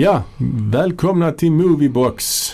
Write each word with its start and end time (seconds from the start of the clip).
Ja, 0.00 0.22
välkomna 0.70 1.32
till 1.32 1.52
Moviebox. 1.52 2.52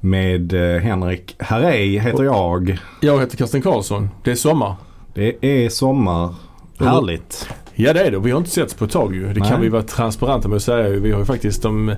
Med 0.00 0.52
eh, 0.52 0.82
Henrik 0.82 1.36
Herrey 1.38 1.98
heter 1.98 2.24
jag. 2.24 2.78
Jag 3.00 3.20
heter 3.20 3.36
Karsten 3.36 3.62
Karlsson. 3.62 4.08
Det 4.24 4.30
är 4.30 4.34
sommar. 4.34 4.74
Det 5.14 5.44
är 5.64 5.68
sommar. 5.68 6.34
Härligt. 6.78 7.48
Ja 7.74 7.92
det 7.92 8.00
är 8.00 8.10
det. 8.10 8.18
Vi 8.18 8.30
har 8.30 8.38
inte 8.38 8.50
setts 8.50 8.74
på 8.74 8.84
ett 8.84 8.90
tag 8.90 9.14
ju. 9.14 9.32
Det 9.32 9.40
Nej. 9.40 9.50
kan 9.50 9.60
vi 9.60 9.68
vara 9.68 9.82
transparenta 9.82 10.48
med 10.48 10.56
att 10.56 10.62
säga. 10.62 10.88
Vi 10.88 11.12
har 11.12 11.18
ju 11.18 11.24
faktiskt 11.24 11.62
de 11.62 11.94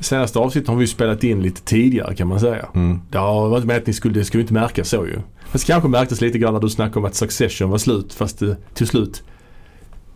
senaste 0.00 0.38
avsnitten 0.38 0.74
har 0.74 0.80
vi 0.80 0.86
spelat 0.86 1.24
in 1.24 1.42
lite 1.42 1.62
tidigare 1.62 2.14
kan 2.14 2.28
man 2.28 2.40
säga. 2.40 2.66
Mm. 2.74 3.00
Det 3.10 3.18
har 3.18 3.48
varit 3.48 3.64
med 3.64 3.76
att 3.76 3.86
ni 3.86 3.92
skulle, 3.92 4.14
det 4.14 4.24
skulle 4.24 4.40
inte 4.40 4.54
märkas 4.54 4.88
så 4.88 5.06
ju. 5.06 5.18
Fast 5.46 5.66
kanske 5.66 5.88
märktes 5.88 6.20
lite 6.20 6.38
grann 6.38 6.54
när 6.54 6.60
du 6.60 6.70
snackade 6.70 6.98
om 6.98 7.04
att 7.04 7.14
Succession 7.14 7.70
var 7.70 7.78
slut 7.78 8.14
fast 8.14 8.38
det 8.38 8.56
till 8.74 8.86
slut 8.86 9.22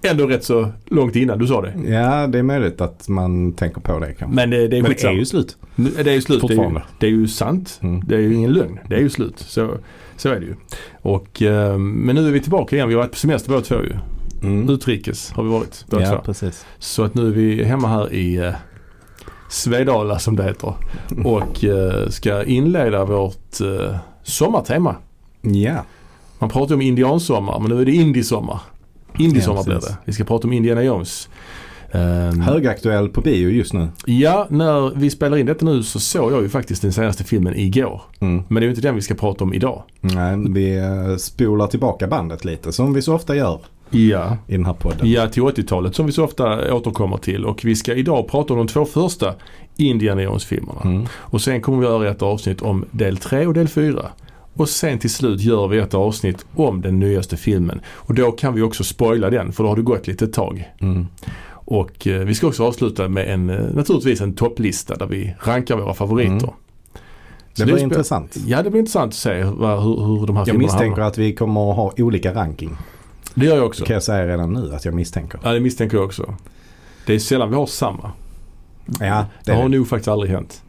ändå 0.03 0.27
rätt 0.27 0.45
så 0.45 0.69
långt 0.87 1.17
innan 1.17 1.39
du 1.39 1.47
sa 1.47 1.63
det. 1.63 1.75
Ja, 1.87 2.27
det 2.27 2.39
är 2.39 2.43
möjligt 2.43 2.81
att 2.81 3.09
man 3.09 3.53
tänker 3.53 3.81
på 3.81 3.99
det 3.99 4.15
kanske. 4.15 4.37
Men 4.37 4.51
det, 4.51 4.69
det 4.69 4.79
är 4.79 4.83
Men 4.83 4.91
det 4.91 5.05
är 5.05 5.13
ju 5.13 5.25
slut. 5.25 5.57
Det 5.77 6.11
är 6.11 6.15
ju 6.15 6.21
slut. 6.21 6.43
Det 6.49 6.55
är 6.55 6.71
ju, 6.71 6.81
det 6.99 7.07
är 7.07 7.11
ju 7.11 7.29
sant. 7.29 7.79
Mm. 7.83 8.03
Det 8.07 8.15
är 8.15 8.21
ju 8.21 8.35
ingen 8.35 8.53
lögn. 8.53 8.79
Det 8.89 8.95
är 8.95 9.01
ju 9.01 9.11
slut. 9.11 9.39
Så, 9.39 9.71
så 10.17 10.29
är 10.29 10.41
det 10.41 10.47
ju. 10.47 10.55
Och, 11.03 11.43
eh, 11.43 11.79
men 11.79 12.17
nu 12.17 12.29
är 12.29 12.33
vi 12.33 12.41
tillbaka 12.41 12.77
igen. 12.77 12.89
Vi 12.89 12.95
har 12.95 13.03
varit 13.03 13.13
på 13.13 13.19
semester 13.19 13.51
båda 13.51 13.63
två 13.63 13.75
ju. 13.75 13.93
Mm. 14.43 14.71
Utrikes 14.71 15.31
har 15.31 15.43
vi 15.43 15.49
varit 15.49 15.85
båda 15.91 16.03
Ja, 16.03 16.11
två. 16.11 16.23
precis. 16.25 16.67
Så 16.79 17.03
att 17.03 17.15
nu 17.15 17.27
är 17.27 17.33
vi 17.33 17.65
hemma 17.65 17.89
här 17.89 18.13
i 18.13 18.37
eh, 18.37 18.53
Svedala 19.49 20.19
som 20.19 20.37
det 20.37 20.43
heter. 20.45 20.75
Och 21.25 21.65
eh, 21.65 22.09
ska 22.09 22.45
inleda 22.45 23.05
vårt 23.05 23.61
eh, 23.61 23.97
sommartema. 24.23 24.97
Ja. 25.41 25.85
Man 26.39 26.51
pratar 26.51 26.69
ju 26.69 26.75
om 26.75 26.83
indiansommar 26.83 27.59
men 27.59 27.71
nu 27.71 27.81
är 27.81 27.85
det 27.85 27.93
indiesommar. 27.93 28.61
Indiesommar 29.19 29.65
blir 29.65 29.75
det. 29.75 29.97
Vi 30.05 30.13
ska 30.13 30.25
prata 30.25 30.47
om 30.47 30.53
Indiana 30.53 30.83
Jones. 30.83 31.29
Ehm, 31.93 32.41
Högaktuell 32.41 33.09
på 33.09 33.21
bio 33.21 33.49
just 33.51 33.73
nu. 33.73 33.89
ja, 34.07 34.47
när 34.51 34.95
vi 34.97 35.11
spelar 35.11 35.37
in 35.37 35.47
detta 35.47 35.65
nu 35.67 35.83
så 35.83 36.01
såg 36.01 36.33
jag 36.33 36.43
ju 36.43 36.49
faktiskt 36.49 36.83
den 36.83 36.93
senaste 36.93 37.25
filmen 37.25 37.55
igår. 37.57 38.03
Mm. 38.21 38.43
Men 38.49 38.55
det 38.55 38.61
är 38.61 38.63
ju 38.65 38.71
inte 38.71 38.83
den 38.83 38.95
vi 38.95 39.03
ska 39.03 39.15
prata 39.15 39.45
om 39.45 39.55
idag. 39.55 39.83
Nej, 40.01 40.37
vi 40.49 40.77
eh, 40.79 41.17
spolar 41.17 41.67
tillbaka 41.67 42.07
bandet 42.07 42.45
lite 42.45 42.73
som 42.73 42.95
vi 42.95 43.03
så 43.03 43.15
ofta 43.15 43.37
gör 43.37 43.61
Ja. 43.91 44.37
i 44.47 44.53
den 44.57 44.65
här 44.67 44.73
podden. 44.73 45.11
Ja, 45.11 45.29
till 45.29 45.43
80-talet 45.43 45.95
som 45.95 46.07
vi 46.07 46.13
så 46.13 46.25
ofta 46.25 46.75
återkommer 46.75 47.17
till. 47.17 47.45
Och 47.45 47.65
vi 47.65 47.77
ska 47.77 47.95
idag 47.95 48.29
prata 48.29 48.53
om 48.53 48.59
de 48.59 48.67
två 48.69 48.85
första 48.85 49.35
Indiana 49.77 50.23
Jones-filmerna. 50.23 50.81
Mm. 50.85 51.07
Och 51.13 51.41
sen 51.41 51.61
kommer 51.61 51.79
vi 51.79 51.85
göra 51.87 52.11
ett 52.11 52.23
avsnitt 52.23 52.63
om 52.63 52.85
del 52.91 53.17
3 53.17 53.47
och 53.47 53.55
del 53.55 53.69
4. 53.69 54.03
Och 54.55 54.69
sen 54.69 54.99
till 54.99 55.11
slut 55.11 55.41
gör 55.41 55.69
vi 55.69 55.79
ett 55.79 55.95
avsnitt 55.95 56.47
om 56.55 56.81
den 56.81 56.99
nyaste 56.99 57.37
filmen. 57.37 57.81
Och 57.89 58.15
då 58.15 58.33
kan 58.33 58.55
vi 58.55 58.63
också 58.63 58.85
spoila 58.85 59.31
den 59.31 59.53
för 59.53 59.63
då 59.65 59.69
har 59.69 59.77
det 59.77 59.83
gått 59.83 60.07
lite 60.07 60.27
tag. 60.27 60.69
Mm. 60.81 61.07
Och 61.53 62.07
eh, 62.07 62.21
vi 62.25 62.35
ska 62.35 62.47
också 62.47 62.65
avsluta 62.67 63.09
med 63.09 63.29
en, 63.35 63.51
eh, 63.51 63.61
naturligtvis 63.75 64.21
en 64.21 64.35
topplista 64.35 64.95
där 64.97 65.07
vi 65.07 65.35
rankar 65.41 65.77
våra 65.77 65.95
favoriter. 65.95 66.31
Mm. 66.33 66.51
Det 67.57 67.65
spe- 67.65 67.79
intressant. 67.79 68.37
Ja, 68.47 68.63
det 68.63 68.71
blir 68.71 68.81
intressant 68.81 69.09
att 69.13 69.15
se 69.15 69.43
vad, 69.45 69.83
hur, 69.83 70.07
hur 70.07 70.27
de 70.27 70.37
här 70.37 70.41
Jag 70.41 70.47
filmerna 70.47 70.59
misstänker 70.67 70.91
hamnar. 70.91 71.07
att 71.07 71.19
vi 71.19 71.35
kommer 71.35 71.71
att 71.71 71.77
ha 71.77 71.93
olika 71.99 72.35
ranking. 72.35 72.77
Det 73.35 73.45
gör 73.47 73.53
jag 73.55 73.63
Det 73.63 73.67
också. 73.67 73.85
kan 73.85 73.95
jag 73.95 74.03
säga 74.03 74.27
redan 74.27 74.53
nu 74.53 74.75
att 74.75 74.85
jag 74.85 74.95
misstänker. 74.95 75.41
Ja, 75.43 75.53
det 75.53 75.61
misstänker 75.61 75.97
jag 75.97 76.05
också. 76.07 76.35
Det 77.07 77.15
är 77.15 77.19
sällan 77.19 77.51
vi 77.51 77.57
har 77.57 77.67
samma. 77.67 78.13
Ja, 78.87 78.97
Det 78.97 79.27
det 79.45 79.53
har 79.53 79.63
det. 79.69 79.77
nog 79.77 79.89
faktiskt 79.89 80.09
aldrig 80.09 80.31
hänt. 80.33 80.63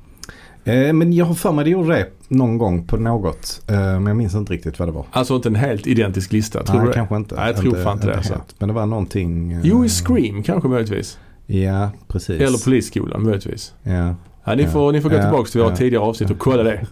Eh, 0.63 0.93
Men 0.93 1.13
jag 1.13 1.25
har 1.25 1.33
för 1.33 1.51
mig 1.51 1.63
det 1.65 1.71
gjorde 1.71 1.93
det 1.95 2.07
någon 2.27 2.57
gång 2.57 2.87
på 2.87 2.97
något. 2.97 3.61
Eh, 3.67 3.75
Men 3.75 4.05
jag 4.07 4.15
minns 4.17 4.35
inte 4.35 4.53
riktigt 4.53 4.79
vad 4.79 4.87
det 4.87 4.91
var. 4.91 5.05
Alltså 5.11 5.35
inte 5.35 5.49
en 5.49 5.55
helt 5.55 5.87
identisk 5.87 6.31
lista, 6.33 6.63
tror 6.63 6.77
Nej, 6.77 6.87
du 6.87 6.93
kanske 6.93 7.15
inte. 7.15 7.35
Nej, 7.35 7.47
jag 7.47 7.57
tror 7.57 7.75
fan 7.75 7.93
inte 7.97 8.07
det, 8.07 8.15
alltså. 8.17 8.41
Men 8.59 8.67
det 8.67 8.73
var 8.75 8.85
någonting. 8.85 9.51
eh, 9.51 9.59
Jo, 9.63 9.85
i 9.85 9.89
Scream 9.89 10.43
kanske 10.43 10.69
möjligtvis. 10.69 11.17
Ja, 11.45 11.89
precis. 12.07 12.41
Eller 12.41 12.63
Polisskolan 12.63 13.23
möjligtvis. 13.23 13.73
Ja. 13.83 14.15
Ja, 14.45 14.55
ni, 14.55 14.63
Ja. 14.63 14.69
får, 14.69 14.91
ni 14.91 15.01
får 15.01 15.09
gå 15.09 15.15
Ja. 15.15 15.21
tillbaka 15.21 15.49
till 15.49 15.61
våra 15.61 15.75
tidigare 15.75 16.03
avsnitt 16.03 16.29
och 16.31 16.39
kolla 16.39 16.63
det. 16.63 16.85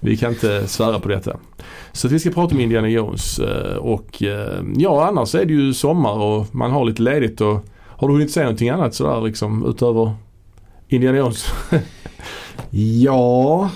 Vi 0.00 0.16
kan 0.16 0.30
inte 0.32 0.66
svära 0.68 0.98
på 1.00 1.08
detta. 1.08 1.36
Så 1.92 2.06
att 2.06 2.12
vi 2.12 2.18
ska 2.18 2.30
prata 2.30 2.54
om 2.54 2.60
Indiana 2.60 2.88
Jones 2.88 3.40
och 3.80 4.22
ja 4.76 5.06
annars 5.08 5.34
är 5.34 5.44
det 5.44 5.52
ju 5.52 5.74
sommar 5.74 6.12
och 6.18 6.54
man 6.54 6.70
har 6.70 6.84
lite 6.84 7.02
ledigt 7.02 7.40
och 7.40 7.64
har 7.86 8.08
du 8.08 8.14
hunnit 8.14 8.30
se 8.30 8.40
någonting 8.40 8.68
annat 8.68 8.94
sådär 8.94 9.20
liksom 9.20 9.66
utöver 9.68 10.12
Indiana 10.88 11.18
Jones? 11.18 11.46
ja, 12.70 13.70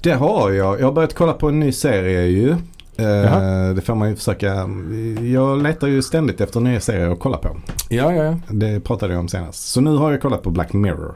det 0.00 0.12
har 0.12 0.50
jag. 0.50 0.80
Jag 0.80 0.84
har 0.86 0.92
börjat 0.92 1.14
kolla 1.14 1.32
på 1.32 1.48
en 1.48 1.60
ny 1.60 1.72
serie 1.72 2.22
ju. 2.26 2.50
Eh, 2.96 3.06
Jaha. 3.06 3.72
det 3.72 3.80
får 3.82 3.94
man 3.94 4.08
ju 4.10 4.16
försöka. 4.16 4.68
Jag 5.32 5.62
letar 5.62 5.88
ju 5.88 6.02
ständigt 6.02 6.40
efter 6.40 6.60
nya 6.60 6.80
serier 6.80 7.10
att 7.10 7.18
kolla 7.20 7.36
på. 7.36 7.56
Ja, 7.88 8.12
ja, 8.12 8.24
ja. 8.24 8.38
Det 8.50 8.80
pratade 8.80 9.12
jag 9.12 9.20
om 9.20 9.28
senast. 9.28 9.68
Så 9.68 9.80
nu 9.80 9.96
har 9.96 10.10
jag 10.12 10.22
kollat 10.22 10.42
på 10.42 10.50
Black 10.50 10.72
Mirror. 10.72 11.14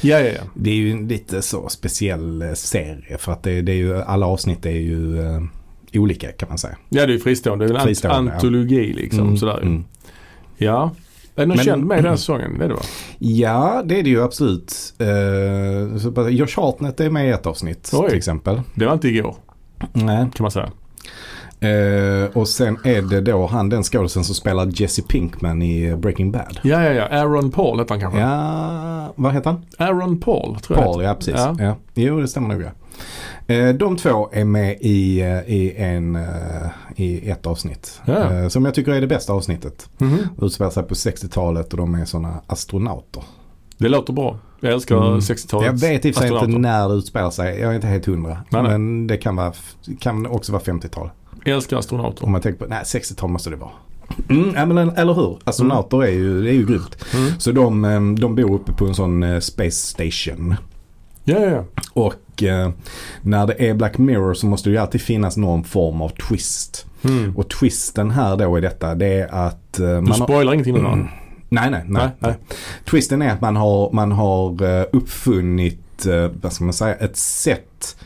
Ja, 0.00 0.20
ja, 0.20 0.26
ja. 0.32 0.40
Det 0.54 0.70
är 0.70 0.74
ju 0.74 0.90
en 0.90 1.08
lite 1.08 1.42
så 1.42 1.68
speciell 1.68 2.42
eh, 2.42 2.52
serie 2.52 3.18
för 3.18 3.32
att 3.32 3.42
det, 3.42 3.62
det 3.62 3.72
är 3.72 3.76
ju, 3.76 4.02
alla 4.02 4.26
avsnitt 4.26 4.66
är 4.66 4.70
ju 4.70 5.20
eh, 5.26 5.40
olika 5.94 6.32
kan 6.32 6.48
man 6.48 6.58
säga. 6.58 6.76
Ja, 6.88 7.06
det 7.06 7.12
är 7.12 7.14
ju 7.14 7.20
fristående. 7.20 7.66
Det 7.66 7.70
är 7.72 7.74
en 7.74 7.80
ant- 7.80 7.84
Fristående, 7.84 8.30
ja. 8.30 8.34
antologi 8.34 8.92
liksom 8.92 9.20
Mm, 9.20 9.36
sådär. 9.36 9.58
mm. 9.62 9.84
Ja. 10.56 10.90
Är 11.38 11.42
det 11.42 11.46
någon 11.46 11.56
Men- 11.56 11.64
känd 11.64 11.84
med 11.84 11.98
i 11.98 12.02
den 12.02 12.10
här 12.10 12.16
säsongen? 12.16 12.58
Det 12.58 12.64
är 12.64 12.68
det 12.68 12.74
va? 12.74 12.80
Ja, 13.18 13.82
det 13.84 13.98
är 13.98 14.02
det 14.02 14.10
ju 14.10 14.22
absolut. 14.22 14.94
Uh, 15.00 16.28
Josh 16.28 16.56
Hartnett 16.60 17.00
är 17.00 17.10
med 17.10 17.26
i 17.28 17.30
ett 17.30 17.46
avsnitt 17.46 17.90
Oj. 17.94 18.08
till 18.08 18.18
exempel. 18.18 18.62
Det 18.74 18.86
var 18.86 18.92
inte 18.92 19.08
igår 19.08 19.34
Nej. 19.92 20.26
kan 20.34 20.44
man 20.44 20.50
säga. 20.50 20.70
Eh, 21.60 22.36
och 22.36 22.48
sen 22.48 22.78
är 22.84 23.02
det 23.02 23.20
då 23.20 23.46
han 23.46 23.68
den 23.68 23.82
skådisen 23.82 24.24
som 24.24 24.34
spelar 24.34 24.70
Jesse 24.80 25.02
Pinkman 25.02 25.62
i 25.62 25.96
Breaking 25.96 26.32
Bad. 26.32 26.60
Ja, 26.62 26.82
ja, 26.84 26.90
ja. 26.92 27.04
Aaron 27.20 27.50
Paul 27.50 27.78
heter 27.78 27.90
han 27.94 28.00
kanske? 28.00 28.20
Ja, 28.20 29.12
vad 29.16 29.32
heter 29.34 29.50
han? 29.50 29.62
Aaron 29.78 30.20
Paul 30.20 30.56
tror 30.60 30.78
jag. 30.78 30.86
Paul, 30.86 31.02
ja 31.04 31.14
precis. 31.14 31.34
Ja. 31.36 31.56
Ja. 31.58 31.76
Jo, 31.94 32.20
det 32.20 32.28
stämmer 32.28 32.48
nog 32.54 32.62
ja. 32.62 32.70
Eh, 33.50 33.68
de 33.68 33.96
två 33.96 34.28
är 34.32 34.44
med 34.44 34.76
i, 34.80 35.20
eh, 35.20 35.40
i, 35.40 35.74
en, 35.76 36.16
eh, 36.16 36.70
i 36.96 37.30
ett 37.30 37.46
avsnitt. 37.46 38.00
Ja. 38.04 38.50
Som 38.50 38.64
jag 38.64 38.74
tycker 38.74 38.92
är 38.92 39.00
det 39.00 39.06
bästa 39.06 39.32
avsnittet. 39.32 39.88
Mhm. 39.98 40.18
Utspelar 40.42 40.70
sig 40.70 40.82
på 40.82 40.94
60-talet 40.94 41.72
och 41.72 41.76
de 41.76 41.94
är 41.94 42.04
sådana 42.04 42.40
astronauter. 42.46 43.22
Det 43.78 43.88
låter 43.88 44.12
bra. 44.12 44.38
Jag 44.60 44.72
älskar 44.72 44.96
Mm. 45.06 45.18
60-talet. 45.20 45.66
Jag 45.66 45.88
vet 45.88 46.04
i 46.04 46.08
inte 46.08 46.46
när 46.46 46.88
det 46.88 46.94
utspelar 46.94 47.30
sig. 47.30 47.60
Jag 47.60 47.70
är 47.70 47.74
inte 47.74 47.86
helt 47.86 48.06
hundra. 48.06 48.38
Nej, 48.50 48.62
nej. 48.62 48.72
Men 48.72 49.06
det 49.06 49.16
kan, 49.16 49.36
vara, 49.36 49.52
kan 50.00 50.26
också 50.26 50.52
vara 50.52 50.62
50-tal. 50.62 51.10
Jag 51.44 51.54
älskar 51.56 51.76
astronauter. 51.76 52.24
Om 52.24 52.32
man 52.32 52.40
tänker 52.40 52.58
på, 52.58 52.66
nej 52.70 52.82
60-tal 52.84 53.30
måste 53.30 53.50
det 53.50 53.56
vara. 53.56 53.70
Mm, 54.30 54.68
men, 54.74 54.90
eller 54.90 55.14
hur? 55.14 55.38
Astronauter 55.44 56.02
är 56.02 56.10
ju, 56.10 56.42
det 56.42 56.50
är 56.50 56.54
ju 56.54 56.66
grymt. 56.66 57.04
Mm. 57.14 57.30
Så 57.38 57.52
de, 57.52 58.16
de 58.20 58.34
bor 58.34 58.54
uppe 58.54 58.72
på 58.72 58.86
en 58.86 58.94
sån 58.94 59.40
space 59.42 59.70
station. 59.86 60.56
Ja, 61.28 61.38
ja, 61.38 61.50
ja. 61.50 61.64
Och 61.92 62.42
eh, 62.42 62.70
när 63.22 63.46
det 63.46 63.68
är 63.68 63.74
Black 63.74 63.98
Mirror 63.98 64.34
så 64.34 64.46
måste 64.46 64.68
det 64.68 64.72
ju 64.72 64.78
alltid 64.78 65.00
finnas 65.00 65.36
någon 65.36 65.64
form 65.64 66.00
av 66.02 66.08
twist. 66.08 66.86
Mm. 67.04 67.36
Och 67.36 67.48
twisten 67.50 68.10
här 68.10 68.36
då 68.36 68.58
i 68.58 68.60
detta 68.60 68.94
det 68.94 69.06
är 69.20 69.34
att... 69.46 69.78
eh, 69.80 69.86
Du 69.86 69.92
man 70.00 70.06
har, 70.08 70.14
spoilar 70.26 70.52
ingenting 70.52 70.74
nu? 70.74 70.80
Mm. 70.80 70.98
nej, 71.48 71.70
nej, 71.70 71.70
nej, 71.70 71.82
Nej, 71.86 72.10
nej. 72.18 72.34
Twisten 72.90 73.22
är 73.22 73.30
att 73.32 73.40
man 73.40 73.56
har, 73.56 73.92
man 73.92 74.12
har 74.12 74.62
eh, 74.80 74.84
uppfunnit, 74.92 76.06
eh, 76.06 76.30
vad 76.42 76.52
ska 76.52 76.64
man 76.64 76.72
säga, 76.72 76.94
ett 76.94 77.16
sätt 77.16 77.96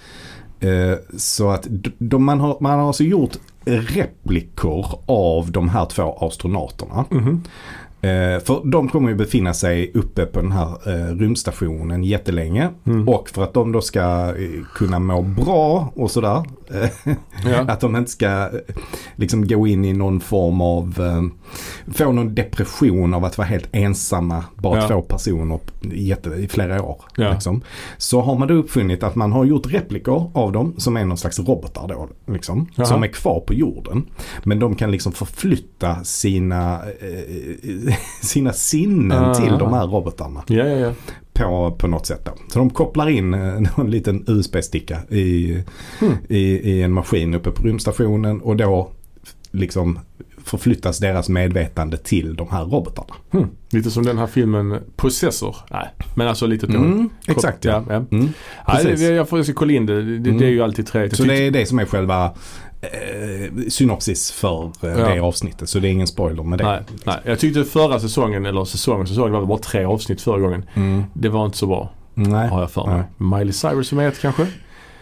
eh, 0.61 0.99
så 1.17 1.51
att 1.51 1.67
de, 1.99 2.25
man, 2.25 2.41
har, 2.41 2.57
man 2.61 2.79
har 2.79 2.87
alltså 2.87 3.05
gjort 3.05 3.37
replikor 3.65 4.87
av 5.07 5.51
de 5.53 5.69
här 5.69 5.87
två 5.87 6.19
astronauterna. 6.21 7.05
Mhm. 7.11 7.43
Eh, 8.05 8.41
för 8.45 8.71
de 8.71 8.89
kommer 8.89 9.09
ju 9.09 9.15
befinna 9.15 9.55
sig 9.55 9.91
uppe 9.95 10.27
på 10.27 10.41
den 10.41 10.53
här 10.53 10.69
eh, 10.87 11.17
rymdstationen 11.17 12.05
jättelänge. 12.05 12.69
Mm. 12.87 13.09
Och 13.09 13.29
för 13.29 13.43
att 13.43 13.55
de 13.55 13.73
då 13.73 13.81
ska 13.81 14.01
eh, 14.29 14.65
kunna 14.75 14.99
må 14.99 15.23
bra 15.23 15.93
och 15.97 16.11
sådär. 16.11 16.43
Ja. 17.45 17.59
att 17.69 17.81
de 17.81 17.97
inte 17.97 18.11
ska 18.11 18.51
liksom 19.17 19.47
gå 19.47 19.67
in 19.67 19.85
i 19.85 19.93
någon 19.93 20.21
form 20.21 20.61
av, 20.61 20.95
få 21.95 22.13
någon 22.13 22.35
depression 22.35 23.15
av 23.15 23.25
att 23.25 23.39
vara 23.39 23.49
helt 23.49 23.69
ensamma, 23.73 24.45
bara 24.55 24.81
Ja. 24.81 24.89
två 24.89 25.03
personer 25.03 25.61
jätte, 25.81 26.31
i 26.31 26.49
flera 26.49 26.83
år. 26.83 27.03
Ja. 27.17 27.33
Liksom. 27.33 27.63
Så 27.99 28.21
har 28.21 28.39
man 28.39 28.49
då 28.49 28.55
uppfunnit 28.55 29.03
att 29.03 29.15
man 29.15 29.33
har 29.33 29.45
gjort 29.45 29.67
replikor 29.67 30.31
av 30.35 30.53
dem 30.53 30.75
som 30.77 30.97
är 30.97 31.05
någon 31.05 31.19
slags 31.19 31.39
robotar 31.39 31.89
då. 31.89 32.09
Liksom, 32.33 32.69
som 32.85 33.03
är 33.03 33.09
kvar 33.09 33.41
på 33.41 33.55
jorden. 33.55 34.07
Men 34.43 34.59
de 34.59 34.75
kan 34.75 34.91
liksom 34.91 35.13
förflytta 35.13 36.05
sina, 36.05 36.81
eh, 37.01 37.92
sina 38.23 38.53
sinnen 38.53 39.25
Ah. 39.25 39.35
till 39.35 39.59
de 39.59 39.73
här 39.73 39.87
robotarna 39.87 40.43
Ja, 40.47 40.65
ja, 40.65 40.77
ja. 40.77 40.93
på, 41.33 41.71
på 41.79 41.87
något 41.87 42.07
sätt. 42.07 42.25
Då. 42.25 42.33
Så 42.49 42.59
de 42.59 42.71
kopplar 42.71 43.09
in 43.09 43.35
eh, 43.35 43.61
någon 43.77 43.91
liten 43.91 44.25
USB-sticka 44.27 44.99
i, 45.11 45.59
Hmm. 45.99 46.13
i, 46.29 46.39
i 46.73 46.83
en 46.83 46.93
maskin 46.93 47.35
uppe 47.35 47.51
på 47.51 47.63
rymdstationen 47.63 48.41
och 48.41 48.57
då 48.57 48.91
liksom 49.51 49.99
förflyttas 50.45 50.99
deras 50.99 51.29
medvetande 51.29 51.97
till 51.97 52.35
de 52.37 52.49
här 52.51 52.65
robotarna. 52.65 53.15
Hmm. 53.31 53.47
Lite 53.71 53.91
som 53.91 54.03
den 54.05 54.19
här 54.19 54.27
filmen 54.27 54.79
Possessor. 54.97 55.57
Nej, 55.71 55.89
men 56.17 56.29
alltså 56.29 56.47
lite. 56.47 56.67
Mm, 56.67 57.11
exakt 57.27 57.65
ja. 57.65 57.85
Ja, 57.89 57.95
ja. 57.95 58.17
Mm, 58.17 58.29
precis. 58.67 59.01
det, 59.01 59.07
jag 59.15 59.29
får 59.29 59.39
jag 59.39 59.47
ska 59.47 59.55
kolla 59.55 59.73
in 59.73 59.87
det. 59.87 60.03
Det, 60.03 60.19
det, 60.19 60.39
det 60.39 60.45
är 60.45 60.51
ju 60.51 60.63
alltid 60.63 60.87
trevligt. 60.87 61.17
Så 61.17 61.25
det 61.25 61.35
är 61.47 61.51
det 61.51 61.67
som 61.67 61.79
är 61.79 61.85
själva 61.85 62.33
eh, 62.83 63.69
synopsis 63.69 64.31
för 64.33 64.65
eh, 64.65 64.71
Ja. 64.99 65.09
det 65.15 65.21
avsnittet. 65.21 65.69
Så 65.69 65.79
det 65.79 65.89
är 65.89 65.91
ingen 65.93 66.07
spoiler 66.07 66.43
med 66.43 66.59
det. 66.59 66.65
Nej, 66.65 66.81
nej, 67.07 67.17
jag 67.25 67.39
tyckte 67.39 67.65
förra 67.65 68.01
säsongen, 68.01 68.47
eller 68.47 68.65
säsongen, 68.65 69.07
säsongen 69.07 69.33
var 69.33 69.41
det 69.41 69.47
bara 69.47 69.59
tre 69.59 69.85
avsnitt 69.85 70.21
förra 70.21 70.39
gången. 70.41 70.65
Mm. 70.75 71.03
Det 71.15 71.29
var 71.29 71.45
inte 71.47 71.59
så 71.59 71.67
bra, 71.67 71.93
Nej. 72.15 72.49
har 72.49 72.61
jag 72.61 72.71
för 72.71 72.87
mig. 72.87 73.03
Miley 73.39 73.53
Cyrus 73.53 73.89
som 73.89 73.99
är 73.99 74.09
ett 74.09 74.21
kanske? 74.21 74.47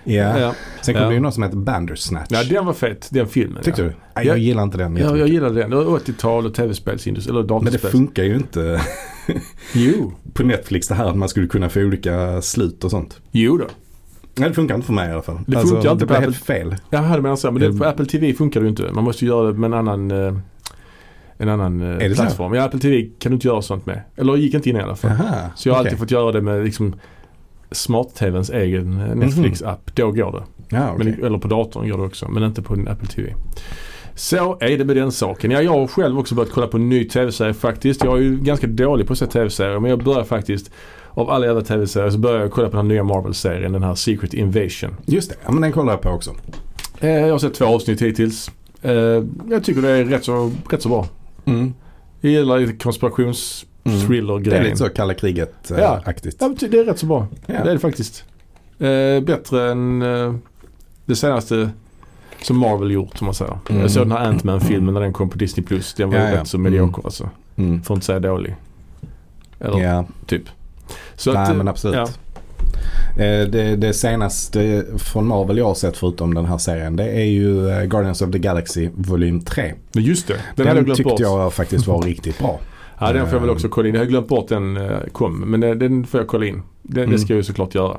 Ja. 0.05 0.39
Ja. 0.39 0.55
Sen 0.83 0.95
kom 0.95 1.03
Ja. 1.03 1.09
det 1.09 1.15
ju 1.15 1.21
något 1.21 1.35
som 1.35 1.43
heter 1.43 1.57
Bandersnatch. 1.57 2.27
ja, 2.31 2.45
den 2.45 2.67
var 2.67 2.73
fet, 2.73 3.09
den 3.13 3.27
filmen. 3.27 3.63
Tyckte 3.63 3.83
ja. 3.83 3.89
du? 3.89 3.95
Nej, 4.17 4.27
jag 4.27 4.37
Ja. 4.39 4.41
gillar 4.43 4.63
inte 4.63 4.79
den 4.79 4.97
Ja, 4.97 5.17
jag 5.17 5.29
gillade 5.29 5.55
den. 5.61 5.71
Det 5.71 5.77
var 5.77 5.85
80-tal 5.99 6.47
och 6.47 6.55
tv-spelsindustri, 6.55 7.31
eller 7.31 7.41
Men 7.41 7.49
det 7.49 7.55
datorspel. 7.71 7.91
funkar 7.91 8.23
ju 8.23 8.35
inte 8.35 8.81
Jo. 9.75 10.13
på 10.35 10.43
Netflix 10.43 10.89
det 10.89 10.95
här 10.95 11.05
att 11.05 11.17
man 11.17 11.29
skulle 11.29 11.47
kunna 11.47 11.69
få 11.69 11.81
olika 11.81 12.43
slut 12.43 12.85
och 12.85 12.91
sånt. 12.91 13.21
Jo 13.31 13.57
då. 13.57 13.65
Nej 14.41 14.49
det 14.49 14.55
funkar 14.55 14.75
inte 14.75 14.87
för 14.87 14.93
mig 14.93 15.09
i 15.09 15.13
alla 15.13 15.23
fall. 15.23 15.39
Det 15.47 15.57
alltså, 15.57 15.75
funkar 15.75 15.93
inte 15.93 16.05
det 16.05 16.15
på 16.15 16.21
helt 16.21 16.37
fel. 16.37 16.77
Jag 16.91 16.99
hade 16.99 17.23
menat 17.23 17.39
så, 17.39 17.51
men 17.51 17.63
det, 17.63 17.79
på 17.79 17.85
Apple 17.85 18.07
TV 18.07 18.33
funkar 18.33 18.61
det 18.61 18.65
ju 18.65 18.71
inte. 18.71 18.91
Man 18.93 19.05
måste 19.05 19.25
ju 19.25 19.31
göra 19.31 19.53
det 19.53 19.59
med 19.59 19.67
en 19.73 19.75
annan, 19.75 20.11
eh, 20.11 20.35
en 21.37 21.49
annan 21.49 22.01
eh, 22.01 22.13
plattform. 22.15 22.55
Ja, 22.55 22.65
Apple 22.65 22.81
TV 22.81 23.09
kan 23.19 23.33
du 23.33 23.35
inte 23.35 23.49
göra 23.49 23.63
sånt 23.63 23.87
med. 23.87 24.03
Eller 24.17 24.37
gick 24.37 24.55
inte 24.55 24.71
in 24.71 24.77
i 24.77 24.81
alla 24.81 24.97
fall. 24.97 25.11
Aha, 25.11 25.51
Så 25.57 25.69
jag 25.69 25.75
har 25.75 25.79
alltid 25.79 25.93
okej. 25.93 25.99
fått 25.99 26.11
göra 26.11 26.33
det 26.33 26.41
med 26.41 26.65
liksom 26.65 26.95
smart-tvns 27.71 28.51
egen 28.51 29.01
eh, 29.01 29.15
Netflix-app. 29.15 29.91
Då 29.95 30.13
går 30.13 30.33
det. 30.33 30.77
Ja, 30.77 30.93
okej. 30.95 31.05
Men, 31.05 31.25
eller 31.25 31.39
på 31.39 31.49
datorn 31.49 31.89
går 31.89 31.99
det 31.99 32.05
också, 32.05 32.29
men 32.29 32.43
inte 32.43 32.63
på 32.63 32.75
din 32.75 32.89
Apple 32.89 33.09
TV. 33.09 33.35
Så 34.15 34.59
är 34.61 34.79
det 34.79 34.85
med 34.85 34.97
den 34.97 35.13
saken. 35.13 35.51
Ja, 35.51 35.63
jag 35.63 35.71
har 35.71 35.87
själv 35.87 36.19
också 36.19 36.35
börjat 36.35 36.53
kolla 36.53 36.67
på 36.67 36.77
en 36.77 36.89
ny 36.89 37.05
tv-serie 37.05 37.55
faktiskt. 37.55 38.05
Jag 38.05 38.19
är 38.19 38.23
ju 38.23 38.39
ganska 38.39 38.67
dålig 38.67 39.07
på 39.07 39.13
att 39.13 39.19
se 39.19 39.27
tv-serier 39.27 39.81
men 39.81 39.91
jag 39.91 40.05
börjar 40.05 40.25
faktiskt, 40.25 40.71
av 41.15 41.31
alla 41.31 41.47
jävla 41.47 41.63
tv-serier 41.63 42.11
så 42.11 42.19
börjar 42.19 42.41
jag 42.41 42.51
kolla 42.51 42.69
på 42.69 42.77
den 42.77 42.87
här 42.87 42.95
nya 42.95 43.05
Marvel-serien, 43.05 43.73
den 43.73 43.83
här 43.83 43.95
Secret 43.95 44.35
Invasion. 44.35 44.97
Just 45.07 45.31
det, 45.31 45.37
ja, 45.45 45.53
men 45.53 45.63
den 45.63 45.73
kollar 45.73 45.93
jag 45.93 46.01
på 46.01 46.09
också. 46.11 46.31
Eh, 47.01 47.11
jag 47.11 47.31
har 47.33 47.39
sett 47.39 47.55
två 47.55 47.65
avsnitt 47.65 48.03
hittills. 48.03 48.51
Eh, 48.83 48.93
jag 49.51 49.65
tycker 49.65 49.83
det 49.83 49.89
är 49.91 50.05
rätt 50.05 50.25
så, 50.25 50.51
rätt 50.71 50.83
så 50.83 50.89
bra. 50.89 51.07
Mm. 51.45 51.75
Jag 52.21 52.33
gillar 52.33 52.59
lite 52.59 52.71
Mm. 52.71 52.79
konspirations-thriller-grejen. 52.79 54.51
Det 54.51 54.57
är 54.57 54.65
lite 54.65 54.77
så 54.77 54.89
kalla 54.89 55.13
Ja. 55.13 55.19
kriget-aktigt. 55.19 56.37
Ja, 56.41 56.49
men 56.49 56.57
ty- 56.57 56.69
det 56.69 56.79
är 56.79 56.85
rätt 56.85 56.99
så 56.99 57.07
bra. 57.07 57.27
Ja. 57.47 57.55
Det 57.65 57.71
är 57.71 57.73
det 57.75 57.79
faktiskt. 57.79 58.25
Eh, 58.79 59.21
bättre 59.21 59.71
än 59.71 60.03
eh, 60.03 60.35
det 61.07 61.17
senaste 61.17 61.71
som 62.43 62.57
Marvel 62.59 62.91
gjort 62.91 63.21
om 63.21 63.25
man 63.25 63.35
säger. 63.35 63.59
Mm. 63.71 63.83
Jag 63.83 63.91
såg 63.91 64.03
den 64.03 64.13
här 64.13 64.29
Ant-Man-filmen 64.29 64.95
när 64.95 65.01
den 65.01 65.13
kom 65.13 65.29
på 65.31 65.39
Disney+. 65.39 65.65
Den 65.97 66.09
var 66.11 66.17
ju 66.19 66.23
Ja, 66.25 66.31
ja. 66.31 66.41
rätt 66.41 66.49
så 66.49 66.57
Mm. 66.57 66.73
medioker 66.73 67.03
alltså. 67.05 67.31
Mm. 67.57 67.83
För 67.83 67.95
att 67.95 67.97
inte 67.97 68.07
säga 68.07 68.21
dålig. 68.21 68.57
Eller 69.61 69.79
Ja, 69.81 70.05
typ. 70.27 70.43
Så 71.21 71.33
nej 71.33 71.43
att, 71.43 71.49
eh, 71.51 71.55
men 71.57 71.69
absolut. 71.69 71.97
Ja. 71.97 72.09
Eh, 73.25 73.49
Det, 73.49 73.77
det 73.77 73.93
senaste 73.95 74.85
från 74.99 75.27
Marvel 75.27 75.59
jag 75.59 75.65
har 75.67 75.75
sett 75.75 75.97
förutom 75.97 76.35
den 76.35 76.45
här 76.47 76.59
serien 76.59 76.97
det 76.97 77.05
är 77.11 77.25
ju 77.25 77.69
eh, 77.71 77.85
Guardians 77.85 78.23
of 78.23 78.31
the 78.31 78.39
Galaxy 78.39 78.89
volym 78.95 79.41
3. 79.41 79.75
Men 79.93 80.05
just 80.05 80.27
det. 80.29 80.35
Den, 80.57 80.67
Den, 80.67 80.77
jag 80.77 80.97
tyckte 80.97 81.11
bort. 81.11 81.21
jag 81.21 81.53
faktiskt 81.53 81.87
var 81.87 82.03
riktigt 82.07 82.39
bra. 82.39 82.61
Ja 82.99 83.13
den 83.13 83.27
får 83.27 83.35
jag 83.35 83.41
väl 83.41 83.51
också 83.51 83.69
kolla 83.69 83.89
in. 83.89 83.95
Jag 83.95 84.01
hade 84.01 84.11
glömt 84.11 84.29
bort 84.29 84.49
den 84.49 84.79
kom. 85.13 85.39
Men 85.51 85.61
den, 85.61 86.07
får 86.07 86.21
jag 86.21 86.29
kolla 86.29 86.47
in. 86.47 86.63
Den, 86.83 87.03
Mm. 87.05 87.11
Det 87.13 87.19
ska 87.19 87.33
jag 87.33 87.37
ju 87.37 87.43
såklart 87.43 87.75
göra. 87.75 87.97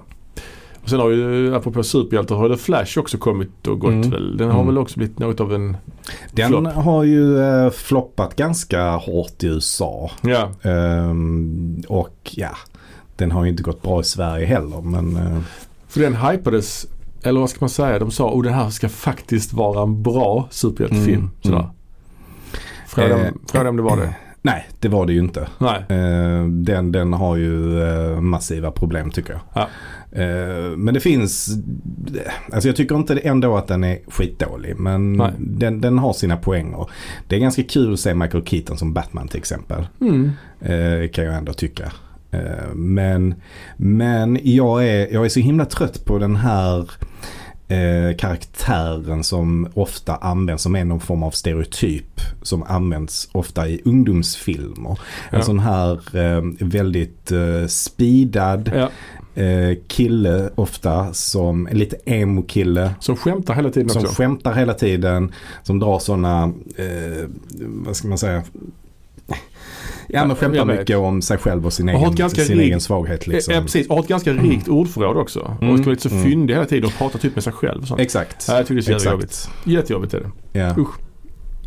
Och 0.83 0.89
sen 0.89 0.99
har 0.99 1.09
ju, 1.09 1.55
apropå 1.55 1.83
superhjältar, 1.83 2.35
har 2.35 2.49
The 2.49 2.57
Flash 2.57 2.99
också 2.99 3.17
kommit 3.17 3.67
och 3.67 3.79
gått 3.79 3.91
Mm. 3.91 4.09
väl. 4.09 4.37
Den 4.37 4.47
har 4.47 4.55
Mm. 4.61 4.67
väl 4.67 4.77
också 4.77 4.99
blivit 4.99 5.19
något 5.19 5.39
av 5.39 5.53
en... 5.53 5.77
Den 6.31 6.47
Flopp. 6.49 6.73
har 6.73 7.03
ju 7.03 7.39
eh, 7.39 7.69
floppat 7.69 8.35
ganska 8.35 8.91
hårt 8.91 9.43
i 9.43 9.47
USA. 9.47 10.11
Ja, 10.21 10.49
Ehm, 10.61 11.81
och 11.87 12.31
ja, 12.31 12.49
den 13.21 13.31
har 13.31 13.43
ju 13.43 13.49
inte 13.49 13.63
gått 13.63 13.81
bra 13.81 14.01
i 14.01 14.03
Sverige 14.03 14.45
heller. 14.45 14.81
Men 14.81 15.15
eh, 15.15 15.39
för 15.87 15.99
den 15.99 16.15
hypades, 16.15 16.85
eller 17.23 17.39
vad 17.39 17.49
ska 17.49 17.57
man 17.59 17.69
säga, 17.69 17.99
de 17.99 18.11
sa 18.11 18.31
oh 18.31 18.43
den 18.43 18.53
här 18.53 18.69
ska 18.69 18.89
faktiskt 18.89 19.53
vara 19.53 19.83
en 19.83 20.03
bra 20.03 20.47
superhjältefilm. 20.49 21.29
Mm, 21.43 21.57
mm. 21.57 21.69
Fråga, 22.87 23.27
Eh, 23.27 23.33
fråga 23.51 23.69
om 23.69 23.77
det 23.77 23.83
var 23.83 23.97
det. 23.97 24.15
nej, 24.41 24.67
det 24.79 24.87
var 24.87 25.05
det 25.05 25.13
ju 25.13 25.19
inte. 25.19 25.47
Nej. 25.57 25.85
Eh, 25.89 26.45
den, 26.45 26.91
den 26.91 27.13
har 27.13 27.35
ju 27.35 27.83
eh, 27.83 28.21
massiva 28.21 28.71
problem 28.71 29.11
tycker 29.11 29.33
jag. 29.33 29.41
Ja. 29.53 29.67
Men 30.77 30.93
det 30.93 30.99
finns, 30.99 31.49
alltså 32.53 32.69
jag 32.69 32.75
tycker 32.75 32.95
inte 32.95 33.17
ändå 33.17 33.57
att 33.57 33.67
den 33.67 33.83
är 33.83 33.99
skitdålig. 34.07 34.79
Men 34.79 35.23
den, 35.37 35.81
den 35.81 35.97
har 35.97 36.13
sina 36.13 36.37
poänger. 36.37 36.89
Det 37.27 37.35
är 37.35 37.39
ganska 37.39 37.63
kul 37.63 37.93
att 37.93 37.99
se 37.99 38.13
Michael 38.13 38.45
Keaton 38.45 38.77
som 38.77 38.93
Batman 38.93 39.27
till 39.27 39.39
exempel. 39.39 39.87
Mm. 40.01 40.31
Kan 41.09 41.25
jag 41.25 41.35
ändå 41.35 41.53
tycka. 41.53 41.91
Eh, 42.31 42.73
men 42.75 43.35
men 43.77 44.39
jag, 44.43 44.87
är, 44.87 45.13
jag 45.13 45.25
är 45.25 45.29
så 45.29 45.39
himla 45.39 45.65
trött 45.65 46.05
på 46.05 46.17
den 46.19 46.35
här 46.35 46.79
eh, 47.67 48.15
karaktären 48.17 49.23
som 49.23 49.67
ofta 49.73 50.15
används 50.15 50.63
som 50.63 50.75
är 50.75 50.85
någon 50.85 50.99
form 50.99 51.23
av 51.23 51.31
stereotyp. 51.31 52.21
Som 52.41 52.63
används 52.63 53.29
ofta 53.31 53.67
i 53.67 53.81
ungdomsfilmer. 53.85 54.89
En 55.29 55.39
Ja. 55.39 55.41
sån 55.41 55.59
här 55.59 56.17
eh, 56.17 56.41
väldigt 56.59 57.31
eh, 57.31 57.67
speedad 57.67 58.71
Ja. 58.75 58.89
eh, 59.43 59.77
kille 59.87 60.49
ofta 60.55 61.13
som 61.13 61.67
en 61.67 61.77
lite 61.77 61.95
emo-kille. 62.05 62.93
Som 62.99 63.15
skämtar 63.15 63.53
hela 63.53 63.69
tiden 63.69 63.89
Som 63.89 64.01
också. 64.03 64.15
skämtar 64.15 64.53
hela 64.53 64.73
tiden. 64.73 65.31
Som 65.63 65.79
drar 65.79 65.99
sådana, 65.99 66.43
eh, 66.75 67.27
vad 67.59 67.95
ska 67.95 68.07
man 68.07 68.17
säga? 68.17 68.43
Ja 70.07 70.25
men 70.25 70.35
skämtar 70.35 70.65
mycket 70.65 70.97
om 70.97 71.21
sig 71.21 71.37
själv 71.37 71.65
och 71.65 71.73
sin, 71.73 71.89
Och 71.89 72.13
egen, 72.13 72.29
sin 72.29 72.45
rik- 72.57 72.61
egen 72.61 72.81
svaghet. 72.81 73.27
Liksom. 73.27 73.53
Ja 73.53 73.61
precis, 73.61 73.87
och 73.87 73.95
har 73.95 74.03
ett 74.03 74.09
ganska 74.09 74.33
rikt 74.33 74.67
ordförråd 74.67 75.17
också. 75.17 75.39
Och 75.39 75.63
Mm. 75.63 75.77
ska 75.77 75.83
vara 75.85 75.91
lite 75.91 76.09
så 76.09 76.15
Mm. 76.15 76.23
fyndig 76.23 76.53
hela 76.53 76.65
tiden 76.65 76.85
och 76.85 76.93
prata 76.97 77.17
typ 77.17 77.35
med 77.35 77.43
sig 77.43 77.53
själv 77.53 77.81
och 77.81 77.87
sånt. 77.87 78.01
Exakt. 78.01 78.45
Ja, 78.47 78.55
jag 78.57 78.67
tycker 78.67 78.75
det 78.75 78.79
är 78.81 78.83
så 78.83 78.91
jävla 78.91 79.11
jobbigt. 79.11 79.49
Jättejobbigt 79.63 80.13
är 80.13 80.19
det. 80.19 80.59
Ja. 80.59 80.75
Usch. 80.77 80.95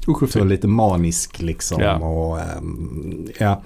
Usch 0.08 0.22
och 0.22 0.31
Så 0.31 0.44
lite 0.44 0.69
manisk 0.69 1.43
liksom. 1.43 1.82
Ja. 1.82 1.96
Och, 1.96 2.40
ehm, 2.40 3.26
ja. 3.38 3.62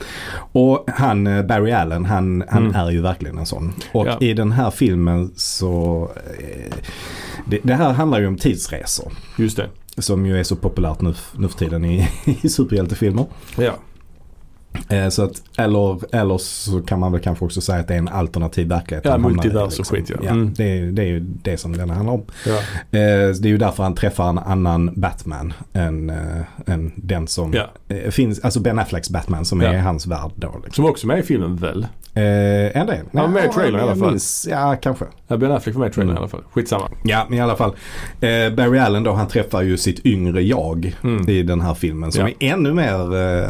och 0.53 0.85
han, 0.95 1.27
eh, 1.27 1.43
Barry 1.43 1.71
Allen, 1.73 2.05
han, 2.05 2.45
han 2.49 2.63
Mm. 2.63 2.75
är 2.77 2.91
ju 2.91 3.01
verkligen 3.01 3.39
en 3.39 3.47
sån. 3.47 3.73
Och 3.93 4.07
Ja. 4.07 4.19
i 4.21 4.33
den 4.35 4.53
här 4.53 4.71
filmen 4.71 5.33
så, 5.37 6.03
eh, 6.39 6.75
det, 7.47 7.59
det 7.63 7.75
här 7.75 7.93
handlar 7.93 8.21
ju 8.21 8.27
om 8.27 8.37
tidsresor. 8.37 9.13
Just 9.39 9.57
det. 9.57 9.69
Som 9.99 10.27
ju 10.27 10.39
är 10.39 10.43
så 10.43 10.57
populärt 10.57 11.01
nu, 11.01 11.15
nu 11.37 11.49
för 11.49 11.59
tiden 11.59 11.85
i, 11.85 12.09
i 12.43 12.49
superhjältefilmer. 12.49 13.27
Ja. 13.57 13.73
Eh, 14.89 15.09
så 15.09 15.25
att, 15.25 15.43
eller, 15.59 16.15
eller 16.17 16.39
så 16.39 16.81
kan 16.83 17.01
man 17.01 17.13
väl 17.13 17.21
kanske 17.21 17.45
också 17.45 17.61
säga 17.61 17.81
att 17.81 17.89
det 17.89 17.95
är 17.95 17.99
en 17.99 18.09
alternativ 18.09 18.69
verklighet. 18.69 19.05
Ja, 19.05 19.19
multivers 19.19 19.81
och 19.81 19.89
skit, 19.89 20.11
ja. 20.11 20.17
ja 20.23 20.31
Mm. 20.31 20.55
det, 20.57 20.65
är, 20.79 20.83
det 20.93 21.03
är 21.03 21.07
ju 21.07 21.21
det 21.21 21.57
som 21.57 21.77
den 21.77 21.91
handlar 21.91 22.15
om. 22.15 22.25
ja. 22.47 22.53
Eh, 22.99 23.29
det 23.41 23.45
är 23.45 23.47
ju 23.47 23.59
därför 23.59 23.83
han 23.83 23.95
träffar 23.95 24.29
en 24.29 24.39
annan 24.39 24.91
Batman 24.97 25.53
än, 25.73 26.11
eh, 26.11 26.17
än 26.67 26.93
den 26.97 27.27
som 27.27 27.53
Ja. 27.53 27.71
finns. 28.11 28.41
Alltså 28.41 28.61
Ben 28.61 28.79
Afflecks 28.79 29.11
Batman 29.11 29.45
som 29.45 29.61
Ja. 29.61 29.69
är 29.73 29.79
hans 29.79 30.07
värld 30.07 30.31
då. 30.35 30.53
Liksom. 30.65 30.73
Som 30.73 30.85
också 30.91 31.07
är 31.07 31.09
med 31.09 31.19
i 31.19 31.23
filmen 31.23 31.57
väl? 31.57 31.87
Eh, 32.15 32.23
är 32.25 32.87
det? 32.87 33.01
Han 33.13 33.23
var 33.23 33.29
med 33.29 33.45
i 33.45 33.49
trailern 33.49 33.81
i 33.81 33.83
alla 33.83 33.97
fall. 33.97 34.11
Minns, 34.11 34.49
ja, 34.51 34.77
kanske. 34.83 35.05
Ja, 35.29 35.37
Ben 35.37 35.53
Affleck 35.53 35.75
var 35.75 35.81
med 35.81 35.91
i 35.91 35.95
trailern 35.95 36.11
Mm. 36.11 36.17
i 36.17 36.19
alla 36.19 36.29
fall. 36.29 36.43
Skitsamma. 36.53 36.89
Ja, 37.05 37.27
men 37.29 37.39
i 37.39 37.41
alla 37.43 37.57
fall. 37.57 37.71
Eh, 38.21 38.55
Barry 38.57 38.79
Allen 38.79 39.03
då, 39.03 39.13
han 39.13 39.29
träffar 39.29 39.63
ju 39.63 39.77
sitt 39.77 40.07
yngre 40.07 40.43
jag 40.43 40.97
Mm. 41.05 41.29
i 41.29 41.43
den 41.43 41.61
här 41.61 41.75
filmen. 41.75 42.13
Som 42.13 42.29
Ja. 42.29 42.35
är 42.41 42.53
ännu 42.53 42.73
mer 42.73 43.17
eh, 43.17 43.49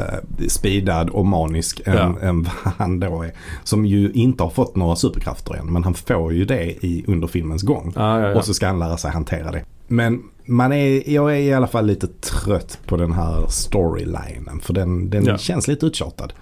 speedad 0.48 1.10
och 1.18 1.26
manisk 1.26 1.80
än, 1.84 1.94
Ja. 1.96 2.18
än 2.28 2.42
vad 2.42 2.72
han 2.78 3.00
då 3.00 3.22
är. 3.22 3.32
Som 3.64 3.86
ju 3.86 4.10
inte 4.12 4.42
har 4.42 4.50
fått 4.50 4.76
några 4.76 4.96
superkrafter 4.96 5.54
än. 5.54 5.72
Men 5.72 5.84
han 5.84 5.94
får 5.94 6.32
ju 6.32 6.44
det 6.44 6.64
i, 6.86 7.04
under 7.06 7.26
filmens 7.26 7.62
gång. 7.62 7.92
Ja, 7.96 8.20
ja. 8.20 8.34
Och 8.34 8.44
så 8.44 8.54
ska 8.54 8.66
han 8.66 8.78
lära 8.78 8.96
sig 8.96 9.10
hantera 9.10 9.52
det. 9.52 9.64
Men 9.86 10.22
man 10.44 10.72
är, 10.72 11.10
jag 11.10 11.32
är 11.32 11.40
i 11.40 11.52
alla 11.54 11.66
fall 11.66 11.86
lite 11.86 12.06
trött 12.06 12.78
på 12.86 12.96
den 12.96 13.12
här 13.12 13.46
storylinen. 13.48 14.60
För 14.62 14.72
den, 14.72 15.10
den 15.10 15.38
känns 15.38 15.68
lite 15.68 15.86
uttjatad. 15.86 16.32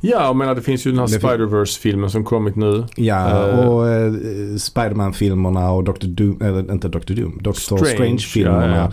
Ja, 0.00 0.24
jag 0.24 0.36
menar 0.36 0.54
det 0.54 0.60
finns 0.62 0.86
ju 0.86 0.90
den 0.90 1.00
här 1.00 1.06
Det 1.06 1.20
fin- 1.20 1.20
Spider-Verse-filmen 1.30 2.10
som 2.10 2.24
kommit 2.24 2.56
nu. 2.56 2.84
Ja, 2.96 3.48
Eh. 3.48 3.68
och 3.68 3.88
eh, 3.88 4.12
Spiderman-filmerna 4.58 5.70
och 5.70 5.84
Dr. 5.84 6.06
Doom, 6.06 6.38
eller 6.42 6.72
inte 6.72 6.88
Dr. 6.88 7.14
Doom, 7.14 7.38
Dr. 7.42 7.52
Strange, 7.52 7.84
Strange-filmerna. 7.84 8.76
ja, 8.76 8.92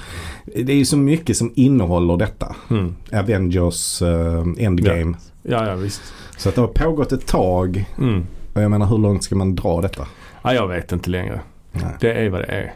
Det 0.64 0.72
är 0.74 0.78
ju 0.78 0.86
så 0.86 0.98
mycket 0.98 1.38
som 1.38 1.52
innehåller 1.56 2.18
detta. 2.18 2.56
Mm. 2.70 2.96
Avengers, 3.14 4.02
eh, 4.02 4.44
Endgame. 4.58 5.16
Ja, 5.44 5.68
ja 5.68 5.76
visst. 5.76 6.02
Så 6.38 6.50
att 6.50 6.56
det 6.56 6.62
har 6.62 6.68
pågått 6.68 7.12
ett 7.12 7.28
tag. 7.28 7.86
Mm. 8.00 8.26
Och 8.54 8.62
jag 8.62 8.72
menar 8.72 8.86
hur 8.86 8.98
långt 8.98 9.24
ska 9.24 9.36
man 9.36 9.56
dra 9.56 9.82
detta? 9.82 10.08
Ja, 10.44 10.54
jag 10.54 10.68
vet 10.68 10.92
inte 10.92 11.10
längre. 11.10 11.40
Nej. 11.72 11.84
Det 12.00 12.14
är 12.14 12.30
vad 12.30 12.42
det 12.42 12.46
är. 12.48 12.74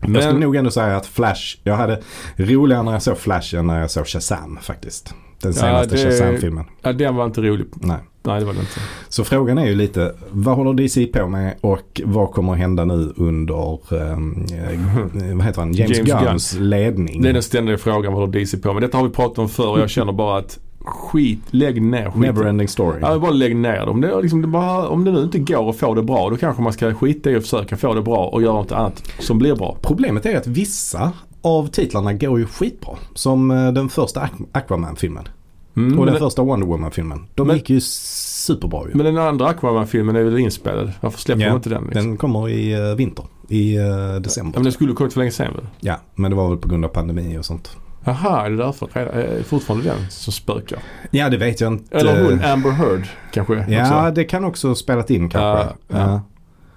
Jag 0.00 0.10
skulle 0.10 0.32
Men, 0.32 0.40
nog 0.40 0.56
ändå 0.56 0.70
säga 0.70 0.96
att 0.96 1.06
Flash, 1.06 1.56
jag 1.64 1.76
hade 1.76 2.00
roligare 2.36 2.82
när 2.82 2.92
jag 2.92 3.02
såg 3.02 3.18
Flash 3.18 3.54
än 3.56 3.66
när 3.66 3.80
jag 3.80 3.90
såg 3.90 4.06
Shazam 4.06 4.58
faktiskt. 4.62 5.14
Den 5.42 5.54
senaste 5.54 5.96
det- 5.96 6.02
Shazam-filmen. 6.02 6.64
Ja, 6.82 6.92
den 6.92 7.16
var 7.16 7.24
inte 7.24 7.40
rolig. 7.40 7.66
Nej. 7.74 7.96
Nej, 8.22 8.40
det 8.40 8.46
var 8.46 8.52
det 8.52 8.60
inte. 8.60 8.80
Så 9.08 9.24
frågan 9.24 9.58
är 9.58 9.66
ju 9.66 9.74
lite, 9.74 10.14
vad 10.30 10.56
håller 10.56 10.74
DC 10.74 11.06
på 11.06 11.26
med 11.28 11.54
och 11.60 12.00
vad 12.04 12.30
kommer 12.32 12.52
att 12.52 12.58
hända 12.58 12.84
nu 12.84 13.12
under, 13.16 13.94
ehm, 13.94 14.46
eh, 14.52 15.36
vad 15.36 15.46
heter 15.46 15.60
han, 15.60 15.72
James, 15.72 15.98
James 15.98 16.24
Gunns 16.24 16.56
ledning? 16.58 17.22
Det 17.22 17.28
är 17.28 17.32
den 17.32 17.42
ständiga 17.42 17.78
frågan 17.78 18.12
vad 18.12 18.20
håller 18.20 18.32
DC 18.40 18.58
på 18.58 18.72
med. 18.72 18.82
Detta 18.82 18.96
har 18.98 19.04
vi 19.04 19.10
pratat 19.10 19.38
om 19.38 19.48
förr 19.48 19.68
och 19.68 19.80
jag 19.80 19.90
känner 19.90 20.12
bara 20.12 20.38
att 20.38 20.58
skit, 20.84 21.40
lägg 21.50 21.82
ner 21.82 22.04
skiten. 22.04 22.20
Neverending 22.20 22.68
story. 22.68 22.98
Ja, 23.00 23.18
bara 23.18 23.30
lägg 23.30 23.56
ner 23.56 23.72
det. 23.72 23.90
Om 23.90 24.00
det, 24.00 24.20
liksom, 24.22 24.42
det 24.42 24.48
bara, 24.48 24.88
om 24.88 25.04
det 25.04 25.10
nu 25.12 25.22
inte 25.22 25.38
går 25.38 25.70
att 25.70 25.76
få 25.76 25.94
det 25.94 26.02
bra 26.02 26.30
då 26.30 26.36
kanske 26.36 26.62
man 26.62 26.72
ska 26.72 26.94
skita 26.94 27.30
i 27.30 27.36
att 27.36 27.42
försöka 27.42 27.76
få 27.76 27.94
det 27.94 28.02
bra 28.02 28.26
och 28.26 28.42
göra 28.42 28.52
något 28.54 28.72
annat 28.72 29.02
som 29.18 29.38
blir 29.38 29.54
bra. 29.54 29.76
Problemet 29.82 30.26
är 30.26 30.36
att 30.36 30.46
vissa 30.46 31.12
av 31.42 31.66
titlarna 31.68 32.12
går 32.12 32.38
ju 32.38 32.46
skitbra. 32.46 32.94
Som 33.14 33.50
eh, 33.50 33.72
den 33.72 33.88
första 33.88 34.20
Aqu- 34.20 34.46
Aquaman-filmen. 34.52 35.28
Mm, 35.76 35.98
och 35.98 36.06
den 36.06 36.18
första 36.18 36.42
Wonder 36.42 36.66
Woman-filmen. 36.66 37.24
De 37.34 37.46
Men- 37.46 37.56
gick 37.56 37.70
ju 37.70 37.80
superbra 37.80 38.80
ju. 38.88 38.94
men 38.94 39.06
den 39.06 39.18
andra 39.18 39.46
Aquaman-filmen 39.48 40.16
är 40.16 40.22
väl 40.22 40.38
inspelad? 40.38 40.92
Varför 41.00 41.18
släpper 41.18 41.42
Ja, 41.42 41.48
de 41.48 41.56
inte 41.56 41.68
den? 41.68 41.84
Liksom? 41.84 42.06
Den 42.06 42.16
kommer 42.16 42.48
i 42.48 42.72
eh, 42.72 42.94
vinter. 42.96 43.24
I 43.48 43.76
Ja, 43.76 44.18
december. 44.18 44.58
men 44.58 44.62
den 44.64 44.72
skulle 44.72 44.92
kommit 44.92 45.12
för 45.12 45.20
länge 45.20 45.30
sedan 45.30 45.52
väl? 45.54 45.66
Ja, 45.80 45.96
men 46.14 46.30
det 46.30 46.36
var 46.36 46.48
väl 46.48 46.58
på 46.58 46.68
grund 46.68 46.84
av 46.84 46.88
pandemi 46.88 47.38
och 47.38 47.44
sånt. 47.44 47.76
Jaha, 48.04 48.46
är 48.46 48.50
det 48.50 48.56
därför? 48.56 48.88
Är 48.98 49.42
fortfarande 49.42 49.84
den 49.88 50.10
som 50.10 50.32
spökar? 50.32 50.78
Ja, 51.10 51.28
det 51.28 51.36
vet 51.36 51.60
jag 51.60 51.72
inte. 51.72 51.98
Eller 51.98 52.24
hon, 52.24 52.44
Amber 52.44 52.70
Heard 52.70 53.06
kanske 53.32 53.64
Ja, 53.68 53.82
också? 53.82 54.14
det 54.14 54.24
kan 54.24 54.44
också 54.44 54.74
spelat 54.74 55.10
in 55.10 55.28
kanske. 55.28 55.74
Ja, 55.88 55.98
ja. 55.98 56.20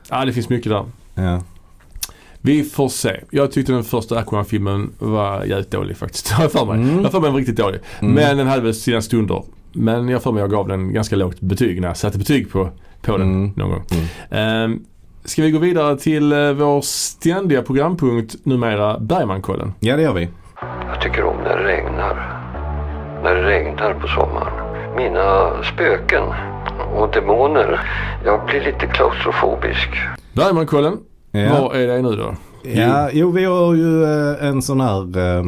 Ja, 0.10 0.25
det 0.25 0.34
finns 0.34 0.50
mycket 0.50 0.72
där. 0.72 1.42
Vi 2.42 2.63
får 2.63 2.89
se. 2.89 3.20
Jag 3.32 3.51
tyckte 3.51 3.72
den 3.72 3.84
första 3.84 4.20
Aquaman-filmen 4.20 4.92
var 5.00 5.44
jävligt 5.44 5.72
dålig 5.72 5.98
faktiskt. 5.98 6.34
Jag 6.39 6.51
för 6.51 6.65
mig. 6.65 6.75
Mm. 6.75 7.01
Jag 7.03 7.12
för 7.12 7.20
mig 7.20 7.32
var 7.32 7.38
riktigt 7.38 7.58
dålig. 7.58 7.80
Mm. 8.00 8.13
Men 8.13 8.38
den 8.38 8.48
hade 8.48 8.62
väl 8.62 8.74
sina 8.74 9.01
stunder. 9.01 9.44
Men 9.74 10.10
jag 10.10 10.24
för 10.24 10.32
mig 10.32 10.42
jag 10.42 10.51
gav 10.51 10.68
den 10.68 10.94
ganska 10.94 11.15
lågt 11.15 11.39
betyg 11.42 11.82
när 11.82 11.88
jag 11.88 11.98
satte 11.98 12.18
betyg 12.18 12.51
på, 12.51 12.70
på 13.01 13.18
den 13.18 13.22
Mm. 13.32 13.51
någon 13.56 13.70
gång. 13.70 13.84
Mm. 13.92 14.06
Ehm, 14.72 14.84
ska 15.25 15.42
vi 15.42 15.51
gå 15.51 15.60
vidare 15.60 15.98
till 15.98 16.32
eh, 16.32 16.51
vår 16.51 16.82
ständiga 16.82 17.62
programpunkt 17.62 18.36
numera 18.44 19.00
Bergmankollen? 19.00 19.74
Ja, 19.80 19.96
det 19.96 20.01
gör 20.01 20.13
vi. 20.13 20.27
Jag 20.89 21.01
tycker 21.01 21.24
om 21.24 21.36
när 21.43 21.58
det 21.58 21.63
regnar. 21.63 22.39
När 23.24 23.36
det 23.36 23.43
regnar 23.43 23.93
på 23.93 24.08
sommaren. 24.08 24.53
Mina 24.98 25.51
spöken 25.63 26.24
och 26.96 27.12
demoner. 27.12 27.79
Jag 28.25 28.46
blir 28.46 28.62
lite 28.62 28.88
klaustrofobisk. 28.88 29.89
Bergmankollen, 30.34 30.98
Ja. 31.32 31.62
vad 31.62 31.75
är 31.75 31.88
det 31.88 32.01
nu 32.01 32.15
då? 32.15 32.36
Ja, 32.63 33.10
jo 33.12 33.32
vi 33.32 33.46
har 33.46 33.74
ju 33.74 34.03
eh, 34.03 34.48
en 34.48 34.62
sån 34.62 34.82
här 34.82 35.00
eh, 35.01 35.43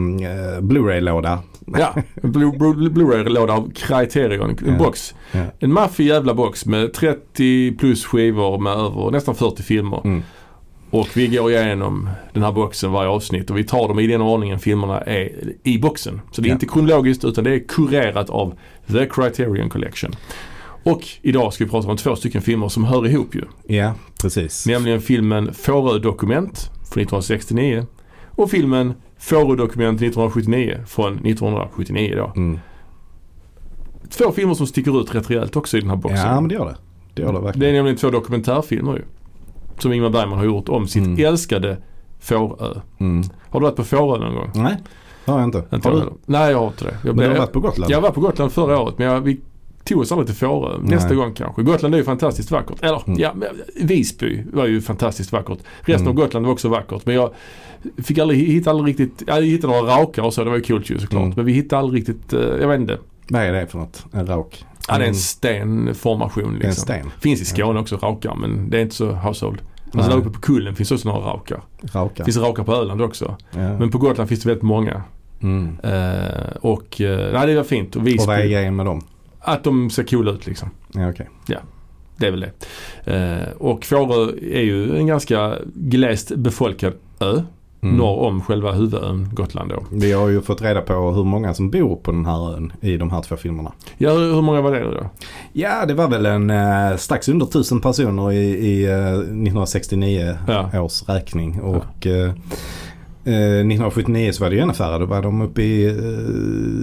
Blu-ray-låda. 0.61 1.39
Ja, 1.77 1.93
en 2.23 2.31
Blu- 2.33 2.57
Blu- 2.57 2.89
Blu-ray-låda 2.89 3.53
av 3.53 3.71
Criterion. 3.75 4.49
En 4.49 4.57
Ja. 4.65 4.71
box. 4.85 5.15
Ja. 5.31 5.39
En 5.59 5.73
maffig 5.73 6.07
jävla 6.07 6.33
box 6.33 6.65
med 6.65 6.93
30 6.93 7.77
plus 7.77 8.05
skivor 8.05 8.57
med 8.57 8.73
över 8.73 9.11
nästan 9.11 9.35
40 9.35 9.63
filmer. 9.63 10.01
Mm. 10.03 10.23
Och 10.99 11.17
vi 11.17 11.27
går 11.27 11.51
igenom 11.51 12.09
den 12.33 12.43
här 12.43 12.51
boxen 12.51 12.91
varje 12.91 13.09
avsnitt 13.09 13.49
och 13.49 13.57
vi 13.57 13.63
tar 13.63 13.87
dem 13.87 13.99
i 13.99 14.07
den 14.07 14.21
ordningen 14.21 14.59
filmerna 14.59 15.01
är 15.01 15.29
i 15.63 15.79
boxen. 15.79 16.21
Så 16.31 16.41
det 16.41 16.47
är 16.47 16.49
Ja. 16.49 16.53
inte 16.53 16.65
kronologiskt 16.65 17.23
utan 17.25 17.43
det 17.43 17.51
är 17.51 17.59
kurerat 17.67 18.29
av 18.29 18.53
The 18.87 19.05
Criterion 19.05 19.69
Collection. 19.69 20.11
Och 20.83 21.01
idag 21.21 21.53
ska 21.53 21.63
vi 21.65 21.69
prata 21.71 21.87
om 21.87 21.97
två 21.97 22.15
stycken 22.15 22.41
filmer 22.41 22.67
som 22.69 22.83
hör 22.83 23.07
ihop 23.07 23.35
ju. 23.35 23.41
Ja, 23.75 23.93
precis. 24.21 24.67
Nämligen 24.67 25.01
filmen 25.01 25.53
Fårö-dokument 25.53 26.57
från 26.91 27.01
1969 27.01 27.85
och 28.29 28.49
filmen 28.51 28.93
Fårö-dokument 29.19 30.01
1979 30.01 30.77
från 30.87 31.13
1979 31.13 32.13
då. 32.15 32.31
Mm. 32.35 32.59
Två 34.09 34.31
filmer 34.31 34.53
som 34.53 34.67
sticker 34.67 35.01
ut 35.01 35.15
rätt 35.15 35.29
rejält 35.29 35.55
också 35.55 35.77
i 35.77 35.79
den 35.79 35.89
här 35.89 35.97
boxen. 35.97 36.19
Ja, 36.27 36.41
men 36.41 36.47
det 36.49 36.55
gör 36.55 36.65
det. 36.65 36.75
Det 37.13 37.21
gör 37.21 37.33
det 37.33 37.39
Det 37.39 37.43
verkligen. 37.45 37.69
är 37.69 37.73
nämligen 37.73 37.97
två 37.97 38.09
dokumentärfilmer 38.09 38.93
ju. 38.95 39.01
Som 39.77 39.93
Ingmar 39.93 40.09
Bergman 40.09 40.37
har 40.37 40.45
gjort 40.45 40.69
om 40.69 40.87
sitt 40.87 41.05
Mm. 41.05 41.25
älskade 41.25 41.77
Fårö. 42.19 42.79
Mm. 42.99 43.23
Har 43.49 43.59
du 43.59 43.63
varit 43.65 43.75
på 43.75 43.83
Fårö 43.83 44.19
någon 44.19 44.35
gång? 44.35 44.51
Nej, 44.55 44.75
det 45.25 45.31
har 45.31 45.39
jag 45.39 45.47
inte. 45.47 45.63
Inte 45.73 45.89
Har 45.89 45.97
jag 45.97 46.05
du? 46.07 46.11
Nej 46.25 46.51
jag 46.51 46.59
har 46.59 46.67
inte 46.67 46.85
det. 46.85 46.97
Jag, 47.03 47.15
Men 47.15 47.25
du 47.25 47.31
har 47.31 47.37
varit 47.39 47.51
på 47.51 47.59
Gotland? 47.59 47.91
jag 47.91 48.01
var 48.01 48.09
på 48.11 48.21
Gotland 48.21 48.51
förra 48.51 48.79
året 48.81 48.97
men 48.97 49.07
jag, 49.07 49.21
vi 49.21 49.39
tog 49.83 50.01
oss 50.01 50.11
aldrig 50.11 50.27
till 50.27 50.35
Fårö. 50.35 50.77
Nästa 50.81 51.07
Nej. 51.07 51.17
gång 51.17 51.33
kanske. 51.33 51.63
Gotland 51.63 51.93
är 51.93 51.97
ju 51.97 52.03
fantastiskt 52.03 52.51
vackert. 52.51 52.77
Eller 52.83 53.01
Mm. 53.07 53.19
ja, 53.19 53.33
Visby 53.81 54.43
var 54.53 54.65
ju 54.65 54.81
fantastiskt 54.81 55.31
vackert. 55.31 55.57
Resten 55.81 56.07
Mm. 56.07 56.17
av 56.17 56.23
Gotland 56.23 56.45
var 56.45 56.53
också 56.53 56.69
vackert. 56.69 57.05
Men 57.05 57.15
jag 57.15 57.29
fick 58.03 58.17
aldrig, 58.17 58.39
hittade 58.47 58.77
aldrig 58.77 58.99
riktigt, 58.99 59.27
jag 59.27 59.41
hittade 59.43 59.73
några 59.73 59.97
rakar 59.97 60.21
och 60.23 60.33
så. 60.33 60.43
Det 60.43 60.49
var 60.49 60.57
ju 60.57 60.63
coolt 60.63 60.89
ju 60.89 60.99
såklart. 60.99 61.21
Mm. 61.23 61.33
Men 61.35 61.45
vi 61.45 61.51
hittade 61.53 61.79
aldrig 61.79 61.99
riktigt, 62.01 62.33
eh, 62.33 62.39
jag 62.41 62.67
vet 62.67 62.79
inte. 62.79 62.97
Vad 63.29 63.41
är 63.41 63.53
det 63.53 63.67
för 63.67 63.77
något? 63.77 64.05
En 64.11 64.27
rak? 64.27 64.65
Ja, 64.87 64.93
det 64.93 65.03
är 65.03 65.07
Mm. 65.07 65.09
en 65.09 65.15
stenformation 65.15 66.43
Det 66.43 66.49
är 66.49 66.53
en 66.53 66.59
liksom. 66.59 66.81
sten? 66.83 67.11
Finns 67.19 67.41
i 67.41 67.45
Skåne 67.45 67.79
också 67.79 67.97
rakar 67.97 68.35
men 68.35 68.69
det 68.69 68.77
är 68.77 68.81
inte 68.81 68.95
så 68.95 69.11
household. 69.11 69.61
Alltså 69.93 70.11
där 70.11 70.17
uppe 70.17 70.29
på 70.29 70.39
kullen 70.39 70.75
finns 70.75 70.91
också 70.91 71.07
några 71.09 71.27
rakar. 71.33 71.61
Raka? 71.93 72.13
Det 72.17 72.23
finns 72.23 72.37
rakar 72.37 72.63
på 72.63 72.73
Öland 72.75 73.01
också. 73.01 73.35
Ja. 73.51 73.77
Men 73.77 73.91
på 73.91 73.97
Gotland 73.97 74.29
finns 74.29 74.41
det 74.43 74.49
väldigt 74.49 74.63
många. 74.63 75.03
Mm. 75.41 75.77
Eh, 75.83 76.55
och 76.61 77.01
eh, 77.01 77.33
nej, 77.33 77.47
det 77.47 77.55
var 77.55 77.63
fint. 77.63 77.95
Och 77.95 78.01
Och 78.01 78.07
vad 78.27 78.35
är 78.39 78.45
grejen 78.47 78.75
med 78.75 78.85
dem? 78.85 79.01
att 79.39 79.63
de 79.63 79.89
ser 79.89 80.03
coola 80.03 80.31
ut 80.31 80.47
liksom. 80.47 80.69
Ja, 80.93 81.09
okej. 81.09 81.29
Det 82.17 82.27
är 82.27 82.31
väl 82.31 82.39
det. 82.39 82.51
Eh, 83.15 83.51
och 83.57 83.85
Fårö 83.85 84.31
är 84.51 84.61
ju 84.61 84.97
en 84.97 85.07
ganska 85.07 85.55
glest 85.75 86.31
befolkad 86.35 86.93
ö. 87.19 87.41
Mm. 87.85 87.97
Norr 87.97 88.19
om 88.27 88.41
själva 88.41 88.71
huvudön 88.71 89.29
Gotland 89.33 89.69
då. 89.71 89.83
Vi 89.91 90.11
har 90.11 90.27
ju 90.29 90.41
fått 90.41 90.61
reda 90.61 90.81
på 90.81 90.93
hur 91.11 91.23
många 91.23 91.53
som 91.53 91.69
bor 91.69 91.95
på 91.95 92.11
den 92.11 92.25
här 92.25 92.53
ön 92.53 92.73
i 92.81 92.97
de 92.97 93.11
här 93.11 93.21
två 93.21 93.35
filmerna. 93.35 93.71
Ja, 93.97 94.11
hur 94.13 94.41
många 94.41 94.61
var 94.61 94.71
det 94.71 94.79
då? 94.79 95.09
Ja, 95.53 95.85
det 95.85 95.93
var 95.93 96.07
väl 96.07 96.25
en 96.25 96.49
eh, 96.49 96.97
strax 96.97 97.29
under 97.29 97.45
tusen 97.45 97.81
personer 97.81 98.31
i, 98.31 98.37
i 98.45 98.85
eh, 98.85 99.09
1969 99.09 100.37
Ja. 100.47 100.81
års 100.81 101.09
räkning. 101.09 101.61
Och 101.61 102.07
eh, 102.07 102.29
eh, 103.25 103.59
1979 103.59 104.31
så 104.31 104.43
var 104.43 104.49
det 104.49 104.55
ju 104.55 104.61
ännu 104.61 104.73
färre. 104.73 104.99
Då 104.99 105.05
var 105.05 105.21
de 105.21 105.41
uppe 105.41 105.61
i 105.61 105.85
eh, 105.85 105.91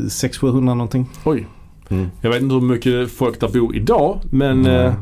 600-700 0.06 0.60
någonting. 0.60 1.06
Oj. 1.24 1.46
Mm. 1.88 2.08
Jag 2.20 2.30
vet 2.30 2.42
inte 2.42 2.54
hur 2.54 2.60
mycket 2.62 3.10
folk 3.12 3.40
där 3.40 3.48
bor 3.48 3.76
idag 3.76 4.18
men 4.30 4.62
Nej. 4.62 4.74
eh, 4.86 4.92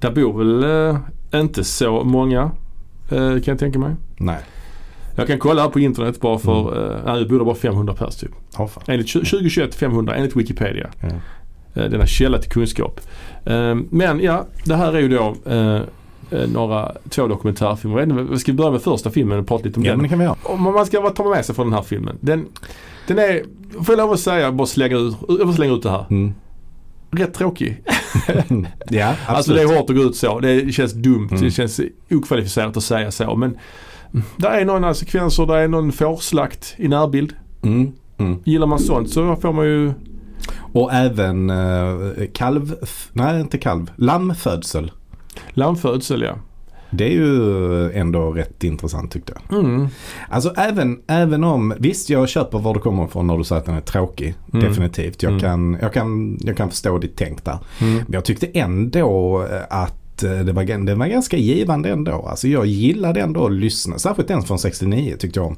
där 0.00 0.10
bor 0.10 0.38
väl 0.38 0.90
eh, 1.32 1.40
inte 1.40 1.64
så 1.64 2.04
många. 2.04 2.42
Eh, 3.10 3.18
kan 3.30 3.42
jag 3.44 3.58
tänka 3.58 3.78
mig. 3.78 3.94
Nej, 4.16 4.38
Jag 5.20 5.28
kan 5.28 5.38
kolla 5.38 5.62
här 5.62 5.68
på 5.68 5.80
internet 5.80 6.20
bara 6.20 6.38
för, 6.38 6.60
Mm. 6.78 6.90
eh, 6.90 7.04
nej 7.06 7.18
det 7.22 7.26
bor 7.28 7.38
där 7.38 7.44
bara 7.44 7.54
500 7.54 7.94
pers 7.94 8.16
typ. 8.16 8.30
oh, 8.58 8.66
fan. 8.66 8.82
Enligt 8.86 9.12
2021 9.12 9.74
500 9.74 10.14
enligt 10.14 10.36
Wikipedia. 10.36 10.90
Eh, 11.74 11.84
denna 11.84 12.06
källa 12.06 12.38
till 12.38 12.50
kunskap. 12.50 13.00
Eh, 13.44 13.74
men 13.90 14.20
ja, 14.20 14.46
det 14.64 14.74
här 14.76 14.92
är 14.92 15.00
ju 15.00 15.08
då 15.08 15.34
eh, 15.50 15.80
några, 16.52 16.92
två 17.08 17.26
dokumentärfilmer. 17.26 18.02
Inte, 18.02 18.38
Ska 18.38 18.52
vi 18.52 18.56
börja 18.58 18.70
med 18.70 18.82
första 18.82 19.10
filmen 19.10 19.38
och 19.38 19.46
prata 19.48 19.64
lite 19.64 19.80
om 19.80 19.86
ja, 19.86 19.96
den? 19.96 20.08
kan 20.08 20.18
vi 20.18 20.24
göra. 20.24 20.36
Om 20.42 20.62
man 20.62 20.86
ska 20.86 21.00
vad 21.00 21.14
ta 21.14 21.28
med 21.28 21.44
sig 21.44 21.54
från 21.54 21.66
den 21.66 21.74
här 21.74 21.82
filmen. 21.82 22.16
Den, 22.20 22.46
den 23.06 23.18
är, 23.18 23.42
får 23.84 23.92
jag 23.92 23.96
lov 23.96 24.12
att 24.12 24.20
säga, 24.20 24.52
bara 24.52 24.66
slänga 24.66 24.96
ut, 24.96 25.16
jag 25.28 25.38
får 25.46 25.52
slänga 25.52 25.72
ut 25.74 25.82
det 25.82 25.90
här. 25.90 26.06
Mm. 26.10 26.34
Rätt 27.10 27.34
tråkig. 27.34 27.82
ja, 28.26 28.34
absolut. 28.46 29.18
Alltså 29.26 29.52
det 29.52 29.62
är 29.62 29.76
hårt 29.76 29.90
att 29.90 29.96
gå 29.96 30.02
ut 30.02 30.16
så. 30.16 30.40
Det 30.40 30.72
känns 30.72 30.92
dumt. 30.92 31.28
Mm. 31.30 31.42
Det 31.42 31.50
känns 31.50 31.80
okvalificerat 32.10 32.76
att 32.76 32.82
säga 32.82 33.10
så. 33.10 33.36
Men 33.36 33.58
där 34.36 34.50
är 34.50 34.64
några 34.64 34.94
sekvenser, 34.94 35.46
där 35.46 35.54
är 35.54 35.68
någon 35.68 35.92
fårslakt 35.92 36.74
i 36.78 36.88
närbild. 36.88 37.32
Mm. 37.62 37.92
Mm. 38.18 38.38
Gillar 38.44 38.66
man 38.66 38.78
sånt 38.78 39.10
så 39.10 39.36
får 39.36 39.52
man 39.52 39.64
ju 39.66 39.92
Och 40.72 40.92
även 40.92 41.50
eh, 41.50 42.26
kalv, 42.34 42.74
nej 43.12 43.40
inte 43.40 43.58
kalv, 43.58 43.90
lammfödsel. 43.96 44.92
lammfödsel 45.50 46.22
ja. 46.22 46.34
Det 46.92 47.04
är 47.04 47.12
ju 47.12 47.92
ändå 47.92 48.30
rätt 48.32 48.64
intressant 48.64 49.12
tyckte 49.12 49.32
jag. 49.48 49.58
Mm. 49.64 49.88
Alltså 50.28 50.52
även, 50.56 51.00
även 51.06 51.44
om, 51.44 51.74
visst 51.78 52.10
jag 52.10 52.28
köper 52.28 52.58
var 52.58 52.74
du 52.74 52.80
kommer 52.80 53.04
ifrån 53.04 53.26
när 53.26 53.38
du 53.38 53.44
säger 53.44 53.60
att 53.60 53.66
den 53.66 53.74
är 53.74 53.80
tråkig. 53.80 54.34
Mm. 54.52 54.64
Definitivt. 54.68 55.22
Jag, 55.22 55.30
Mm. 55.32 55.40
kan, 55.42 55.78
jag, 55.80 55.92
kan, 55.92 56.38
jag 56.40 56.56
kan 56.56 56.70
förstå 56.70 56.98
ditt 56.98 57.16
tänk 57.16 57.44
där. 57.44 57.58
Mm. 57.80 57.94
Men 57.94 58.06
jag 58.12 58.24
tyckte 58.24 58.46
ändå 58.46 59.42
eh, 59.52 59.60
att 59.82 59.99
det 60.26 60.52
var, 60.52 60.86
det 60.86 60.94
var 60.94 61.06
ganska 61.06 61.36
givande 61.36 61.90
ändå. 61.90 62.26
Alltså 62.30 62.48
jag 62.48 62.66
gillade 62.66 63.20
ändå 63.20 63.46
att 63.46 63.52
lyssna. 63.52 63.98
Särskilt 63.98 64.28
den 64.28 64.42
från 64.42 64.58
69 64.58 65.16
tyckte 65.18 65.40
jag 65.40 65.46
om. 65.46 65.56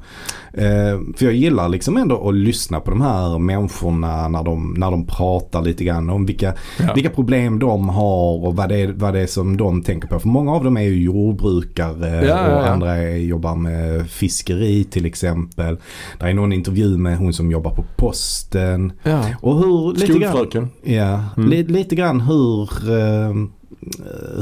Eh, 0.52 1.14
för 1.16 1.25
jag 1.25 1.35
gillar 1.35 1.69
liksom 1.69 1.97
ändå 1.97 2.28
att 2.28 2.35
lyssna 2.35 2.81
på 2.81 2.90
de 2.90 3.00
här 3.00 3.38
människorna 3.38 4.28
när 4.28 4.42
de, 4.45 4.75
när 4.78 4.90
de 4.90 5.07
pratar 5.07 5.62
lite 5.62 5.85
grann 5.85 6.11
om 6.11 6.26
vilka, 6.26 6.54
Ja. 6.81 6.92
vilka 6.95 7.11
problem 7.11 7.59
de 7.59 7.88
har 7.88 8.47
och 8.47 8.57
vad 8.57 8.69
det, 8.69 8.76
är, 8.76 8.92
vad 8.92 9.14
det 9.14 9.21
är 9.21 9.26
som 9.26 9.57
de 9.57 9.83
tänker 9.83 10.09
på. 10.09 10.19
För 10.19 10.28
många 10.28 10.52
av 10.52 10.64
dem 10.64 10.76
är 10.76 10.83
ju 10.83 11.02
jordbrukare 11.02 12.26
Ja, 12.26 12.47
och 12.47 12.62
ja. 12.62 12.66
andra 12.66 12.97
är, 12.97 13.16
jobbar 13.16 13.57
med 13.57 14.11
fiskeri 14.11 14.85
till 14.85 15.07
exempel. 15.07 15.76
Det 16.19 16.25
är 16.25 16.35
någon 16.35 16.52
intervju 16.52 16.97
med 16.99 17.19
hon 17.19 17.33
som 17.33 17.50
jobbar 17.50 17.71
på 17.71 17.85
posten. 17.97 18.92
Och 19.40 19.59
hur, 19.59 19.92
lite 19.95 20.07
grann, 20.07 20.33
Skolfröken. 20.33 20.69
Ja, 20.83 21.21
Mm. 21.37 21.49
li, 21.50 21.62
lite 21.64 21.95
grann 21.95 22.21
hur, 22.21 22.62
eh, 22.99 23.35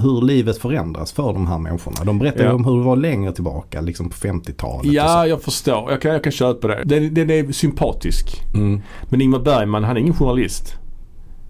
hur 0.02 0.22
livet 0.26 0.58
förändras 0.58 1.12
för 1.12 1.32
de 1.32 1.46
här 1.46 1.58
människorna. 1.58 1.96
De 2.04 2.18
berättar 2.18 2.44
Ja. 2.44 2.52
om 2.52 2.64
hur 2.64 2.76
det 2.78 2.82
var 2.84 2.96
längre 2.96 3.32
tillbaka, 3.32 3.80
liksom 3.80 4.08
på 4.08 4.14
50-talet. 4.16 4.86
och 4.86 4.92
Ja, 4.94 5.22
så. 5.22 5.28
jag 5.28 5.42
förstår. 5.42 5.90
Jag 5.90 6.02
kan, 6.02 6.12
jag 6.12 6.22
kan 6.24 6.32
köpa 6.32 6.68
det. 6.68 6.82
Den, 6.84 7.14
den 7.14 7.30
är 7.30 7.52
sympatisk. 7.52 8.42
Mm, 8.54 8.80
Men 9.10 9.20
Ingmar 9.20 9.38
Bergman, 9.38 9.84
han 9.84 9.96
är 9.96 10.00
ingen 10.00 10.14
journalist. 10.14 10.74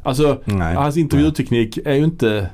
Alltså, 0.02 0.38
nej. 0.44 0.74
hans 0.74 0.96
intervjuteknik 0.96 1.78
är 1.84 1.94
ju 1.94 2.04
inte, 2.04 2.50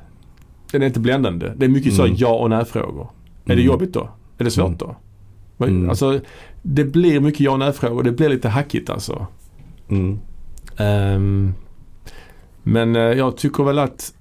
den 0.72 0.82
är 0.82 0.86
inte 0.86 1.00
bländande. 1.00 1.52
Det 1.56 1.64
är 1.64 1.68
mycket 1.68 1.94
så 1.94 2.02
Mm. 2.04 2.16
ja 2.18 2.28
och 2.34 2.50
nej-frågor. 2.50 3.10
Är 3.44 3.48
det 3.48 3.52
Mm. 3.52 3.66
jobbigt 3.66 3.92
då? 3.92 4.08
Är 4.38 4.44
det 4.44 4.50
svårt 4.50 4.66
Mm. 4.66 4.78
då? 4.78 4.96
Men, 5.56 5.68
Mm. 5.68 5.90
Alltså, 5.90 6.20
det 6.62 6.84
blir 6.84 7.20
mycket 7.20 7.40
ja 7.40 7.50
och 7.52 7.58
nej-frågor. 7.58 8.02
Det 8.02 8.12
blir 8.12 8.28
lite 8.28 8.48
hackigt 8.48 8.90
alltså. 8.90 9.26
Mm. 9.88 10.18
Ehm, 10.76 11.54
men 12.62 12.96
eh, 12.96 13.02
jag 13.02 13.36
tycker 13.36 13.64
väl 13.64 13.78
att 13.78 14.12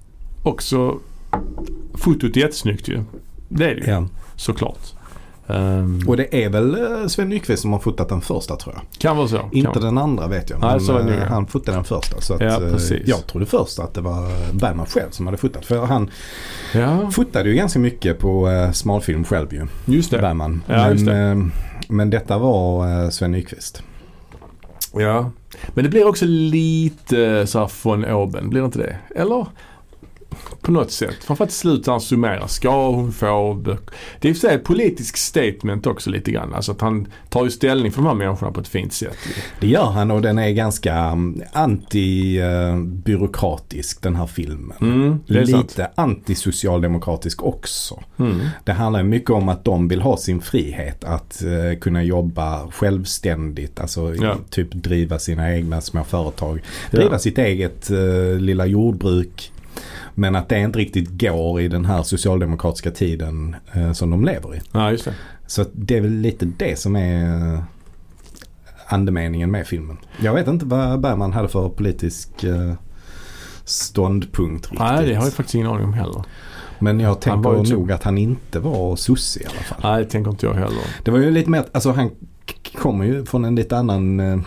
också 0.46 1.00
fotot 1.94 2.38
är 2.38 2.42
jättesnyggt 2.42 2.88
ju. 2.88 3.04
Det 3.50 3.64
är 3.72 3.76
det 3.76 3.82
ju 3.82 3.92
Ja. 3.92 4.08
såklart. 4.36 4.80
Ehm, 5.48 6.02
Och 6.08 6.18
det 6.18 6.44
är 6.46 6.50
väl 6.50 6.76
eh, 7.02 7.08
Sven 7.08 7.30
Nykvist 7.30 7.62
som 7.62 7.74
har 7.74 7.80
fotat 7.80 8.10
den 8.10 8.22
första 8.22 8.56
tror 8.56 8.76
jag. 8.76 8.84
kan 8.98 9.18
vara 9.18 9.28
så. 9.28 9.40
Inte 9.52 9.70
vara. 9.70 9.80
den 9.80 9.98
andra 9.98 10.28
vet 10.28 10.50
jag. 10.50 10.60
Nej, 10.60 10.80
Men 10.88 10.98
eh, 11.00 11.06
nog. 11.06 11.28
han 11.28 11.48
fotade 11.48 11.78
den 11.78 11.84
första. 11.84 12.22
Så 12.22 12.34
att, 12.34 12.42
Ja, 12.42 12.62
eh, 12.62 12.98
jag 13.06 13.28
trodde 13.28 13.46
först 13.46 13.80
att 13.80 13.94
det 13.94 14.02
var 14.02 14.54
Bergman 14.54 14.86
själv 14.86 15.10
som 15.12 15.26
hade 15.26 15.38
fotat. 15.38 15.66
För 15.66 15.86
han 15.86 16.10
Ja, 16.74 17.12
fotade 17.12 17.50
ju 17.50 17.56
ganska 17.56 17.80
mycket 17.80 18.20
på 18.20 18.50
eh, 18.50 18.72
smalfilm 18.72 19.24
själv 19.24 19.54
ju. 19.54 19.68
just 19.86 20.12
det. 20.12 20.18
Bergman. 20.18 20.62
Ja, 20.68 20.74
men, 20.76 20.92
just 20.92 21.06
det. 21.06 21.18
eh, 21.18 21.38
men 21.90 22.10
detta 22.10 22.38
var 22.38 22.88
eh, 23.04 23.10
Sven 23.10 23.32
Nykvist. 23.32 23.84
Ja. 24.94 25.32
Men 25.68 25.84
det 25.84 25.90
blir 25.90 26.08
också 26.08 26.26
lite 26.28 27.48
så 27.48 27.60
här 27.60 27.72
von 27.84 28.06
oben, 28.06 28.50
blir 28.50 28.62
det 28.62 28.66
inte 28.66 28.80
det? 28.80 28.96
Eller? 29.16 29.46
På 30.66 30.72
något 30.72 30.92
sätt. 30.92 31.16
Framförallt 31.24 31.52
i 31.52 31.56
slutet 31.56 31.88
han 31.88 32.02
summerar. 32.02 32.48
Ska 32.48 32.90
hon 32.92 33.12
få 33.12 33.54
böcker? 33.54 33.96
Det 34.20 34.28
är 34.28 34.30
i 34.30 34.34
och 34.34 34.38
för 34.38 34.48
sig 34.48 34.56
ett 34.56 34.64
politisk 34.64 35.18
statement 35.18 35.88
också 35.88 36.10
lite 36.10 36.32
grann. 36.32 36.54
Alltså 36.54 36.72
att 36.72 36.82
han 36.82 37.08
tar 37.30 37.44
ju 37.44 37.52
ställning 37.52 37.92
för 37.92 38.02
de 38.02 38.08
här 38.08 38.14
människorna 38.14 38.52
på 38.52 38.60
ett 38.62 38.68
fint 38.68 38.94
sätt. 38.94 39.18
Det 39.60 39.68
gör 39.68 39.86
han 39.86 40.12
och 40.12 40.22
den 40.22 40.38
är 40.38 40.50
ganska 40.50 40.96
mm, 40.96 41.42
anti-byråkratisk 41.54 44.02
den 44.02 44.16
här 44.16 44.28
filmen. 44.28 44.78
Mm. 44.82 45.20
Lite 45.26 45.92
antisocialdemokratisk 45.96 47.44
också. 47.44 48.04
Mm. 48.20 48.40
Det 48.64 48.74
handlar 48.74 49.04
mycket 49.04 49.30
om 49.30 49.50
att 49.50 49.66
de 49.66 49.88
vill 49.88 50.02
ha 50.02 50.18
sin 50.18 50.42
frihet 50.42 51.04
att 51.04 51.44
eh, 51.44 51.80
kunna 51.80 52.04
jobba 52.04 52.72
självständigt. 52.72 53.80
Alltså 53.80 54.16
Ja. 54.16 54.36
typ 54.50 54.74
driva 54.74 55.20
sina 55.20 55.54
egna 55.54 55.82
små 55.82 56.04
företag. 56.04 56.62
Ja. 56.92 57.00
Driva 57.00 57.20
sitt 57.20 57.38
eget 57.38 57.90
eh, 57.90 57.98
lilla 58.40 58.66
jordbruk. 58.66 59.52
Men 60.14 60.36
att 60.36 60.50
det 60.50 60.60
inte 60.60 60.80
riktigt 60.80 61.10
går 61.10 61.62
i 61.62 61.68
den 61.68 61.86
här 61.86 62.04
socialdemokratiska 62.04 62.92
tiden 62.92 63.56
eh, 63.74 63.92
som 63.92 64.10
de 64.10 64.26
lever 64.26 64.56
i. 64.56 64.62
Ja, 64.72 64.92
just 64.92 65.06
det. 65.06 65.14
Så 65.48 65.62
att 65.62 65.70
det 65.74 65.98
är 65.98 66.02
väl 66.02 66.12
lite 66.12 66.46
det 66.46 66.80
som 66.80 66.96
är 66.96 67.54
eh, 67.54 67.64
andemeningen 68.88 69.52
med 69.52 69.68
filmen. 69.68 69.98
Jag 70.22 70.34
vet 70.34 70.48
inte 70.48 70.66
vad 70.66 71.00
Bergman 71.00 71.34
hade 71.34 71.48
för 71.48 71.70
politisk 71.70 72.44
eh, 72.44 72.74
ståndpunkt 73.64 74.66
riktigt. 74.66 74.80
Nej, 74.80 75.06
det 75.06 75.16
har 75.16 75.24
jag 75.24 75.34
faktiskt 75.34 75.56
ingen 75.56 75.68
aning 75.68 75.86
om 75.86 75.94
heller. 75.94 76.24
Men 76.80 77.00
jag 77.00 77.22
tänker 77.22 77.76
nog 77.76 77.92
att 77.92 78.04
han 78.04 78.18
inte 78.18 78.60
var 78.60 78.96
sosse 78.96 79.40
i 79.40 79.46
alla 79.46 79.64
fall. 79.64 79.80
Nej, 79.84 80.04
det 80.04 80.10
tänker 80.10 80.32
inte 80.32 80.46
jag 80.46 80.54
heller. 80.54 80.82
Det 81.04 81.12
var 81.12 81.20
ju 81.20 81.32
lite 81.32 81.50
mer, 81.50 81.66
alltså 81.72 81.92
han 81.92 82.12
kommer 82.78 83.06
ju 83.06 83.26
från 83.26 83.46
en 83.46 83.56
lite 83.56 83.78
annan 83.78 84.20
eh, 84.20 84.40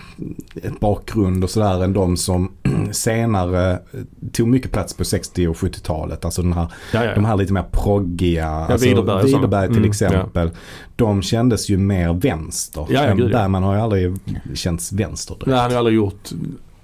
bakgrund 0.80 1.44
och 1.44 1.50
sådär 1.50 1.84
än 1.84 1.92
de 1.92 2.16
som 2.16 2.52
senare 2.92 3.72
eh, 3.72 4.00
tog 4.32 4.48
mycket 4.48 4.72
plats 4.72 4.94
på 4.94 5.04
60 5.04 5.48
och 5.48 5.56
70-talet. 5.56 6.24
Alltså 6.24 6.42
den 6.42 6.52
här, 6.52 6.72
Ja, 6.92 7.04
ja. 7.04 7.14
de 7.14 7.24
här 7.24 7.36
lite 7.36 7.52
mer 7.52 7.64
proggiga, 7.72 8.48
alltså 8.48 8.86
Widerberg. 8.88 9.24
Widerberg 9.26 9.66
till 9.68 9.76
Mm, 9.76 9.88
exempel. 9.90 10.50
De 10.96 11.22
kändes 11.22 11.68
ju 11.68 11.76
mer 11.78 12.12
vänster. 12.12 12.86
Ja, 12.90 13.04
ja, 13.06 13.14
gud, 13.14 13.30
ja. 13.30 13.38
Bergman 13.38 13.62
har 13.62 13.74
ju 13.74 13.80
aldrig 13.80 14.14
känts 14.54 14.92
vänster 14.92 15.34
direkt. 15.34 15.46
Nej, 15.46 15.56
han 15.56 15.64
har 15.64 15.70
ju 15.70 15.76
aldrig 15.78 15.96
gjort 15.96 16.30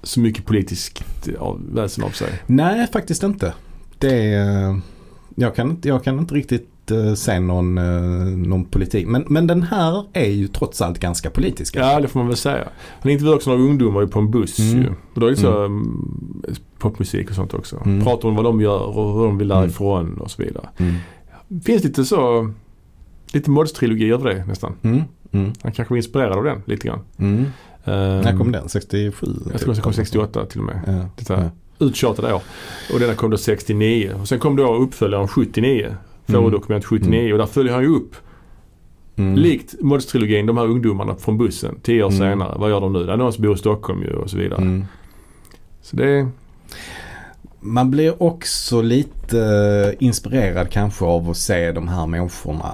så 0.03 0.19
mycket 0.19 0.45
politiskt 0.45 1.03
av, 1.39 1.61
väsen 1.73 2.03
av 2.03 2.09
sig. 2.09 2.29
Nej, 2.45 2.87
faktiskt 2.93 3.23
inte. 3.23 3.53
Det 3.97 4.33
är, 4.33 4.79
jag, 5.35 5.55
kan 5.55 5.77
jag 5.83 6.03
kan 6.03 6.19
inte 6.19 6.35
riktigt 6.35 6.69
eh, 6.91 7.13
se 7.13 7.39
någon, 7.39 7.77
eh, 7.77 7.83
någon 8.37 8.65
politik. 8.65 9.07
Men, 9.07 9.25
men 9.27 9.47
den 9.47 9.63
här 9.63 10.03
är 10.13 10.29
ju 10.29 10.47
trots 10.47 10.81
allt 10.81 10.99
ganska 10.99 11.29
politisk. 11.29 11.75
Ja, 11.75 11.99
det 11.99 12.07
får 12.07 12.19
man 12.19 12.27
väl 12.27 12.37
säga. 12.37 12.67
Han 13.01 13.11
intervjuade 13.11 13.35
också 13.35 13.49
några 13.49 13.63
ungdomar 13.63 14.05
på 14.05 14.19
en 14.19 14.31
buss 14.31 14.59
Mm. 14.59 14.81
ju. 14.81 14.89
Och 15.13 15.19
då 15.19 15.25
är 15.25 15.29
det 15.31 15.37
så 15.37 15.65
mm. 15.65 16.03
popmusik 16.79 17.29
och 17.29 17.35
sånt 17.35 17.53
också. 17.53 17.81
Mm. 17.85 18.03
Pratar 18.03 18.29
om 18.29 18.35
vad 18.35 18.45
de 18.45 18.61
gör 18.61 18.97
och 18.97 19.13
hur 19.19 19.25
de 19.25 19.37
vill 19.37 19.51
Mm. 19.51 19.61
därifrån 19.63 20.17
och 20.17 20.31
så 20.31 20.43
vidare. 20.43 20.69
Mm. 20.77 20.95
Finns 21.63 21.83
lite 21.83 22.05
så, 22.05 22.51
lite 23.33 23.49
modstrilogi 23.49 24.11
över 24.11 24.33
det 24.33 24.45
nästan. 24.45 24.73
Mm. 24.81 25.01
Mm. 25.31 25.53
Han 25.61 25.71
kanske 25.71 25.91
var 25.91 25.97
inspirerad 25.97 26.37
av 26.37 26.43
den 26.43 26.61
lite 26.65 26.87
grann. 26.87 26.99
Mm. 27.17 27.45
Ehm, 27.85 28.21
När 28.21 28.37
kom 28.37 28.51
den? 28.51 28.69
67? 28.69 29.27
Jag 29.51 29.61
tror 29.61 29.73
den 29.73 29.83
kom 29.83 29.93
68 29.93 30.45
till 30.45 30.59
och 30.59 30.65
med. 30.65 30.79
Ja. 31.17 31.23
Så 31.25 31.35
här 31.35 31.49
uttjatade 31.79 32.33
år. 32.33 32.41
Och 32.93 32.99
denna 32.99 33.13
kom 33.15 33.31
då 33.31 33.37
69. 33.37 34.13
Och 34.21 34.27
sen 34.27 34.39
kom 34.39 34.55
då 34.55 34.75
uppföljaren 34.75 35.27
79. 35.27 35.95
Föredokument 36.27 36.85
79 36.85 37.31
och 37.33 37.37
där 37.37 37.45
följer 37.45 37.73
han 37.73 37.83
ju 37.83 37.89
upp 37.95 38.15
Mm. 39.17 39.35
Likt 39.35 39.75
Mods-trilogin, 39.81 40.45
de 40.47 40.57
här 40.57 40.65
ungdomarna 40.65 41.15
från 41.15 41.37
bussen. 41.37 41.79
Tio 41.83 42.03
år 42.03 42.07
Mm. 42.11 42.19
senare. 42.19 42.55
Vad 42.59 42.69
gör 42.69 42.81
de 42.81 42.93
nu? 42.93 43.03
Det 43.05 43.13
är 43.13 43.17
någon 43.17 43.33
som 43.33 43.41
bor 43.43 43.55
i 43.55 43.57
Stockholm 43.57 44.01
ju 44.01 44.13
och 44.13 44.29
så 44.29 44.37
vidare. 44.37 44.61
Mm. 44.61 44.85
Så 45.81 45.95
det. 45.95 46.27
Man 47.59 47.91
blir 47.91 48.23
också 48.23 48.81
lite 48.81 49.39
eh, 49.39 50.05
inspirerad 50.05 50.69
kanske 50.69 51.05
av 51.05 51.29
att 51.29 51.37
se 51.37 51.71
de 51.71 51.87
här 51.87 52.07
människorna 52.07 52.71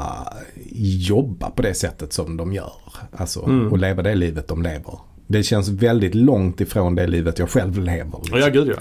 jobba 0.82 1.50
på 1.50 1.62
det 1.62 1.74
sättet 1.74 2.14
som 2.14 2.38
de 2.38 2.54
gör. 2.54 2.74
Alltså 3.12 3.46
Mm. 3.46 3.72
och 3.72 3.78
leva 3.78 4.02
det 4.02 4.16
livet 4.16 4.48
de 4.48 4.62
lever. 4.64 5.00
Det 5.32 5.44
känns 5.44 5.70
väldigt 5.70 6.16
långt 6.16 6.62
ifrån 6.62 6.96
det 6.96 7.08
livet 7.08 7.40
jag 7.40 7.50
själv 7.50 7.78
lever. 7.80 8.20
liksom. 8.24 8.40
Ja, 8.40 8.50
gud 8.50 8.74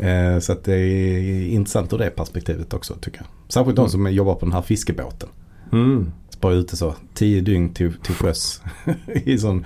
ja. 0.00 0.06
Eh, 0.08 0.38
Så 0.38 0.52
att 0.52 0.64
det 0.64 0.76
är 0.76 1.46
intressant 1.48 1.92
ur 1.92 1.98
det 1.98 2.10
perspektivet 2.10 2.74
också 2.74 2.94
tycker 3.00 3.18
jag. 3.18 3.26
Särskilt 3.52 3.76
de 3.76 3.82
Mm. 3.82 3.90
som 3.90 4.12
jobbar 4.12 4.34
på 4.34 4.46
den 4.46 4.52
här 4.52 4.62
fiskebåten. 4.62 5.28
Mm. 5.72 6.12
Bara 6.40 6.52
ute 6.54 6.76
så 6.76 6.94
tio 7.14 7.40
dygn 7.40 7.74
till, 7.74 7.92
till 7.92 8.14
sjöss 8.14 8.62
i 9.24 9.38
sån 9.38 9.64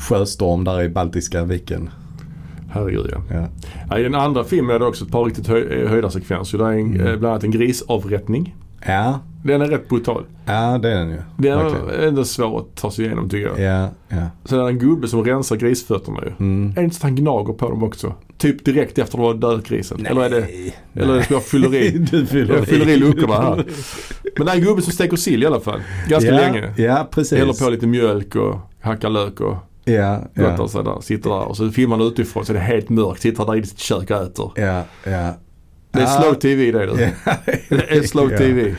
sjöstorm 0.00 0.64
där 0.64 0.82
i 0.82 0.88
Baltiska 0.88 1.44
viken. 1.44 1.90
Herregud 2.70 3.06
ja. 3.12 3.22
Ja. 3.30 3.48
ja. 3.90 3.98
I 3.98 4.02
den 4.02 4.14
andra 4.14 4.44
filmen 4.44 4.74
är 4.76 4.78
det 4.78 4.84
också 4.86 5.04
ett 5.04 5.10
par 5.10 5.24
riktigt 5.24 5.46
höj, 5.46 5.62
eh, 5.82 5.88
höjdarsekvenser. 5.90 6.58
Det 6.58 6.64
är 6.64 6.70
en, 6.72 6.78
Mm. 6.94 7.00
eh, 7.06 7.16
bland 7.16 7.26
annat 7.26 7.44
en 7.44 7.50
grisavrättning. 7.50 8.56
Ja, 8.86 9.20
Den 9.44 9.62
är 9.62 9.66
rätt 9.66 9.88
brutal. 9.88 10.24
ja 10.46 10.78
det 10.78 10.92
är 10.92 10.98
den 10.98 11.10
ju. 11.10 11.22
Den 11.36 11.58
Verkligen. 11.58 11.88
är 11.88 12.06
ändå 12.06 12.24
svår 12.24 12.58
att 12.58 12.74
ta 12.74 12.90
sig 12.90 13.04
igenom 13.04 13.28
tycker 13.28 13.46
jag. 13.46 13.60
Ja, 13.60 13.90
ja. 14.08 14.26
Det 14.48 14.56
är 14.56 14.68
en 14.68 14.78
gubbe 14.78 15.08
som 15.08 15.24
rensar 15.24 15.56
grisfötterna 15.56 16.20
ju. 16.22 16.32
Mm. 16.46 16.70
Är 16.70 16.74
det 16.74 16.82
inte 16.82 16.96
så 16.96 16.98
att 16.98 17.02
han 17.02 17.16
gnager 17.16 17.52
på 17.52 17.68
dem 17.70 17.82
också? 17.82 18.14
Typ 18.38 18.64
direkt 18.64 18.98
efter 18.98 19.02
att 19.02 19.10
de 19.10 19.20
har 19.20 19.34
dödat 19.34 19.68
grisen? 19.68 20.06
Eller 20.06 20.22
är 20.22 20.30
det, 20.30 20.48
eller 20.94 21.14
är 21.14 21.16
det 21.16 21.24
som 21.24 21.34
jag 21.34 21.44
fyller 21.44 21.74
i? 21.74 21.90
du 22.10 22.26
fyller 22.26 22.54
Jag 22.54 22.66
fyller 22.66 22.88
i 22.88 22.96
luckorna 22.96 23.34
här. 23.34 23.64
Men 24.36 24.46
det 24.46 24.52
är 24.52 24.56
en 24.56 24.62
gubbe 24.62 24.82
som 24.82 24.92
steker 24.92 25.16
sill 25.16 25.42
i 25.42 25.46
alla 25.46 25.60
fall. 25.60 25.80
Ganska 26.08 26.30
ja, 26.30 26.40
länge. 26.40 26.74
Ja, 26.76 27.08
precis. 27.10 27.38
Häller 27.38 27.64
på 27.64 27.70
lite 27.70 27.86
mjölk 27.86 28.36
och 28.36 28.56
hackar 28.80 29.10
lök 29.10 29.40
och 29.40 29.56
Ja, 29.84 30.22
ja. 30.34 30.68
sig 30.68 30.84
där. 30.84 31.00
Sitter 31.00 31.30
där 31.30 31.48
och 31.48 31.56
så 31.56 31.70
filmar 31.70 31.96
han 31.98 32.06
utifrån 32.06 32.44
så 32.44 32.52
är 32.52 32.54
det 32.54 32.60
helt 32.60 32.88
mörkt. 32.88 33.20
Sitter 33.22 33.44
där 33.44 33.56
i 33.56 33.66
sitt 33.66 33.78
kök 33.78 34.10
och 34.10 34.16
äter. 34.16 34.52
Ja, 34.56 34.82
ja. 35.04 35.34
Det 35.90 35.98
är 35.98 36.02
Ja. 36.02 36.08
slow 36.22 36.34
tv 36.34 36.72
det 36.72 36.86
du. 36.86 36.96
Det 37.76 37.96
är 37.96 38.02
slow 38.02 38.28
tv. 38.28 38.74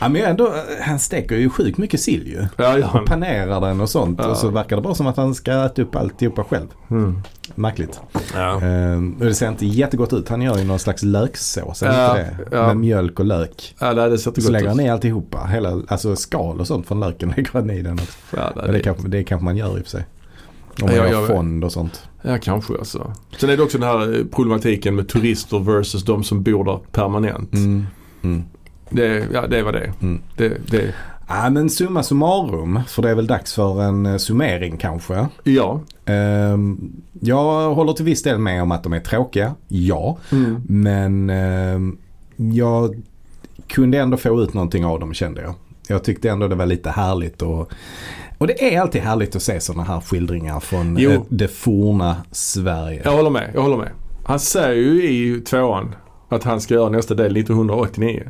Ja, 0.00 0.08
men 0.08 0.22
ändå, 0.22 0.54
han 0.80 0.98
steker 0.98 1.36
ju 1.36 1.50
sjukt 1.50 1.78
mycket 1.78 2.00
sill 2.00 2.26
ju. 2.26 2.46
Ja, 2.56 2.78
ja. 2.78 3.00
Och 3.00 3.06
panerar 3.06 3.60
den 3.60 3.80
och 3.80 3.90
sånt. 3.90 4.18
Ja. 4.22 4.28
Och 4.28 4.36
så 4.36 4.48
verkar 4.48 4.76
det 4.76 4.82
bara 4.82 4.94
som 4.94 5.06
att 5.06 5.16
han 5.16 5.34
ska 5.34 5.64
äta 5.64 5.82
upp 5.82 5.96
alltihopa 5.96 6.44
själv. 6.44 6.66
Mm. 6.90 7.22
Märkligt. 7.54 8.00
Ja. 8.34 8.60
Ehm, 8.62 9.16
och 9.18 9.24
det 9.24 9.34
ser 9.34 9.48
inte 9.48 9.66
jättegott 9.66 10.12
ut. 10.12 10.28
Han 10.28 10.42
gör 10.42 10.58
ju 10.58 10.64
någon 10.64 10.78
slags 10.78 11.02
löksås, 11.02 11.82
Ja, 11.82 12.18
inte 12.18 12.36
det? 12.50 12.56
ja. 12.56 12.66
Med 12.66 12.76
mjölk 12.76 13.18
och 13.20 13.26
lök. 13.26 13.74
ja, 13.80 13.94
det 13.94 14.18
ser 14.18 14.30
inte 14.30 14.40
Så 14.42 14.50
lägger 14.52 14.68
han 14.68 14.80
i 14.80 14.90
alltihopa. 14.90 15.44
Hela, 15.46 15.82
alltså 15.88 16.16
skal 16.16 16.60
och 16.60 16.66
sånt 16.66 16.86
från 16.86 17.00
löken 17.00 17.28
lägger 17.36 17.52
han 17.52 17.70
i 17.70 17.82
den 17.82 17.94
också. 17.94 18.18
Ja, 18.36 18.52
Men 18.56 18.72
det, 18.72 18.80
kanske, 18.80 19.08
det 19.08 19.24
kanske 19.24 19.44
man 19.44 19.56
gör 19.56 19.78
i 19.78 19.80
och 19.80 19.84
för 19.84 19.90
sig. 19.90 20.04
Om 20.82 20.86
man 20.88 20.96
Ja, 20.96 21.08
gör 21.08 21.26
fond 21.26 21.64
och 21.64 21.72
sånt. 21.72 22.02
Ja, 22.22 22.38
kanske 22.38 22.78
alltså. 22.78 23.12
Sen 23.38 23.50
är 23.50 23.56
det 23.56 23.62
också 23.62 23.78
den 23.78 23.88
här 23.88 24.18
eh, 24.18 24.24
problematiken 24.24 24.94
med 24.94 25.08
turister 25.08 25.58
versus 25.58 26.04
de 26.04 26.24
som 26.24 26.42
bor 26.42 26.64
där 26.64 26.78
permanent. 26.92 27.52
Mm. 27.52 27.86
Mm. 28.22 28.42
Det, 28.90 29.28
ja, 29.32 29.46
det 29.46 29.62
var 29.62 29.72
det. 29.72 29.92
Mm. 30.02 30.20
det, 30.36 30.70
det. 30.70 30.94
Ja, 31.28 31.50
men 31.50 31.70
summa 31.70 32.02
summarum, 32.02 32.80
för 32.88 33.02
det 33.02 33.10
är 33.10 33.14
väl 33.14 33.26
dags 33.26 33.54
för 33.54 33.82
en 33.82 34.06
eh, 34.06 34.16
summering 34.16 34.76
kanske. 34.76 35.28
Ja. 35.44 35.80
Ehm, 36.04 36.92
jag 37.20 37.74
håller 37.74 37.92
till 37.92 38.04
viss 38.04 38.22
del 38.22 38.38
med 38.38 38.62
om 38.62 38.72
att 38.72 38.82
de 38.82 38.92
är 38.92 39.00
tråkiga, 39.00 39.54
ja. 39.68 40.18
Mm. 40.32 40.62
Men 40.68 41.30
ehm, 41.30 41.98
jag 42.36 43.02
kunde 43.66 43.98
ändå 43.98 44.16
få 44.16 44.42
ut 44.42 44.54
någonting 44.54 44.84
av 44.84 45.00
dem 45.00 45.14
kände 45.14 45.42
jag. 45.42 45.54
Jag 45.92 46.04
tyckte 46.04 46.30
ändå 46.30 46.48
det 46.48 46.54
var 46.54 46.66
lite 46.66 46.90
härligt 46.90 47.42
och, 47.42 47.72
och 48.38 48.46
det 48.46 48.74
är 48.74 48.80
alltid 48.80 49.02
härligt 49.02 49.36
att 49.36 49.42
se 49.42 49.60
sådana 49.60 49.82
här 49.84 50.00
skildringar 50.00 50.60
från 50.60 50.96
Jo. 50.98 51.10
eh, 51.10 51.20
det 51.28 51.48
forna 51.48 52.16
Sverige. 52.32 53.02
Jag 53.04 53.12
håller 53.12 53.30
med. 53.30 53.50
Jag 53.54 53.62
håller 53.62 53.76
med. 53.76 53.88
Han 54.24 54.40
säger 54.40 54.74
ju 54.74 55.08
i 55.08 55.40
tvåan 55.40 55.94
att 56.28 56.44
han 56.44 56.60
ska 56.60 56.74
göra 56.74 56.88
nästa 56.88 57.14
del 57.14 57.36
1989. 57.36 58.22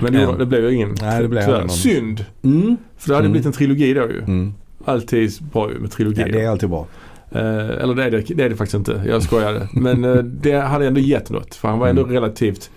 Men 0.00 0.12
det, 0.12 0.20
Ja. 0.20 0.32
det 0.32 0.46
blev 0.46 0.64
ju 0.64 0.74
ingen. 0.74 0.94
Nej, 1.00 1.22
det 1.22 1.28
blev 1.28 1.42
tyvärr. 1.44 1.60
någon. 1.60 1.68
Synd. 1.70 2.24
Mm. 2.42 2.76
För 2.98 3.08
det 3.08 3.14
hade 3.14 3.24
Mm. 3.26 3.32
blivit 3.32 3.46
en 3.46 3.52
trilogi 3.52 3.94
då 3.94 4.00
ju. 4.00 4.18
Mm. 4.18 4.54
Alltid 4.84 5.30
bra 5.52 5.72
ju 5.72 5.78
med 5.78 5.90
trilogier. 5.90 6.26
Ja, 6.26 6.32
det 6.32 6.40
är 6.44 6.48
alltid 6.48 6.68
bra. 6.70 6.86
Eh, 7.32 7.40
eller 7.82 7.94
det 7.94 8.04
är 8.04 8.10
det, 8.10 8.20
det 8.34 8.44
är 8.44 8.48
det 8.50 8.56
faktiskt 8.56 8.74
inte. 8.74 9.02
Jag 9.06 9.22
skojade. 9.22 9.68
Men 9.72 10.04
eh, 10.04 10.14
det 10.16 10.52
hade 10.60 10.86
ändå 10.86 11.00
gett 11.00 11.30
något. 11.30 11.54
För 11.54 11.68
han 11.68 11.78
var 11.78 11.88
ändå 11.88 12.02
Mm. 12.02 12.14
relativt, 12.14 12.70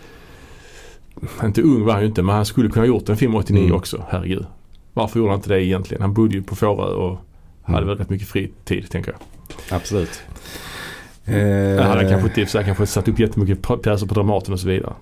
inte 1.43 1.61
ung 1.61 1.85
var 1.85 1.93
han 1.93 2.01
ju 2.01 2.07
inte, 2.07 2.21
men 2.23 2.35
han 2.35 2.45
skulle 2.45 2.69
kunna 2.69 2.81
ha 2.81 2.87
gjort 2.87 3.09
en 3.09 3.17
film 3.17 3.35
89 3.35 3.63
Mm. 3.63 3.75
också. 3.75 4.03
Herregud. 4.09 4.45
Varför 4.93 5.19
gjorde 5.19 5.31
han 5.31 5.39
inte 5.39 5.49
det 5.49 5.65
egentligen? 5.65 6.01
Han 6.01 6.13
bodde 6.13 6.33
ju 6.35 6.43
på 6.43 6.55
Fårö 6.55 6.85
och 6.85 7.17
hade 7.63 7.77
Mm. 7.77 7.87
väl 7.89 7.97
rätt 7.97 8.09
mycket 8.09 8.27
fritid 8.27 8.89
tänker 8.89 9.11
jag. 9.11 9.77
Absolut. 9.77 10.21
Eh, 11.25 11.33
hade 11.33 11.83
han 11.83 11.97
Eh, 12.05 12.09
kanske 12.11 12.41
inte, 12.41 12.63
kanske 12.63 12.85
satt 12.85 13.07
upp 13.07 13.19
jättemycket 13.19 13.61
pjäser 13.83 14.07
på 14.07 14.13
Dramaten 14.13 14.53
och 14.53 14.59
så 14.59 14.67
vidare. 14.67 14.93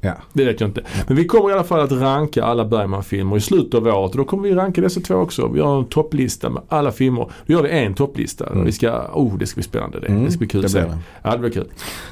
Ja. 0.00 0.12
Det 0.32 0.44
vet 0.44 0.60
jag 0.60 0.68
inte. 0.70 0.82
Men 1.06 1.16
vi 1.16 1.24
kommer 1.24 1.50
i 1.50 1.52
alla 1.52 1.64
fall 1.64 1.80
att 1.80 1.92
ranka 1.92 2.44
alla 2.44 2.64
Bergman-filmer 2.64 3.36
i 3.36 3.40
slutet 3.40 3.74
av 3.74 3.86
året. 3.86 4.10
Och 4.10 4.16
då 4.18 4.24
kommer 4.24 4.48
vi 4.48 4.54
ranka 4.54 4.80
dessa 4.80 5.00
två 5.00 5.14
också. 5.14 5.48
Vi 5.48 5.60
har 5.60 5.78
en 5.78 5.84
topplista 5.84 6.50
med 6.50 6.62
alla 6.68 6.92
filmer. 6.92 7.28
Då 7.46 7.52
gör 7.54 7.62
vi 7.62 7.70
en 7.70 7.94
topplista. 7.94 8.46
Mm. 8.46 8.64
Vi 8.64 8.72
ska, 8.72 9.00
oh 9.14 9.38
det 9.38 9.46
ska 9.46 9.54
bli 9.56 9.64
spännande 9.64 10.00
det. 10.00 10.06
Mm, 10.06 10.24
det 10.24 10.30
ska 10.30 10.38
bli 10.38 10.48
kul 10.48 10.62
det 10.62 10.72
blir 10.72 10.82
det. 10.82 10.98
Ja 11.22 11.30
det 11.32 11.38
blir 11.38 11.50
kul. 11.50 11.68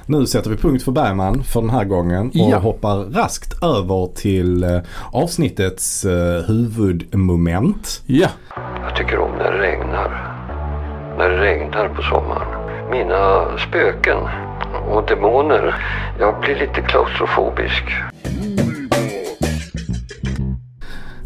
Nu 0.07 0.27
sätter 0.27 0.51
vi 0.51 0.57
punkt 0.57 0.83
för 0.83 0.93
Bergman 0.93 1.43
för 1.43 1.61
den 1.61 1.71
här 1.71 1.85
gången 1.85 2.29
och 2.29 2.35
Ja. 2.35 2.59
hoppar 2.59 2.97
raskt 2.97 3.63
över 3.63 4.07
till 4.15 4.65
eh, 4.65 4.79
avsnittets 5.13 6.05
eh, 6.05 6.43
huvudmoment. 6.47 8.03
Ja. 8.07 8.29
Jag 8.83 8.97
tycker 8.97 9.19
om 9.19 9.31
när 9.39 9.53
det 9.53 9.59
regnar. 9.59 10.33
När 11.19 11.31
det 11.31 11.37
regnar 11.41 11.89
på 11.89 12.03
sommaren. 12.03 12.49
Mina 12.91 13.45
spöken 13.69 14.17
och 14.91 15.07
demoner. 15.07 15.75
Jag 16.19 16.41
blir 16.41 16.55
lite 16.55 16.81
klaustrofobisk. 16.81 17.85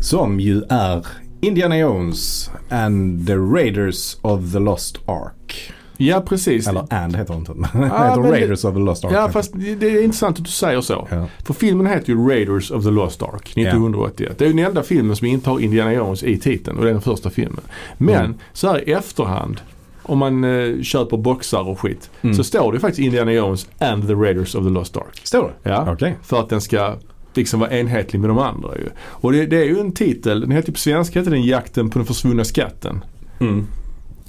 Som 0.01 0.41
ju 0.41 0.63
är 0.69 1.07
Indiana 1.41 1.79
Jones 1.79 2.51
and 2.71 3.27
the 3.27 3.35
Raiders 3.37 4.17
of 4.23 4.53
the 4.53 4.59
Lost 4.59 4.99
Ark. 5.09 5.73
Ja 5.97 6.21
precis. 6.21 6.69
Eller 6.69 6.95
and 6.95 7.17
heter 7.17 7.35
det 7.35 7.39
inte. 7.39 7.53
Ja, 7.75 7.81
heter 7.81 8.17
men 8.21 8.23
det- 8.23 8.31
Raiders 8.39 8.65
of 8.65 8.75
the 8.75 8.81
Lost 8.81 9.05
Ark. 9.05 9.13
Ja 9.15 9.29
fast 9.29 9.53
det 9.55 9.87
är 9.87 10.05
intressant 10.05 10.39
att 10.39 10.45
du 10.45 10.51
säger 10.51 10.81
så. 10.81 11.09
Ja. 11.11 11.27
För 11.47 11.55
filmen 11.55 11.87
heter 11.87 12.09
ju 12.13 12.29
Raiders 12.29 12.71
of 12.71 12.85
the 12.85 12.91
Lost 12.91 13.23
Ark 13.23 13.53
1981. 13.57 14.39
Det 14.39 14.45
är 14.45 14.49
ju 14.49 14.55
den 14.55 14.67
enda 14.67 14.83
filmen 14.83 15.17
som 15.17 15.27
inte 15.27 15.51
har 15.51 15.61
Indiana 15.61 15.93
Jones 15.93 16.23
i 16.23 16.39
titeln 16.39 16.79
och 16.79 16.85
det 16.85 16.91
är 16.91 16.93
den 16.93 17.03
första 17.03 17.31
filmen. 17.31 17.61
Men 17.99 18.15
Mm. 18.25 18.35
så 18.53 18.69
här 18.69 18.89
i 18.89 18.93
efterhand 18.93 19.61
om 20.11 20.19
man 20.19 20.45
eh, 20.45 20.83
köper 20.83 21.17
boxar 21.17 21.69
och 21.69 21.81
skit 21.81 22.11
Mm. 22.23 22.35
så 22.37 22.45
står 22.45 22.73
det 22.73 22.81
faktiskt 22.81 22.99
Indiana 23.07 23.33
Jones 23.33 23.69
and 23.79 24.07
the 24.07 24.15
Raiders 24.15 24.55
of 24.55 24.65
the 24.65 24.71
Lost 24.71 24.97
Ark. 24.97 25.21
Står 25.23 25.43
det? 25.63 25.71
Ja. 25.71 25.93
Okej. 25.93 26.17
För 26.23 26.41
att 26.41 26.49
den 26.49 26.61
ska 26.61 26.95
liksom 27.35 27.61
vara 27.61 27.71
enhetlig 27.71 28.21
med 28.21 28.31
de 28.31 28.39
andra 28.39 28.69
ju. 28.77 28.89
Och 29.01 29.33
det, 29.33 29.47
det 29.47 29.57
är 29.57 29.65
ju 29.65 29.81
en 29.81 29.93
titel, 29.93 30.41
den 30.41 30.51
heter 30.51 30.73
på 30.73 30.79
svenska 30.79 31.19
heter 31.19 31.31
den 31.31 31.43
Jakten 31.43 31.91
på 31.91 31.99
den 31.99 32.07
försvunna 32.07 32.45
skatten. 32.45 33.05
Mm. 33.41 33.67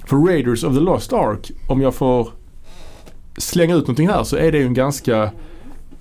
För 0.06 0.16
Raiders 0.16 0.64
of 0.64 0.74
the 0.74 0.80
Lost 0.80 1.12
Ark, 1.12 1.50
om 1.68 1.80
jag 1.80 1.94
får 1.94 2.28
slänga 3.36 3.74
ut 3.74 3.80
någonting 3.82 4.08
här 4.08 4.24
så 4.24 4.36
är 4.36 4.52
det 4.52 4.58
ju 4.58 4.66
en 4.66 4.74
ganska 4.74 5.30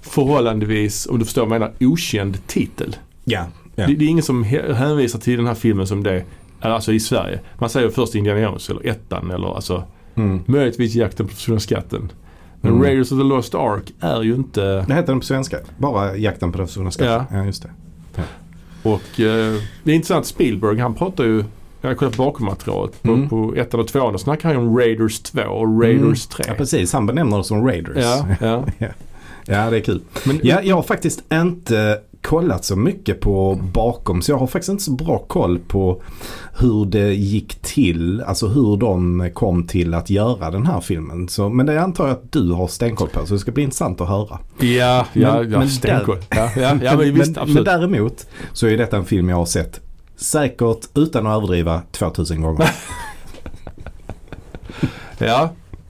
förhållandevis, 0.02 1.08
om 1.08 1.20
du 1.20 1.26
förstår 1.26 1.46
vad 1.46 1.56
jag 1.56 1.60
menar, 1.60 1.74
okänd 1.80 2.48
titel. 2.48 2.96
Ja. 3.24 3.46
ja. 3.76 3.88
Det, 3.88 3.96
det 3.96 4.06
är 4.06 4.10
ingen 4.10 4.24
som 4.24 4.44
hänvisar 4.44 5.20
till 5.20 5.38
den 5.38 5.48
här 5.48 5.56
filmen 5.56 5.88
som 5.88 6.04
det 6.04 6.24
alltså 6.70 6.94
i 6.94 7.00
Sverige. 7.00 7.40
Man 7.60 7.70
säger 7.70 7.90
först 7.90 8.16
Indiana 8.16 8.40
Jones 8.42 8.70
eller 8.70 8.88
ettan 8.88 9.32
eller 9.32 9.56
alltså 9.56 9.84
Mm. 10.16 10.42
möjligtvis 10.46 10.96
Jakten 10.96 11.28
på 11.28 11.34
försvunna 11.36 11.60
skatten. 11.60 12.12
Men 12.62 12.72
Mm. 12.72 12.84
Raiders 12.84 13.12
of 13.12 13.18
the 13.20 13.24
Lost 13.24 13.56
Ark 13.56 13.92
är 14.00 14.22
ju 14.22 14.36
inte 14.36 14.62
Det 14.62 14.94
heter 14.94 15.08
den 15.08 15.20
på 15.20 15.26
svenska. 15.26 15.58
Bara 15.78 16.18
Jakten 16.18 16.52
på 16.52 16.58
den 16.58 16.68
försvunna 16.68 16.92
skatten. 16.92 17.38
Ja. 17.38 17.46
just 17.46 17.64
det. 17.64 17.70
och 18.84 19.20
eh, 19.20 19.56
det 19.84 19.92
är 19.92 19.96
intressant 19.96 20.26
Spielberg 20.26 20.80
han 20.80 20.94
pratar 20.94 21.24
ju 21.24 21.44
jag 21.82 21.90
har 21.90 21.96
kollat 21.96 22.18
bakgrundsmaterialet. 22.18 23.04
På, 23.04 23.12
Mm. 23.12 23.30
på 23.30 23.54
ettan 23.56 23.80
och 23.80 23.88
tvåan 23.88 24.20
snackar 24.20 24.50
han 24.54 24.62
ju 24.62 24.68
om 24.68 24.78
Raiders 24.78 25.20
2 25.20 25.42
och 25.42 25.82
Raiders 25.84 26.28
3. 26.28 26.46
Ja, 26.48 26.54
precis. 26.54 26.94
Han 26.94 27.06
benämner 27.06 27.38
det 27.38 27.44
som 27.44 27.68
Raiders. 27.68 27.98
Ja, 27.98 28.26
ja. 28.42 28.66
Ja, 29.46 29.70
det 29.70 29.78
är 29.78 29.82
kul. 29.82 30.02
Men, 30.26 30.40
Ja, 30.44 30.62
jag 30.64 30.76
har 30.76 30.84
faktiskt 30.84 31.24
inte 31.34 32.00
kollat 32.22 32.66
så 32.66 32.76
mycket 32.76 33.20
på 33.20 33.60
bakom 33.74 34.22
så 34.22 34.32
jag 34.32 34.38
har 34.38 34.48
faktiskt 34.48 34.70
inte 34.70 34.84
så 34.84 34.92
bra 34.92 35.20
koll 35.20 35.60
på 35.68 36.02
hur 36.60 36.86
det 36.86 37.14
gick 37.14 37.62
till, 37.62 38.22
alltså 38.22 38.48
hur 38.48 38.78
de 38.78 39.30
kom 39.34 39.68
till 39.68 39.94
att 39.94 40.10
göra 40.10 40.52
den 40.52 40.66
här 40.66 40.82
filmen. 40.82 41.28
Så, 41.28 41.50
men 41.50 41.66
det 41.66 41.82
antar 41.82 42.08
jag 42.08 42.14
att 42.14 42.32
du 42.32 42.52
har 42.52 42.68
stenkoll 42.68 43.10
på 43.10 43.26
så 43.26 43.34
det 43.34 43.40
ska 43.40 43.52
bli 43.52 43.64
intressant 43.64 44.02
att 44.02 44.08
höra. 44.08 44.40
Ja, 44.60 45.06
ja, 45.14 45.16
Men- 45.34 45.52
ja 45.52 45.60
men 45.60 45.70
stenkoll. 45.70 46.18
Ja, 46.30 46.50
ja, 46.56 46.78
ja, 46.84 46.96
men 46.98 47.14
visst, 47.14 47.36
men, 47.36 47.54
men 47.54 47.64
däremot 47.64 48.28
så 48.54 48.68
är 48.68 48.78
detta 48.78 48.98
en 48.98 49.06
film 49.06 49.30
jag 49.30 49.38
har 49.38 49.46
sett 49.46 49.82
säkert 50.16 50.88
utan 50.96 51.28
att 51.28 51.38
överdriva 51.38 51.82
2000 51.92 52.42
gånger. 52.42 52.70
ja. 55.18 55.50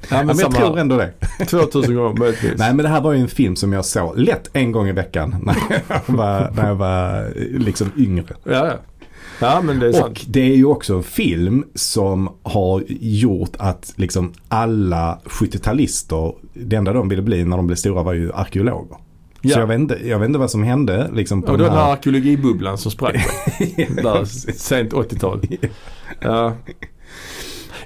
Ja, 0.10 0.18
Ja, 0.18 0.18
men 0.18 0.28
men 0.28 0.38
jag 0.40 0.56
tror 0.56 0.80
ändå 0.80 0.98
det. 0.98 1.14
2000 1.46 1.96
gånger 1.96 2.20
möjligtvis. 2.20 2.58
Nej 2.58 2.74
men 2.74 2.84
det 2.84 2.90
här 2.90 3.02
var 3.02 3.14
ju 3.14 3.20
en 3.20 3.28
film 3.28 3.56
som 3.56 3.74
jag 3.74 3.86
såg 3.86 4.18
lätt 4.18 4.50
en 4.54 4.72
gång 4.72 4.88
i 4.88 4.92
veckan 4.92 5.36
när 5.44 5.56
jag 5.88 6.16
var, 6.16 6.52
när 6.56 6.68
jag 6.68 6.76
var 6.76 7.34
liksom 7.60 7.92
yngre. 7.98 8.36
Ja, 8.44 8.52
ja. 8.68 8.74
Ja, 9.40 9.62
men 9.62 9.80
det 9.80 9.88
är 9.88 9.92
sant. 9.94 10.06
Och 10.06 10.26
det 10.28 10.40
är 10.42 10.56
ju 10.56 10.66
också 10.66 10.96
en 10.96 11.04
film 11.04 11.64
som 11.76 12.30
har 12.44 12.84
gjort 13.00 13.56
att 13.60 13.94
liksom 13.96 14.34
alla 14.48 15.20
70-talister, 15.26 16.36
det 16.54 16.76
enda 16.76 16.94
de 16.94 17.10
ville 17.10 17.22
bli 17.22 17.44
när 17.46 17.58
de 17.58 17.68
blev 17.68 17.76
stora 17.76 18.04
var 18.04 18.14
ju 18.14 18.34
arkeologer. 18.34 18.98
Ja. 19.42 19.54
Så 19.54 19.60
jag 19.60 19.68
vet, 19.68 19.80
inte, 19.80 20.00
jag 20.08 20.20
vet 20.20 20.28
inte 20.28 20.40
vad 20.40 20.52
som 20.52 20.64
hände 20.64 21.10
liksom 21.14 21.42
på 21.42 21.52
Och 21.52 21.58
det 21.58 21.64
var 21.64 21.70
den 21.70 21.80
här 21.80 21.86
här... 21.86 21.94
arkeologibubblan 21.94 22.78
som 22.78 22.92
sprack. 22.92 23.16
Där, 24.04 24.26
sent 24.54 24.94
80-tal. 24.94 25.42
Ja. 26.20 26.54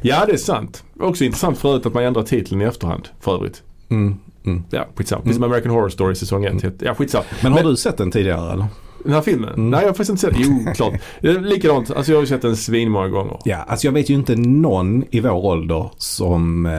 Ja, 0.08 0.26
det 0.26 0.34
är 0.34 0.38
sant. 0.38 0.84
Också 1.00 1.24
intressant 1.24 1.58
för 1.58 1.70
övrigt 1.70 1.86
att 1.86 1.94
man 1.94 2.04
ändrar 2.04 2.24
titeln 2.24 2.62
i 2.62 2.66
efterhand 2.66 3.08
för 3.20 3.36
övrigt. 3.36 3.64
Mm, 3.90 4.18
mm. 4.46 4.64
Ja, 4.70 4.86
skitsamma. 4.96 5.22
Precis 5.22 5.36
som 5.36 5.44
American 5.44 5.72
Horror 5.72 5.90
Story 5.90 6.16
säsong 6.16 6.46
1. 6.46 6.74
Ja, 6.82 6.96
skitsamma. 6.96 7.24
Men 7.44 7.52
har 7.52 7.60
Men- 7.60 7.70
du 7.70 7.76
sett 7.78 7.98
den 7.98 8.12
tidigare 8.12 8.52
eller? 8.54 8.66
Den 9.04 9.14
här 9.14 9.22
filmen? 9.22 9.50
Mm. 9.50 9.70
Nej, 9.70 9.80
jag 9.82 9.88
har 9.88 9.94
faktiskt 9.94 10.10
inte 10.10 10.22
sett 10.22 10.34
den. 10.34 10.64
Jo, 10.66 10.74
klart. 10.76 10.94
Det 11.22 11.34
Likadant. 11.34 11.92
Alltså 11.92 12.12
jag 12.12 12.18
har 12.18 12.24
ju 12.24 12.28
sett 12.28 12.42
den 12.42 12.56
svinmånga 12.58 13.08
gånger. 13.08 13.38
Ja, 13.46 13.58
alltså 13.58 13.88
jag 13.88 13.92
vet 13.92 14.10
ju 14.10 14.14
inte 14.14 14.36
någon 14.36 15.04
i 15.12 15.20
vår 15.20 15.32
ålder 15.46 15.90
som 15.98 16.66
eh, 16.66 16.72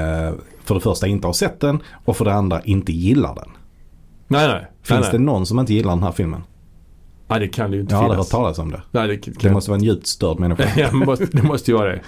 för 0.64 0.74
det 0.74 0.80
första 0.80 1.06
inte 1.06 1.26
har 1.26 1.32
sett 1.32 1.60
den 1.60 1.82
och 2.04 2.16
för 2.16 2.24
det 2.24 2.32
andra 2.32 2.60
inte 2.62 2.92
gillar 2.92 3.34
den. 3.34 3.48
Nej, 4.28 4.48
nej. 4.48 4.66
Finns 4.82 5.00
nej, 5.00 5.08
det 5.12 5.18
nej. 5.18 5.26
någon 5.26 5.46
som 5.46 5.58
inte 5.58 5.74
gillar 5.74 5.90
den 5.90 6.02
här 6.02 6.12
filmen? 6.12 6.42
Nej, 7.28 7.40
det 7.40 7.48
kan 7.48 7.70
det 7.70 7.76
ju 7.76 7.80
inte 7.80 7.94
Jag 7.94 7.98
har 7.98 8.04
aldrig 8.04 8.16
hört 8.18 8.26
finnas. 8.26 8.30
talas 8.30 8.58
om 8.58 8.70
det. 8.70 8.82
Nej, 8.90 9.08
det, 9.08 9.16
kan, 9.16 9.34
Det 9.40 9.50
måste 9.52 9.70
vara 9.70 9.78
en 9.78 9.84
djupt 9.84 10.06
störd 10.06 10.38
människa. 10.38 10.64
ja, 10.76 10.88
det 10.90 10.96
måste, 11.06 11.24
det 11.32 11.42
måste 11.42 11.70
ju 11.70 11.76
vara 11.76 11.88
det. 11.88 12.00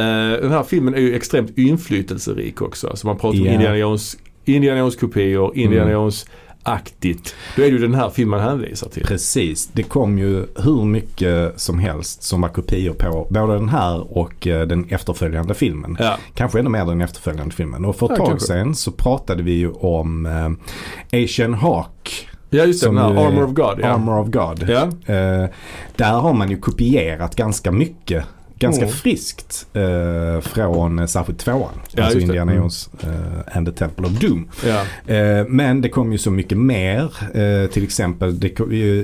Eh, 0.00 0.40
den 0.42 0.50
här 0.52 0.62
filmen 0.62 0.94
är 0.94 0.98
ju 0.98 1.14
extremt 1.16 1.58
inflytelserik 1.58 2.62
också. 2.62 2.88
Alltså 2.88 3.06
man 3.06 3.16
pratar 3.16 3.38
om 3.40 3.44
Ja. 3.46 3.52
Indiana 3.52 3.76
Jones, 3.76 4.16
Indiana 4.44 4.78
Jones-kopior, 4.78 5.56
Indiana 5.56 5.90
Mm. 5.90 5.92
Jones-aktigt. 5.94 7.34
Då 7.56 7.62
är 7.62 7.66
det 7.66 7.72
ju 7.72 7.78
den 7.78 7.94
här 7.94 8.10
filmen 8.10 8.40
hänvisar 8.40 8.88
till. 8.88 9.02
Precis, 9.04 9.66
det 9.72 9.82
kom 9.82 10.18
ju 10.18 10.46
hur 10.56 10.84
mycket 10.84 11.60
som 11.60 11.78
helst 11.78 12.22
som 12.22 12.40
var 12.40 12.48
kopior 12.48 12.94
på 12.94 13.26
både 13.30 13.54
den 13.54 13.68
här 13.68 14.18
och 14.18 14.46
eh, 14.46 14.66
den 14.66 14.86
efterföljande 14.88 15.54
filmen. 15.54 15.96
Ja, 16.00 16.16
Kanske 16.34 16.58
ännu 16.58 16.70
mer 16.70 16.84
den 16.84 17.00
efterföljande 17.00 17.54
filmen. 17.54 17.84
Och 17.84 17.96
för 17.96 18.06
ett 18.12 18.18
Ja, 18.18 18.26
tag 18.26 18.42
sedan 18.42 18.74
så 18.74 18.90
pratade 18.92 19.42
vi 19.42 19.52
ju 19.52 19.70
om 19.70 20.26
eh, 20.26 21.22
Asian 21.24 21.54
Hawk. 21.54 22.28
Ja 22.50 22.64
just 22.64 22.82
det. 22.82 22.88
Den 22.88 22.98
Armor 22.98 23.44
of 23.44 23.50
God. 23.52 23.78
Ja. 23.80 23.86
Armor 23.88 24.18
of 24.18 24.28
God. 24.28 24.68
Ja. 24.68 24.82
Eh, 25.14 25.48
där 25.96 26.12
har 26.12 26.32
man 26.32 26.50
ju 26.50 26.58
kopierat 26.58 27.36
ganska 27.36 27.72
mycket. 27.72 28.24
Ganska 28.58 28.82
Mm. 28.84 28.94
friskt 28.96 29.66
eh, 29.72 30.40
från 30.40 31.08
särskilt 31.08 31.38
tvåan. 31.38 31.68
Ja, 31.92 32.04
alltså. 32.04 32.18
Indiana 32.18 32.52
Mm. 32.52 32.62
Jones 32.62 32.90
eh, 33.02 33.56
and 33.56 33.66
the 33.66 33.72
Temple 33.72 34.06
of 34.06 34.12
Doom. 34.12 34.48
ja. 34.66 35.14
Eh, 35.14 35.44
men 35.48 35.80
det 35.80 35.88
kom 35.88 36.12
ju 36.12 36.18
så 36.18 36.30
mycket 36.30 36.58
mer. 36.58 37.02
Eh, 37.34 37.70
till 37.70 37.84
exempel, 37.84 38.40
det, 38.40 38.60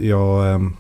jag, 0.06 0.54
ehm, 0.54 0.76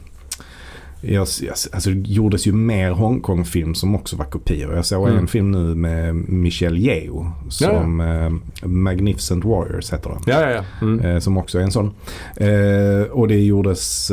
jag, 1.02 1.26
jag, 1.42 1.54
alltså 1.72 1.90
det 1.90 2.08
gjordes 2.10 2.46
ju 2.46 2.52
mer 2.52 2.90
Hongkong-film 2.90 3.74
som 3.74 3.94
också 3.94 4.16
var 4.16 4.24
kopior. 4.24 4.74
Jag 4.74 4.86
såg 4.86 5.08
Mm. 5.08 5.18
en 5.20 5.26
film 5.28 5.50
nu 5.50 5.74
med 5.74 6.14
Michelle 6.14 6.78
Yeoh 6.78 7.26
som 7.48 8.00
eh, 8.00 8.66
Magnificent 8.68 9.44
Warriors 9.44 9.92
heter 9.92 10.10
den. 10.10 10.18
Ja, 10.26 10.40
ja, 10.40 10.50
ja. 10.50 10.64
Mm. 10.86 11.00
Eh, 11.00 11.18
som 11.18 11.36
också 11.38 11.58
är 11.58 11.62
en 11.62 11.70
sån. 11.72 11.86
Eh, 12.36 13.10
och 13.10 13.28
det 13.28 13.38
gjordes, 13.44 14.08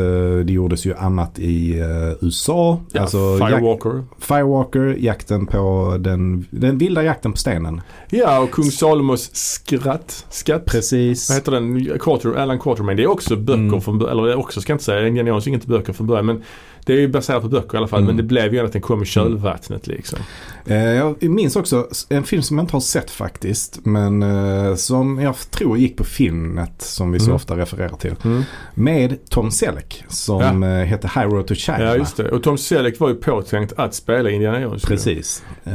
det 0.46 0.54
gjordes 0.54 0.86
ju 0.86 0.94
annat 0.96 1.40
i 1.40 1.76
USA. 2.22 2.80
ja 2.92 3.02
alltså 3.02 3.18
jak- 3.18 3.48
Firewalker. 3.50 4.04
Firewalker, 4.20 4.96
jakten 5.00 5.46
på 5.46 5.96
den, 6.00 6.46
den 6.50 6.78
vilda 6.78 7.04
jakten 7.04 7.32
på 7.32 7.38
stenen. 7.38 7.82
Ja, 8.10 8.40
och 8.40 8.52
Kung 8.52 8.72
Salomos 8.72 9.36
skratt. 9.36 10.26
Skatt. 10.30 10.66
Precis. 10.66 11.30
Vad 11.30 11.38
heter 11.38 11.52
den? 11.52 12.00
Quarter, 12.00 12.34
Alan 12.36 12.60
Quatermain. 12.60 12.98
Det 12.98 13.04
är 13.04 13.08
också 13.12 13.36
böcker 13.36 13.60
Mm. 13.60 13.82
från 13.82 14.00
början. 14.00 14.18
Eller 14.18 14.28
det 14.28 14.34
är 14.34 14.40
också, 14.40 14.62
ska 14.62 14.72
jag 14.72 14.76
inte 14.76 14.84
säga, 14.86 15.08
Jones 15.08 15.46
är 15.46 15.50
inget 15.50 15.66
böcker 15.66 15.94
från 15.94 16.08
början. 16.08 16.26
Men 16.26 16.42
Det 16.90 16.96
är 16.96 17.00
ju 17.00 17.08
baserat 17.08 17.42
på 17.42 17.50
böcker 17.50 17.74
i 17.74 17.78
alla 17.78 17.88
fall 17.88 18.00
Mm. 18.00 18.08
men 18.08 18.18
det 18.18 18.24
blev 18.24 18.54
ju 18.54 18.60
att 18.66 18.74
den 18.74 18.82
kom 18.82 19.04
i 19.04 19.06
kölvattnet 19.06 19.88
liksom. 19.88 20.20
Eh, 20.66 20.78
Jag 20.78 21.24
minns 21.30 21.56
också 21.56 21.88
en 22.10 22.24
film 22.24 22.42
som 22.42 22.58
jag 22.58 22.64
inte 22.64 22.76
har 22.76 22.82
sett 22.82 23.12
faktiskt. 23.12 23.80
Men 23.86 24.24
eh, 24.24 24.76
som 24.76 25.20
jag 25.20 25.36
tror 25.52 25.78
gick 25.78 25.98
på 25.98 26.04
Filmnet 26.04 26.82
som 26.82 27.12
vi 27.12 27.20
så 27.20 27.26
Mm. 27.26 27.36
ofta 27.36 27.58
refererar 27.58 27.96
till. 27.96 28.16
Mm. 28.24 28.44
Med 28.74 29.30
Tom 29.30 29.52
Selleck 29.52 30.04
som 30.08 30.64
Ja. 30.64 30.70
eh, 30.80 30.86
heter 30.86 31.12
High 31.16 31.34
Road 31.36 31.48
to 31.48 31.54
China. 31.56 31.82
Ja 31.84 31.96
just 31.96 32.18
det. 32.18 32.32
Och 32.32 32.44
Tom 32.44 32.58
Selleck 32.58 33.00
var 33.00 33.10
ju 33.10 33.16
påtänkt 33.16 33.74
att 33.78 33.94
spela 33.96 34.30
Indiana 34.30 34.62
Jones. 34.62 34.84
Precis. 34.86 35.44
Eh, 35.64 35.74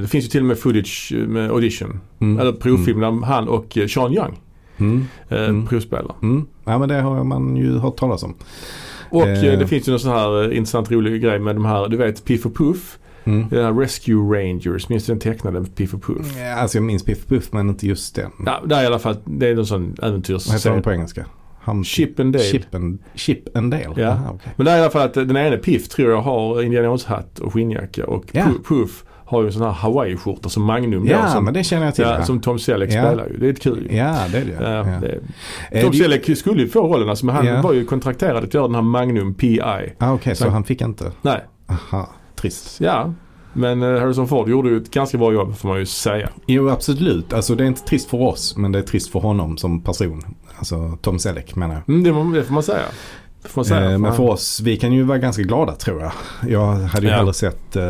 det 0.00 0.08
finns 0.08 0.24
ju 0.24 0.28
till 0.28 0.40
och 0.40 0.46
med 0.46 0.58
footage 0.58 1.12
med 1.28 1.50
audition. 1.50 2.00
mm, 2.20 2.38
Eller 2.40 2.52
provfilm 2.52 3.00
där 3.00 3.26
han 3.26 3.48
och 3.48 3.78
Sean 3.88 4.12
Young 4.14 4.40
Mm, 4.76 5.06
Mm. 5.28 5.66
provspelar. 5.66 6.14
mm. 6.22 6.46
Ja 6.64 6.78
men 6.78 6.88
det 6.88 6.94
har 7.00 7.24
man 7.24 7.56
ju 7.56 7.78
hört 7.78 7.96
talas 7.96 8.22
om. 8.22 8.34
Och 9.12 9.26
Eh. 9.28 9.44
eh, 9.44 9.58
det 9.58 9.66
finns 9.66 9.88
ju 9.88 9.92
någon 9.92 10.00
sån 10.00 10.12
här 10.12 10.42
eh, 10.50 10.56
intressant 10.56 10.90
rolig 10.90 11.22
grej 11.22 11.38
med 11.38 11.56
de 11.56 11.64
här, 11.64 11.88
du 11.88 11.96
vet 11.96 12.24
Piff 12.24 12.46
och 12.46 12.54
Puff. 12.56 12.98
Mm. 13.24 13.48
Den 13.48 13.64
här 13.64 13.72
Rescue 13.72 14.14
Rangers, 14.38 14.88
minns 14.88 15.06
du 15.06 15.12
den 15.12 15.20
tecknade 15.20 15.64
Piff 15.76 15.94
och 15.94 16.02
Puff? 16.02 16.36
Ja, 16.38 16.54
Alltså 16.54 16.78
jag 16.78 16.84
minns 16.84 17.02
Piff 17.04 17.26
Puff 17.26 17.52
men 17.52 17.68
inte 17.68 17.86
just 17.86 18.14
den. 18.14 18.30
Ja, 18.46 18.60
det 18.66 18.74
är 18.74 18.82
i 18.82 18.86
alla 18.86 18.98
fall, 18.98 19.16
det 19.24 19.48
är 19.48 19.54
någon 19.54 19.66
sån 19.66 19.94
Vad 20.00 20.12
heter 20.28 20.70
den 20.70 20.82
på 20.82 20.92
engelska? 20.92 21.26
Ham- 21.64 21.84
Chip 21.84 22.20
and 22.20 22.32
Dale. 22.32 22.44
Chip 22.44 22.74
and, 22.74 22.98
Chip 23.14 23.56
and 23.56 23.70
Dale? 23.70 23.88
Ja. 23.96 24.08
Aha, 24.08 24.30
okej. 24.34 24.52
Men 24.56 24.64
det 24.64 24.70
är 24.72 24.76
i 24.78 24.80
alla 24.80 24.90
fall 24.90 25.02
att 25.02 25.14
den 25.14 25.36
ene 25.36 25.56
Piff 25.56 25.88
tror 25.88 26.10
jag 26.10 26.20
har 26.22 26.62
Indiana 26.62 26.86
Jones 26.86 27.04
hatt 27.04 27.38
och 27.38 27.52
skinnjacka 27.52 28.06
och. 28.06 28.24
Pu- 28.26 28.64
Puff 28.68 29.04
har 29.32 29.40
ju 29.42 29.46
en 29.46 29.52
sån 29.52 29.62
här 29.62 29.70
Hawaii-skjorta 29.72 30.48
som 30.48 30.62
Magnum 30.64 31.06
då, 31.06 31.10
ja 31.12 31.28
som, 31.28 31.44
men 31.44 31.54
det 31.54 31.64
känner 31.64 31.84
jag 31.84 31.94
till. 31.94 32.04
ja, 32.04 32.24
som 32.24 32.40
Tom 32.40 32.58
Selleck 32.58 32.92
Ja. 32.92 33.02
spelar 33.06 33.26
ju. 33.26 33.36
Det 33.36 33.46
är 33.46 33.50
ett 33.50 33.62
kul 33.62 33.88
ja 33.90 34.16
det 34.32 34.38
är 34.38 34.44
det. 34.44 34.52
Ja, 34.52 34.98
det, 35.00 35.18
Eh, 35.78 35.84
Tom 35.84 35.92
Selleck 35.92 36.38
skulle 36.38 36.62
ju 36.62 36.68
få 36.68 36.80
rollen 36.80 37.08
alltså, 37.08 37.26
men 37.26 37.34
han 37.34 37.62
var 37.62 37.72
ju 37.72 37.84
kontrakterad 37.84 38.44
att 38.44 38.54
göra 38.54 38.66
den 38.66 38.74
här 38.74 38.82
Magnum 38.82 39.34
PI. 39.34 39.60
Ah, 39.98 40.12
Okej, 40.12 40.36
så 40.36 40.44
Så- 40.44 40.50
han 40.50 40.64
fick 40.64 40.80
inte? 40.80 41.12
Nej, 41.22 41.40
Aha, 41.68 42.10
trist. 42.36 42.80
ja. 42.80 43.12
Men 43.54 43.82
eh, 43.82 44.00
Harrison 44.00 44.28
Ford 44.28 44.48
gjorde 44.48 44.68
ju 44.70 44.76
ett 44.76 44.90
ganska 44.90 45.18
bra 45.18 45.32
jobb 45.32 45.56
får 45.56 45.68
man 45.68 45.78
ju 45.78 45.86
säga. 45.86 46.28
Jo 46.46 46.68
absolut, 46.68 47.32
alltså 47.32 47.54
det 47.54 47.64
är 47.64 47.66
inte 47.68 47.82
trist 47.82 48.10
för 48.10 48.20
oss 48.22 48.56
men 48.56 48.72
det 48.72 48.78
är 48.78 48.82
trist 48.82 49.10
för 49.12 49.18
honom 49.20 49.56
som 49.58 49.80
person. 49.80 50.22
Alltså 50.58 50.98
Tom 51.02 51.18
Selleck 51.18 51.56
menar 51.56 51.74
jag. 51.74 51.88
Mm, 51.94 52.32
det 52.32 52.44
får 52.44 52.52
man 52.54 52.62
säga. 52.62 52.82
Säga. 53.64 53.90
Eh, 53.90 53.98
men 53.98 54.12
för 54.12 54.22
oss, 54.22 54.60
vi 54.60 54.76
kan 54.76 54.92
ju 54.92 55.02
vara 55.02 55.18
ganska 55.18 55.42
glada 55.42 55.72
tror 55.74 56.00
jag. 56.02 56.12
Jag 56.48 56.72
hade 56.74 57.06
ju 57.06 57.12
Ja. 57.12 57.16
hellre 57.18 57.34
sett, 57.34 57.76
eh, 57.76 57.82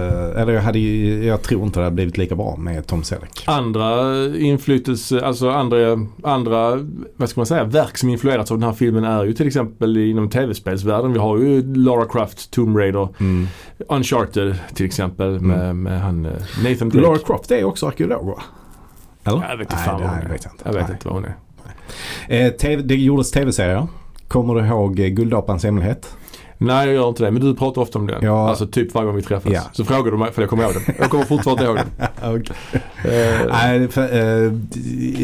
eller 0.42 0.52
jag, 0.52 0.62
hade 0.62 0.78
ju, 0.78 1.24
jag 1.24 1.42
tror 1.42 1.62
inte 1.64 1.80
det 1.80 1.84
hade 1.84 1.94
blivit 1.94 2.18
lika 2.18 2.34
bra 2.34 2.56
med 2.56 2.86
Tom 2.86 3.02
Selleck. 3.04 3.44
Andra 3.46 4.14
inflytelse, 4.36 5.24
alltså 5.24 5.50
andra, 5.50 5.98
andra, 6.22 6.78
vad 7.16 7.28
ska 7.28 7.40
man 7.40 7.46
säga, 7.46 7.64
verk 7.64 7.98
som 7.98 8.08
influerats 8.08 8.50
av 8.50 8.58
den 8.58 8.68
här 8.68 8.74
filmen 8.76 9.04
är 9.04 9.24
ju 9.24 9.32
till 9.32 9.46
exempel 9.46 9.96
inom 9.96 10.28
tv-spelsvärlden. 10.30 11.12
Vi 11.12 11.18
har 11.18 11.38
ju 11.38 11.74
Lara 11.74 12.04
Croft, 12.04 12.50
Tomb 12.50 12.76
Raider, 12.76 13.08
Mm. 13.20 13.48
Uncharted 13.88 14.58
till 14.74 14.86
exempel 14.86 15.40
med, 15.40 15.76
med 15.76 16.00
han 16.00 16.26
eh, 16.26 16.32
Nathan 16.64 16.88
Drake. 16.88 17.06
Lara 17.06 17.18
Croft 17.18 17.50
är 17.50 17.64
också 17.64 17.86
arkeolog 17.86 18.26
va? 18.26 18.42
Eller? 19.24 19.46
Jag 19.50 19.56
vet 19.56 19.60
inte 19.60 19.74
Nej, 19.76 19.84
fan 19.84 20.00
det 20.00 20.06
vad 20.06 20.14
hon 20.16 20.24
är. 20.26 20.28
vet 20.28 20.44
jag 20.44 20.52
inte. 20.52 20.64
Jag 20.66 20.72
vet 20.74 20.90
inte 20.90 21.08
vad 21.08 21.14
hon 21.14 21.24
är. 21.24 21.34
Eh, 22.46 22.52
TV, 22.52 22.82
det 22.82 22.94
gjordes 22.94 23.30
tv-serier. 23.30 23.86
Kommer 24.32 24.54
du 24.54 24.66
ihåg 24.66 25.00
eh, 25.00 25.06
Guldapans 25.06 25.64
hemlighet? 25.64 26.16
Nej 26.58 26.86
jag 26.86 26.94
gör 26.94 27.08
inte 27.08 27.24
det 27.24 27.30
men 27.30 27.42
du 27.42 27.54
pratar 27.54 27.82
ofta 27.82 27.98
om 27.98 28.06
den. 28.06 28.18
Ja. 28.22 28.48
Alltså 28.48 28.66
typ 28.66 28.94
varje 28.94 29.06
gång 29.06 29.16
vi 29.16 29.22
träffas. 29.22 29.52
Ja. 29.52 29.60
Så 29.72 29.84
frågar 29.84 30.12
du 30.12 30.18
mig 30.18 30.32
för 30.32 30.42
jag 30.42 30.50
kommer 30.50 30.62
ihåg 30.62 30.72
den. 30.74 30.94
Jag 30.98 31.10
kommer 31.10 31.24
fortfarande 31.24 31.64
ihåg 31.64 31.76
den. 31.76 32.34
okay. 32.34 32.56
Eh, 33.04 33.40
Nej, 33.52 33.88
för, 33.88 34.02
eh, 34.02 34.52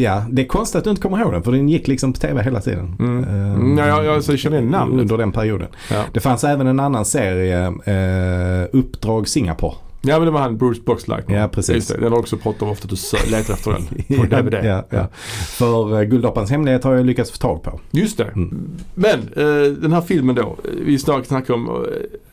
ja, 0.03 0.23
det 0.29 0.41
är 0.41 0.45
konstigt 0.47 0.77
att 0.77 0.83
du 0.83 0.89
inte 0.89 1.01
kommer 1.01 1.19
ihåg 1.19 1.33
den 1.33 1.43
för 1.43 1.51
den 1.51 1.69
gick 1.69 1.87
liksom 1.87 2.13
på 2.13 2.19
tv 2.19 2.43
hela 2.43 2.61
tiden. 2.61 2.95
Mm. 2.99 3.23
Mm, 3.23 3.77
ja, 3.77 3.87
jag, 3.87 4.05
jag, 4.05 4.23
så 4.23 4.31
jag 4.31 4.39
känner 4.39 4.57
igen 4.57 4.71
namnet. 4.71 5.01
Under 5.01 5.17
den 5.17 5.31
perioden. 5.31 5.67
Ja. 5.91 6.03
Det 6.13 6.19
fanns 6.19 6.43
även 6.43 6.67
en 6.67 6.79
annan 6.79 7.05
serie, 7.05 7.65
eh, 7.67 8.67
Uppdrag 8.71 9.27
Singapore. 9.27 9.75
Ja 10.01 10.17
men 10.17 10.25
det 10.25 10.31
var 10.31 10.39
han 10.39 10.57
Bruce 10.57 10.81
Boxlight. 10.85 11.25
Ja, 11.27 11.47
precis. 11.47 11.75
Just 11.75 11.89
det, 11.89 11.97
den 11.97 12.11
har 12.11 12.19
också 12.19 12.37
pratat 12.37 12.61
om 12.61 12.69
ofta 12.69 12.87
att 12.91 13.23
du 13.25 13.31
letar 13.31 13.53
efter 13.53 13.71
den. 13.71 14.19
På 14.29 14.35
DVD. 14.35 14.53
ja, 14.65 14.85
ja. 14.89 15.07
För 15.47 15.99
eh, 16.01 16.03
Guldapans 16.07 16.51
hemlighet 16.51 16.83
har 16.83 16.93
jag 16.93 17.05
lyckats 17.05 17.31
få 17.31 17.37
tag 17.37 17.63
på. 17.63 17.79
Just 17.91 18.17
det. 18.17 18.23
Mm. 18.23 18.69
Men 18.95 19.19
eh, 19.19 19.71
den 19.71 19.93
här 19.93 20.01
filmen 20.01 20.35
då. 20.35 20.55
Vi 20.85 20.97
snack- 20.99 21.25
snackar 21.27 21.53
om 21.53 21.67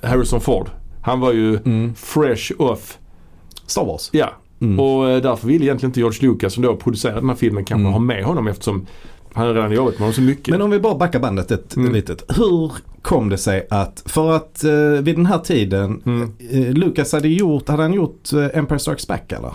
eh, 0.02 0.08
Harrison 0.08 0.40
Ford. 0.40 0.70
Han 1.02 1.20
var 1.20 1.32
ju 1.32 1.58
fresh 1.96 2.52
off. 2.58 2.98
Star 3.66 3.84
Wars. 3.84 4.08
Ja. 4.12 4.28
Mm. 4.60 4.80
Och 4.80 5.08
eh, 5.10 5.22
därför 5.22 5.46
ville 5.48 5.64
egentligen 5.64 5.90
inte 5.90 6.00
George 6.00 6.28
Lucas 6.28 6.52
som 6.54 6.62
då 6.62 6.76
producerade 6.76 7.20
den 7.20 7.28
här 7.28 7.36
filmen 7.36 7.64
kanske 7.64 7.80
Mm. 7.82 7.92
ha 7.92 8.00
med 8.00 8.24
honom 8.24 8.46
eftersom 8.48 8.86
han 9.36 9.46
hade 9.46 9.58
redan 9.58 9.72
jobbat 9.72 9.92
med 9.92 9.98
honom 10.00 10.12
så 10.12 10.20
mycket. 10.20 10.48
Men 10.48 10.62
om 10.62 10.70
vi 10.70 10.80
bara 10.80 10.94
backar 10.94 11.20
bandet 11.20 11.50
ett 11.50 11.76
Mm. 11.76 11.92
litet. 11.92 12.24
Hur 12.38 12.72
kom 13.02 13.28
det 13.28 13.38
sig 13.38 13.66
att, 13.70 14.02
för 14.06 14.32
att 14.36 14.64
eh, 14.64 14.72
vid 15.02 15.16
den 15.16 15.26
här 15.26 15.38
tiden, 15.38 16.02
Mm. 16.06 16.32
eh, 16.50 16.72
Lucas 16.74 17.12
hade 17.12 17.28
gjort, 17.28 17.68
hade 17.68 17.82
han 17.82 17.92
gjort 17.92 18.32
eh, 18.32 18.58
Empire 18.58 18.78
Strikes 18.78 19.06
Back 19.08 19.32
eller? 19.32 19.38
Eller 19.38 19.52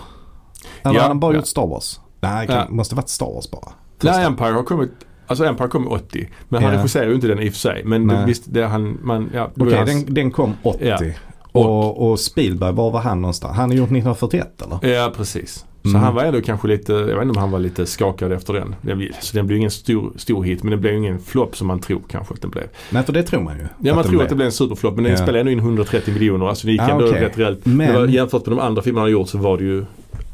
Ja, 0.82 0.88
hade 0.90 1.00
han 1.00 1.20
bara 1.20 1.32
ja. 1.32 1.36
gjort 1.36 1.46
Star 1.46 1.66
Wars? 1.66 2.00
Nej, 2.20 2.46
det 2.46 2.52
kan, 2.52 2.66
Ja. 2.68 2.74
måste 2.74 2.94
varit 2.94 3.08
Star 3.08 3.26
Wars 3.34 3.50
bara. 3.50 3.72
Första. 3.98 4.16
Nej, 4.16 4.26
Empire 4.26 4.52
har 4.52 4.62
kommit 4.62 4.90
Alltså 5.26 5.44
Empire 5.44 5.68
kom 5.68 5.88
80. 5.88 6.28
Men 6.48 6.62
han 6.62 6.72
regisserade 6.72 7.08
ju 7.08 7.14
inte 7.14 7.26
den 7.26 7.40
i 7.40 7.48
och 7.48 7.52
för 7.52 7.60
sig. 7.60 7.82
Men 7.84 8.06
det, 8.06 8.24
visst, 8.26 8.44
det 8.46 8.66
han, 8.66 8.98
man, 9.02 9.30
ja, 9.34 9.50
Okej, 9.60 9.74
hans- 9.74 10.04
den, 10.04 10.14
den 10.14 10.30
kom 10.30 10.54
80. 10.62 10.84
Ja. 10.86 10.98
Och, 11.52 12.10
och 12.10 12.20
Spielberg, 12.20 12.72
var 12.72 12.90
var 12.90 13.00
han 13.00 13.20
någonstans? 13.20 13.56
Han 13.56 13.70
är 13.72 13.76
gjort 13.76 13.86
1941 13.86 14.62
eller? 14.62 14.94
Ja 14.94 15.12
precis. 15.16 15.64
Så 15.82 15.88
Mm. 15.88 16.00
han 16.02 16.14
var 16.14 16.24
ändå 16.24 16.40
kanske 16.40 16.68
lite, 16.68 16.92
jag 16.92 17.04
vet 17.06 17.22
inte 17.22 17.30
om 17.30 17.36
han 17.36 17.50
var 17.50 17.58
lite 17.58 17.86
skakad 17.86 18.32
efter 18.32 18.52
den. 18.52 18.74
den 18.82 19.08
så 19.20 19.36
den 19.36 19.46
blev 19.46 19.58
ingen 19.58 19.70
stor, 19.70 20.12
stor 20.16 20.44
hit 20.44 20.62
men 20.62 20.70
det 20.70 20.76
blev 20.76 20.94
ingen 20.94 21.18
flopp 21.20 21.56
som 21.56 21.66
man 21.66 21.80
tror 21.80 22.00
kanske 22.08 22.34
att 22.34 22.40
den 22.42 22.50
blev. 22.50 22.64
Nej, 22.90 23.02
för 23.02 23.12
det 23.12 23.22
tror 23.22 23.40
man 23.42 23.56
ju. 23.58 23.62
Ja 23.62 23.68
man 23.78 23.82
den 23.84 23.96
tror 24.02 24.10
blev. 24.10 24.20
att 24.22 24.28
det 24.28 24.34
blev 24.34 24.46
en 24.46 24.52
superflopp 24.52 24.94
men 24.94 25.04
den 25.04 25.16
spelade 25.16 25.40
ändå 25.40 25.52
in 25.52 25.58
130 25.58 26.14
miljoner. 26.14 26.48
Alltså 26.48 26.66
det 26.66 26.72
gick 26.72 26.80
Ah, 26.80 26.88
ändå 26.90 27.06
okej. 27.08 27.20
rätt 27.24 27.38
rejält. 27.38 27.66
Men- 27.66 27.94
var, 27.94 28.06
jämfört 28.06 28.46
med 28.46 28.56
de 28.56 28.62
andra 28.62 28.82
filmerna 28.82 29.04
han 29.04 29.10
gjort 29.12 29.28
så 29.28 29.38
var 29.38 29.58
det 29.58 29.64
ju 29.64 29.84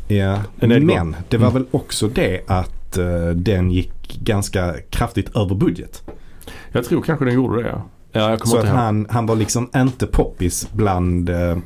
Ja, 0.08 0.38
En 0.60 0.68
nedgång. 0.68 0.96
men 0.96 1.16
det 1.28 1.36
var 1.36 1.48
Mm. 1.50 1.54
väl 1.62 1.66
också 1.70 2.08
det 2.08 2.40
att 2.46 2.98
eh, 2.98 3.28
den 3.34 3.70
gick 3.70 4.18
ganska 4.22 4.74
kraftigt 4.90 5.36
över 5.36 5.54
budget. 5.54 6.02
Jag 6.72 6.84
tror 6.84 7.02
kanske 7.02 7.24
den 7.24 7.34
gjorde 7.34 7.62
det 7.62 7.68
ja. 7.68 7.82
Ja 8.12 8.38
Så 8.44 8.58
att 8.58 8.68
han, 8.68 9.06
han 9.10 9.26
var 9.26 9.36
liksom 9.36 9.70
inte 9.76 10.06
poppis 10.06 10.68
bland 10.72 11.30
eh, 11.30 11.56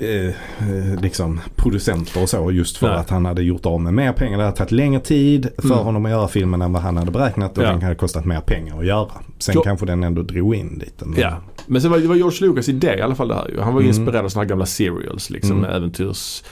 eh, 0.00 0.26
eh, 0.68 1.00
liksom 1.02 1.40
producenter 1.56 2.22
och 2.22 2.28
så 2.28 2.50
just 2.52 2.76
för 2.76 2.88
Nej. 2.88 2.96
att 2.98 3.10
han 3.10 3.24
hade 3.26 3.42
gjort 3.42 3.66
av 3.66 3.80
med 3.80 3.94
mer 3.94 4.12
pengar. 4.12 4.38
Det 4.38 4.44
hade 4.44 4.56
tagit 4.56 4.72
längre 4.72 5.00
tid 5.00 5.48
för 5.58 5.64
Mm. 5.72 5.78
honom 5.78 6.04
att 6.04 6.10
göra 6.10 6.28
filmen 6.28 6.62
än 6.62 6.72
vad 6.72 6.82
han 6.82 6.96
hade 6.96 7.10
beräknat 7.10 7.58
och 7.58 7.64
Ja. 7.64 7.68
den 7.70 7.82
hade 7.82 7.94
kostat 7.94 8.24
mer 8.24 8.40
pengar 8.40 8.78
att 8.78 8.86
göra. 8.86 9.08
Sen 9.38 9.52
Jo. 9.56 9.62
kanske 9.62 9.86
den 9.86 10.02
ändå 10.04 10.22
drog 10.22 10.54
in 10.54 10.78
lite. 10.84 11.04
Men, 11.04 11.20
Ja. 11.20 11.36
Men 11.66 11.82
sen 11.82 11.90
var 11.90 11.98
det 11.98 12.06
var 12.08 12.16
George 12.16 12.46
Lucas 12.48 12.68
idé 12.68 12.94
i 12.98 13.00
alla 13.00 13.14
fall 13.14 13.28
det 13.28 13.34
här 13.34 13.48
ju. 13.48 13.60
Han 13.60 13.74
var 13.74 13.80
Mm. 13.80 13.88
inspirerad 13.88 14.24
av 14.24 14.28
sådana 14.28 14.44
här 14.44 14.48
gamla 14.48 14.66
serials 14.66 15.30
liksom. 15.30 15.58
Mm. 15.58 15.70
Äventyrs, 15.70 16.42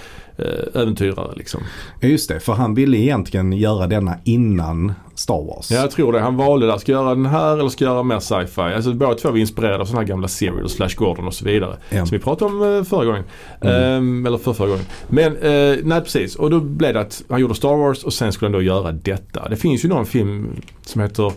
äventyrare 0.75 1.35
liksom. 1.37 1.61
Just 2.01 2.29
det, 2.29 2.41
för 2.41 2.53
han 2.53 2.75
ville 2.75 2.97
egentligen 2.97 3.53
göra 3.53 3.87
denna 3.87 4.17
innan 4.25 4.93
Star 5.15 5.47
Wars. 5.47 5.71
Ja, 5.71 5.77
jag 5.81 5.91
tror 5.91 6.13
det. 6.13 6.21
Han 6.21 6.37
valde 6.37 6.67
där. 6.67 6.79
Ska 6.79 6.93
göra 6.93 7.15
den 7.15 7.27
här 7.27 7.59
eller 7.59 7.69
ska 7.69 7.85
göra 7.85 8.03
mer 8.03 8.19
sci-fi? 8.19 8.61
Alltså 8.61 8.93
båda 8.93 9.15
två 9.15 9.31
var 9.31 9.39
inspirerade 9.39 9.79
av 9.81 9.85
sådana 9.85 10.01
här 10.01 10.09
gamla 10.09 10.29
serials, 10.29 10.77
Flash 10.77 10.97
Gordon 10.97 11.27
och 11.27 11.35
så 11.35 11.45
vidare. 11.45 11.77
Ja. 11.91 12.07
Som 12.07 12.19
vi 12.19 12.25
pratade 12.25 12.53
om 12.53 12.77
eh, 12.77 12.83
förra 12.83 13.05
gången. 13.05 13.25
Mm. 13.61 13.83
Ehm, 13.83 14.27
eller 14.27 14.39
för 14.39 14.53
förra 14.53 14.69
gången. 14.69 14.85
Men 15.09 15.37
eh, 15.37 15.79
nej 15.83 16.01
precis. 16.01 16.37
Och 16.37 16.51
då 16.51 16.61
blev 16.61 16.95
det 16.95 17.01
att 17.01 17.23
han 17.29 17.41
gjorde 17.41 17.55
Star 17.55 17.77
Wars 17.77 18.05
och 18.05 18.13
sen 18.13 18.33
skulle 18.33 18.47
han 18.47 18.53
då 18.53 18.63
göra 18.63 18.93
detta. 18.93 19.49
Det 19.49 19.57
finns 19.57 19.85
ju 19.85 19.89
någon 19.89 20.07
film 20.07 20.49
som 20.83 21.01
heter 21.03 21.33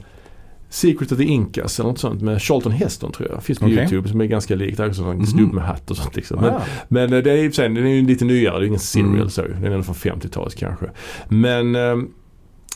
Secret 0.69 1.11
of 1.11 1.17
the 1.17 1.23
Incas 1.23 1.79
eller 1.79 1.89
något 1.89 1.99
sånt 1.99 2.21
med 2.21 2.41
Charlton 2.41 2.71
Heston 2.71 3.11
tror 3.11 3.29
jag. 3.31 3.43
Finns 3.43 3.59
på 3.59 3.65
Okej. 3.65 3.77
YouTube 3.77 4.09
som 4.09 4.21
är 4.21 4.25
ganska 4.25 4.55
likt. 4.55 4.77
Det 4.77 4.83
är 4.83 4.87
också 4.89 5.03
en 5.03 5.17
Mhm. 5.17 5.25
snubbe 5.25 5.55
med 5.55 5.63
hatt 5.63 5.91
och 5.91 5.97
sånt 5.97 6.15
liksom. 6.15 6.41
Men, 6.41 6.53
Ah. 6.53 6.61
men 6.87 7.13
eh, 7.13 7.19
det 7.23 7.31
är 7.31 7.51
sig, 7.51 7.69
den 7.69 7.85
är 7.85 7.89
ju 7.89 8.01
lite 8.07 8.25
nyare. 8.25 8.59
Det 8.59 8.65
är 8.65 8.67
ingen 8.67 8.79
serial 8.79 9.15
Mm. 9.15 9.29
så. 9.29 9.41
Den 9.41 9.63
är 9.63 9.71
ändå 9.71 9.83
från 9.83 9.95
50-talet 9.95 10.55
kanske. 10.55 10.85
Men 11.29 11.75
ehm, 11.75 12.07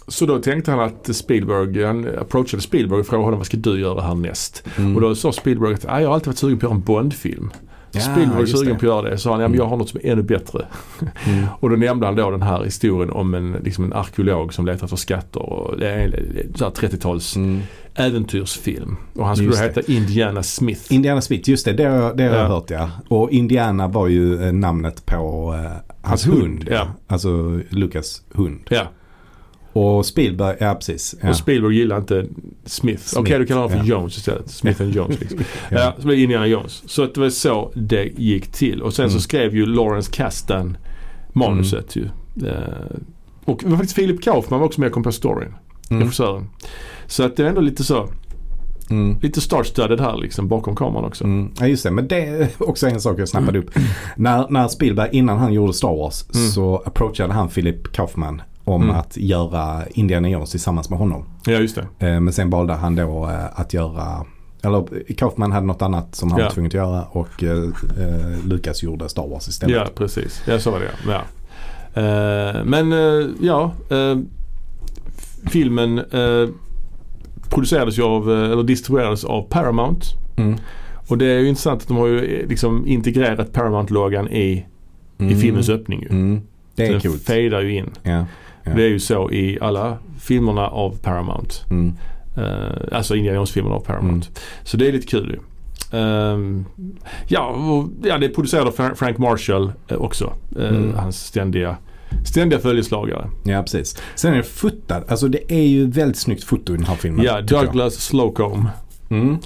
så 0.08 0.26
då 0.26 0.40
tänkte 0.40 0.72
han 0.72 0.80
att 0.80 1.16
Spielberg, 1.16 1.84
han 1.84 2.08
approachade 2.20 2.64
Spielberg 2.64 3.00
och 3.00 3.06
frågade 3.08 3.24
honom 3.26 3.40
vad 3.40 3.46
ska 3.48 3.58
du 3.58 3.80
göra 3.80 4.02
härnäst? 4.02 4.64
Mm. 4.78 4.96
Och 4.96 5.02
då 5.02 5.16
sa 5.16 5.32
Spielberg 5.32 5.74
att 5.74 5.86
"Ah, 5.86 6.00
jag 6.02 6.08
har 6.08 6.14
alltid 6.14 6.28
varit 6.28 6.38
sugen 6.38 6.60
på 6.60 6.66
att 6.66 6.70
göra 6.70 6.76
en 6.80 6.84
Bondfilm. 6.86 7.50
Ja, 7.94 8.02
Spielberg 8.02 8.40
var 8.40 8.46
sugen 8.46 8.72
på 8.74 8.78
att 8.78 8.84
göra 8.84 9.10
det. 9.10 9.18
Så 9.18 9.32
han, 9.32 9.42
ja, 9.42 9.48
men 9.48 9.58
jag 9.58 9.66
har 9.66 9.78
något 9.78 9.90
som 9.90 10.00
är 10.04 10.12
ännu 10.12 10.24
bättre. 10.24 10.66
Mm. 11.28 11.46
Och 11.60 11.70
då 11.70 11.76
nämnde 11.76 12.06
han 12.06 12.16
då 12.16 12.32
den 12.32 12.42
här 12.42 12.64
historien 12.64 13.10
om 13.10 13.34
en, 13.34 13.52
liksom 13.64 13.84
en 13.86 13.94
arkeolog 13.94 14.54
som 14.54 14.66
letar 14.66 14.86
efter 14.86 14.98
skatter. 14.98 15.40
Och 15.42 15.78
det 15.78 15.90
är 15.90 15.98
en 16.04 16.12
det 16.12 16.18
är 16.18 16.48
så 16.58 16.64
här 16.64 16.72
30-tals 16.72 17.36
Mm. 17.36 17.62
äventyrsfilm. 17.96 18.96
Och 19.16 19.26
han 19.26 19.36
skulle 19.36 19.50
Just 19.50 19.62
då 19.62 19.68
det. 19.68 19.76
heta 19.82 19.92
Indiana 19.92 20.44
Smith. 20.44 20.94
Indiana 20.94 21.22
Smith, 21.22 21.50
just 21.50 21.66
det, 21.66 21.74
det 21.74 21.84
har, 21.86 22.14
det 22.14 22.24
har 22.24 22.30
jag 22.36 22.40
Ja. 22.44 22.48
hört 22.48 22.70
ja. 22.70 22.90
Och 23.08 23.32
Indiana 23.32 23.88
var 23.88 24.08
ju 24.08 24.44
eh, 24.48 24.54
namnet 24.54 25.06
på 25.06 25.54
eh, 25.64 25.72
hans 26.02 26.28
hund. 26.28 26.38
hund, 26.42 26.68
ja. 26.72 26.88
Alltså 27.08 27.60
Lucas 27.70 28.22
hund. 28.34 28.60
ja. 28.70 28.84
Och 29.74 30.06
Spielberg, 30.06 30.56
ja 30.60 30.74
precis. 30.76 31.16
Ja. 31.22 31.30
Och 31.30 31.36
Spielberg 31.36 31.76
gillar 31.76 31.98
inte 31.98 32.26
Smith. 32.66 33.04
Smith, 33.04 33.22
Okej, 33.22 33.40
du 33.40 33.46
kan 33.46 33.58
ha 33.58 33.64
honom 33.64 33.78
för 33.80 33.88
ja. 33.90 33.96
Jones 34.00 34.18
istället. 34.18 34.50
Smith 34.50 34.82
and 34.82 34.96
Jones 34.96 35.20
liksom. 35.20 35.40
Ja. 35.72 35.94
Så 36.00 36.06
blev 36.08 36.18
det 36.18 36.24
Indiana 36.24 36.48
Jones. 36.48 36.84
Så 36.86 37.04
att 37.04 37.14
det 37.14 37.22
var 37.22 37.30
så 37.30 37.72
det 37.76 38.04
gick 38.18 38.52
till. 38.52 38.82
Och 38.82 38.94
sen 38.94 39.10
så 39.10 39.14
Mm. 39.14 39.22
skrev 39.22 39.56
ju 39.56 39.66
Lawrence 39.66 40.12
Kasdan 40.12 40.78
manuset 41.34 41.96
ju. 41.96 42.04
Eh, 42.48 42.98
och 43.46 43.60
det 43.64 43.70
var 43.70 43.78
faktiskt 43.78 43.96
Philip 43.96 44.24
Kaufman 44.24 44.60
var 44.60 44.68
också 44.68 44.80
med 44.82 44.88
och 44.88 44.94
kom 44.94 45.04
på 45.04 45.12
storyn. 45.12 45.54
Mm. 45.90 46.02
Regissören. 46.04 46.50
Så 47.08 47.24
att 47.24 47.36
det 47.38 47.44
är 47.44 47.48
ändå 47.48 47.62
lite 47.62 47.84
så. 47.84 48.10
Mm. 48.90 49.20
lite 49.22 49.42
star-studded 49.42 50.00
här 50.02 50.18
liksom 50.18 50.48
bakom 50.48 50.76
kameran 50.76 51.06
också. 51.06 51.24
Mm. 51.24 51.52
Ja 51.60 51.68
just 51.68 51.84
det, 51.84 51.92
men 51.92 52.08
det 52.08 52.26
är 52.26 52.48
också 52.58 52.88
en 52.88 53.02
sak 53.02 53.20
jag 53.20 53.30
snappade 53.30 53.60
upp. 53.60 53.70
När, 54.16 54.48
när 54.50 54.68
Spielberg 54.68 55.10
innan 55.12 55.38
han 55.38 55.54
gjorde 55.54 55.74
Star 55.74 55.96
Wars 55.96 56.26
Mm. 56.36 56.50
så 56.50 56.84
approachade 56.86 57.34
han 57.34 57.50
Philip 57.50 57.92
Kaufman 57.92 58.42
om 58.66 58.84
Mm. 58.84 58.96
att 58.96 59.18
göra 59.18 59.84
Indiana 59.90 60.30
Jones 60.30 60.52
tillsammans 60.52 60.90
med 60.90 61.00
honom. 61.00 61.26
Ja 61.46 61.54
just 61.54 61.76
det. 62.00 62.08
Eh, 62.08 62.20
Men 62.20 62.34
sen 62.34 62.50
valde 62.50 62.74
han 62.74 62.96
då 62.96 63.26
eh, 63.30 63.60
att 63.60 63.74
göra, 63.74 64.26
eller 64.64 65.14
Kaufman 65.18 65.52
hade 65.52 65.66
något 65.68 65.82
annat 65.82 66.16
som 66.16 66.32
han 66.32 66.40
Ja. 66.40 66.46
var 66.46 66.52
tvungen 66.52 66.68
att 66.70 66.74
göra 66.74 67.04
och 67.04 67.44
eh, 67.44 67.52
eh, 67.52 68.46
Lucas 68.46 68.84
gjorde 68.84 69.10
Star 69.10 69.28
Wars 69.28 69.48
istället. 69.48 69.76
Ja 69.76 69.88
precis. 69.96 70.44
Ja 70.48 70.60
så 70.60 70.72
var 70.72 70.80
det 70.80 70.86
ja. 71.08 71.22
Eh, 72.02 72.64
men 72.66 72.94
eh, 72.94 73.28
ja. 73.42 73.72
filmen 75.52 76.02
producerades 77.50 77.98
ju 78.00 78.04
av, 78.04 78.32
eller 78.32 78.64
distribuerades 78.64 79.24
av 79.24 79.42
Paramount. 79.50 80.06
Mm. 80.38 80.56
Och 81.08 81.18
det 81.18 81.26
är 81.26 81.40
ju 81.40 81.48
intressant 81.50 81.82
att 81.82 81.88
de 81.88 81.98
har 81.98 82.08
ju 82.08 82.48
liksom 82.48 82.88
integrerat 82.88 83.54
Paramount-loggan 83.54 84.28
i, 84.30 84.42
i 84.44 84.66
Mm. 85.24 85.40
filmens 85.40 85.70
öppning 85.70 86.02
ju. 86.02 86.08
Mm. 86.10 86.42
Det 86.76 86.88
är 86.88 86.92
den 86.92 87.02
coolt. 87.02 87.24
fejdar 87.24 87.62
ju 87.62 87.76
in. 87.78 87.90
Ja. 88.04 88.26
Ja. 88.64 88.72
Det 88.76 88.84
är 88.84 88.90
ju 88.90 89.00
så 89.00 89.32
i 89.32 89.58
alla 89.62 89.98
filmerna 90.22 90.68
av 90.68 90.98
Paramount. 91.02 91.56
Mm. 91.70 91.94
Eh, 92.38 92.98
alltså 92.98 93.16
Indiana 93.16 93.36
Jones-filmerna 93.38 93.76
av 93.76 93.80
Paramount. 93.80 94.28
Så 94.64 94.78
det 94.78 94.88
är 94.88 94.92
lite 94.92 95.08
kul. 95.08 95.40
Ehm, 95.92 96.66
ja, 97.28 97.46
och, 97.48 97.90
ja, 98.04 98.18
det 98.18 98.26
är 98.26 98.30
producerat 98.30 98.68
av 98.68 98.74
Fra- 98.76 98.96
Frank 98.96 99.18
Marshall 99.18 99.72
eh, 99.88 99.98
också. 99.98 100.34
Eh, 100.60 100.68
Mm. 100.68 100.94
Hans 100.96 101.26
ständiga, 101.26 101.78
ständiga 102.26 102.60
följeslagare. 102.60 103.30
ja, 103.44 103.62
precis. 103.62 104.02
Sen 104.16 104.34
är 104.34 104.38
det 104.38 104.44
fotad. 104.44 105.04
Alltså 105.08 105.28
det 105.28 105.52
är 105.54 105.64
ju 105.68 105.88
väldigt 105.90 106.18
snyggt 106.18 106.44
foto 106.44 106.74
i 106.74 106.78
den 106.78 106.86
här 106.86 106.96
filmen. 106.96 107.26
Ja. 107.26 107.42
Douglas 107.42 107.94
Slocum. 107.96 108.68
Mm. 109.10 109.38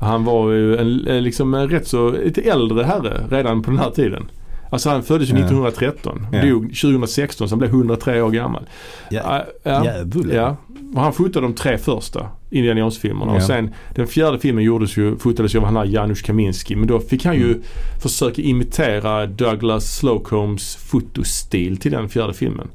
Han 0.00 0.24
var 0.24 0.50
ju 0.52 0.76
en, 0.76 1.22
liksom 1.24 1.54
en 1.54 1.68
rätt 1.68 1.88
så 1.88 2.10
lite 2.10 2.40
äldre 2.40 2.84
herre 2.84 3.26
redan 3.30 3.62
på 3.62 3.70
den 3.70 3.78
här 3.80 3.90
tiden. 3.90 4.26
Alltså 4.74 4.90
han 4.90 5.02
föddes 5.02 5.28
ju 5.28 5.32
Ja. 5.32 5.38
1913. 5.44 6.26
Ja. 6.32 6.42
Dog 6.46 6.62
2016 6.62 7.48
så 7.48 7.52
han 7.52 7.58
blev 7.58 7.70
103 7.70 8.22
år 8.22 8.30
gammal. 8.30 8.66
Ja. 9.10 9.44
Ja, 9.62 9.84
ja. 10.32 10.56
Och 10.94 11.00
han 11.00 11.12
fotade 11.12 11.46
de 11.46 11.54
tre 11.54 11.78
första 11.78 12.26
Indiana 12.50 12.80
Jones-filmerna. 12.80 13.32
Ja. 13.32 13.36
Och 13.36 13.42
sen 13.42 13.70
den 13.94 14.06
fjärde 14.06 14.38
filmen 14.38 14.64
gjordes 14.64 14.96
ju, 14.96 15.16
fotades 15.18 15.54
ju 15.54 15.58
av 15.58 15.64
han 15.64 15.76
här 15.76 15.84
Janusz 15.84 16.22
Kaminski. 16.22 16.76
Men 16.76 16.86
då 16.86 17.00
fick 17.00 17.24
han 17.24 17.34
ju 17.34 17.44
Mm. 17.50 17.62
försöka 18.02 18.42
imitera 18.42 19.26
Douglas 19.26 19.96
Slocums 19.96 20.76
fotostil 20.76 21.76
till 21.76 21.92
den 21.92 22.08
fjärde 22.08 22.34
filmen. 22.34 22.68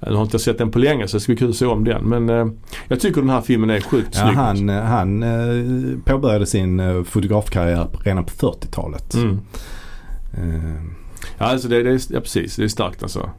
Jag 0.00 0.12
har 0.14 0.22
inte 0.22 0.38
sett 0.38 0.58
den 0.58 0.70
på 0.70 0.78
länge 0.78 1.08
så 1.08 1.16
det 1.16 1.20
ska 1.20 1.30
bli 1.32 1.36
kul 1.38 1.50
att 1.50 1.56
se 1.56 1.66
om 1.66 1.84
den. 1.84 2.04
Men 2.04 2.28
eh, 2.30 2.46
jag 2.88 3.00
tycker 3.00 3.20
den 3.20 3.30
här 3.30 3.40
filmen 3.40 3.70
är 3.70 3.80
sjukt 3.80 4.08
Ja, 4.14 4.20
snygg. 4.22 4.34
han, 4.36 4.68
eh, 4.68 4.82
han 4.82 5.22
eh, 5.22 5.98
påbörjade 6.04 6.46
sin 6.46 6.80
eh, 6.80 7.02
fotografkarriär 7.02 7.88
redan 8.04 8.24
på 8.24 8.30
40-talet. 8.30 9.14
Mm. 9.14 9.38
Ja, 11.38 11.44
alltså 11.46 11.68
det, 11.68 11.82
det 11.82 11.90
är, 11.90 12.00
ja 12.10 12.20
precis, 12.20 12.56
det 12.56 12.64
är 12.64 12.68
starkt 12.68 13.02
alltså. 13.02 13.30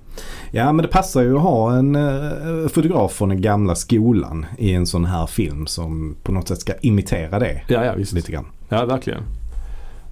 Ja 0.51 0.71
men 0.73 0.83
det 0.83 0.91
passar 0.91 1.21
ju 1.21 1.35
att 1.35 1.41
ha 1.41 1.73
en 1.75 1.95
eh, 1.95 2.67
fotograf 2.67 3.13
från 3.13 3.29
den 3.29 3.41
gamla 3.41 3.75
skolan 3.75 4.45
i 4.57 4.73
en 4.73 4.85
sån 4.85 5.05
här 5.05 5.27
film 5.27 5.67
som 5.67 6.15
på 6.23 6.31
något 6.31 6.47
sätt 6.47 6.59
ska 6.61 6.73
imitera 6.81 7.39
det 7.39 7.61
Ja, 7.67 7.85
ja 7.85 7.93
visst. 7.97 8.13
lite 8.13 8.31
grann. 8.31 8.45
Ja, 8.69 8.85
verkligen. 8.85 9.21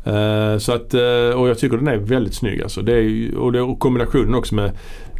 Eh, 0.04 0.58
så 0.58 0.72
att, 0.74 0.94
eh, 0.94 1.40
och 1.40 1.50
jag 1.50 1.58
tycker 1.60 1.78
den 1.78 1.88
är 1.88 1.98
väldigt 1.98 2.34
snygg 2.34 2.62
alltså. 2.62 2.82
Det 2.82 2.94
är, 2.94 3.36
och, 3.38 3.52
det, 3.52 3.62
och 3.62 3.80
kombinationen 3.80 4.36
också 4.36 4.56
med, 4.56 4.66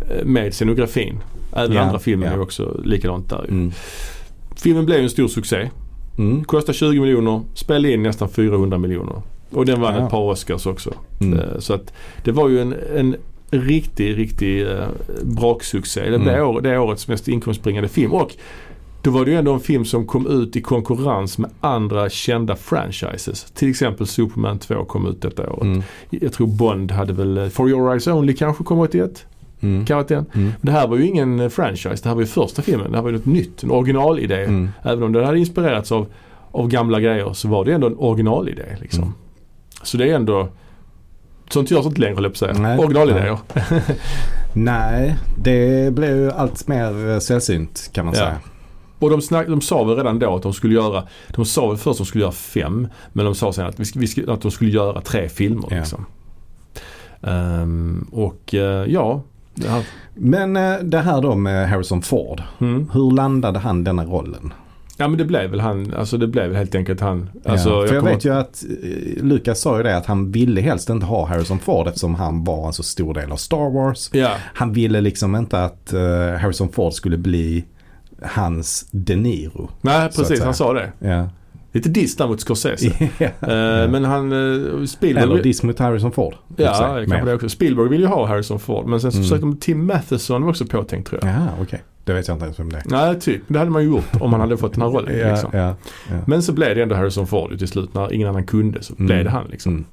eh, 0.10 0.26
med 0.26 0.54
scenografin. 0.54 1.20
Även 1.54 1.72
Ja, 1.76 1.82
andra 1.82 2.00
filmer 2.00 2.28
ja. 2.28 2.34
är 2.34 2.42
också 2.42 2.82
likadant 2.84 3.30
där. 3.30 3.46
Mm. 3.50 3.72
Filmen 4.56 4.86
blev 4.86 5.00
en 5.00 5.10
stor 5.10 5.28
succé. 5.28 5.70
Mm. 6.18 6.44
Kostade 6.44 6.78
20 6.78 7.02
miljoner, 7.02 7.42
spelade 7.54 7.92
in 7.94 8.04
nästan 8.04 8.30
400 8.30 8.78
miljoner. 8.78 9.22
Och 9.52 9.66
den 9.66 9.82
vann 9.82 9.96
Ja. 9.96 10.06
ett 10.06 10.12
par 10.12 10.22
Oscars 10.22 10.66
också. 10.66 10.94
Mm. 11.22 11.40
Eh, 11.40 11.60
Så 11.60 11.74
att 11.74 11.94
det 12.24 12.32
var 12.32 12.50
ju 12.50 12.62
en, 12.62 12.76
en 12.96 13.16
riktig, 13.52 14.18
riktig 14.18 14.62
eh, 14.68 14.84
braksuccé. 15.24 16.10
Det 16.10 16.16
Mm. 16.16 16.48
år, 16.48 16.62
det 16.62 16.70
är 16.70 16.80
årets 16.80 17.08
mest 17.08 17.28
inkomstbringande 17.28 17.90
film. 17.90 18.12
Och 18.12 18.36
då 19.02 19.12
var 19.12 19.26
det 19.26 19.32
ju 19.32 19.38
ändå 19.38 19.54
en 19.54 19.60
film 19.60 19.86
som 19.86 20.08
kom 20.08 20.28
ut 20.28 20.56
i 20.56 20.62
konkurrens 20.62 21.38
med 21.38 21.50
andra 21.62 22.10
kända 22.10 22.56
franchises. 22.56 23.44
Till 23.52 23.70
exempel 23.70 24.08
Superman 24.08 24.60
2 24.60 24.86
kom 24.86 25.08
ut 25.08 25.22
detta 25.22 25.50
året. 25.50 25.62
Mm. 25.64 25.84
Jag 26.10 26.34
tror 26.34 26.48
Bond 26.48 26.92
hade 26.92 27.14
väl 27.14 27.38
eh, 27.38 27.48
For 27.48 27.70
Your 27.70 27.92
Eyes 27.92 28.08
Only 28.08 28.34
kanske 28.34 28.64
kom 28.64 28.80
81. 28.80 29.26
Mm. 29.62 29.86
Kan 29.86 29.96
ha 29.96 30.02
varit 30.02 30.08
den. 30.10 30.26
Mm. 30.36 30.52
Det 30.62 30.72
här 30.72 30.88
var 30.88 30.98
ju 30.98 31.06
ingen 31.08 31.40
eh, 31.40 31.50
franchise. 31.50 32.04
Det 32.04 32.10
här 32.10 32.16
var 32.16 32.22
ju 32.22 32.28
första 32.28 32.62
filmen. 32.62 32.92
Det 32.92 32.98
här 32.98 33.04
var 33.04 33.10
ju 33.10 33.16
något 33.18 33.26
nytt. 33.26 33.64
En 33.64 33.72
originalidé. 33.72 34.44
Mm. 34.44 34.70
Även 34.84 35.04
om 35.04 35.12
det 35.14 35.26
hade 35.26 35.40
inspirerats 35.40 35.92
av, 35.92 36.06
av 36.52 36.68
gamla 36.68 37.00
grejer 37.00 37.34
så 37.34 37.48
var 37.48 37.66
det 37.66 37.72
ändå 37.74 37.88
en 37.88 37.96
originalidé. 37.98 38.64
Liksom. 38.82 39.14
Så 39.84 39.98
det 39.98 40.10
är 40.12 40.16
ändå 40.16 40.50
Sånt 41.50 41.72
görs 41.72 41.86
inte 41.86 42.02
längre 42.02 42.16
höll 42.16 42.24
jag 42.24 42.32
på 42.32 42.36
att 42.36 42.38
säga. 42.38 42.54
Nej. 42.54 42.78
Originalidéer. 42.78 43.38
Nej, 44.54 45.18
det 45.38 45.94
blev 45.94 46.18
ju 46.18 46.32
allt 46.32 46.68
mer 46.68 47.10
eh, 47.10 47.20
sällsynt 47.20 47.90
kan 47.94 48.06
man 48.06 48.14
Ja. 48.14 48.20
säga. 48.20 48.38
Och 49.00 49.10
de, 49.10 49.22
snack, 49.22 49.48
de 49.48 49.62
sa 49.62 49.84
väl 49.84 49.96
redan 49.96 50.20
då 50.20 50.36
att 50.36 50.42
de 50.42 50.54
skulle 50.54 50.74
göra, 50.74 51.04
de 51.28 51.46
sa 51.46 51.68
väl 51.68 51.78
först 51.78 51.92
att 51.92 51.98
de 51.98 52.06
skulle 52.06 52.22
göra 52.24 52.32
fem. 52.32 52.88
Men 53.14 53.26
de 53.26 53.36
sa 53.36 53.54
sen 53.54 53.66
att, 53.66 53.80
vi, 53.80 53.86
vi, 54.16 54.26
att 54.32 54.42
de 54.42 54.52
skulle 54.52 54.70
göra 54.72 55.02
tre 55.02 55.30
filmer. 55.30 55.68
Ja. 55.72 55.78
Liksom. 55.78 56.06
Ehm, 57.22 58.08
och 58.12 58.54
eh, 58.54 58.86
ja. 58.92 59.22
Det 59.56 59.84
Men 60.14 60.56
eh, 60.58 60.78
det 60.80 61.00
här 61.00 61.22
då 61.22 61.36
med 61.36 61.70
Harrison 61.70 62.02
Ford. 62.02 62.44
mm. 62.60 62.90
Hur 62.94 63.12
landade 63.12 63.60
han 63.60 63.84
denna 63.84 64.06
rollen? 64.06 64.54
Ja 65.00 65.08
men 65.08 65.18
det 65.18 65.26
blev 65.26 65.50
väl 65.52 65.60
han, 65.60 65.94
alltså 65.94 66.18
det 66.18 66.28
blev 66.28 66.54
helt 66.56 66.76
enkelt 66.76 67.02
han. 67.02 67.30
Alltså, 67.46 67.70
ja, 67.70 67.88
för 67.88 67.94
jag, 67.94 68.02
kommer- 68.04 68.14
vet 68.14 68.26
ju 68.26 68.34
att 68.34 68.64
eh, 68.84 69.24
Lucas 69.24 69.60
sa 69.62 69.78
ju 69.78 69.84
det 69.84 69.98
att 69.98 70.06
han 70.06 70.32
ville 70.32 70.62
helst 70.62 70.90
inte 70.90 71.06
ha 71.06 71.26
Harrison 71.28 71.60
Ford 71.60 71.88
eftersom 71.88 72.16
han 72.16 72.44
var 72.44 72.68
en 72.68 72.74
så 72.74 72.84
stor 72.84 73.14
del 73.14 73.32
av 73.32 73.36
Star 73.38 73.70
Wars. 73.74 74.10
Ja, 74.14 74.32
Han 74.54 74.74
ville 74.74 75.02
liksom 75.02 75.36
inte 75.36 75.64
att 75.64 75.94
eh, 75.94 76.00
Harrison 76.42 76.70
Ford 76.70 76.94
skulle 76.94 77.18
bli 77.18 77.66
hans 78.22 78.88
De 78.92 79.16
Niro. 79.16 79.70
nej 79.82 80.10
precis 80.16 80.42
han 80.44 80.54
sa 80.54 80.74
det. 80.74 80.92
Ja. 81.00 81.30
Lite 81.72 81.90
diss 81.90 82.20
mot 82.20 82.40
Scorsese. 82.42 82.92
Eh, 83.20 83.90
Men 83.92 84.06
han, 84.06 84.34
uh, 84.34 84.86
Spielberg... 84.86 85.24
Eller 85.24 85.44
diss 85.44 85.64
mot 85.64 85.80
Harrison 85.80 86.12
Ford. 86.12 86.36
Ja, 86.58 86.74
kanske 87.10 87.26
det 87.26 87.34
också. 87.34 87.50
Spielberg 87.50 87.90
vill 87.90 88.02
ju 88.02 88.08
ha 88.08 88.28
Harrison 88.28 88.60
Ford 88.60 88.86
men 88.86 89.02
sen 89.02 89.12
så 89.12 89.18
Mm. 89.18 89.24
försökte 89.24 89.46
de 89.46 89.58
Tim 89.58 89.86
Matheson 89.86 90.42
var 90.44 90.50
också 90.50 90.66
påtänkt 90.66 91.08
tror 91.10 91.22
jag. 91.24 91.34
Jaha, 91.34 91.50
okej. 91.62 91.82
Det 92.08 92.14
vet 92.14 92.28
jag 92.28 92.36
inte 92.36 92.46
ens 92.46 92.60
vem 92.60 92.72
det 92.72 92.78
är. 92.78 92.84
Nej, 92.86 93.20
typ. 93.20 93.42
Det 93.48 93.60
hade 93.60 93.72
man 93.72 93.82
ju 93.84 93.90
gjort 93.90 94.22
om 94.22 94.32
han 94.32 94.42
hade 94.42 94.58
fått 94.58 94.74
den 94.74 94.82
här 94.82 94.90
rollen. 94.90 95.18
Ja, 95.20 95.32
liksom. 95.32 95.50
ja, 95.54 95.76
ja. 96.10 96.16
Men 96.28 96.42
så 96.44 96.54
blev 96.54 96.76
det 96.76 96.82
ändå 96.82 96.96
Harrison 96.96 97.28
Ford 97.28 97.58
till 97.58 97.68
slut. 97.68 97.94
När 97.94 98.14
ingen 98.14 98.28
annan 98.28 98.46
kunde 98.46 98.84
så 98.84 98.94
Mm. 98.94 99.06
blev 99.06 99.24
det 99.24 99.30
han 99.30 99.48
liksom. 99.48 99.72
Mm. 99.74 99.86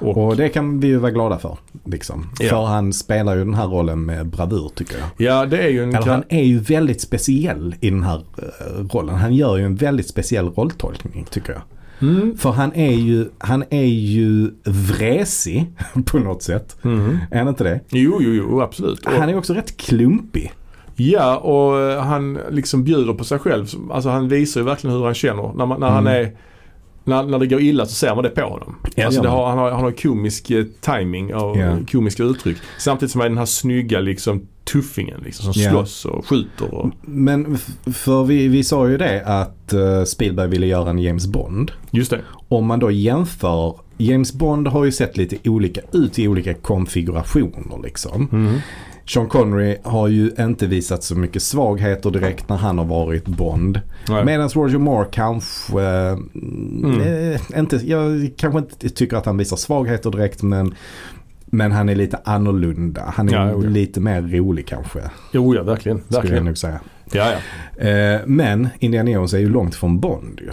Och, 0.00 0.16
Och 0.26 0.36
det 0.36 0.48
kan 0.48 0.80
vi 0.80 0.86
ju 0.86 0.96
vara 0.96 1.10
glada 1.10 1.38
för. 1.38 1.58
Liksom. 1.84 2.28
Ja. 2.40 2.48
För 2.48 2.64
han 2.64 2.92
spelar 2.92 3.34
ju 3.36 3.44
den 3.44 3.54
här 3.54 3.66
rollen 3.66 4.04
med 4.04 4.26
bravur 4.26 4.70
tycker 4.74 4.96
jag. 4.98 5.08
ja, 5.16 5.46
det 5.46 5.58
är 5.58 5.68
ju 5.68 5.82
en... 5.82 5.94
Eller 5.94 6.06
han 6.06 6.22
är 6.28 6.42
ju 6.44 6.58
väldigt 6.58 7.00
speciell 7.00 7.74
i 7.80 7.90
den 7.90 8.02
här 8.02 8.16
eh, 8.38 8.84
rollen. 8.92 9.14
Han 9.14 9.34
gör 9.34 9.56
ju 9.56 9.64
en 9.64 9.76
väldigt 9.76 10.08
speciell 10.08 10.48
rolltolkning 10.48 11.26
tycker 11.30 11.52
jag. 11.52 11.62
Mm. 12.08 12.36
För 12.38 12.50
han 12.50 12.72
är 12.74 12.92
ju, 12.92 13.28
han 13.38 13.64
är 13.70 13.84
ju 13.84 14.50
vresig 14.64 15.66
på 16.06 16.18
något 16.18 16.42
sätt. 16.42 16.76
Mm. 16.84 17.18
Är 17.30 17.38
han 17.38 17.48
inte 17.48 17.64
det? 17.64 17.80
Jo, 17.88 18.18
jo, 18.20 18.32
jo, 18.34 18.60
absolut. 18.62 19.00
Han 19.06 19.28
är 19.28 19.36
också 19.38 19.54
rätt 19.54 19.76
klumpig. 19.76 20.52
Ja, 20.96 21.36
och 21.36 21.80
eh, 21.80 22.00
han 22.02 22.38
liksom 22.50 22.84
bjuder 22.84 23.12
på 23.14 23.24
sig 23.24 23.38
själv. 23.38 23.66
Alltså 23.90 24.08
han 24.10 24.28
visar 24.28 24.60
ju 24.60 24.64
verkligen 24.64 24.96
hur 24.96 25.04
han 25.04 25.14
känner. 25.14 25.52
När, 25.56 25.66
man, 25.66 25.80
när 25.80 25.88
han 25.90 26.06
Mm. 26.06 26.22
är... 26.24 26.36
När, 27.04 27.22
när 27.22 27.38
det 27.38 27.46
går 27.46 27.60
illa 27.60 27.86
så 27.86 27.92
ser 27.94 28.14
man 28.14 28.24
det 28.24 28.30
på 28.30 28.40
honom. 28.40 28.76
Ja, 28.94 29.06
alltså 29.06 29.22
har, 29.28 29.48
han, 29.48 29.58
har, 29.58 29.70
han 29.70 29.84
har 29.84 29.90
komisk 29.90 30.50
eh, 30.50 30.64
timing 30.80 31.34
och 31.34 31.56
Ja. 31.56 31.76
komiska 31.92 32.22
uttryck. 32.22 32.56
Samtidigt 32.78 33.12
som 33.12 33.20
han 33.20 33.26
är 33.26 33.28
den 33.30 33.38
här 33.38 33.44
snygga 33.46 34.00
liksom 34.00 34.46
tuffingen 34.72 35.20
liksom, 35.24 35.52
som 35.54 35.62
Ja. 35.62 35.70
slåss 35.70 36.04
och 36.04 36.26
skjuter. 36.26 36.74
Och, 36.74 36.90
Men 37.02 37.56
för 37.94 38.24
vi, 38.24 38.48
vi 38.48 38.64
sa 38.64 38.88
ju 38.88 38.96
det 38.98 39.22
att 39.26 39.72
eh, 39.72 40.04
Spielberg 40.04 40.48
ville 40.48 40.66
göra 40.66 40.90
en 40.90 40.98
James 40.98 41.26
Bond. 41.26 41.72
just 41.90 42.10
det. 42.10 42.20
Om 42.48 42.66
man 42.66 42.78
då 42.80 42.90
jämför, 42.90 43.74
James 43.96 44.32
Bond 44.32 44.68
har 44.68 44.84
ju 44.84 44.92
sett 44.92 45.16
lite 45.16 45.50
olika 45.50 45.80
ut 45.92 46.18
i 46.18 46.28
olika 46.28 46.54
konfigurationer 46.54 47.82
liksom. 47.82 48.28
Mm. 48.32 48.58
Sean 49.08 49.28
Connery 49.28 49.76
har 49.82 50.08
ju 50.08 50.30
inte 50.38 50.66
visat 50.66 51.02
så 51.02 51.14
mycket 51.16 51.42
svagheter 51.42 52.10
direkt 52.10 52.48
när 52.48 52.56
han 52.56 52.78
har 52.78 52.84
varit 52.84 53.24
Bond. 53.26 53.80
Medan 54.24 54.48
Roger 54.48 54.78
Moore 54.78 55.06
kanske, 55.12 55.80
mm. 55.80 57.00
eh, 57.00 57.40
inte, 57.58 57.76
jag 57.76 58.30
kanske 58.36 58.58
inte 58.58 58.88
tycker 58.88 59.16
att 59.16 59.26
han 59.26 59.36
visar 59.36 59.56
svagheter 59.56 60.10
direkt 60.10 60.42
men, 60.42 60.74
men 61.46 61.72
han 61.72 61.88
är 61.88 61.94
lite 61.94 62.20
annorlunda. 62.24 63.02
Han 63.16 63.28
är 63.28 63.32
Ja, 63.32 63.50
ja. 63.50 63.56
lite 63.56 64.00
mer 64.00 64.22
rolig 64.22 64.66
kanske. 64.66 65.00
Jo, 65.32 65.54
ja 65.54 65.62
verkligen. 65.62 65.98
Skulle 65.98 66.16
jag 66.16 66.22
verkligen. 66.22 66.44
nog 66.44 66.58
säga. 66.58 66.80
Ja, 67.12 67.32
ja. 67.78 67.84
Eh, 67.88 68.20
men 68.26 68.68
Indiana 68.78 69.10
Jones 69.10 69.34
är 69.34 69.38
ju 69.38 69.48
långt 69.48 69.74
från 69.74 70.00
Bond 70.00 70.40
ju. 70.42 70.50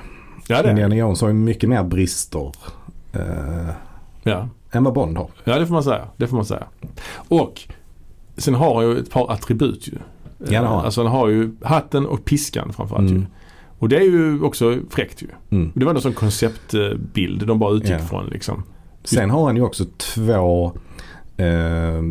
Ja, 0.48 0.62
det. 0.62 0.70
Indiana 0.70 0.96
Jones 0.96 1.22
har 1.22 1.28
ju 1.28 1.34
mycket 1.34 1.70
mer 1.70 1.84
brister 1.84 2.52
eh, 3.14 3.70
Ja. 4.24 4.50
än 4.72 4.84
vad 4.84 4.94
Bond 4.94 5.18
har. 5.18 5.30
ja, 5.44 5.60
det 5.60 5.66
får 5.68 5.74
man 5.74 5.84
säga. 5.84 6.08
Det 6.18 6.28
får 6.28 6.36
man 6.36 6.46
säga. 6.46 6.64
Och 7.16 7.62
sen 8.38 8.54
har 8.54 8.76
han 8.76 8.84
ju 8.92 9.00
ett 9.00 9.12
par 9.12 9.32
attribut 9.32 9.88
ju. 9.88 9.92
Ja, 10.38 10.46
det 10.50 10.56
har 10.68 10.76
han. 10.76 10.86
Alltså 10.86 11.04
han 11.04 11.12
har 11.12 11.28
ju 11.28 11.52
hatten 11.62 12.06
och 12.06 12.26
piskan 12.26 12.74
framförallt 12.74 13.12
ju. 13.12 13.16
Mm. 13.16 13.28
Och 13.80 13.90
det 13.90 13.98
är 13.98 14.04
ju 14.04 14.42
också 14.42 14.78
fräckt 14.90 15.22
ju. 15.22 15.28
Mm. 15.50 15.72
Det 15.76 15.86
var 15.86 15.94
någon 15.94 16.02
sån 16.02 16.14
konceptbild 16.14 17.48
de 17.48 17.60
bara 17.60 17.74
utgick 17.74 17.92
Ja. 17.92 18.00
från 18.00 18.26
liksom. 18.26 18.64
Sen 19.04 19.30
har 19.30 19.46
han 19.46 19.56
ju 19.56 19.62
också 19.62 19.86
två 19.98 20.78
eh, 21.38 22.02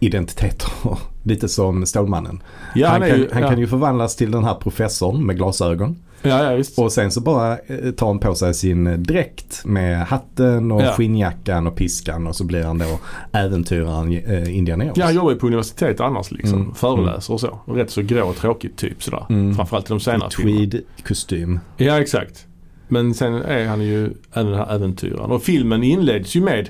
identiteter. 0.00 0.70
Lite 1.22 1.48
som 1.48 1.86
Stålmannen. 1.86 2.42
Ja, 2.74 2.88
han 2.88 3.02
är 3.02 3.08
kan, 3.08 3.18
ju, 3.18 3.28
han 3.32 3.42
ja. 3.42 3.48
kan 3.48 3.58
ju 3.58 3.66
förvandlas 3.66 4.16
till 4.16 4.30
den 4.30 4.44
här 4.44 4.54
professorn 4.54 5.26
med 5.26 5.36
glasögon. 5.36 5.96
Ja, 6.26 6.50
ja 6.50 6.56
visst. 6.56 6.78
Och 6.78 6.92
sen 6.92 7.10
så 7.10 7.20
bara 7.20 7.52
eh, 7.52 7.90
tar 7.96 8.06
han 8.06 8.18
på 8.18 8.34
sig 8.34 8.54
sin 8.54 9.02
dräkt 9.02 9.62
med 9.64 10.06
hatten 10.06 10.72
och 10.72 10.82
Ja. 10.82 10.92
skinnjackan 10.92 11.66
och 11.66 11.76
piskan 11.76 12.26
och 12.26 12.36
så 12.36 12.44
blir 12.44 12.64
han 12.64 12.78
då 12.78 12.98
äventyraren 13.32 14.12
eh, 14.12 14.56
Indiana. 14.56 14.84
Ja, 14.94 15.04
han 15.04 15.14
jobbar 15.14 15.30
ju 15.30 15.36
på 15.38 15.46
universitet 15.46 16.00
annars 16.00 16.30
liksom. 16.30 16.60
Mm. 16.60 16.74
Föreläser 16.74 17.34
och 17.34 17.40
så. 17.40 17.58
Rätt 17.66 17.90
så 17.90 18.02
grå 18.02 18.28
och 18.28 18.36
tråkigt 18.36 18.76
typ 18.76 19.02
sådär. 19.02 19.26
Mm. 19.28 19.54
Framförallt 19.54 19.86
i 19.86 19.88
de 19.88 20.00
senare 20.00 20.28
tweed-kostym. 20.30 21.58
Ja, 21.76 22.00
exakt. 22.00 22.46
Men 22.88 23.14
sen 23.14 23.34
är 23.34 23.66
han 23.66 23.80
ju 23.82 24.04
även 24.32 24.46
den 24.52 24.54
här 24.54 24.74
äventyraren. 24.74 25.30
Och 25.30 25.42
filmen 25.42 25.82
inleds 25.82 26.34
ju 26.36 26.40
med 26.40 26.68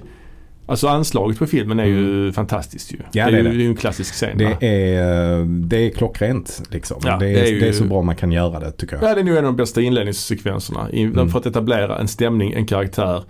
Alltså 0.69 0.89
anslaget 0.89 1.39
på 1.39 1.47
filmen 1.47 1.81
är 1.81 1.85
ju 1.85 2.33
fantastiskt 2.33 2.93
ju. 2.93 2.97
Mm. 2.97 3.09
Ja, 3.13 3.25
det, 3.31 3.31
är 3.31 3.33
det 3.33 3.39
är 3.39 3.43
ju, 3.43 3.51
det. 3.51 3.59
det 3.59 3.65
är 3.65 3.69
en 3.69 3.77
klassisk 3.77 4.15
scen. 4.15 4.39
va? 4.39 4.57
Det 4.61 4.67
är, 4.67 5.39
eh, 5.41 5.45
det 5.47 5.77
är 5.77 5.91
klockrent 5.91 6.63
liksom. 6.71 7.01
Ja, 7.05 7.17
det, 7.17 7.27
är, 7.27 7.35
det 7.35 7.41
det, 7.41 7.49
är 7.49 7.53
ju- 7.53 7.69
är 7.69 7.73
så 7.73 7.85
bra 7.85 8.03
man 8.03 8.17
kan 8.17 8.33
göra 8.33 8.61
det 8.61 8.71
tycker 8.71 8.97
jag. 8.97 9.11
Ja, 9.11 9.15
det 9.15 9.21
är 9.21 9.25
nog 9.25 9.33
en 9.37 9.45
av 9.45 9.53
de 9.53 9.57
bästa 9.57 9.81
inledningssekvenserna. 9.81 10.89
Mm. 10.93 11.29
För 11.29 11.39
att 11.39 11.47
etablera 11.47 11.99
en 11.99 12.09
stämning, 12.09 12.53
en 12.53 12.67
karaktär, 12.67 13.23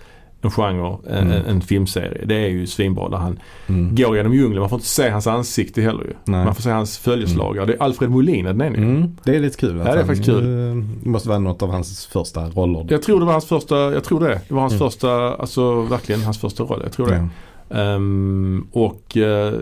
en 0.43 0.51
genre, 0.51 0.97
en, 1.11 1.31
Mm. 1.31 1.47
en, 1.47 1.61
filmserie. 1.61 2.25
Det 2.27 2.35
är 2.35 2.49
ju 2.49 2.67
svinbra 2.67 3.09
när 3.09 3.17
han 3.17 3.39
Mm. 3.67 3.95
går 3.95 4.17
genom 4.17 4.35
djungeln. 4.35 4.61
Man 4.61 4.69
får 4.69 4.77
inte 4.77 4.89
se 4.89 5.09
hans 5.11 5.27
ansikte 5.27 5.83
heller 5.83 6.05
ju. 6.05 6.13
Nej. 6.25 6.45
Man 6.45 6.55
får 6.55 6.63
se 6.63 6.71
hans 6.71 6.99
följeslagare. 6.99 7.67
Det 7.67 7.73
är 7.75 7.83
Alfred 7.83 8.11
Molin 8.11 8.45
den 8.45 8.61
ju. 8.61 8.67
Mm, 8.67 9.17
det 9.25 9.37
är 9.37 9.41
lite 9.41 9.59
kul. 9.59 9.77
Ja, 9.87 9.95
det 9.95 10.01
är 10.01 10.05
faktiskt 10.05 10.25
kul. 10.25 10.45
Det 11.03 11.09
måste 11.09 11.29
vara 11.29 11.39
något 11.39 11.63
av 11.63 11.71
hans 11.71 12.07
första 12.07 12.49
roller. 12.49 12.87
Jag 12.89 13.03
tror 13.03 13.21
det 13.21 13.27
var 13.27 13.33
hans 13.33 13.47
första, 13.47 13.77
jag 13.77 14.05
tror 14.05 14.21
det. 14.21 14.41
Det 14.49 14.55
var 14.55 14.61
hans 14.61 14.73
Mm. 14.73 14.79
första, 14.91 15.35
alltså 15.35 15.83
verkligen 15.83 16.21
hans 16.23 16.39
första 16.41 16.63
roll. 16.65 16.81
Jag 16.83 16.93
tror 16.93 17.07
det. 17.07 17.29
Ehm, 17.71 18.67
och 18.73 19.17
eh, 19.17 19.53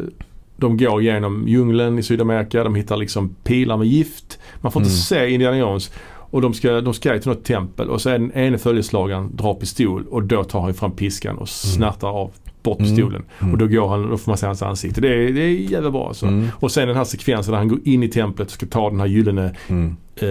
de 0.57 0.77
går 0.77 1.03
genom 1.03 1.49
djungeln 1.49 1.99
i 1.99 2.03
Sydamerika. 2.03 2.65
De 2.65 2.75
hittar 2.75 2.97
liksom 2.97 3.35
pilar 3.45 3.77
med 3.77 3.87
gift. 3.87 4.39
Man 4.61 4.73
får 4.73 4.83
inte 4.83 4.91
Mm. 4.93 4.99
se 5.01 5.31
Indiana 5.31 5.57
Jones. 5.59 5.91
Och 6.35 6.41
de 6.41 6.55
ska, 6.55 6.81
de 6.81 6.95
ska 6.95 7.19
till 7.19 7.29
något 7.31 7.45
tempel 7.45 7.91
och 7.91 8.01
så 8.01 8.11
är 8.11 8.19
den 8.19 8.33
ene 8.33 8.59
följeslagaren 8.59 9.37
drar 9.37 9.55
pistol 9.55 10.05
och 10.11 10.23
då 10.23 10.45
tar 10.45 10.61
han 10.61 10.75
fram 10.75 10.91
piskan 10.93 11.39
och 11.39 11.49
snärtar 11.49 12.09
av 12.09 12.31
bort 12.63 12.79
Mm. 12.81 12.91
pistolen. 12.91 13.23
Mm. 13.41 13.53
Och 13.53 13.59
då 13.59 13.67
går 13.67 13.89
han, 13.89 14.11
då 14.11 14.17
får 14.17 14.31
man 14.31 14.39
se 14.39 14.47
hans 14.47 14.63
ansikte. 14.63 15.01
Det 15.01 15.09
är, 15.09 15.33
det 15.33 15.41
är 15.41 15.49
jävla 15.71 15.91
bra 15.91 16.09
alltså. 16.09 16.27
Mm. 16.27 16.49
Och 16.61 16.71
sen 16.73 16.89
den 16.89 16.97
här 16.97 17.05
sekvensen 17.05 17.53
där 17.53 17.59
han 17.59 17.69
går 17.69 17.79
in 17.85 18.03
i 18.03 18.09
templet 18.09 18.49
och 18.49 18.53
ska 18.55 18.67
ta 18.67 18.91
den 18.91 19.01
här 19.01 19.07
gyllene, 19.07 19.55
Mm. 19.69 19.97
eh, 20.17 20.29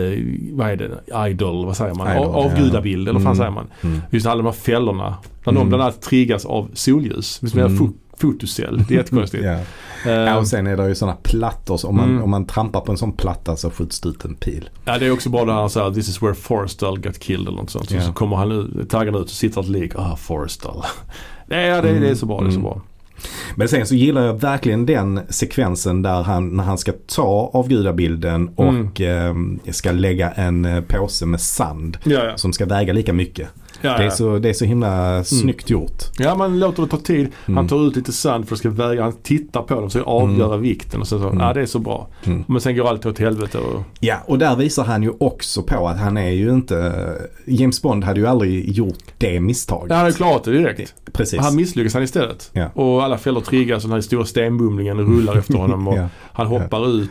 vad 0.51 0.69
är 0.69 0.75
det, 0.75 1.27
idol, 1.29 1.65
vad 1.65 1.77
säger 1.77 1.93
man? 1.95 2.11
Idol, 2.17 2.25
avgudabild 2.27 3.09
eller 3.09 3.19
vad 3.19 3.23
fan 3.23 3.31
Mm. 3.33 3.37
säger 3.37 3.51
man? 3.51 3.67
Mm. 3.93 4.01
Just 4.11 4.25
alla 4.25 4.37
de 4.37 4.45
här 4.45 4.51
fällorna. 4.53 5.09
När 5.45 5.53
de 5.53 5.55
Mm. 5.57 5.67
bland 5.69 5.83
annat 5.83 6.01
triggas 6.01 6.45
av 6.45 6.69
solljus. 6.73 7.41
Mm. 7.55 7.77
Fo- 8.23 8.31
fotocell. 8.31 8.83
Det 8.87 8.93
är 8.93 8.97
jättekonstigt. 8.97 9.43
Ja. 9.45 9.51
Eh, 10.05 10.11
Ja, 10.11 10.37
och 10.37 10.47
sen 10.47 10.67
är 10.67 10.77
det 10.77 10.87
ju 10.87 10.95
sådana 10.95 11.17
plattor. 11.23 11.77
Så 11.77 11.87
om, 11.87 11.95
man, 11.95 12.09
Mm. 12.09 12.23
om 12.23 12.29
man 12.29 12.45
trampar 12.45 12.81
på 12.81 12.91
en 12.91 12.97
sån 12.97 13.11
platta 13.11 13.55
så 13.55 13.69
skjuts 13.69 13.99
det 14.01 14.09
ut 14.09 14.25
en 14.25 14.35
pil. 14.35 14.69
ja, 14.85 14.97
det 14.97 15.05
är 15.05 15.11
också 15.11 15.29
bra 15.29 15.45
när 15.45 15.53
han 15.53 15.69
säger 15.69 15.91
This 15.91 16.09
is 16.09 16.21
where 16.21 16.33
Forrestal 16.33 16.99
got 16.99 17.19
killed 17.19 17.47
eller 17.47 17.57
något 17.57 17.69
sånt. 17.69 17.89
Så, 17.89 17.95
Ja. 17.95 18.01
så 18.01 18.13
kommer 18.13 18.35
han 18.35 18.51
ut, 18.51 18.89
taggarna 18.89 19.17
ut 19.17 19.23
och 19.23 19.29
sitter 19.29 19.61
ett 19.61 19.67
lik. 19.69 19.91
Ah, 19.95 20.15
Forrestal. 20.15 20.83
är, 21.49 21.81
det, 21.81 21.89
är- 21.89 21.99
det 21.99 22.09
är 22.09 22.15
så 22.15 22.25
bra. 22.25 22.41
Det 22.41 22.47
är 22.47 22.51
så 22.51 22.59
Mm. 22.59 22.63
bra. 22.63 22.81
Men 23.55 23.67
sen 23.67 23.87
så 23.87 23.95
gillar 23.95 24.25
jag 24.25 24.33
verkligen 24.41 24.85
den 24.85 25.19
sekvensen 25.29 26.01
där 26.01 26.23
han, 26.23 26.55
när 26.57 26.63
han 26.63 26.77
ska 26.77 26.91
ta 27.07 27.51
avgudabilden 27.53 28.47
och 28.55 29.01
eh, 29.01 29.35
ska 29.71 29.91
lägga 29.91 30.31
en 30.31 30.65
eh, 30.65 30.81
påse 30.81 31.25
med 31.25 31.41
sand 31.41 31.97
Ja, 32.03 32.23
ja. 32.25 32.37
som 32.37 32.53
ska 32.53 32.65
väga 32.65 32.93
lika 32.93 33.13
mycket. 33.13 33.47
Ja, 33.83 33.97
Det, 33.97 34.03
är 34.05 34.09
så, 34.09 34.39
det 34.39 34.49
är 34.49 34.53
så 34.53 34.65
himla 34.65 35.23
snyggt 35.23 35.69
gjort. 35.69 36.03
ja, 36.17 36.35
man 36.35 36.59
låter 36.59 36.83
det 36.83 36.89
ta 36.89 36.97
tid. 36.97 37.27
Han 37.45 37.53
Mm. 37.57 37.67
tar 37.67 37.87
ut 37.87 37.95
lite 37.95 38.11
sand 38.11 38.47
för 38.47 38.55
att 38.55 38.59
ska 38.59 38.69
väga. 38.69 39.03
Han 39.03 39.13
tittar 39.13 39.61
på 39.61 39.75
dem 39.81 39.89
för 39.89 39.99
att 39.99 40.07
avgöra 40.07 40.57
vikten. 40.57 41.01
Och 41.01 41.07
sen 41.07 41.19
så, 41.19 41.27
Mm. 41.27 41.39
ja 41.39 41.53
det 41.53 41.61
är 41.61 41.65
så 41.65 41.79
bra. 41.79 42.07
Mm. 42.23 42.43
Men 42.47 42.61
sen 42.61 42.75
går 42.75 42.89
allt 42.89 43.05
åt 43.05 43.19
helvete. 43.19 43.57
Och, 43.57 43.83
Ja, 43.99 44.17
och 44.25 44.37
där 44.39 44.55
visar 44.55 44.83
han 44.83 45.03
ju 45.03 45.11
också 45.19 45.63
på 45.63 45.87
att 45.87 45.97
han 45.99 46.17
är 46.17 46.29
ju 46.31 46.49
inte... 46.53 46.93
James 47.45 47.81
Bond 47.81 48.03
hade 48.03 48.19
ju 48.19 48.27
aldrig 48.27 48.69
gjort 48.69 48.97
det 49.17 49.39
misstaget. 49.39 49.89
ja, 49.89 49.95
han 49.95 50.03
hade 50.05 50.15
klarat 50.17 50.43
det 50.43 50.51
direkt. 50.51 50.93
Precis. 51.13 51.39
Han 51.39 51.55
misslyckas 51.55 51.93
han 51.93 52.03
istället. 52.03 52.49
Ja. 52.53 52.69
Och 52.73 53.03
alla 53.03 53.17
fällor 53.17 53.41
triggas 53.41 53.83
och 53.83 53.89
den 53.89 53.95
här 53.95 54.01
stora 54.01 54.25
stenbumlingen 54.25 54.99
rullar 54.99 55.37
efter 55.37 55.57
honom. 55.57 55.87
Och 55.87 55.97
Ja. 55.97 56.07
Han 56.33 56.47
hoppar 56.47 56.89
ut. 56.89 57.09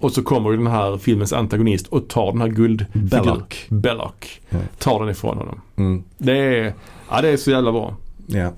Och 0.00 0.12
så 0.12 0.22
kommer 0.22 0.50
ju 0.50 0.56
den 0.56 0.66
här 0.66 0.96
filmens 0.96 1.32
antagonist 1.32 1.86
och 1.86 2.08
tar 2.08 2.32
den 2.32 2.40
här 2.40 2.48
guldfiguren. 2.48 3.08
Belloc. 3.08 3.42
Belloc. 3.68 4.12
Ja. 4.50 4.58
Tar 4.78 5.00
den 5.00 5.08
ifrån 5.08 5.38
honom. 5.38 5.60
Mm. 5.76 6.02
Det 6.18 6.36
är, 6.36 6.74
ja, 7.10 7.20
det 7.22 7.28
är 7.28 7.36
så 7.36 7.50
jävla 7.50 7.72
bra. 7.72 7.96
Ja. 8.26 8.52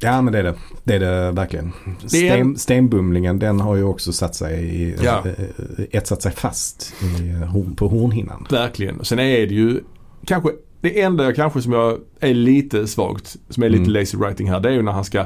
Ja 0.00 0.22
men 0.22 0.32
det 0.32 0.38
är 0.38 0.42
det. 0.42 0.54
Det 0.84 0.94
är 0.94 1.00
det 1.00 1.30
verkligen. 1.30 1.72
Det 2.02 2.08
Sten, 2.08 2.56
stenbumlingen 2.58 3.38
den 3.38 3.60
har 3.60 3.76
ju 3.76 3.82
också 3.84 4.12
satt 4.12 4.34
sig 4.34 4.64
i, 4.82 4.94
Ja. 5.04 5.22
eh, 5.26 5.84
etsat 5.90 6.22
sig 6.22 6.32
fast 6.32 6.94
i, 7.20 7.28
eh, 7.30 7.74
på 7.76 7.88
hornhinnan. 7.88 8.46
Verkligen. 8.50 9.00
Och 9.00 9.06
sen 9.06 9.18
är 9.18 9.46
det 9.46 9.54
ju 9.54 9.80
kanske 10.26 10.50
det 10.80 11.00
enda 11.00 11.24
jag 11.24 11.36
kanske 11.36 11.62
som 11.62 11.72
jag 11.72 11.98
är 12.20 12.34
lite 12.34 12.86
svagt, 12.86 13.36
som 13.48 13.62
är 13.62 13.68
lite 13.68 13.82
Mm. 13.82 13.92
lazy 13.92 14.18
writing 14.18 14.50
här, 14.50 14.60
det 14.60 14.68
är 14.68 14.72
ju 14.72 14.82
när 14.82 14.92
han 14.92 15.04
ska 15.04 15.24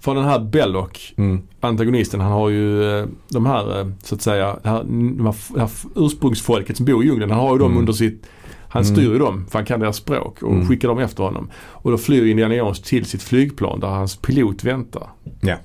för 0.00 0.14
den 0.14 0.24
här 0.24 0.38
Belloc, 0.38 1.12
Mm. 1.16 1.42
antagonisten, 1.60 2.20
han 2.20 2.32
har 2.32 2.48
ju 2.48 2.98
eh, 3.00 3.06
de 3.28 3.46
här, 3.46 3.80
eh, 3.80 3.86
så 4.02 4.14
att 4.14 4.22
säga, 4.22 4.56
det 4.62 4.68
här, 4.68 4.82
de 4.84 5.26
här, 5.26 5.34
det 5.54 5.60
här 5.60 5.70
ursprungsfolket 5.96 6.76
som 6.76 6.86
bor 6.86 7.04
i 7.04 7.06
djungeln. 7.06 7.30
Han 7.30 7.40
har 7.40 7.52
ju 7.52 7.58
dem 7.58 7.66
Mm. 7.70 7.78
under 7.78 7.92
sitt, 7.92 8.26
han 8.68 8.82
Mm. 8.82 8.94
styr 8.96 9.12
ju 9.12 9.18
dem 9.18 9.46
för 9.50 9.58
han 9.58 9.66
kan 9.66 9.80
deras 9.80 9.96
språk 9.96 10.42
och 10.42 10.52
Mm. 10.52 10.68
skickar 10.68 10.88
dem 10.88 10.98
efter 10.98 11.22
honom. 11.22 11.50
Och 11.66 11.90
då 11.90 11.98
flyr 11.98 12.26
Indiana 12.26 12.54
Jones 12.54 12.80
till 12.82 13.04
sitt 13.04 13.22
flygplan 13.22 13.80
där 13.80 13.88
hans 13.88 14.16
pilot 14.16 14.64
väntar. 14.64 15.08
Ja. 15.40 15.56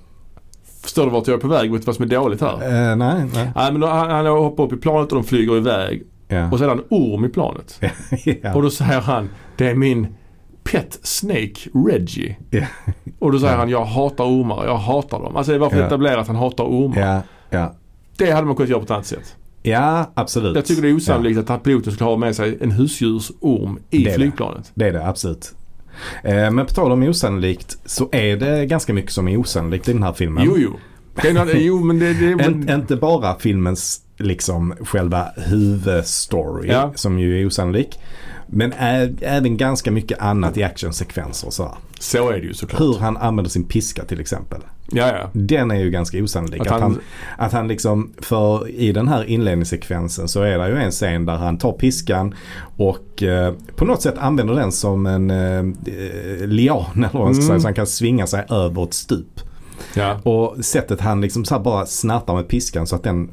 Förstår 0.81 1.03
du 1.05 1.09
vart 1.11 1.27
jag 1.27 1.35
är 1.37 1.41
på 1.41 1.47
väg? 1.47 1.71
Vet 1.71 1.81
du 1.81 1.85
vad 1.85 1.95
som 1.95 2.05
är 2.05 2.09
dåligt 2.09 2.41
här? 2.41 2.53
Eh, 2.53 2.95
nej, 2.95 3.25
nej. 3.33 3.51
Nej 3.55 3.71
men 3.71 3.81
då, 3.81 3.87
han, 3.87 4.09
han 4.09 4.25
hoppar 4.25 4.63
upp 4.63 4.73
i 4.73 4.77
planet 4.77 5.11
och 5.11 5.15
de 5.15 5.23
flyger 5.23 5.57
iväg. 5.57 6.03
Ja. 6.27 6.51
Och 6.51 6.57
så 6.57 6.63
är 6.63 6.67
det 6.67 6.73
en 6.73 6.83
orm 6.89 7.25
i 7.25 7.29
planet. 7.29 7.79
ja. 8.41 8.53
Och 8.55 8.61
då 8.61 8.69
säger 8.69 9.01
han, 9.01 9.29
det 9.57 9.69
är 9.69 9.75
min 9.75 10.07
pet 10.63 10.99
snake 11.03 11.69
Reggie. 11.87 12.35
Ja. 12.49 12.65
Och 13.19 13.31
då 13.31 13.39
säger 13.39 13.53
Ja. 13.53 13.59
han, 13.59 13.69
jag 13.69 13.85
hatar 13.85 14.23
ormar, 14.23 14.65
jag 14.65 14.77
hatar 14.77 15.19
dem. 15.19 15.35
Alltså 15.35 15.51
det 15.51 15.57
var 15.57 15.69
för 15.69 15.79
Ja. 15.79 15.85
etablerat 15.85 16.19
att 16.19 16.27
han 16.27 16.35
hatar 16.35 16.63
ormar. 16.63 17.21
Det 18.17 18.31
hade 18.31 18.47
man 18.47 18.55
kunnat 18.55 18.69
göra 18.69 18.79
på 18.79 18.83
ett 18.85 18.91
annat 18.91 19.05
sätt. 19.05 19.35
Ja, 19.63 20.11
absolut. 20.13 20.55
Jag 20.55 20.65
tycker 20.65 20.81
det 20.81 20.89
är 20.89 20.95
osannolikt 20.95 21.39
att 21.39 21.49
han 21.49 21.59
piloten 21.59 21.93
skulle 21.93 22.09
ha 22.09 22.17
med 22.17 22.35
sig 22.35 22.57
en 22.61 22.71
husdjursorm 22.71 23.79
i 23.89 23.97
Det 23.97 24.03
är 24.03 24.09
det. 24.09 24.15
flygplanet. 24.15 24.71
Det 24.73 24.87
är 24.87 24.93
det 24.93 25.07
absolut. 25.07 25.55
Eh, 26.23 26.51
men 26.51 26.65
på 26.65 26.73
tal 26.73 26.91
om 26.91 27.03
osannolikt 27.03 27.77
så 27.85 28.09
är 28.11 28.37
det 28.37 28.65
ganska 28.65 28.93
mycket 28.93 29.11
som 29.11 29.27
är 29.27 29.37
osannolikt 29.37 29.89
i 29.89 29.93
den 29.93 30.03
här 30.03 30.13
filmen. 30.13 30.43
Jo, 30.45 30.55
jo. 30.57 30.73
Är, 31.15 31.55
jo, 31.59 31.79
men 31.83 31.99
det... 31.99 32.13
det 32.13 32.35
men, 32.35 32.69
En, 32.69 32.79
inte 32.79 32.95
bara 32.95 33.39
filmens 33.39 34.01
liksom 34.17 34.73
själva 34.81 35.27
huvudstory 35.37 36.69
Ja. 36.69 36.91
som 36.95 37.19
ju 37.19 37.41
är 37.41 37.45
osannolik. 37.47 37.99
Men 38.53 38.73
ä- 38.73 39.13
även 39.21 39.57
ganska 39.57 39.91
mycket 39.91 40.19
annat 40.21 40.57
i 40.57 40.63
actionsekvenser 40.63 41.47
och 41.47 41.53
sådär. 41.53 41.73
så 41.99 42.29
är 42.29 42.33
det 42.39 42.45
ju 42.47 42.53
såklart. 42.53 42.81
Hur 42.81 42.97
han 42.99 43.17
använder 43.17 43.49
sin 43.49 43.63
piska 43.63 44.05
till 44.05 44.19
exempel. 44.19 44.61
Ja, 44.91 45.07
ja. 45.07 45.29
Den 45.33 45.71
är 45.71 45.75
ju 45.75 45.89
ganska 45.89 46.23
osannolik. 46.23 46.61
Att 46.61 46.67
Att 46.67 46.73
han, 46.73 46.81
han- 46.81 46.99
att 47.37 47.51
han 47.53 47.67
liksom, 47.67 48.13
för 48.17 48.69
i 48.69 48.91
den 48.91 49.07
här 49.07 49.23
inledningssekvensen 49.23 50.27
så 50.27 50.41
är 50.41 50.57
det 50.59 50.69
ju 50.69 50.77
en 50.77 50.91
scen 50.91 51.25
där 51.25 51.35
han 51.35 51.57
tar 51.57 51.71
piskan 51.71 52.35
och 52.77 53.23
eh, 53.23 53.53
på 53.75 53.85
något 53.85 54.01
sätt 54.01 54.15
använder 54.17 54.55
den 54.55 54.71
som 54.71 55.05
en 55.05 55.31
eh, 55.31 55.57
eh, 55.59 56.47
lian 56.47 56.85
eller 56.95 57.09
vad 57.13 57.23
man 57.23 57.35
ska 57.35 57.43
Mm. 57.43 57.47
säga 57.47 57.59
så 57.59 57.67
han 57.67 57.73
kan 57.73 57.87
svinga 57.87 58.27
sig 58.27 58.45
över 58.49 58.83
ett 58.83 58.93
stup. 58.93 59.39
Ja. 59.95 60.19
Och 60.23 60.65
sättet 60.65 61.01
han 61.01 61.21
liksom 61.21 61.45
så 61.45 61.59
bara 61.59 61.85
snärtar 61.85 62.35
med 62.35 62.47
piskan 62.47 62.87
så 62.87 62.95
att 62.95 63.03
den 63.03 63.29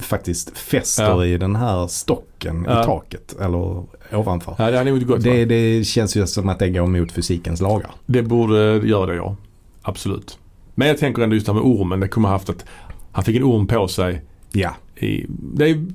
faktiskt 0.00 0.58
fäster 0.58 1.04
Ja. 1.04 1.24
i 1.26 1.38
den 1.38 1.56
här 1.56 1.86
stocken 1.86 2.64
Ja. 2.68 2.82
i 2.82 2.84
taket 2.84 3.34
eller 3.40 3.84
ovanför. 4.12 4.54
ja, 4.58 4.70
det 4.70 4.78
hade 4.78 4.90
inte 4.90 5.04
gått. 5.06 5.22
Det, 5.22 5.44
Det, 5.44 5.84
känns 5.84 6.16
ju 6.16 6.26
som 6.26 6.48
att 6.48 6.58
det 6.58 6.68
går 6.70 6.84
emot 6.84 7.12
fysikens 7.12 7.60
lagar. 7.60 7.90
det 8.06 8.22
borde 8.22 8.56
göra 8.86 9.06
det, 9.06 9.14
ja. 9.14 9.36
Absolut. 9.82 10.38
Men 10.74 10.88
jag 10.88 10.98
tänker 10.98 11.22
ändå 11.22 11.34
just 11.34 11.46
det 11.46 11.52
här 11.52 11.60
med 11.60 11.70
ormen. 11.72 12.00
Det 12.00 12.08
kommer 12.08 12.28
ha 12.28 12.34
haft 12.34 12.50
att 12.50 12.64
han 13.12 13.24
fick 13.24 13.36
en 13.36 13.42
orm 13.44 13.66
på 13.66 13.88
sig 13.88 14.22
Ja, 14.52 14.70
i, 14.96 15.26
det 15.28 15.70
är, 15.70 15.86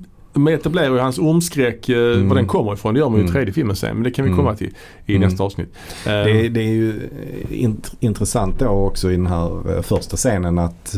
de 0.45 0.47
etablerar 0.53 0.93
ju 0.93 0.99
hans 0.99 1.19
ormskräck, 1.19 1.89
eh, 1.89 1.97
Mm. 1.97 2.29
var 2.29 2.35
den 2.35 2.47
kommer 2.47 2.73
ifrån. 2.73 2.93
Det 2.93 2.99
gör 2.99 3.09
man 3.09 3.15
ju 3.15 3.21
i 3.21 3.23
Mm. 3.27 3.33
tredje 3.33 3.53
filmen 3.53 3.75
sen. 3.75 3.93
Men 3.95 4.03
det 4.03 4.11
kan 4.11 4.25
vi 4.25 4.31
Mm. 4.31 4.37
komma 4.45 4.55
till 4.55 4.73
i 5.05 5.15
Mm. 5.15 5.29
nästa 5.29 5.43
avsnitt. 5.43 5.73
Eh, 6.05 6.11
det, 6.11 6.49
det 6.49 6.59
är 6.61 6.67
ju 6.73 6.89
eh, 6.89 7.49
int- 7.51 7.95
intressant 7.99 8.59
då 8.59 8.67
också 8.67 9.11
i 9.11 9.15
den 9.15 9.27
här 9.27 9.81
första 9.81 10.17
scenen 10.17 10.59
att 10.59 10.95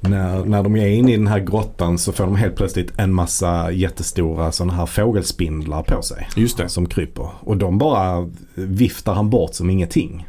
när, 0.00 0.44
när 0.44 0.62
de 0.62 0.76
är 0.76 0.86
inne 0.88 1.12
i 1.12 1.16
den 1.16 1.26
här 1.26 1.40
grottan 1.40 1.98
så 1.98 2.12
får 2.12 2.24
de 2.24 2.36
helt 2.36 2.56
plötsligt 2.56 2.98
en 2.98 3.14
massa 3.14 3.70
jättestora 3.72 4.52
sådana 4.52 4.72
här 4.72 4.86
fågelspindlar 4.86 5.82
på 5.82 6.02
sig. 6.02 6.28
Just 6.36 6.58
det. 6.58 6.68
Som 6.68 6.86
kryper. 6.86 7.28
Och 7.40 7.56
de 7.56 7.78
bara 7.78 8.28
viftar 8.54 9.14
han 9.14 9.30
bort 9.30 9.54
som 9.54 9.70
ingenting. 9.70 10.26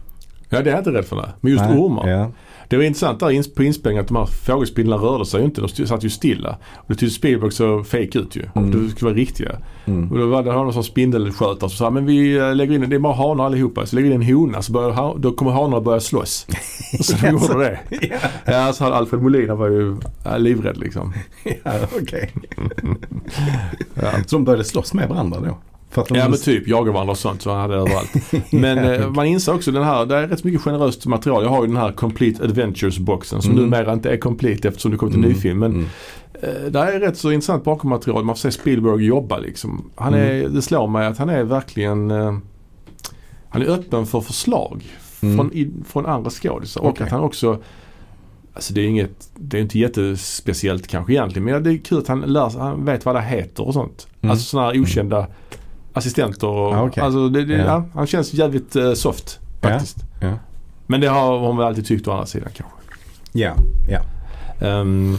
Ja 0.49 0.61
det 0.61 0.69
är 0.69 0.71
jag 0.73 0.79
inte 0.79 0.91
rädd 0.91 1.05
för. 1.05 1.15
Det. 1.15 1.29
Men 1.41 1.51
just 1.51 1.63
Nej, 1.63 1.77
ormar. 1.79 2.07
Ja. 2.09 2.31
Det 2.70 2.78
var 2.78 2.84
intressant 2.84 3.20
där 3.20 3.55
på 3.55 3.63
inspelningen 3.63 4.01
att 4.01 4.07
de 4.07 4.17
här 4.17 4.26
fågelspindlarna 4.26 5.03
rörde 5.03 5.26
sig 5.26 5.39
ju 5.39 5.45
inte. 5.45 5.61
De 5.61 5.88
satt 5.88 6.03
ju 6.03 6.09
stilla. 6.09 6.57
Och 6.76 6.86
det 6.88 6.95
tyckte 6.95 7.15
Spielberg 7.15 7.51
så 7.51 7.84
fake 7.84 8.20
ut 8.20 8.36
ju. 8.36 8.45
Mm. 8.55 8.72
Det 8.72 8.89
skulle 8.91 9.11
vara 9.11 9.20
riktiga. 9.20 9.51
Mm. 9.86 10.11
Och 10.11 10.17
då 10.17 10.28
var 10.28 10.43
det 10.43 10.51
någon 10.51 10.74
som 10.74 10.84
spindelskötare 10.84 11.70
som 11.70 11.70
sa 11.70 11.89
men 11.89 12.05
vi 12.05 12.38
eh, 12.38 12.55
lägger 12.55 12.76
in, 12.76 12.89
det 12.89 12.95
är 12.95 12.99
bara 12.99 13.13
hanar 13.13 13.45
allihopa. 13.45 13.86
Så 13.86 13.95
lägger 13.95 14.09
vi 14.09 14.15
in 14.15 14.22
en 14.22 14.36
hona 14.36 14.61
så 14.61 14.72
börjar, 14.72 15.20
då 15.20 15.32
kommer 15.32 15.51
hanarna 15.51 15.82
börja 15.82 15.99
slåss. 15.99 16.47
Så 17.01 17.15
de 17.17 17.32
gjorde 17.32 17.59
det. 17.59 17.80
ja, 18.01 18.17
Ja, 18.45 18.74
så 18.74 18.84
hade 18.84 18.95
Alfred 18.95 19.22
Molina 19.22 19.55
var 19.55 19.67
ju 19.67 19.97
livrädd 20.38 20.78
liksom. 20.78 21.13
ja 21.63 21.74
okej. 22.01 22.34
Ja. 23.93 24.11
Så 24.26 24.36
de 24.36 24.43
började 24.43 24.63
slåss 24.63 24.93
med 24.93 25.09
varandra 25.09 25.39
då? 25.39 25.57
Ja 25.95 26.29
men 26.29 26.37
typ 26.39 26.67
jaga 26.67 26.91
varandra 26.91 27.11
och 27.11 27.17
sånt 27.17 27.41
så 27.41 27.49
han 27.51 27.59
hade 27.61 27.75
överallt. 27.75 28.11
Men 28.51 28.77
eh, 28.77 29.09
man 29.09 29.25
inser 29.25 29.53
också 29.55 29.71
den 29.71 29.83
här, 29.83 30.05
det 30.05 30.15
är 30.15 30.27
rätt 30.27 30.43
mycket 30.43 30.61
generöst 30.61 31.05
material. 31.05 31.43
Jag 31.43 31.49
har 31.49 31.61
ju 31.61 31.67
den 31.67 31.77
här 31.77 31.91
Complete 31.91 32.43
Adventures-boxen 32.43 33.41
som 33.41 33.51
Mm. 33.51 33.63
numera 33.63 33.93
inte 33.93 34.09
är 34.11 34.17
complete 34.17 34.67
eftersom 34.67 34.91
det 34.91 34.97
en 35.15 35.21
ny 35.21 35.27
Mm, 35.27 35.39
film. 35.39 35.59
Men 35.59 35.71
mm. 35.71 35.85
eh, 36.41 36.71
det 36.71 36.79
är 36.79 36.99
rätt 36.99 37.17
så 37.17 37.31
intressant 37.31 37.63
bakommaterial. 37.63 38.23
Man 38.23 38.35
får 38.35 38.39
se 38.39 38.51
Spielberg 38.51 39.05
jobba 39.05 39.37
liksom. 39.37 39.89
Han 39.95 40.13
är, 40.13 40.39
Mm. 40.39 40.53
Det 40.53 40.61
slår 40.61 40.87
mig 40.87 41.07
att 41.07 41.17
han 41.17 41.29
är 41.29 41.43
verkligen 41.43 42.11
eh, 42.11 42.37
han 43.49 43.61
är 43.61 43.65
öppen 43.69 44.05
för 44.05 44.21
förslag 44.21 44.83
Mm. 45.21 45.37
från, 45.37 45.53
i, 45.53 45.71
från 45.87 46.05
andra 46.05 46.29
skådisar. 46.29 46.81
Och 46.81 46.87
Okej. 46.89 47.03
att 47.05 47.11
han 47.11 47.21
också 47.21 47.59
Alltså 48.53 48.73
det 48.73 48.81
är 48.81 48.85
inget, 48.87 49.29
det 49.35 49.57
är 49.57 49.61
inte 49.61 49.79
jättespeciellt 49.79 50.87
kanske 50.87 51.13
egentligen 51.13 51.45
men 51.45 51.63
det 51.63 51.71
är 51.73 51.77
kul 51.77 51.97
att 51.97 52.07
han, 52.07 52.21
lär, 52.21 52.59
han 52.59 52.85
vet 52.85 53.05
vad 53.05 53.15
det 53.15 53.21
heter 53.21 53.67
och 53.67 53.73
sånt. 53.73 54.07
Mm. 54.21 54.31
Alltså 54.31 54.45
sådana 54.45 54.71
här 54.71 54.81
okända 54.81 55.27
assistenter 55.93 56.47
och 56.47 56.73
Ja, 56.75 56.83
okej. 56.87 57.03
alltså 57.03 57.29
det, 57.29 57.45
det, 57.45 57.53
Ja. 57.53 57.63
ja. 57.65 57.85
han 57.93 58.07
känns 58.07 58.33
jävligt 58.33 58.75
eh, 58.75 58.93
soft 58.93 59.39
faktiskt. 59.61 59.97
Ja. 60.21 60.33
Men 60.87 61.01
det 61.01 61.07
har 61.07 61.39
hon 61.39 61.57
väl 61.57 61.65
alltid 61.67 61.85
tyckt 61.85 62.07
å 62.07 62.11
andra 62.11 62.25
sidan 62.25 62.49
kanske. 62.55 62.75
Ja, 63.31 63.53
ja. 63.89 64.01
Um, 64.81 65.17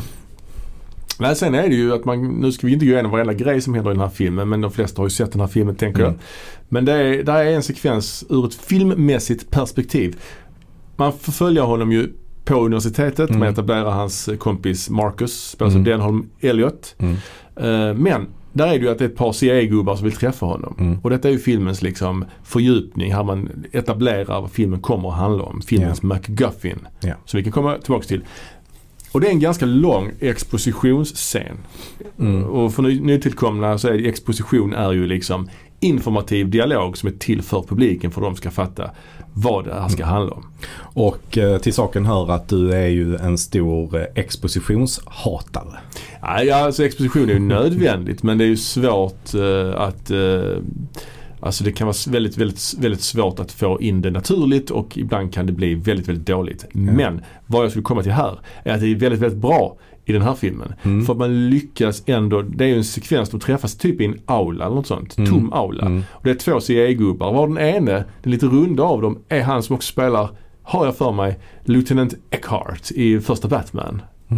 men 1.18 1.36
sen 1.36 1.54
är 1.54 1.68
det 1.68 1.74
ju 1.74 1.94
att 1.94 2.04
man, 2.04 2.28
nu 2.28 2.52
ska 2.52 2.66
vi 2.66 2.72
inte 2.72 2.86
gå 2.86 2.92
igenom 2.92 3.10
varenda 3.10 3.32
grej 3.32 3.60
som 3.60 3.74
händer 3.74 3.90
i 3.90 3.94
den 3.94 4.00
här 4.02 4.08
filmen 4.08 4.48
men 4.48 4.60
de 4.60 4.70
flesta 4.70 5.00
har 5.02 5.06
ju 5.06 5.10
sett 5.10 5.32
den 5.32 5.40
här 5.40 5.48
filmen 5.48 5.74
tänker 5.74 6.00
Mm. 6.00 6.12
jag. 6.12 6.20
Men 6.68 6.84
det 6.84 6.92
är, 6.92 7.22
där 7.22 7.34
är 7.36 7.52
en 7.54 7.62
sekvens 7.62 8.24
ur 8.28 8.46
ett 8.46 8.54
filmmässigt 8.54 9.50
perspektiv. 9.50 10.16
Man 10.96 11.12
får 11.12 11.32
följa 11.32 11.62
honom 11.62 11.92
ju 11.92 12.12
på 12.44 12.54
universitetet. 12.54 13.28
Mm. 13.30 13.38
Man 13.40 13.48
etablerar 13.48 13.90
hans 13.90 14.28
kompis 14.38 14.90
Marcus, 14.90 15.50
spelas 15.50 15.74
av 15.74 15.80
Mm. 15.80 15.90
Denholm 15.90 16.30
Elliot. 16.40 16.94
Mm. 16.98 17.14
Eh, 17.56 17.94
men 17.96 18.26
där 18.52 18.66
är 18.66 18.78
det 18.78 18.84
ju 18.84 18.90
att 18.90 18.98
det 18.98 19.04
är 19.04 19.08
ett 19.08 19.16
par 19.16 19.32
CIA-gubbar 19.32 19.96
som 19.96 20.04
vill 20.04 20.16
träffa 20.16 20.46
honom. 20.46 20.76
Mm. 20.78 21.00
Och 21.02 21.10
detta 21.10 21.28
är 21.28 21.32
ju 21.32 21.38
filmens 21.38 21.82
liksom 21.82 22.24
fördjupning. 22.44 23.14
Här 23.14 23.24
man 23.24 23.64
etablerar 23.72 24.40
vad 24.40 24.50
filmen 24.50 24.80
kommer 24.80 25.08
att 25.08 25.16
handla 25.16 25.44
om. 25.44 25.62
Filmens 25.62 26.02
MacGuffin. 26.02 26.78
Ja. 27.00 27.14
Som 27.24 27.38
vi 27.38 27.44
kan 27.44 27.52
komma 27.52 27.78
tillbaka 27.78 28.06
till. 28.06 28.24
Och 29.12 29.20
det 29.20 29.26
är 29.26 29.30
en 29.30 29.40
ganska 29.40 29.66
lång 29.66 30.12
expositionsscen. 30.20 31.56
Mm. 32.18 32.44
Och 32.44 32.74
för 32.74 32.82
ny, 32.82 33.00
nytillkomna 33.00 33.78
så 33.78 33.88
är 33.88 34.06
exposition 34.06 34.74
är 34.74 34.92
ju 34.92 35.06
liksom 35.06 35.48
informativ 35.80 36.50
dialog 36.50 36.98
som 36.98 37.08
är 37.08 37.12
till 37.12 37.42
för 37.42 37.62
publiken 37.62 38.10
för 38.10 38.20
att 38.20 38.26
de 38.26 38.36
ska 38.36 38.50
fatta 38.50 38.90
vad 39.34 39.64
det 39.64 39.74
här 39.74 39.88
ska 39.88 40.04
handla 40.04 40.32
om. 40.32 40.46
Och 40.80 41.38
eh, 41.38 41.58
till 41.58 41.74
saken 41.74 42.06
hör 42.06 42.30
att 42.30 42.48
du 42.48 42.72
är 42.72 42.86
ju 42.86 43.16
en 43.16 43.38
stor 43.38 43.96
eh, 43.96 44.04
expositionshatare. 44.14 45.78
Ja, 46.22 46.56
alltså 46.56 46.84
exposition 46.84 47.28
är 47.28 47.34
ju 47.34 47.38
nödvändigt 47.38 48.22
men 48.22 48.38
det 48.38 48.44
är 48.44 48.48
ju 48.48 48.56
svårt 48.56 49.34
eh, 49.34 49.80
att 49.80 50.10
Alltså 51.42 51.64
det 51.64 51.72
kan 51.72 51.86
vara 51.86 51.96
väldigt, 52.08 52.36
väldigt, 52.36 52.74
väldigt 52.78 53.02
svårt 53.02 53.38
att 53.38 53.52
få 53.52 53.80
in 53.80 54.02
det 54.02 54.10
naturligt 54.10 54.70
och 54.70 54.98
ibland 54.98 55.32
kan 55.34 55.46
det 55.46 55.52
bli 55.52 55.74
väldigt, 55.74 56.08
väldigt 56.08 56.26
dåligt. 56.26 56.66
Men 56.72 57.20
vad 57.46 57.64
jag 57.64 57.70
skulle 57.70 57.82
komma 57.82 58.02
till 58.02 58.12
här 58.12 58.38
är 58.64 58.74
att 58.74 58.80
det 58.80 58.86
är 58.86 58.94
väldigt, 58.94 59.20
väldigt 59.20 59.40
bra 59.40 59.76
i 60.10 60.12
den 60.12 60.22
här 60.22 60.34
filmen. 60.34 60.74
Mm. 60.82 61.06
För 61.06 61.14
man 61.14 61.50
lyckas 61.50 62.02
ändå, 62.06 62.42
det 62.42 62.64
är 62.64 62.68
ju 62.68 62.76
en 62.76 62.84
sekvens, 62.84 63.30
de 63.30 63.40
träffas 63.40 63.76
typ 63.76 64.00
i 64.00 64.04
en 64.04 64.20
aula 64.26 64.64
eller 64.64 64.76
något 64.76 64.86
sånt. 64.86 65.18
Mm. 65.18 65.30
Tom 65.30 65.52
aula. 65.52 65.86
Mm. 65.86 66.02
Och 66.10 66.24
det 66.24 66.30
är 66.30 66.34
två 66.34 66.60
CIA-gubbar. 66.60 67.32
Var 67.32 67.46
den 67.48 67.58
ene, 67.58 68.04
den 68.22 68.32
lite 68.32 68.46
runda 68.46 68.82
av 68.82 69.02
dem, 69.02 69.18
är 69.28 69.40
han 69.42 69.62
som 69.62 69.76
också 69.76 69.92
spelar, 69.92 70.28
har 70.62 70.84
jag 70.84 70.96
för 70.96 71.12
mig, 71.12 71.38
Lieutenant 71.64 72.14
Eckhart 72.30 72.90
i 72.90 73.20
första 73.20 73.48
Batman. 73.48 74.02
Eh, 74.30 74.36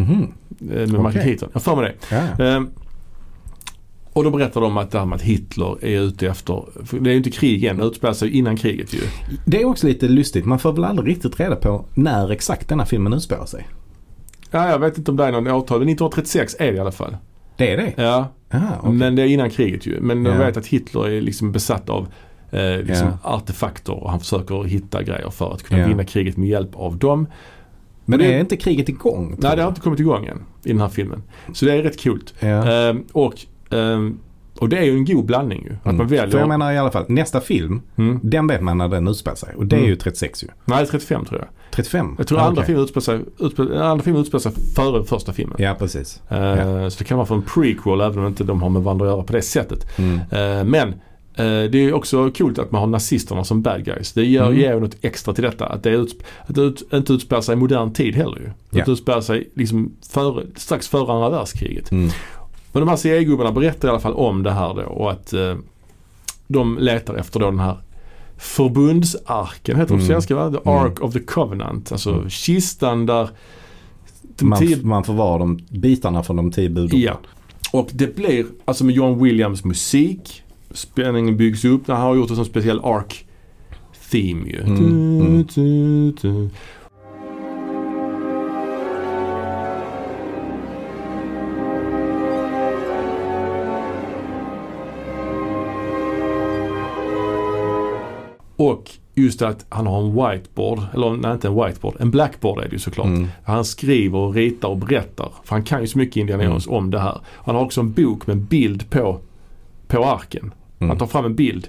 Med 0.59 0.89
Michael 0.89 1.07
Okej. 1.07 1.23
Keaton. 1.25 1.49
Jag 1.53 1.63
för 1.63 1.77
mig 1.77 1.97
det. 2.09 2.17
Ja. 2.39 2.45
Ehm, 2.45 2.69
och 4.13 4.25
då 4.25 4.31
berättar 4.31 4.61
de 4.61 4.77
att 4.77 4.91
det 4.91 4.99
här 4.99 5.07
med 5.07 5.17
att 5.17 5.23
Hitler 5.23 5.85
är 5.85 6.01
ute 6.01 6.27
efter, 6.27 6.65
det 7.01 7.11
är 7.11 7.13
ju 7.13 7.17
inte 7.17 7.31
krig 7.31 7.65
än, 7.65 7.77
det 7.77 7.85
utspelar 7.85 8.15
sig 8.15 8.31
innan 8.31 8.57
kriget 8.57 8.95
ju. 8.95 9.01
Det 9.45 9.63
är 9.63 9.65
också 9.65 9.87
lite 9.87 10.09
lustigt. 10.09 10.45
Man 10.45 10.59
får 10.59 10.73
väl 10.73 10.85
aldrig 10.85 11.09
riktigt 11.09 11.41
reda 11.41 11.57
på 11.57 11.85
när 11.95 12.31
exakt 12.31 12.69
denna 12.69 12.87
filmen 12.87 13.13
utspelar 13.13 13.47
sig. 13.47 13.69
Ja, 14.53 14.69
jag 14.71 14.79
vet 14.79 14.99
inte 14.99 15.11
om 15.11 15.17
det 15.17 15.25
är 15.25 15.33
någon 15.33 15.47
årtal, 15.47 15.79
men 15.79 15.89
1936 15.89 16.57
är 16.59 16.67
det 16.73 16.77
i 16.77 16.81
alla 16.81 16.93
fall. 16.93 17.17
Det 17.57 17.73
är 17.73 17.77
det? 17.77 17.93
Ja, 17.97 18.29
Aha, 18.55 18.77
okej. 18.81 18.93
men 18.93 19.17
det 19.17 19.23
är 19.23 19.27
innan 19.27 19.51
kriget 19.51 19.87
ju. 19.87 20.01
Men 20.01 20.25
de 20.25 20.31
Ja. 20.31 20.39
vet 20.39 20.57
att 20.57 20.67
Hitler 20.67 21.09
är 21.09 21.21
liksom 21.21 21.53
besatt 21.53 21.91
av 21.91 22.07
eh, 22.51 22.77
liksom 22.83 23.09
artefakter 23.23 23.93
och 24.05 24.11
han 24.11 24.21
försöker 24.21 24.65
hitta 24.65 25.03
grejer 25.03 25.31
för 25.31 25.53
att 25.53 25.63
kunna 25.63 25.87
vinna 25.87 26.05
kriget 26.05 26.37
med 26.37 26.49
hjälp 26.49 26.71
av 26.77 26.97
dem. 26.99 27.27
Men 28.05 28.19
det- 28.19 28.35
är 28.35 28.41
inte 28.41 28.57
kriget 28.57 28.89
igång? 28.89 29.37
Nej, 29.39 29.57
det 29.57 29.63
har 29.63 29.69
inte 29.69 29.81
kommit 29.81 30.01
igång 30.01 30.27
än 30.27 30.39
i 30.65 30.69
den 30.69 30.81
här 30.81 30.89
filmen. 30.89 31.23
Så 31.53 31.65
det 31.65 31.73
är 31.73 31.83
rätt 31.83 32.03
coolt. 32.03 32.35
Ja. 32.41 32.73
Ehm, 32.73 33.05
och, 33.13 33.35
ehm, 33.71 34.19
och 34.63 34.69
det 34.69 34.79
är 34.79 34.83
ju 34.85 34.93
en 34.97 35.05
god 35.05 35.25
blandning 35.25 35.63
ju. 35.65 35.73
Att 35.77 35.85
Mm. 35.87 35.97
man 35.97 36.07
väljer... 36.07 36.29
För 36.31 36.39
jag 36.39 36.49
menar 36.49 36.73
i 36.73 36.79
alla 36.79 36.91
fall, 36.91 37.05
nästa 37.09 37.41
film, 37.41 37.83
mm. 37.97 38.21
den 38.23 38.47
vet 38.47 38.61
man 38.61 38.79
när 38.79 38.89
den 38.89 39.09
utspelar 39.09 39.37
sig. 39.37 39.55
Och 39.57 39.67
det 39.67 39.77
är 39.77 39.79
Mm. 39.79 39.91
ju 39.91 39.97
36 39.97 40.43
ju. 40.45 40.49
Nej, 40.65 40.87
35 40.87 41.25
tror 41.25 41.41
jag. 41.41 41.49
35? 41.71 42.15
Jag 42.19 42.27
tror 42.27 42.39
Ah, 42.39 42.43
andra 42.43 42.53
okej. 42.61 42.67
filmen 42.67 42.85
utspelar 42.85 43.03
sig, 43.03 43.21
utspelar, 43.47 43.83
andra 43.83 44.05
filmen 44.05 44.23
utspelar 44.23 44.41
sig 44.41 44.53
före 44.77 45.05
första 45.05 45.33
filmen. 45.33 45.57
Ja, 45.59 45.75
precis. 45.79 46.23
Eh, 46.29 46.39
Ja. 46.39 46.91
Så 46.91 46.99
det 46.99 47.05
kan 47.05 47.17
vara 47.19 47.27
för 47.27 47.35
en 47.35 47.43
prequel 47.43 48.01
även 48.01 48.19
om 48.19 48.27
inte 48.27 48.45
de 48.45 48.63
har 48.63 48.69
med 48.71 48.83
varandra 48.83 49.07
att 49.07 49.13
göra 49.13 49.23
på 49.23 49.33
det 49.33 49.43
sättet. 49.43 49.99
Mm. 49.99 50.15
Eh, 50.19 50.65
men 50.65 50.89
eh, 51.35 51.71
det 51.71 51.75
är 51.79 51.93
också 51.95 52.31
coolt 52.31 52.59
att 52.59 52.71
man 52.73 52.81
har 52.81 52.87
nazisterna 52.89 53.45
som 53.45 53.63
bad 53.63 53.85
guys. 53.85 54.13
Det 54.13 54.25
ger, 54.25 54.43
Mm. 54.43 54.59
ger 54.59 54.81
något 54.81 54.97
extra 55.01 55.35
till 55.35 55.45
detta. 55.45 55.67
Att 55.67 55.83
det, 55.83 55.91
utsp- 55.97 56.23
att 56.47 56.55
det 56.55 56.61
ut, 56.61 56.83
inte 56.93 57.13
utspelar 57.13 57.43
sig 57.43 57.53
i 57.53 57.57
modern 57.57 57.93
tid 57.93 58.15
heller 58.15 58.37
ju. 58.39 58.51
Ja. 58.71 58.81
Att 58.81 58.87
det 58.87 58.93
utspelar 58.93 59.21
sig 59.21 59.51
liksom 59.55 59.93
före, 60.13 60.45
strax 60.57 60.89
före 60.89 61.13
andra 61.13 61.31
världskriget. 61.31 61.91
Mm. 61.91 62.11
Men 62.73 62.81
de 62.81 62.89
här 62.89 62.97
CIA-gubbarna 62.97 63.53
berättar 63.53 63.89
i 63.89 63.91
alla 63.91 64.01
fall 64.01 64.15
om 64.15 64.43
det 64.43 64.51
här 64.51 64.75
då 64.75 64.83
och 64.83 65.11
att 65.11 65.33
eh, 65.33 65.57
de 66.47 66.79
letar 66.79 67.15
efter 67.15 67.41
då 67.41 67.47
den 67.47 67.59
här 67.59 67.77
förbundsarken, 68.37 69.77
heter 69.77 69.81
det 69.81 69.87
på 69.89 69.95
Mm. 69.95 70.07
svenska 70.07 70.35
va? 70.37 70.51
The 70.51 70.71
Mm. 70.71 70.85
Ark 70.85 71.01
of 71.01 71.13
the 71.13 71.21
Covenant. 71.21 71.93
Alltså 71.93 72.11
Mm. 72.13 72.31
kistan 72.31 73.07
där 73.07 73.29
Man, 74.41 74.59
tio 74.59 74.77
man 74.83 75.05
får 75.05 75.15
vara 75.15 75.39
de 75.39 75.59
bitarna 75.71 76.23
från 76.23 76.37
de 76.37 76.51
tio 76.51 76.69
budorden. 76.69 77.01
Ja. 77.01 77.19
Och 77.73 77.89
det 77.93 78.17
blir, 78.17 78.47
alltså 78.65 78.85
med 78.85 78.95
John 78.95 79.23
Williams 79.23 79.65
musik, 79.65 80.43
spänningen 80.71 81.37
byggs 81.37 81.65
upp. 81.65 81.87
Han 81.89 82.01
har 82.01 82.15
gjort 82.15 82.31
en 82.31 82.37
sån 82.37 82.45
speciell 82.45 82.81
ark 82.85 83.25
theme 84.11 84.49
ju. 84.49 84.61
Mm, 84.61 85.45
mm. 85.57 86.51
Och 98.71 98.91
just 99.15 99.43
att 99.43 99.67
han 99.69 99.87
har 99.87 100.01
en 100.01 100.15
whiteboard, 100.15 100.81
eller 100.95 101.11
nej 101.17 101.33
inte 101.33 101.49
en 101.49 101.55
whiteboard, 101.55 101.95
en 102.01 102.11
blackboard 102.11 102.59
är 102.59 102.63
det 102.69 102.73
ju 102.73 102.79
såklart. 102.79 103.07
Mm. 103.07 103.29
Han 103.45 103.65
skriver 103.65 104.19
och 104.19 104.35
ritar 104.35 104.69
och 104.69 104.77
berättar. 104.77 105.33
För 105.45 105.55
han 105.55 105.63
kan 105.63 105.81
ju 105.81 105.87
så 105.87 105.99
mycket 105.99 106.17
Indiana 106.17 106.45
Jones 106.45 106.67
om 106.67 106.91
det 106.91 106.99
här. 106.99 107.21
Han 107.37 107.55
har 107.55 107.63
också 107.65 107.81
en 107.81 107.93
bok 107.93 108.27
med 108.27 108.35
en 108.37 108.45
bild 108.45 108.91
på, 108.91 109.19
på 109.89 110.05
arken. 110.05 110.53
Han 110.79 110.89
Mm. 110.89 110.99
tar 110.99 111.07
fram 111.07 111.25
en 111.25 111.35
bild 111.35 111.69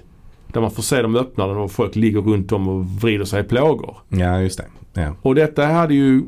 där 0.52 0.60
man 0.60 0.70
får 0.70 0.82
se 0.82 1.02
dem 1.02 1.16
öppna 1.16 1.46
den 1.46 1.56
och 1.56 1.70
folk 1.72 1.96
ligger 1.96 2.20
runt 2.20 2.52
om 2.52 2.68
och 2.68 2.84
vrider 2.86 3.24
sig 3.24 3.40
i 3.40 3.44
plågor. 3.44 3.96
Ja, 4.08 4.40
just 4.40 4.58
det. 4.58 5.00
Ja. 5.02 5.14
Och 5.22 5.34
detta 5.34 5.66
hade 5.66 5.94
ju 5.94 6.22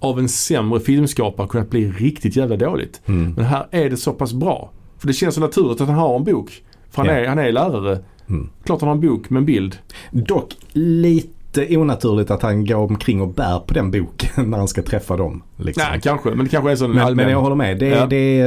av 0.00 0.18
en 0.18 0.28
sämre 0.28 0.80
filmskapare 0.80 1.48
kunnat 1.48 1.70
bli 1.70 1.90
riktigt 1.90 2.36
jävla 2.36 2.56
dåligt. 2.56 3.00
Mm. 3.06 3.32
Men 3.36 3.44
här 3.44 3.66
är 3.70 3.90
det 3.90 3.96
så 3.96 4.12
pass 4.12 4.32
bra. 4.32 4.70
För 4.98 5.06
det 5.06 5.12
känns 5.12 5.34
så 5.34 5.40
naturligt 5.40 5.80
att 5.80 5.88
han 5.88 5.96
har 5.98 6.16
en 6.16 6.24
bok. 6.24 6.62
För 6.90 6.96
han, 7.02 7.06
Ja. 7.06 7.12
är, 7.20 7.26
han 7.28 7.38
är 7.38 7.52
lärare. 7.52 7.98
Mm. 8.30 8.48
Klart 8.64 8.80
han 8.80 8.88
har 8.88 8.94
en 8.94 9.00
bok 9.00 9.30
med 9.30 9.38
en 9.40 9.46
bild. 9.46 9.78
Dock 10.10 10.56
lite 10.72 11.76
onaturligt 11.76 12.30
att 12.30 12.42
han 12.42 12.64
går 12.66 12.76
omkring 12.76 13.20
och 13.20 13.28
bär 13.34 13.58
på 13.58 13.74
den 13.74 13.90
boken 13.90 14.50
när 14.50 14.58
han 14.58 14.68
ska 14.68 14.82
träffa 14.82 15.16
dem. 15.16 15.42
Liksom. 15.56 15.84
Nej, 15.90 16.00
kanske. 16.02 16.28
Men 16.30 16.38
det 16.44 16.48
kanske 16.50 16.70
är 16.70 16.76
sån 16.76 16.90
men, 16.92 17.16
men 17.16 17.30
jag 17.30 17.40
håller 17.40 17.56
med. 17.56 17.78
Det, 17.78 17.86
Ja. 17.88 18.06
det, 18.06 18.42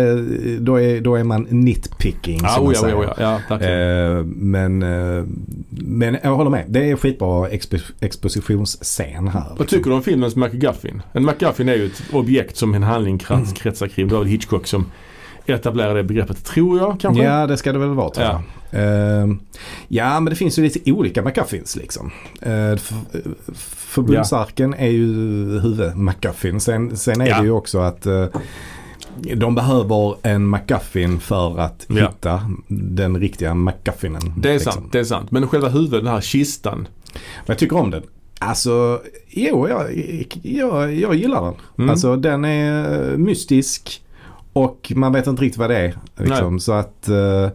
då, 0.60 0.82
är, 0.82 1.02
då 1.02 1.16
är 1.16 1.24
man 1.24 1.48
nitpicking 1.50 2.40
Ja, 2.44 2.50
som 2.50 2.64
oh, 2.64 2.68
man 2.68 2.76
säger. 2.76 2.96
oh, 3.00 3.14
ja, 3.18 3.40
ja. 3.50 3.60
Eh, 3.60 4.24
men, 4.26 4.84
eh, 4.84 5.24
men 5.70 6.18
jag 6.24 6.36
håller 6.36 6.52
med. 6.52 6.66
Det 6.68 6.90
är 6.92 6.96
skitbra 6.96 7.48
expo 7.50 7.78
expositionsscen 8.00 9.28
här. 9.28 9.44
Vad 9.58 9.68
tycker 9.68 9.90
du 9.90 9.96
om 9.96 10.04
filmens 10.04 10.36
MacGuffin? 10.36 11.02
En 11.14 11.26
MacGuffin 11.26 11.70
är 11.70 11.76
ju 11.76 11.86
ett 11.86 12.04
objekt 12.12 12.58
som 12.58 12.74
en 12.74 12.84
handling 12.84 13.20
Mm. 13.30 13.46
kretsar 13.46 13.88
kring. 13.88 14.08
Det 14.08 14.14
var 14.14 14.22
väl 14.22 14.32
Hitchcock 14.32 14.68
som 14.68 14.86
etablera 15.46 15.94
det 15.94 16.04
begreppet 16.04 16.46
tror 16.46 16.80
jag 16.80 17.00
kanske. 17.00 17.24
Ja, 17.24 17.48
det 17.48 17.58
ska 17.58 17.72
det 17.74 17.80
väl 17.80 17.90
vara 17.90 18.10
tror 18.10 18.26
jag. 18.28 18.42
Ehm, 18.72 19.40
ja, 19.88 20.20
men 20.20 20.26
det 20.26 20.36
finns 20.36 20.60
ju 20.60 20.64
lite 20.64 20.92
olika 20.92 21.22
McGuffins 21.22 21.76
liksom. 21.76 22.12
Uh, 22.48 22.72
f- 22.74 22.94
förbundsarken 23.78 24.74
är 24.74 24.88
ju 24.90 25.06
huvud-McGuffin. 25.60 26.60
Sen, 26.60 26.98
sen 26.98 27.22
är 27.22 27.28
Ja. 27.28 27.38
det 27.40 27.44
ju 27.46 27.52
också 27.52 27.80
att 27.80 28.06
eh, 28.06 28.26
de 29.36 29.56
behöver 29.56 30.16
en 30.28 30.50
McGuffin 30.50 31.20
för 31.20 31.60
att 31.60 31.86
Ja. 31.90 31.96
hitta 31.96 32.52
den 32.68 33.18
riktiga 33.20 33.54
McGuffinen. 33.54 34.34
Det 34.38 34.50
är 34.50 34.54
liksom. 34.54 34.72
sant, 34.74 34.92
det 34.92 35.00
är 35.00 35.04
sant. 35.04 35.32
Men 35.32 35.48
själva 35.48 35.70
huvudet, 35.70 36.04
den 36.04 36.14
här 36.14 36.22
kistan. 36.22 36.88
Men 37.14 37.46
jag 37.46 37.58
tycker 37.58 37.78
om 37.78 37.92
den. 37.92 38.04
Alltså, 38.40 39.02
jo, 39.30 39.68
jag, 39.70 39.94
jag, 40.42 40.94
jag 40.96 41.16
gillar 41.16 41.42
den. 41.46 41.54
Mm. 41.78 41.90
Alltså 41.90 42.16
den 42.16 42.46
är 42.46 43.12
eh, 43.12 43.18
mystisk 43.18 44.03
och 44.54 44.92
man 44.96 45.14
vet 45.14 45.28
inte 45.28 45.42
riktigt 45.44 45.60
vad 45.60 45.70
det 45.70 45.78
är. 45.78 45.98
Liksom. 46.18 46.60
Så 46.60 46.72
att 46.72 47.08
eh, 47.10 47.50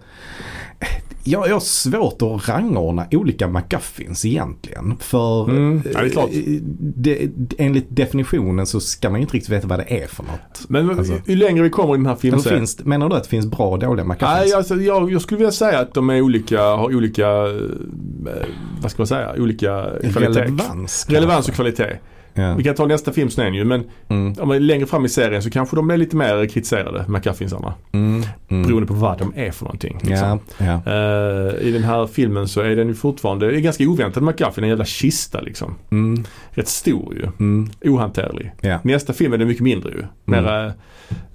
jag, 1.24 1.49
jag 1.49 1.53
har 1.55 1.61
svårt 1.61 2.22
att 2.22 2.49
rangordna 2.49 3.07
olika 3.11 3.49
McGuffins 3.49 4.24
egentligen. 4.24 4.96
För 5.01 5.51
Mm, 5.51 5.82
ja, 5.92 6.01
det 6.01 6.07
är 6.07 6.11
klart. 6.11 6.30
eh, 6.30 7.66
enligt 7.66 7.86
definitionen 7.96 8.66
så 8.66 8.80
ska 8.80 9.11
man 9.11 9.20
ju 9.20 9.22
inte 9.22 9.34
riktigt 9.36 9.53
veta 9.53 9.66
vad 9.66 9.78
det 9.78 10.03
är 10.03 10.07
för 10.07 10.22
något. 10.22 10.61
Men 10.68 10.90
Alltså. 10.99 11.12
ju 11.26 11.36
längre 11.36 11.62
vi 11.62 11.70
kommer 11.70 11.94
i 11.94 11.96
den 11.96 12.07
här 12.07 12.12
Eller 12.12 12.20
filmserien. 12.20 12.59
finns, 12.61 12.84
menar 12.84 13.09
du 13.09 13.16
att 13.16 13.22
det 13.22 13.28
finns 13.28 13.46
bra 13.46 13.66
och 13.70 13.78
dåliga 13.78 14.05
McGuffins? 14.05 14.30
Nej, 14.40 14.53
alltså, 14.53 14.74
jag, 14.74 15.12
jag 15.12 15.22
skulle 15.22 15.38
vilja 15.38 15.53
säga 15.53 15.78
att 15.78 15.94
de 15.94 16.11
är 16.11 16.20
olika, 16.20 16.62
har 16.62 16.94
olika, 16.96 17.28
eh, 17.28 18.46
vad 18.82 18.90
ska 18.90 19.01
man 19.01 19.07
säga, 19.07 19.34
olika 19.38 19.86
kvalitet. 20.12 20.40
Relevans. 20.40 21.07
Relevans 21.11 21.49
och 21.49 21.55
kvalitet. 21.55 21.99
Ja. 22.39 22.55
Vi 22.55 22.64
kan 22.64 22.74
ta 22.74 22.86
nästa 22.86 23.12
film 23.12 23.30
sen 23.30 23.55
ju 23.55 23.64
men 23.64 23.84
Mm, 24.09 24.62
längre 24.62 24.86
fram 24.86 25.05
i 25.05 25.09
serien 25.09 25.43
så 25.43 25.51
kanske 25.51 25.76
de 25.76 25.86
blir 25.86 25.97
lite 25.97 26.16
mer 26.16 26.47
kritiserade, 26.47 27.05
McGuffinsarna. 27.09 27.74
mm, 27.93 28.22
mm. 28.49 28.66
Beroende 28.66 28.86
på 28.86 28.95
vad 28.95 29.18
de 29.18 29.32
är 29.36 29.51
för 29.51 29.64
någonting. 29.64 29.99
Liksom. 30.03 30.41
Ja, 30.59 30.80
ja. 30.84 30.93
Eh, 30.93 31.66
I 31.68 31.70
den 31.72 31.82
här 31.84 32.07
filmen 32.07 32.49
så 32.49 32.61
är 32.61 32.76
den 32.76 32.89
ju 32.89 32.95
fortfarande, 32.95 33.51
det 33.51 33.57
är 33.57 33.61
ganska 33.61 33.84
oväntad 33.89 34.22
McGuffin, 34.22 34.64
en 34.64 34.70
jävla 34.70 34.84
kista 34.84 35.41
liksom. 35.41 35.74
Mm, 35.91 36.24
Rätt 36.51 36.68
stor 36.68 37.14
ju. 37.14 37.26
mm, 37.39 37.70
Ohanterlig. 37.84 38.53
ja. 38.61 38.78
Nästa 38.84 39.12
film 39.12 39.32
är 39.32 39.39
den 39.39 39.49
mycket 39.49 39.62
mindre 39.64 39.91
ju. 39.91 40.05
Mer, 40.24 40.72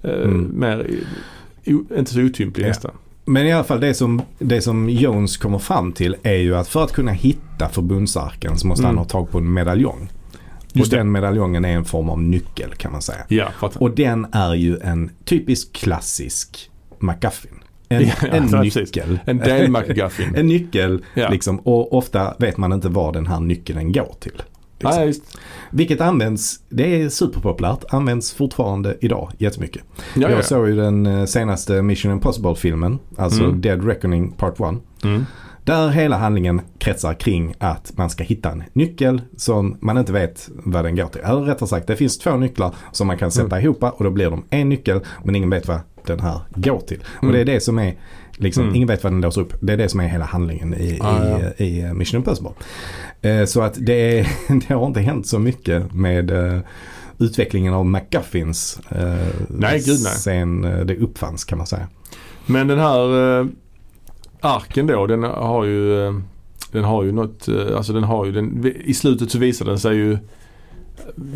Mm. 0.04 0.50
mer 0.54 0.86
o, 1.66 1.84
inte 1.98 2.10
så 2.12 2.20
otymplig 2.20 2.66
nästan. 2.66 2.90
Men 3.24 3.46
i 3.46 3.52
alla 3.52 3.64
fall 3.64 3.80
det 3.80 3.94
som, 3.94 4.22
det 4.38 4.60
som 4.60 4.90
Jones 4.90 5.36
kommer 5.36 5.58
fram 5.58 5.92
till 5.92 6.16
är 6.22 6.34
ju 6.36 6.56
att 6.56 6.68
för 6.68 6.84
att 6.84 6.92
kunna 6.92 7.12
hitta 7.12 7.68
förbundsarken 7.68 8.58
så 8.58 8.66
måste 8.66 8.82
Mm. 8.84 8.88
han 8.96 8.98
ha 8.98 9.04
tag 9.04 9.30
på 9.30 9.38
en 9.38 9.52
medaljong. 9.52 10.08
Just 10.76 10.92
och 10.92 10.96
det. 10.96 11.00
den 11.00 11.12
medaljongen 11.12 11.64
är 11.64 11.76
en 11.76 11.84
form 11.84 12.08
av 12.10 12.22
nyckel 12.22 12.70
kan 12.74 12.92
man 12.92 13.02
säga. 13.02 13.24
Ja, 13.28 13.48
Och 13.60 13.90
den 13.90 14.26
är 14.32 14.54
ju 14.54 14.78
en 14.78 15.10
typisk 15.24 15.72
klassisk 15.72 16.70
McGuffin. 16.98 17.50
En, 17.88 18.02
Ja, 18.02 18.12
ja, 18.22 18.28
en 18.28 18.48
precis. 18.50 18.74
nyckel. 18.76 19.18
en 19.24 19.38
del 19.38 19.70
McGuffin. 19.70 20.34
En 20.36 20.46
nyckel 20.46 21.04
Ja. 21.14 21.28
liksom. 21.28 21.58
Och 21.58 21.92
ofta 21.98 22.34
vet 22.38 22.56
man 22.56 22.72
inte 22.72 22.88
vad 22.88 23.14
den 23.14 23.26
här 23.26 23.40
nyckeln 23.40 23.92
går 23.92 24.14
till. 24.20 24.42
Liksom. 24.78 24.98
Nej, 24.98 25.06
just. 25.06 25.22
Vilket 25.70 26.00
används, 26.00 26.60
det 26.68 27.02
är 27.02 27.08
superpopulärt, 27.08 27.84
används 27.88 28.32
fortfarande 28.32 28.96
idag 29.00 29.32
jättemycket. 29.38 29.82
Ja, 29.96 30.02
ja. 30.14 30.30
Jag 30.30 30.44
såg 30.44 30.68
ju 30.68 30.76
den 30.76 31.06
eh, 31.06 31.24
senaste 31.24 31.82
Mission 31.82 32.12
Impossible-filmen, 32.12 32.98
alltså 33.16 33.44
Mm. 33.44 33.60
Dead 33.60 33.86
Reckoning 33.86 34.32
Part 34.32 34.60
1. 34.60 34.60
Mm. 35.04 35.26
Där 35.64 35.88
hela 35.88 36.16
handlingen 36.16 36.60
kretsar 36.78 37.14
kring 37.14 37.54
att 37.58 37.92
man 37.96 38.10
ska 38.10 38.24
hitta 38.24 38.50
en 38.50 38.62
nyckel 38.72 39.22
som 39.36 39.76
man 39.80 39.98
inte 39.98 40.12
vet 40.12 40.48
vad 40.54 40.84
den 40.84 40.96
går 40.96 41.06
till. 41.06 41.20
Eller 41.20 41.40
rättare 41.40 41.68
sagt, 41.68 41.86
det 41.86 41.96
finns 41.96 42.18
två 42.18 42.36
nycklar 42.36 42.74
som 42.92 43.06
man 43.06 43.18
kan 43.18 43.30
sätta 43.30 43.60
ihop 43.60 43.82
och 43.82 44.04
då 44.04 44.10
blir 44.10 44.30
de 44.30 44.44
en 44.50 44.68
nyckel 44.68 45.00
men 45.24 45.34
ingen 45.34 45.50
vet 45.50 45.68
vad 45.68 45.80
den 46.06 46.20
här 46.20 46.40
går 46.54 46.80
till. 46.80 47.00
Och 47.16 47.22
Mm. 47.22 47.34
det 47.34 47.40
är 47.40 47.44
det 47.44 47.60
som 47.60 47.78
är, 47.78 47.94
liksom, 48.36 48.62
Mm. 48.62 48.74
ingen 48.74 48.88
vet 48.88 49.02
vad 49.04 49.12
den 49.12 49.20
låser 49.20 49.40
upp. 49.40 49.54
Det 49.60 49.72
är 49.72 49.76
det 49.76 49.88
som 49.88 50.00
är 50.00 50.08
hela 50.08 50.24
handlingen 50.24 50.74
i, 50.74 50.98
Ah, 51.02 51.28
ja. 51.28 51.38
i, 51.56 51.64
i 51.64 51.80
eh, 51.82 51.92
Mission 51.92 52.18
Impossible. 52.18 52.50
Eh, 53.22 53.44
så 53.44 53.62
att 53.62 53.74
det, 53.86 54.18
är, 54.18 54.28
det 54.68 54.74
har 54.74 54.86
inte 54.86 55.00
hänt 55.00 55.26
så 55.26 55.38
mycket 55.38 55.92
med 55.94 56.30
eh, 56.30 56.60
utvecklingen 57.18 57.74
av 57.74 57.86
McGuffins 57.86 58.80
eh, 58.88 59.14
Nej, 59.48 59.82
gud, 59.86 60.00
nej. 60.04 60.12
sen 60.14 60.64
eh, 60.64 60.78
det 60.80 60.96
uppfanns 60.96 61.44
kan 61.44 61.58
man 61.58 61.66
säga. 61.66 61.88
Men 62.46 62.68
den 62.68 62.78
här 62.78 63.38
eh, 63.40 63.46
arken 64.44 64.86
då, 64.86 65.06
den 65.06 65.22
har 65.22 65.64
ju, 65.64 66.06
eh, 66.06 66.14
den 66.72 66.84
har 66.84 67.02
ju 67.04 67.12
något, 67.12 67.48
eh, 67.48 67.76
alltså 67.76 67.92
den 67.92 68.04
har 68.04 68.24
ju, 68.24 68.32
den, 68.32 68.72
i 68.84 68.94
slutet 68.94 69.30
så 69.30 69.38
visar 69.38 69.64
den 69.66 69.78
sig 69.78 69.96
ju 69.96 70.18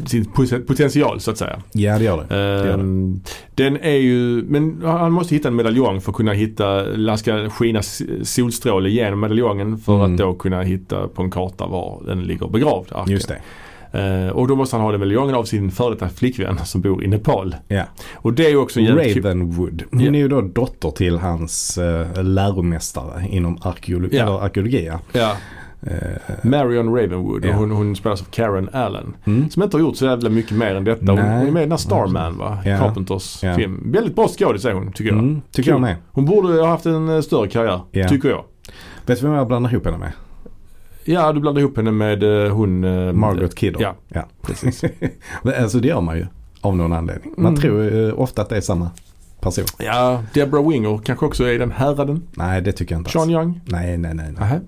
sin 0.06 0.24
poten- 0.24 0.66
potential 0.66 1.20
så 1.20 1.30
att 1.30 1.38
säga. 1.38 1.62
Ja 1.72 1.98
det 1.98 2.04
gör 2.04 2.24
det. 2.28 2.34
gör 2.36 2.74
Ehm, 2.74 3.20
den 3.54 3.76
är 3.76 3.96
ju, 3.96 4.44
men 4.48 4.80
han 4.84 5.12
måste 5.12 5.34
hitta 5.34 5.48
en 5.48 5.56
medaljong 5.56 6.00
för 6.00 6.10
att 6.12 6.16
kunna 6.16 6.32
hitta, 6.32 6.84
han 7.08 7.18
ska 7.18 7.50
skina 7.50 7.82
solstråle 8.22 8.90
genom 8.90 9.20
medaljongen 9.20 9.78
för 9.78 9.94
Mm. 10.04 10.12
att 10.12 10.18
då 10.18 10.34
kunna 10.34 10.62
hitta 10.62 11.08
på 11.08 11.22
en 11.22 11.30
karta 11.30 11.66
var 11.66 12.02
den 12.06 12.22
ligger 12.24 12.48
begravd. 12.48 12.86
arken. 12.92 13.12
Just 13.12 13.28
det. 13.28 13.38
Eh, 13.92 14.28
och 14.28 14.48
då 14.48 14.56
måste 14.56 14.76
han 14.76 14.84
ha 14.84 14.90
den 14.92 15.00
medaljongen 15.00 15.34
av 15.34 15.44
sin 15.44 15.70
före 15.70 15.94
detta 15.94 16.08
flickvän 16.08 16.58
som 16.64 16.80
bor 16.80 17.04
i 17.04 17.06
Nepal. 17.06 17.56
Ja. 17.68 17.82
Och 18.14 18.32
det 18.32 18.46
är 18.46 18.50
ju 18.50 18.56
också 18.56 18.80
en 18.80 18.96
Ravenwood. 18.96 19.82
Hon 19.90 20.00
Ja. 20.00 20.10
är 20.10 20.14
ju 20.14 20.28
då 20.28 20.40
dotter 20.40 20.90
till 20.90 21.18
hans 21.18 21.78
uh, 21.78 22.22
läromästare 22.22 23.26
inom 23.30 23.58
arkeologi. 23.62 24.18
Eller 24.18 24.44
arkeologi 24.44 24.90
Eh, 25.82 25.92
Marion 26.42 26.94
Ravenwood 26.94 27.44
och 27.44 27.54
hon, 27.54 27.70
hon 27.70 27.96
spelas 27.96 28.20
av 28.20 28.24
Karen 28.24 28.68
Allen. 28.72 29.14
mm. 29.24 29.50
Som 29.50 29.62
inte 29.62 29.76
har 29.76 29.82
gjort 29.82 29.96
så 29.96 30.04
jävla 30.04 30.30
mycket 30.30 30.56
mer 30.56 30.74
än 30.74 30.84
detta. 30.84 31.12
Hon, 31.12 31.18
hon 31.18 31.46
är 31.46 31.50
med 31.50 31.60
i 31.60 31.64
den 31.64 31.70
här 31.70 31.76
Starman 31.76 32.38
va? 32.38 32.58
Ja. 32.64 32.78
Carpenters 32.78 33.40
film. 33.40 33.92
Väldigt 33.92 34.16
bra 34.16 34.28
skådis 34.28 34.64
är 34.64 34.72
hon 34.72 34.92
tycker 34.92 35.10
jag. 35.10 35.18
Mm, 35.18 35.40
tycker 35.52 35.70
jag 35.70 35.80
med. 35.80 35.96
Hon 36.12 36.24
borde 36.24 36.48
ha 36.60 36.68
haft 36.68 36.86
en 36.86 37.08
eh, 37.08 37.20
större 37.20 37.48
karriär, 37.48 38.08
tycker 38.08 38.28
jag. 38.28 38.44
Vet 39.06 39.20
du 39.20 39.26
vem 39.26 39.36
jag 39.36 39.46
blandar 39.46 39.72
ihop 39.72 39.84
henne 39.84 39.98
med? 39.98 40.12
Ja, 41.12 41.32
du 41.32 41.40
blandar 41.40 41.60
ihop 41.60 41.76
henne 41.76 41.90
med 41.92 42.22
eh, 42.46 42.52
hon... 42.52 42.84
eh, 42.84 43.12
Margaret 43.12 43.54
Kidder. 43.54 43.80
Ja, 43.80 43.94
ja. 44.08 44.24
precis. 44.42 44.84
Alltså 45.60 45.78
det 45.80 45.88
gör 45.88 46.00
man 46.00 46.16
ju. 46.16 46.26
Av 46.60 46.76
någon 46.76 46.92
anledning. 46.92 47.34
Man 47.36 47.46
Mm. 47.46 47.60
tror 47.60 48.06
eh, 48.08 48.20
ofta 48.20 48.42
att 48.42 48.48
det 48.48 48.56
är 48.56 48.60
samma 48.60 48.90
person. 49.40 49.64
Ja, 49.78 50.22
Deborah 50.34 50.68
Winger 50.68 50.98
kanske 51.04 51.26
också 51.26 51.44
är 51.44 51.52
i 51.52 51.58
den 51.58 51.70
häraden. 51.70 52.22
Nej 52.34 52.62
det 52.62 52.72
tycker 52.72 52.94
jag 52.94 53.00
inte 53.00 53.10
Sean 53.10 53.22
alls. 53.22 53.30
Young. 53.32 53.60
Nej, 53.64 53.98
nej, 53.98 54.14
nej. 54.14 54.26
nej. 54.32 54.34
Nähä. 54.38 54.60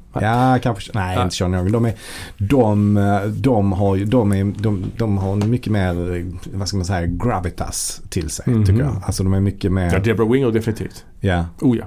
Ja, 0.53 0.59
kanske. 0.63 0.91
Nej, 0.95 1.17
Ja. 1.17 1.23
inte 1.23 1.35
Sean 1.37 1.55
Young. 1.55 1.73
De, 1.73 1.85
är, 1.85 1.93
de, 2.39 2.95
de, 3.37 3.73
har 3.73 3.97
de, 4.05 4.33
är, 4.33 4.45
de, 4.63 4.85
de 4.97 5.19
har 5.19 5.37
mycket 5.37 5.73
mer, 5.73 5.95
vad 6.57 6.69
ska 6.69 6.77
man 6.77 6.87
säga, 6.87 7.07
gravitas 7.07 8.03
till 8.09 8.31
sig 8.31 8.45
Mhm. 8.55 8.65
tycker 8.65 8.81
jag. 8.81 8.97
Alltså 9.05 9.23
de 9.23 9.33
är 9.35 9.41
mycket 9.41 9.73
mer, 9.73 9.93
Ja, 9.93 9.99
Deborah 9.99 10.31
Winger 10.31 10.51
definitivt. 10.51 11.05
ja. 11.21 11.45
Oh 11.61 11.77
ja. 11.79 11.85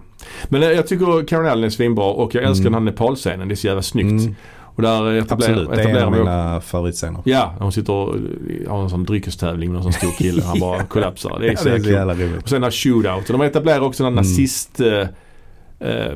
Men 0.49 0.63
eh, 0.63 0.69
jag 0.69 0.87
tycker 0.87 1.27
Karen 1.27 1.45
Allen 1.47 1.63
är 1.63 1.69
svinbra 1.69 2.05
och 2.05 2.35
jag 2.35 2.43
älskar 2.43 2.67
Mm. 2.67 2.73
den 2.73 2.83
här 2.83 2.91
Nepal-scenen. 2.91 3.47
Det 3.47 3.53
är 3.53 3.55
så 3.55 3.67
jävla 3.67 3.81
snyggt. 3.81 4.21
Mm, 4.23 4.35
Och 4.75 4.81
där 4.81 5.13
etablerar, 5.13 5.51
absolut, 5.51 5.69
det 5.75 5.81
är 5.81 5.87
en 5.97 6.03
av 6.03 6.11
mina 6.11 6.61
favoritscener. 6.61 7.21
Ja, 7.25 7.55
hon 7.59 7.71
sitter 7.71 7.93
och 7.93 8.15
har 8.67 8.83
en 8.83 8.89
sån 8.89 9.03
dryckestävling 9.03 9.71
med 9.71 9.77
en 9.77 9.83
sån 9.83 9.93
stor 9.93 10.11
kille. 10.11 10.43
Han 10.43 10.59
bara 10.59 10.83
kollapsar. 10.89 11.37
Det 11.39 11.47
är 11.51 11.55
så 11.55 11.67
Ja, 11.69 11.73
det 11.73 11.79
är 11.79 11.83
så 11.83 11.89
jävla 11.89 12.13
roligt. 12.13 12.43
Och 12.43 12.49
sen 12.49 12.55
den 12.55 12.63
här 12.63 12.71
shootout. 12.71 13.29
Och 13.29 13.37
de 13.37 13.41
etablerar 13.45 13.79
också 13.81 14.03
den 14.03 14.13
här 14.13 14.19
Mm. 14.23 14.29
nazist... 14.31 14.79
Eh, 14.79 15.07
eh, 15.89 16.11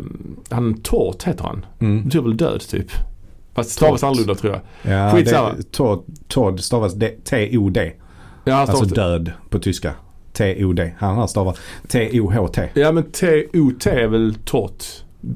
han 0.49 0.73
Tort 0.81 1.23
heter 1.23 1.43
han. 1.43 1.65
Det 1.79 1.85
Mm. 1.85 2.03
betyder 2.03 2.23
väl 2.23 2.37
död 2.37 2.61
typ. 2.61 2.87
Fast 3.55 3.69
stavas 3.69 4.01
Tort. 4.01 4.07
annorlunda 4.07 4.35
tror 4.35 4.53
jag. 4.53 4.93
Ja, 4.93 5.11
Skitsamma. 5.11 5.49
det- 5.57 5.71
Todd, 6.27 6.59
stavas 6.59 6.93
T-O-D. 7.29 7.91
Ja, 8.43 8.53
Alltså 8.55 8.85
död 8.85 9.31
på 9.49 9.59
tyska. 9.59 9.93
T-O-D. 10.37 10.91
Han 10.97 11.15
har 11.15 11.27
stavat 11.27 11.59
T-O-H-T. 11.87 12.69
Ja 12.73 12.91
men 12.91 13.03
T-O-T 13.03 13.89
är 13.89 14.07
väl 14.07 14.35
Tort. 14.45 14.83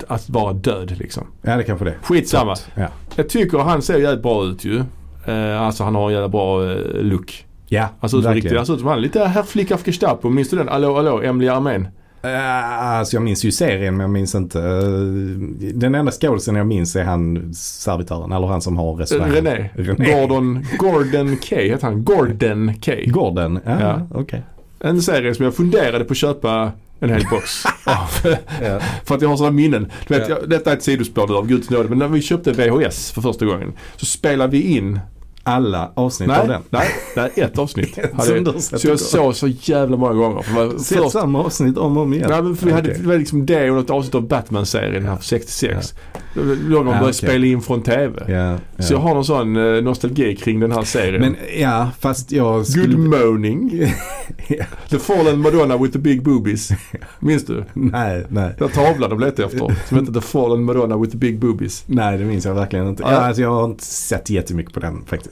Att 0.08 0.30
vara 0.30 0.54
död 0.54 0.98
liksom. 1.00 1.24
Ja, 1.42 1.58
det 1.58 1.64
kanske 1.64 1.86
det. 1.86 1.94
Skitsamma. 2.04 2.56
Ja. 2.76 2.88
Jag 3.16 3.30
tycker 3.30 3.58
han 3.58 3.82
ser 3.82 3.98
jävligt 4.00 4.24
bra 4.24 4.44
ut 4.46 4.66
ju. 4.66 4.84
Eh, 5.26 5.62
alltså 5.62 5.84
han 5.84 5.96
har 5.96 6.08
en 6.08 6.14
jävla 6.14 6.30
bra 6.30 6.72
eh, 6.72 6.78
look. 6.94 7.46
Ja, 7.68 7.88
som 8.08 8.22
verkligen. 8.22 8.58
riktigt, 8.58 8.80
som 8.80 8.88
han 8.88 8.98
är 8.98 9.02
lite 9.02 9.24
Herr 9.26 9.44
Flick 9.44 9.72
auf 9.72 9.84
Gestapo. 9.88 10.30
Minns 10.30 10.50
du 10.50 10.58
den? 10.58 10.70
Allå, 10.70 10.98
allå, 10.98 11.22
Emily 11.22 11.48
Armén. 11.50 11.88
Uh, 12.26 12.82
alltså 12.82 13.16
jag 13.16 13.24
minns 13.24 13.44
ju 13.46 13.52
serien 13.52 13.94
men 13.98 14.02
jag 14.02 14.10
minns 14.10 14.36
inte. 14.36 14.60
eh, 14.60 15.74
den 15.74 15.96
enda 15.96 16.12
skådisen 16.12 16.56
jag 16.56 16.68
minns 16.68 16.96
är 16.96 17.04
han 17.04 17.54
servitören. 17.54 18.32
Eller 18.32 18.48
han 18.48 18.62
som 18.62 18.78
har 18.78 18.94
restaurangen. 18.96 19.36
René. 19.36 19.70
René. 19.76 20.14
Gordon, 20.22 20.66
Gordon 20.80 21.38
K 21.50 21.56
heter 21.56 21.88
han. 21.88 22.04
Gordon 22.04 22.74
K. 22.86 22.92
Gordon. 23.06 23.60
Ja, 23.66 23.80
Ja. 23.82 24.08
okej. 24.14 24.44
En 24.84 25.02
serie 25.02 25.36
som 25.36 25.46
jag 25.46 25.56
funderade 25.56 26.06
på 26.06 26.12
att 26.12 26.18
köpa 26.18 26.72
en 27.00 27.10
hel 27.10 27.24
box 27.32 27.66
av. 27.86 28.32
Ja. 28.62 28.80
För 29.06 29.16
att 29.16 29.22
jag 29.22 29.30
har 29.30 29.38
sådana 29.38 29.56
minnen. 29.56 29.92
Du 30.08 30.14
vet, 30.18 30.30
Ja. 30.30 30.38
jag, 30.40 30.50
detta 30.50 30.72
är 30.72 30.76
ett 30.78 30.84
sidospår 30.84 31.38
av 31.38 31.48
Guds 31.48 31.70
nåde. 31.70 31.90
Men 31.90 31.98
när 31.98 32.08
vi 32.08 32.22
köpte 32.22 32.52
VHS 32.52 33.12
för 33.12 33.22
första 33.22 33.46
gången 33.46 33.74
så 33.98 34.06
spelade 34.06 34.52
vi 34.52 34.62
in. 34.62 35.00
Alla 35.44 35.92
avsnitt 35.94 36.30
av 36.30 36.38
Nej, 36.38 36.48
den. 36.48 36.62
nej, 36.70 36.88
nej, 37.16 37.32
ett 37.36 37.58
avsnitt. 37.58 37.98
Hade 38.14 38.62
sett 38.62 38.82
så 38.82 38.88
jag 38.88 39.00
såg 39.00 39.36
så 39.36 39.48
jävla 39.48 39.98
många 39.98 40.14
gånger. 40.14 40.42
För 40.42 40.78
Sett 40.78 40.98
först, 40.98 41.12
samma 41.12 41.40
avsnitt 41.44 41.78
om 41.78 41.98
och 41.98 42.04
om 42.04 42.14
igen. 42.14 42.30
nej, 42.30 42.42
men 42.42 42.56
för 42.56 42.66
vi 42.66 42.72
hade, 42.72 42.90
Okej. 42.90 43.02
det 43.02 43.08
var 43.08 43.18
liksom 43.18 43.46
det 43.46 43.70
och 43.70 43.76
något 43.76 43.90
avsnitt 43.90 44.16
av 44.16 44.28
Batman-serien 44.28 45.04
här 45.06 45.16
från 45.16 45.24
66. 45.24 45.94
Då 46.36 46.42
de 46.44 46.86
började 46.86 47.02
okej. 47.02 47.14
spela 47.14 47.46
in 47.46 47.62
från 47.62 47.82
TV. 47.84 48.32
Ja, 48.34 48.58
Så 48.80 48.94
jag 48.94 49.00
ja. 49.00 49.04
har 49.04 49.14
någon 49.14 49.26
sån 49.26 49.76
eh, 49.76 49.82
nostalgi 49.84 50.36
kring 50.36 50.60
den 50.60 50.72
här 50.72 50.84
serien. 50.84 51.22
Men 51.22 51.36
ja, 51.60 51.90
fast 52.00 52.32
jag 52.32 52.68
skulle... 52.68 52.96
Good 52.96 53.00
morning. 53.10 53.94
Ja. 54.48 54.66
The 54.90 55.00
Fallen 55.00 55.40
Madonna 55.40 55.78
with 55.78 55.94
the 55.94 56.00
big 56.00 56.24
boobies. 56.24 56.70
Minns 57.20 57.46
du? 57.46 57.64
Nej, 57.74 58.26
nej. 58.30 58.56
Den 58.60 58.70
tavlan 58.70 59.10
de 59.10 59.20
letade 59.20 59.44
efter. 59.46 59.76
Som 59.88 59.98
hette 59.98 60.14
The 60.14 60.22
Fallen 60.22 60.64
Madonna 60.64 60.98
with 60.98 61.12
the 61.12 61.18
big 61.18 61.40
boobies. 61.40 61.84
Nej, 61.86 62.18
det 62.18 62.26
minns 62.26 62.46
jag 62.46 62.56
verkligen 62.56 62.88
inte. 62.88 63.04
Ja. 63.04 63.12
Ja, 63.12 63.18
alltså, 63.18 63.42
jag 63.42 63.50
har 63.52 63.66
inte 63.66 63.86
sett 63.86 64.30
jättemycket 64.30 64.74
på 64.74 64.80
den 64.80 65.06
faktiskt. 65.06 65.31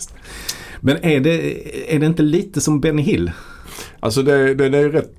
Men 0.79 0.97
är 1.05 1.19
det, 1.19 1.95
är 1.95 1.99
det 1.99 2.05
inte 2.05 2.23
lite 2.23 2.61
som 2.61 2.79
Benny 2.81 3.01
Hill? 3.01 3.31
Alltså 3.99 4.21
det, 4.23 4.53
det, 4.53 4.69
det 4.69 4.77
är 4.77 4.81
ju 4.81 4.91
rätt, 4.91 5.13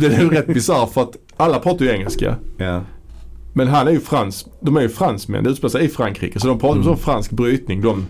det 0.00 0.06
är 0.06 0.20
ju 0.20 0.28
rätt 0.28 0.46
bisarrt 0.46 0.92
för 0.92 1.02
att 1.02 1.16
alla 1.36 1.58
pratar 1.58 1.84
ju 1.84 1.90
engelska. 1.90 2.36
Ja. 2.56 2.82
Men 3.52 3.68
han 3.68 3.88
är 3.88 3.92
ju 3.92 4.00
frans, 4.00 4.46
de 4.60 4.76
är 4.76 4.80
ju 4.80 4.88
fransmän, 4.88 5.44
det 5.44 5.50
utspelar 5.50 5.70
sig 5.70 5.84
i 5.84 5.88
Frankrike. 5.88 6.40
Så 6.40 6.46
de 6.46 6.58
pratar 6.58 6.76
Mm. 6.76 6.88
om 6.88 6.96
sån 6.96 7.04
fransk 7.04 7.30
brytning, 7.30 7.80
de, 7.80 8.06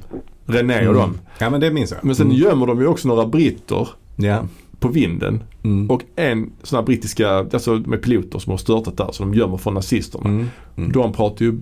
René 0.46 0.88
och 0.88 0.94
dem. 0.94 1.18
Ja, 1.38 1.50
men 1.50 1.60
det 1.60 1.70
minns 1.72 1.90
jag. 1.90 2.04
Men 2.04 2.14
sen 2.14 2.26
mm. 2.26 2.38
gömmer 2.38 2.66
de 2.66 2.80
ju 2.80 2.86
också 2.86 3.08
några 3.08 3.26
britter 3.26 3.88
Ja. 4.16 4.48
på 4.80 4.88
vinden. 4.88 5.42
Mm. 5.64 5.90
Och 5.90 6.02
en 6.16 6.50
sån 6.62 6.76
här 6.76 6.82
brittiska, 6.86 7.28
alltså 7.38 7.74
med 7.74 8.02
piloter 8.02 8.38
som 8.38 8.50
har 8.50 8.58
störtat 8.58 8.96
där, 8.96 9.08
så 9.12 9.22
de 9.22 9.34
gömmer 9.34 9.56
från 9.56 9.74
nazisterna. 9.74 10.28
Mm. 10.28 10.48
Mm. 10.76 10.92
De 10.92 11.12
pratar 11.12 11.44
ju 11.44 11.58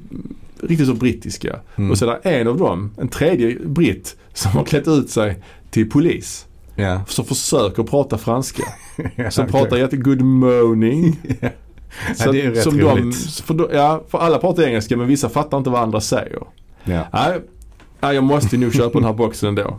riktigt 0.63 0.87
så 0.89 0.95
brittiska. 0.95 1.61
Mm. 1.77 1.91
Och 1.91 1.99
så 1.99 2.05
är 2.11 2.19
det 2.23 2.31
en 2.41 2.49
av 2.49 2.59
dem, 2.59 2.91
en 2.99 3.09
tredje 3.09 3.57
britt, 3.65 4.17
som 4.33 4.51
har 4.53 4.65
klätt 4.65 4.89
ut 4.89 5.11
sig 5.11 5.39
till 5.71 5.91
polis. 5.91 6.47
Ja. 6.75 7.01
Som 7.09 7.25
försöker 7.25 7.83
prata 7.83 8.19
franska. 8.19 8.63
ja. 9.17 9.31
Som 9.31 9.47
pratar 9.47 9.77
jätte 9.77 9.97
good 9.97 10.21
morning. 10.23 11.17
Ja, 12.19 12.33
det 12.33 12.43
är 12.43 12.51
rätt 12.51 12.63
som 12.63 12.81
roligt. 12.81 13.41
för, 13.41 13.55
då- 13.55 13.69
ja, 13.73 14.05
för 14.09 14.19
alla 14.19 14.39
pratar 14.39 14.63
engelska 14.63 14.97
men 14.97 15.07
vissa 15.07 15.29
fattar 15.29 15.59
inte 15.59 15.71
vad 15.71 15.81
andra 15.83 16.01
säger. 16.01 16.39
Ja. 16.85 17.07
Nej, 17.13 17.41
nej, 18.01 18.15
jag 18.15 18.25
måste 18.25 18.57
nog 18.57 18.75
köpa 18.75 18.99
den 18.99 19.05
här 19.05 19.13
boxen 19.13 19.49
ändå. 19.49 19.79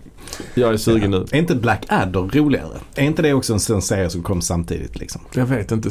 Jag 0.54 0.74
är 0.74 0.78
sugen 0.78 1.12
nu. 1.12 1.26
Är 1.32 1.38
inte 1.38 1.56
Black 1.56 1.86
Adder 1.90 2.20
roligare? 2.22 2.68
Är 2.96 3.04
inte 3.04 3.22
det 3.22 3.34
också 3.34 3.54
en 3.54 3.60
sån 3.60 3.82
serie 3.82 4.10
som 4.10 4.24
kom 4.24 4.42
samtidigt 4.42 5.00
liksom? 5.00 5.22
Jag 5.34 5.46
vet 5.46 5.72
inte, 5.72 5.90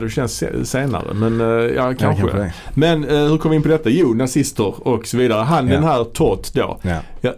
det 0.00 0.10
känns 0.10 0.32
se- 0.36 0.64
senare 0.64 1.14
men 1.14 1.40
eh, 1.40 1.46
ja 1.46 1.94
kanske. 1.98 2.22
Ja, 2.24 2.30
kanske. 2.30 2.52
Men 2.74 3.04
eh, 3.04 3.16
hur 3.16 3.38
kom 3.38 3.50
vi 3.50 3.56
in 3.56 3.62
på 3.62 3.68
detta? 3.68 3.90
Jo, 3.90 4.14
nazister 4.14 4.88
och 4.88 5.06
så 5.06 5.16
vidare. 5.16 5.42
Han 5.42 5.68
Ja. 5.68 5.74
den 5.74 5.84
här 5.84 6.04
Todd 6.04 6.46
då. 6.54 6.78
Ja. 6.82 7.30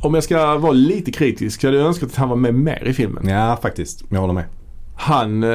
Om 0.00 0.14
jag 0.14 0.24
ska 0.24 0.56
vara 0.56 0.72
lite 0.72 1.12
kritisk 1.12 1.60
så 1.60 1.66
hade 1.66 1.78
jag 1.78 1.86
önskat 1.86 2.08
att 2.08 2.16
han 2.16 2.28
var 2.28 2.36
med 2.36 2.54
mer 2.54 2.84
i 2.86 2.92
filmen. 2.92 3.28
ja, 3.28 3.58
faktiskt. 3.62 4.04
Jag 4.08 4.20
håller 4.20 4.34
med. 4.34 4.44
Han, 4.98 5.42
eh, 5.42 5.50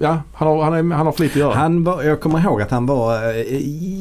ja, 0.00 0.22
han 0.34 0.48
har, 0.48 0.62
han, 0.62 0.74
är, 0.74 0.94
han 0.94 1.06
har 1.06 1.12
för 1.12 1.22
lite 1.22 1.32
att 1.34 1.40
göra. 1.40 1.54
Han 1.54 1.84
var, 1.84 2.02
jag 2.02 2.20
kommer 2.20 2.40
ihåg 2.40 2.62
att 2.62 2.70
han 2.70 2.86
var 2.86 3.14
eh, 3.38 3.44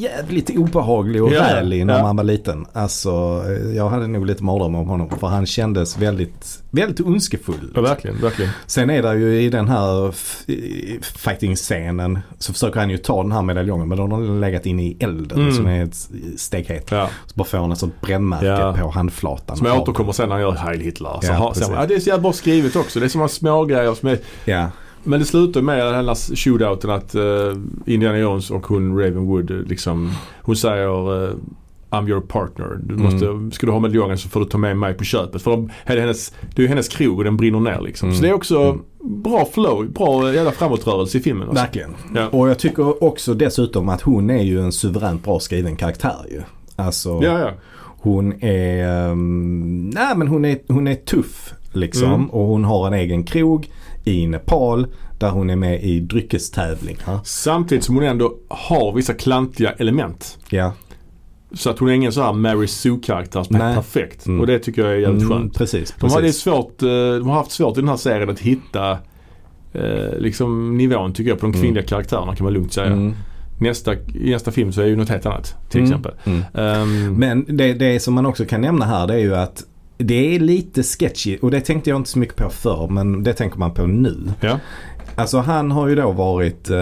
jävligt 0.01 0.57
obehaglig 0.57 1.23
och 1.23 1.31
Ja, 1.33 1.43
rälig 1.55 1.85
när 1.85 1.97
ja. 1.97 2.03
man 2.03 2.15
var 2.15 2.23
liten. 2.23 2.65
Alltså, 2.73 3.43
eh, 3.47 3.75
jag 3.75 3.89
hade 3.89 4.07
nog 4.07 4.25
lite 4.25 4.43
mardrömmar 4.43 4.79
om 4.79 4.87
honom 4.87 5.09
för 5.19 5.27
han 5.27 5.45
kändes 5.45 5.97
väldigt, 5.97 6.63
väldigt 6.71 6.99
ondskefull. 7.07 7.71
Ja, 7.75 7.81
verkligen, 7.81 8.21
verkligen. 8.21 8.51
Sen 8.65 8.89
är 8.89 9.01
det 9.03 9.15
ju 9.15 9.41
i 9.41 9.49
den 9.49 9.67
här 9.67 10.13
fighting-scenen 11.17 12.19
så 12.39 12.53
försöker 12.53 12.79
han 12.79 12.89
ju 12.89 12.97
ta 12.97 13.23
den 13.23 13.31
här 13.31 13.41
medaljongen 13.41 13.87
men 13.87 13.97
den 13.97 14.11
har 14.11 14.39
legat 14.39 14.65
inne 14.65 14.83
i 14.83 14.97
elden 14.99 15.39
Mm. 15.41 15.53
som 15.53 15.67
är 15.67 15.83
ett 15.83 16.09
stekhet. 16.37 16.87
Ja. 16.91 17.09
Så 17.25 17.33
bara 17.35 17.43
får 17.43 17.57
han 17.57 17.71
ett 17.71 17.77
sånt 17.77 18.01
brännmärke 18.01 18.45
Ja. 18.45 18.75
på 18.81 18.89
handflatan. 18.89 19.57
Som 19.57 19.67
återkommer 19.67 20.11
sen 20.11 20.29
när 20.29 20.35
han 20.35 20.41
gör 20.41 20.51
Heil 20.51 20.79
Hitler. 20.79 21.09
Så 21.21 21.27
Ja, 21.27 21.33
har, 21.33 21.53
sen, 21.53 21.73
ja, 21.73 21.85
det 21.85 21.95
är 21.95 21.99
så 21.99 22.07
jävla 22.09 22.21
bra 22.21 22.33
skrivet 22.33 22.75
också. 22.75 22.99
Det 22.99 23.05
är 23.05 23.09
sådana 23.09 23.27
små 23.27 23.65
grejer 23.65 23.93
som 23.93 24.09
är 24.09 24.17
Ja, 24.45 24.69
Men 25.03 25.19
det 25.19 25.25
slutar 25.25 25.61
med 25.61 25.85
den 25.85 25.93
här 26.07 26.35
shootouten 26.35 26.89
att 26.89 27.15
uh, 27.15 27.55
Indiana 27.85 28.17
Jones 28.17 28.51
och 28.51 28.67
hon 28.67 28.97
Ravenwood 28.99 29.51
eh, 29.51 29.57
liksom, 29.57 30.11
hon 30.41 30.55
säger 30.55 31.23
eh, 31.29 31.33
I'm 31.89 32.09
your 32.09 32.21
partner. 32.21 32.79
Du 32.83 32.93
Mm. 32.93 33.05
måste, 33.05 33.55
ska 33.55 33.65
du 33.65 33.71
ha 33.71 33.79
medaljongen 33.79 34.17
så 34.17 34.29
får 34.29 34.39
du 34.39 34.45
ta 34.45 34.57
med 34.57 34.77
mig 34.77 34.93
på 34.93 35.03
köpet. 35.03 35.41
För 35.41 35.51
de, 35.51 35.69
är 35.85 35.95
det, 35.95 36.01
hennes, 36.01 36.33
det 36.55 36.61
är 36.61 36.63
ju 36.63 36.67
hennes 36.67 36.87
krog 36.89 37.17
och 37.17 37.23
den 37.23 37.37
brinner 37.37 37.59
ner 37.59 37.81
liksom. 37.81 38.09
Mm. 38.09 38.17
Så 38.17 38.23
det 38.23 38.29
är 38.29 38.33
också 38.33 38.59
Mm. 38.61 38.81
bra 39.23 39.45
flow, 39.53 39.91
bra 39.91 40.33
jävla 40.33 40.51
framåtrörelse 40.51 41.17
i 41.17 41.21
filmen. 41.21 41.49
Alltså. 41.49 41.63
verkligen. 41.63 41.95
Ja. 42.15 42.27
Och 42.27 42.49
jag 42.49 42.59
tycker 42.59 43.03
också 43.03 43.33
dessutom 43.33 43.89
att 43.89 44.01
hon 44.01 44.29
är 44.29 44.43
ju 44.43 44.59
en 44.61 44.71
suveränt 44.71 45.23
bra 45.23 45.39
skriven 45.39 45.75
karaktär 45.75 46.25
ju. 46.31 46.41
Alltså, 46.75 47.09
Ja, 47.23 47.39
ja. 47.39 47.51
hon 47.83 48.43
är, 48.43 49.09
um, 49.11 49.89
nej 49.89 50.15
men 50.17 50.27
hon 50.27 50.45
är, 50.45 50.57
hon 50.67 50.87
är 50.87 50.95
tuff 50.95 51.53
liksom. 51.73 52.13
Mm. 52.13 52.29
Och 52.29 52.45
hon 52.47 52.63
har 52.63 52.87
en 52.87 52.93
egen 52.93 53.23
krog 53.23 53.69
i 54.03 54.27
Nepal 54.27 54.87
där 55.19 55.29
hon 55.29 55.49
är 55.49 55.55
med 55.55 55.83
i 55.83 55.99
dryckestävlingar. 55.99 57.19
Samtidigt 57.23 57.83
som 57.83 57.95
hon 57.95 58.03
ändå 58.03 58.33
har 58.49 58.93
vissa 58.93 59.13
klantiga 59.13 59.71
element. 59.71 60.37
Ja, 60.49 60.73
Så 61.53 61.69
att 61.69 61.79
hon 61.79 61.89
är 61.89 61.93
ingen 61.93 62.11
så 62.11 62.21
här 62.21 62.33
Mary 62.33 62.67
Sue-karaktär 62.67 63.43
som 63.43 63.55
är 63.55 63.75
perfekt. 63.75 64.25
Mm. 64.25 64.39
Och 64.41 64.47
det 64.47 64.59
tycker 64.59 64.81
jag 64.81 64.91
är 64.91 64.97
jävligt 64.97 65.23
mm, 65.23 65.37
skönt. 65.37 65.57
precis. 65.57 65.95
De 65.99 66.09
har, 66.09 66.21
det 66.21 66.27
precis. 66.27 66.41
svårt, 66.41 66.81
eh, 66.83 66.87
de 66.89 67.27
har 67.27 67.35
haft 67.35 67.51
svårt 67.51 67.77
i 67.77 67.81
den 67.81 67.89
här 67.89 67.97
serien 67.97 68.29
att 68.29 68.39
hitta 68.39 68.91
eh, 69.73 70.17
liksom 70.17 70.77
nivån 70.77 71.13
tycker 71.13 71.29
jag 71.29 71.39
på 71.39 71.45
de 71.45 71.49
Mm. 71.51 71.61
kvinnliga 71.61 71.83
karaktärerna 71.85 72.35
kan 72.35 72.43
man 72.43 72.53
lugnt 72.53 72.73
säga. 72.73 72.87
Mm, 72.87 73.13
Nästa, 73.59 73.93
I 73.93 74.29
nästa 74.31 74.51
film 74.51 74.71
så 74.71 74.81
är 74.81 74.85
ju 74.85 74.95
något 74.95 75.09
helt 75.09 75.25
annat 75.25 75.55
till 75.69 75.79
Mm. 75.81 75.91
exempel. 75.91 76.13
mm. 76.23 76.43
Ehm, 76.53 77.13
Men 77.13 77.45
det, 77.57 77.73
det 77.73 77.99
som 77.99 78.13
man 78.13 78.25
också 78.25 78.45
kan 78.45 78.61
nämna 78.61 78.85
här 78.85 79.07
det 79.07 79.13
är 79.13 79.17
ju 79.19 79.35
att 79.35 79.63
det 80.03 80.35
är 80.35 80.39
lite 80.39 80.83
sketchy 80.83 81.37
och 81.41 81.51
det 81.51 81.61
tänkte 81.61 81.89
jag 81.89 81.97
inte 81.97 82.09
så 82.09 82.19
mycket 82.19 82.35
på 82.35 82.49
förr 82.49 82.87
men 82.89 83.23
det 83.23 83.33
tänker 83.33 83.59
man 83.59 83.73
på 83.73 83.85
nu. 83.85 84.31
ja. 84.41 84.59
Alltså 85.15 85.39
han 85.39 85.71
har 85.71 85.87
ju 85.87 85.95
då 85.95 86.11
varit 86.11 86.69
eh, 86.69 86.77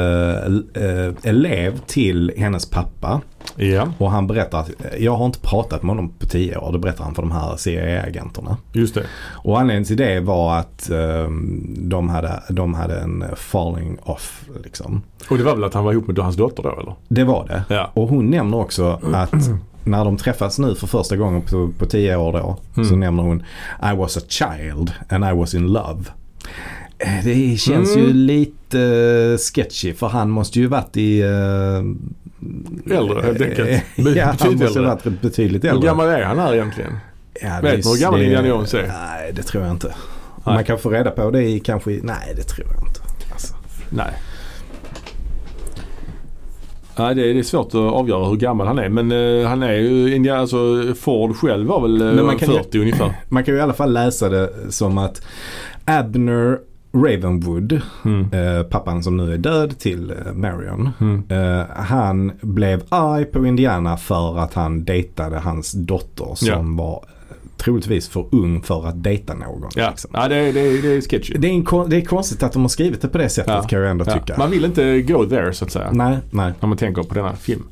eh, 0.84 1.14
elev 1.24 1.80
till 1.88 2.32
hennes 2.38 2.66
pappa 2.70 3.22
ja, 3.56 3.94
och 3.98 4.12
han 4.12 4.28
berättar 4.28 4.60
att 4.60 4.70
eh, 4.70 5.04
jag 5.04 5.16
har 5.16 5.26
inte 5.26 5.40
pratat 5.40 5.84
med 5.84 5.90
honom 5.90 6.10
på 6.20 6.26
tio 6.26 6.58
år. 6.58 6.72
Det 6.72 6.80
berättar 6.80 7.04
han 7.04 7.16
för 7.16 7.22
de 7.22 7.32
här 7.32 7.58
CIA-agenterna. 7.58 8.58
just 8.74 8.96
det. 8.96 9.04
Och 9.32 9.60
anledningen 9.60 9.86
till 9.86 9.98
det 9.98 10.20
var 10.20 10.58
att 10.58 10.90
eh, 10.90 11.30
de, 11.78 12.10
hade, 12.10 12.44
de 12.50 12.74
hade 12.74 13.00
en 13.00 13.24
falling 13.36 13.98
off 14.04 14.50
liksom. 14.64 15.02
Och 15.30 15.38
det 15.38 15.44
var 15.44 15.56
väl 15.56 15.64
att 15.64 15.74
han 15.74 15.84
var 15.84 15.92
ihop 15.92 16.08
med 16.08 16.20
hans 16.20 16.36
dotter 16.36 16.64
då 16.64 16.80
eller? 16.80 16.96
Det 17.08 17.24
var 17.24 17.46
det. 17.48 17.76
Ja. 17.76 17.92
Och 17.94 18.08
hon 18.08 18.30
nämner 18.30 18.58
också 18.58 19.00
att 19.14 19.50
när 19.90 20.06
de 20.06 20.18
träffas 20.18 20.60
nu 20.60 20.76
för 20.76 20.88
första 20.88 21.16
gången 21.16 21.42
på, 21.42 21.72
på 21.80 21.86
tio 21.86 22.16
år 22.16 22.32
då 22.34 22.58
så 22.76 22.82
Mm. 22.82 23.00
nämner 23.00 23.24
hon 23.24 23.44
I 23.94 23.96
was 23.98 24.18
a 24.18 24.22
child 24.28 24.92
and 25.10 25.26
I 25.26 25.32
was 25.34 25.54
in 25.54 25.68
love. 25.68 26.04
Eh, 27.00 27.24
Det 27.24 27.60
känns 27.60 27.96
Mm. 27.96 28.08
ju 28.08 28.14
lite 28.14 28.80
eh, 28.82 29.38
sketchy 29.38 29.94
för 29.94 30.08
han 30.08 30.30
måste 30.30 30.60
ju 30.60 30.68
varit 30.68 30.98
i... 30.98 31.20
eh, 31.22 32.98
Äldre, 32.98 33.22
helt 33.22 33.42
enkelt. 33.42 33.70
eh, 33.70 33.82
ja, 34.18 34.36
han 34.40 34.52
måste 34.52 34.66
äldre. 34.66 34.84
ha 34.86 34.96
varit 35.06 35.22
betydligt 35.22 35.64
Hur 35.64 35.70
äldre. 35.70 35.88
gammal 35.88 36.08
är 36.08 36.22
han 36.24 36.40
här 36.40 36.54
egentligen? 36.54 36.92
Ja, 37.42 37.60
Vet 37.64 37.84
du 37.84 37.90
hur 37.90 38.02
gammal 38.02 38.22
Indiana 38.22 38.48
Jones 38.48 38.74
är? 38.74 38.88
Nej, 38.88 39.32
det 39.34 39.44
tror 39.44 39.64
jag 39.64 39.72
inte. 39.74 39.88
Nej. 40.46 40.56
Man 40.56 40.64
kan 40.64 40.80
få 40.80 40.90
reda 40.90 41.12
på 41.12 41.32
det 41.32 41.44
i 41.44 41.60
kanske... 41.60 41.90
Nej, 42.04 42.34
det 42.36 42.44
tror 42.44 42.68
jag 42.68 42.88
inte. 42.88 43.00
Alltså. 43.32 43.56
Nej. 43.90 44.14
Nej 47.00 47.16
det 47.16 47.30
är, 47.30 47.34
det 47.34 47.40
är 47.40 47.44
svårt 47.44 47.68
att 47.68 47.76
avgöra 47.76 48.26
hur 48.26 48.36
gammal 48.36 48.68
han 48.68 48.80
är 48.80 48.90
men 48.90 49.12
eh, 49.12 49.48
han 49.50 49.64
är 49.64 49.74
ju, 49.74 50.16
Indiana, 50.16 50.40
alltså 50.42 50.58
Ford 51.00 51.36
själv 51.36 51.68
var 51.68 51.82
väl 51.82 52.02
eh, 52.02 52.08
Men 52.14 52.26
man 52.26 52.38
kan 52.38 52.50
ju- 52.52 52.58
40 52.58 52.80
ungefär. 52.80 53.14
Man 53.30 53.44
kan 53.44 53.54
ju 53.54 53.60
i 53.60 53.64
alla 53.64 53.74
fall 53.74 53.94
läsa 53.94 54.30
det 54.30 54.50
som 54.70 54.98
att 54.98 55.22
Abner 55.86 56.58
Ravenwood, 56.94 57.82
Mm. 58.06 58.22
eh, 58.34 58.64
pappan 58.64 59.04
som 59.04 59.18
nu 59.18 59.34
är 59.34 59.38
död 59.38 59.80
till 59.80 60.12
eh, 60.12 60.34
Marion. 60.34 60.90
Mm. 61.02 61.24
Eh, 61.30 61.66
han 61.76 62.32
blev 62.42 62.84
arg 62.90 63.26
på 63.26 63.46
Indiana 63.46 63.98
för 63.98 64.38
att 64.40 64.54
han 64.54 64.84
dejtade 64.86 65.40
hans 65.40 65.72
dotter 65.72 66.36
som 66.36 66.76
var 66.78 66.94
eh, 67.08 67.19
troligtvis 67.60 68.10
för 68.10 68.26
ung 68.32 68.62
för 68.62 68.88
att 68.88 69.04
dejta 69.04 69.34
någon. 69.34 69.70
Ja, 69.76 69.90
liksom. 69.90 70.12
ja 70.14 70.28
det, 70.28 70.36
är, 70.36 70.54
det, 70.54 70.82
det 70.82 70.88
är 70.98 71.02
sketchy. 71.02 71.34
Det, 71.38 71.48
är 71.48 71.52
en, 71.84 71.90
det 71.90 71.98
är 71.98 72.02
konstigt 72.06 72.44
att 72.44 72.54
de 72.54 72.62
har 72.62 72.70
skrivit 72.70 73.02
det 73.02 73.08
på 73.08 73.18
det 73.18 73.30
sättet 73.30 73.54
Ja. 73.54 73.62
kan 73.64 73.80
jag 73.82 73.92
ändå 73.92 74.06
Ja, 74.08 74.14
tycka. 74.14 74.36
Man 74.38 74.52
vill 74.52 74.66
inte 74.66 75.02
go 75.02 75.26
there 75.26 75.54
så 75.54 75.66
att 75.66 75.72
säga. 75.72 75.90
Nej, 75.92 76.18
nej. 76.32 76.54
När 76.60 76.68
man 76.68 76.78
tänker 76.78 77.04
på 77.04 77.14
denna 77.14 77.36
film. 77.36 77.64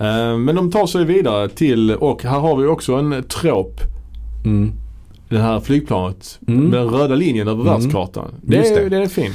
Eh, 0.00 0.36
men 0.38 0.54
de 0.56 0.70
tar 0.70 0.86
sig 0.86 1.04
vidare 1.04 1.48
till, 1.48 1.90
och 1.94 2.22
här 2.22 2.38
har 2.38 2.56
vi 2.56 2.66
också 2.66 2.94
en 2.94 3.24
trop. 3.28 3.80
Mm. 4.44 4.72
Det 5.28 5.38
här 5.38 5.60
flygplanet 5.60 6.38
Mm. 6.48 6.64
med 6.64 6.80
den 6.80 6.88
röda 6.88 7.14
linjen 7.14 7.48
över 7.48 7.60
Mm. 7.60 7.72
världskartan. 7.72 8.34
Det 8.42 8.56
Just 8.56 8.74
det. 8.74 8.88
det 8.88 8.96
är 8.96 9.06
fin. 9.06 9.32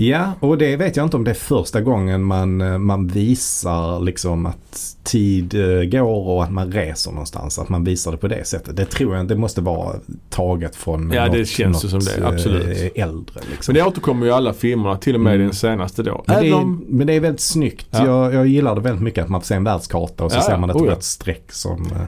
Ja, 0.00 0.32
och 0.40 0.58
det 0.58 0.76
vet 0.76 0.96
jag 0.96 1.06
inte 1.06 1.16
om 1.16 1.24
det 1.24 1.30
är 1.30 1.34
första 1.34 1.80
gången 1.80 2.24
man, 2.24 2.60
eh, 2.60 2.78
man 2.78 3.06
visar 3.06 4.00
liksom 4.00 4.46
att 4.46 4.96
tid 5.04 5.54
eh, 5.54 5.82
går 5.84 6.28
och 6.28 6.44
att 6.44 6.52
man 6.52 6.72
reser 6.72 7.10
någonstans. 7.10 7.58
Att 7.58 7.68
man 7.68 7.84
visar 7.84 8.12
det 8.12 8.18
på 8.18 8.28
det 8.28 8.46
sättet. 8.46 8.76
Det 8.76 8.84
tror 8.84 9.16
jag 9.16 9.28
det 9.28 9.36
måste 9.36 9.60
vara 9.60 9.96
taget 10.30 10.76
från 10.76 11.10
Ja, 11.12 11.28
det 11.28 11.38
något, 11.38 11.48
känns 11.48 11.84
ju 11.84 11.88
som 11.88 12.00
det, 12.00 12.20
något, 12.20 12.32
absolut. 12.34 12.92
eh, 12.96 13.02
äldre. 13.02 13.40
Liksom. 13.50 13.72
Men 13.74 13.82
det 13.82 13.88
återkommer 13.88 14.26
ju 14.26 14.32
i 14.32 14.34
alla 14.34 14.52
filmerna, 14.54 14.96
till 14.96 15.14
och 15.14 15.20
med 15.20 15.34
Mm. 15.34 15.46
den 15.46 15.54
senaste 15.56 16.02
då. 16.02 16.24
Men, 16.26 16.42
det 16.42 16.48
är, 16.48 16.54
om, 16.54 16.84
men 16.88 17.06
det 17.06 17.12
är 17.12 17.20
väldigt 17.20 17.40
snyggt. 17.40 17.86
Ja. 17.90 18.06
Jag, 18.06 18.34
jag 18.34 18.46
gillar 18.46 18.74
det 18.74 18.80
väldigt 18.80 19.02
mycket 19.02 19.24
att 19.24 19.30
man 19.30 19.40
får 19.40 19.46
se 19.46 19.54
en 19.54 19.64
världskarta 19.64 20.24
och 20.24 20.32
så 20.32 20.38
Ja, 20.38 20.42
ser 20.42 20.56
man 20.58 20.70
ett 20.70 20.76
Oh, 20.76 20.84
rött 20.86 21.02
streck 21.04 21.52
som... 21.52 21.82
eh, 21.82 22.02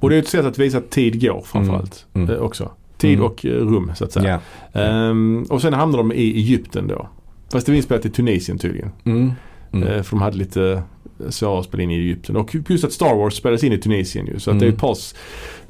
och 0.00 0.10
det 0.10 0.16
är 0.16 0.18
ett 0.18 0.28
sätt 0.28 0.44
att 0.46 0.58
visa 0.58 0.78
att 0.78 0.90
tid 0.90 1.20
går 1.22 1.42
framförallt. 1.46 2.06
Mm. 2.14 2.30
eh, 2.30 2.36
också. 2.36 2.70
Tid 2.98 3.14
Mm. 3.18 3.26
och 3.30 3.46
eh, 3.46 3.50
rum 3.50 3.92
så 3.96 4.04
att 4.04 4.12
säga. 4.12 4.40
Ja. 4.72 4.80
Ehm, 4.80 5.46
och 5.50 5.62
sen 5.62 5.72
hamnar 5.72 5.98
de 5.98 6.12
i 6.12 6.16
Egypten 6.36 6.88
då. 6.88 7.08
Fast 7.52 7.66
det 7.66 7.72
var 7.72 7.76
inspelat 7.76 8.06
i 8.06 8.10
Tunisien 8.10 8.58
tydligen. 8.58 8.90
Mm. 9.04 9.32
Mm. 9.72 9.88
Eh, 9.88 10.02
för 10.02 10.10
de 10.16 10.22
hade 10.22 10.36
lite 10.36 10.82
svårare 11.28 11.58
att 11.58 11.64
spela 11.64 11.82
in 11.82 11.90
i 11.90 11.94
Egypten. 11.94 12.36
Och 12.36 12.56
plus 12.66 12.84
att 12.84 12.92
Star 12.92 13.14
Wars 13.14 13.34
spelades 13.34 13.64
in 13.64 13.72
i 13.72 13.78
Tunisien 13.78 14.26
ju. 14.26 14.38
Så 14.40 14.50
att 14.50 14.52
Mm. 14.54 14.60
det 14.60 14.66
är 14.66 14.72
ett 14.72 14.78
par 14.80 14.96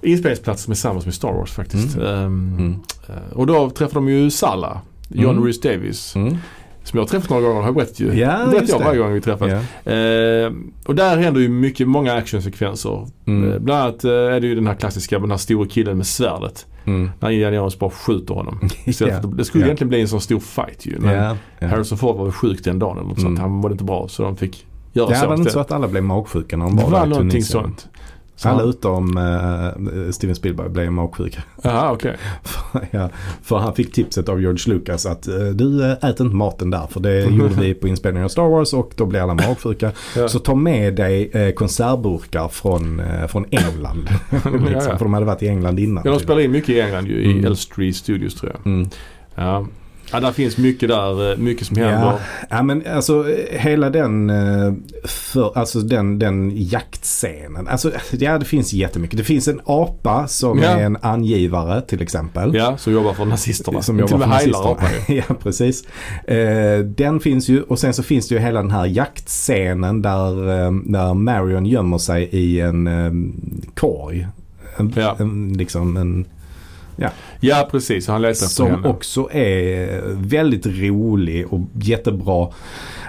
inspelningsplatser 0.03 0.65
som 0.65 0.71
är 0.71 0.75
samma 0.75 1.01
som 1.01 1.09
i 1.11 1.13
Star 1.13 1.33
Wars 1.33 1.51
faktiskt. 1.53 1.97
Mm. 1.97 2.75
eh, 3.09 3.33
och 3.33 3.47
då 3.47 3.71
träffar 3.71 3.95
de 3.95 4.09
ju 4.09 4.31
Salah. 4.31 4.79
John 5.09 5.31
Mm. 5.31 5.45
Rhys 5.45 5.61
Davis. 5.61 6.15
Som 6.89 6.97
jag 6.99 7.03
har 7.05 7.09
träffat 7.09 7.31
några 7.31 7.43
gånger, 7.43 7.61
har 7.61 7.67
jag 7.69 7.75
berättat 7.75 8.01
ju. 8.01 8.13
Ja, 8.19 8.29
berättar 8.29 8.53
just 8.61 8.69
jag 8.73 8.81
det. 8.81 8.85
varje 8.85 8.99
gång 8.99 9.13
vi 9.13 9.21
träffas. 9.21 9.49
Ja. 9.85 9.93
Eh, 9.93 10.53
och 10.87 10.95
där 10.95 11.17
händer 11.17 11.41
ju 11.41 11.49
mycket, 11.49 11.89
många 11.89 12.15
actionsekvenser. 12.15 13.07
Mm. 13.27 13.53
Eh, 13.53 13.59
bland 13.59 13.83
annat 13.83 14.05
eh, 14.05 14.11
är 14.11 14.41
det 14.41 14.47
ju 14.47 14.55
den 14.55 14.67
här 14.67 14.75
klassiska 14.75 15.19
den 15.19 15.31
här 15.31 15.39
stora 15.39 15.69
killen 15.69 15.97
med 15.97 16.07
svärdet. 16.07 16.67
Mm. 16.85 17.11
När 17.21 17.31
Indiana 17.31 17.57
Jones 17.57 17.79
bara 17.79 17.91
skjuter 17.91 18.35
honom. 18.35 18.61
Ja. 18.85 19.17
att- 19.17 19.37
Det 19.37 19.45
skulle 19.45 19.65
Ja. 19.65 19.67
egentligen 19.67 19.89
bli 19.89 20.01
en 20.01 20.09
sån 20.09 20.21
stor 20.21 20.41
fight 20.41 20.87
ju. 20.87 20.97
Men 20.99 21.15
Ja, 21.25 21.37
ja. 21.59 21.67
Harrison 21.69 21.99
Ford 21.99 22.17
var 22.17 22.25
väl 22.25 22.33
sjuk 22.33 22.65
den 22.65 22.79
dagen 22.79 22.97
eller 22.99 23.09
något 23.09 23.21
sånt. 23.21 23.39
Mm. 23.39 23.41
Han 23.41 23.51
mådde 23.51 23.73
inte 23.73 23.85
bra 23.85 24.09
så 24.09 24.23
de 24.23 24.37
fick 24.37 24.67
göra 24.93 25.09
Det 25.09 25.15
så 25.17 25.27
var 25.27 25.35
inte 25.35 25.51
så 25.51 25.61
att 25.61 25.73
alla 25.73 25.89
blev 25.89 26.03
magsjuka 26.03 26.57
när 26.57 26.65
de 26.65 26.77
Det 26.77 26.83
var 26.83 26.91
var 26.91 26.99
där 27.01 27.07
i 27.07 27.09
någonting 27.11 27.43
sånt. 27.43 27.89
Så 28.39 28.49
Alla 28.49 28.63
utom 28.63 29.17
uh, 29.19 30.11
Steven 30.11 30.37
Spielberg 30.37 30.69
blev 30.69 30.93
magsjuka. 30.93 31.43
Jaha 31.63 31.93
okej. 31.93 32.17
ja, 32.91 33.11
för 33.43 33.57
han 33.57 33.75
fick 33.75 33.93
tipset 33.93 34.29
av 34.29 34.41
George 34.41 34.75
Lucas 34.75 35.07
att 35.07 35.29
eh, 35.29 35.35
du 35.35 35.85
eh, 35.85 35.93
äter 35.93 36.27
inte 36.27 36.37
maten 36.37 36.71
där 36.71 36.87
för 36.91 37.01
det 37.01 37.23
gjorde 37.25 37.55
vi 37.55 37.75
på 37.75 37.89
inspelningen 37.89 38.25
av 38.25 38.29
Star 38.29 38.49
Wars 38.49 38.73
och 38.73 38.93
då 38.97 39.07
blir 39.07 39.21
alla 39.21 39.35
magsjuka. 39.35 39.93
Ja. 40.17 40.29
Så 40.29 40.39
ta 40.39 40.55
med 40.55 40.95
dig 40.95 41.31
eh, 41.33 41.53
konservburkar 41.53 42.49
från, 42.49 43.01
eh, 43.01 43.27
från 43.27 43.45
England. 43.51 44.09
liksom, 44.31 44.67
Ja, 44.73 44.73
ja. 44.73 44.81
För 44.99 45.05
de 45.05 45.15
hade 45.15 45.27
varit 45.27 45.43
i 45.43 45.49
England 45.49 45.79
innan. 45.79 46.03
Ja, 46.07 46.11
de 46.11 46.21
spelar 46.21 46.41
in 46.41 46.51
mycket 46.53 46.69
i 46.71 46.81
England 46.81 47.07
ju. 47.07 47.23
I 47.23 47.33
Mm. 47.33 47.45
Elstree 47.45 47.93
Studios 47.93 48.35
tror 48.35 48.53
jag. 48.53 48.67
Mm. 48.73 48.89
Ja. 49.35 49.67
Ja, 50.13 50.21
där 50.21 50.33
finns 50.33 50.57
mycket 50.57 50.89
där. 50.89 51.31
eh, 51.33 51.37
Mycket 51.39 51.67
som 51.67 51.77
händer. 51.77 51.93
Ja, 52.07 52.19
ja 52.51 52.63
men 52.63 52.83
alltså 52.95 53.31
eh, 53.31 53.59
hela 53.61 53.91
den, 53.91 54.31
eh, 54.31 54.73
för, 55.05 55.59
alltså 55.59 55.81
den, 55.81 56.19
den 56.19 56.53
jaktscenen. 56.55 57.69
Alltså 57.69 57.93
ja 58.11 58.39
det 58.39 58.45
finns 58.45 58.73
jättemycket. 58.73 59.17
Det 59.19 59.25
finns 59.25 59.49
en 59.49 59.61
apa 59.65 60.29
som 60.29 60.59
Ja. 60.59 60.69
är 60.69 60.83
en 60.85 60.97
angivare 61.03 61.81
till 61.83 62.03
exempel. 62.03 62.55
Ja, 62.55 62.77
som 62.77 62.93
jobbar 62.93 63.13
för 63.15 63.25
nazisterna. 63.25 63.83
Som 63.83 63.97
Till 63.97 64.01
jobbar 64.01 64.15
och 64.17 64.21
för 64.23 64.29
med 64.29 64.39
heilar 64.39 64.59
nazisterna. 64.77 64.89
apan 64.89 65.17
ja, 65.29 65.35
precis. 65.43 65.85
Den 66.97 67.21
finns 67.21 67.49
ju 67.49 67.63
och 67.63 67.79
sen 67.79 67.95
så 67.95 68.03
finns 68.03 68.29
det 68.29 68.35
ju 68.35 68.41
hela 68.41 68.63
den 68.63 68.71
här 68.71 68.87
jaktscenen 68.87 70.03
där, 70.03 70.33
där 70.93 71.15
Marion 71.15 71.67
gömmer 71.67 71.99
sig 71.99 72.23
i 72.33 72.61
en 72.61 72.89
korg. 73.75 74.27
En, 74.77 74.93
Ja. 74.97 75.17
en, 75.19 75.53
liksom 75.53 75.97
en, 75.97 76.25
Ja, 77.41 77.69
precis. 77.71 78.09
Han 78.09 78.23
letar 78.23 78.47
som 78.47 78.67
henne. 78.67 78.89
också 78.89 79.29
är 79.33 80.03
väldigt 80.15 80.67
rolig 80.67 81.53
och 81.53 81.61
jättebra. 81.75 82.49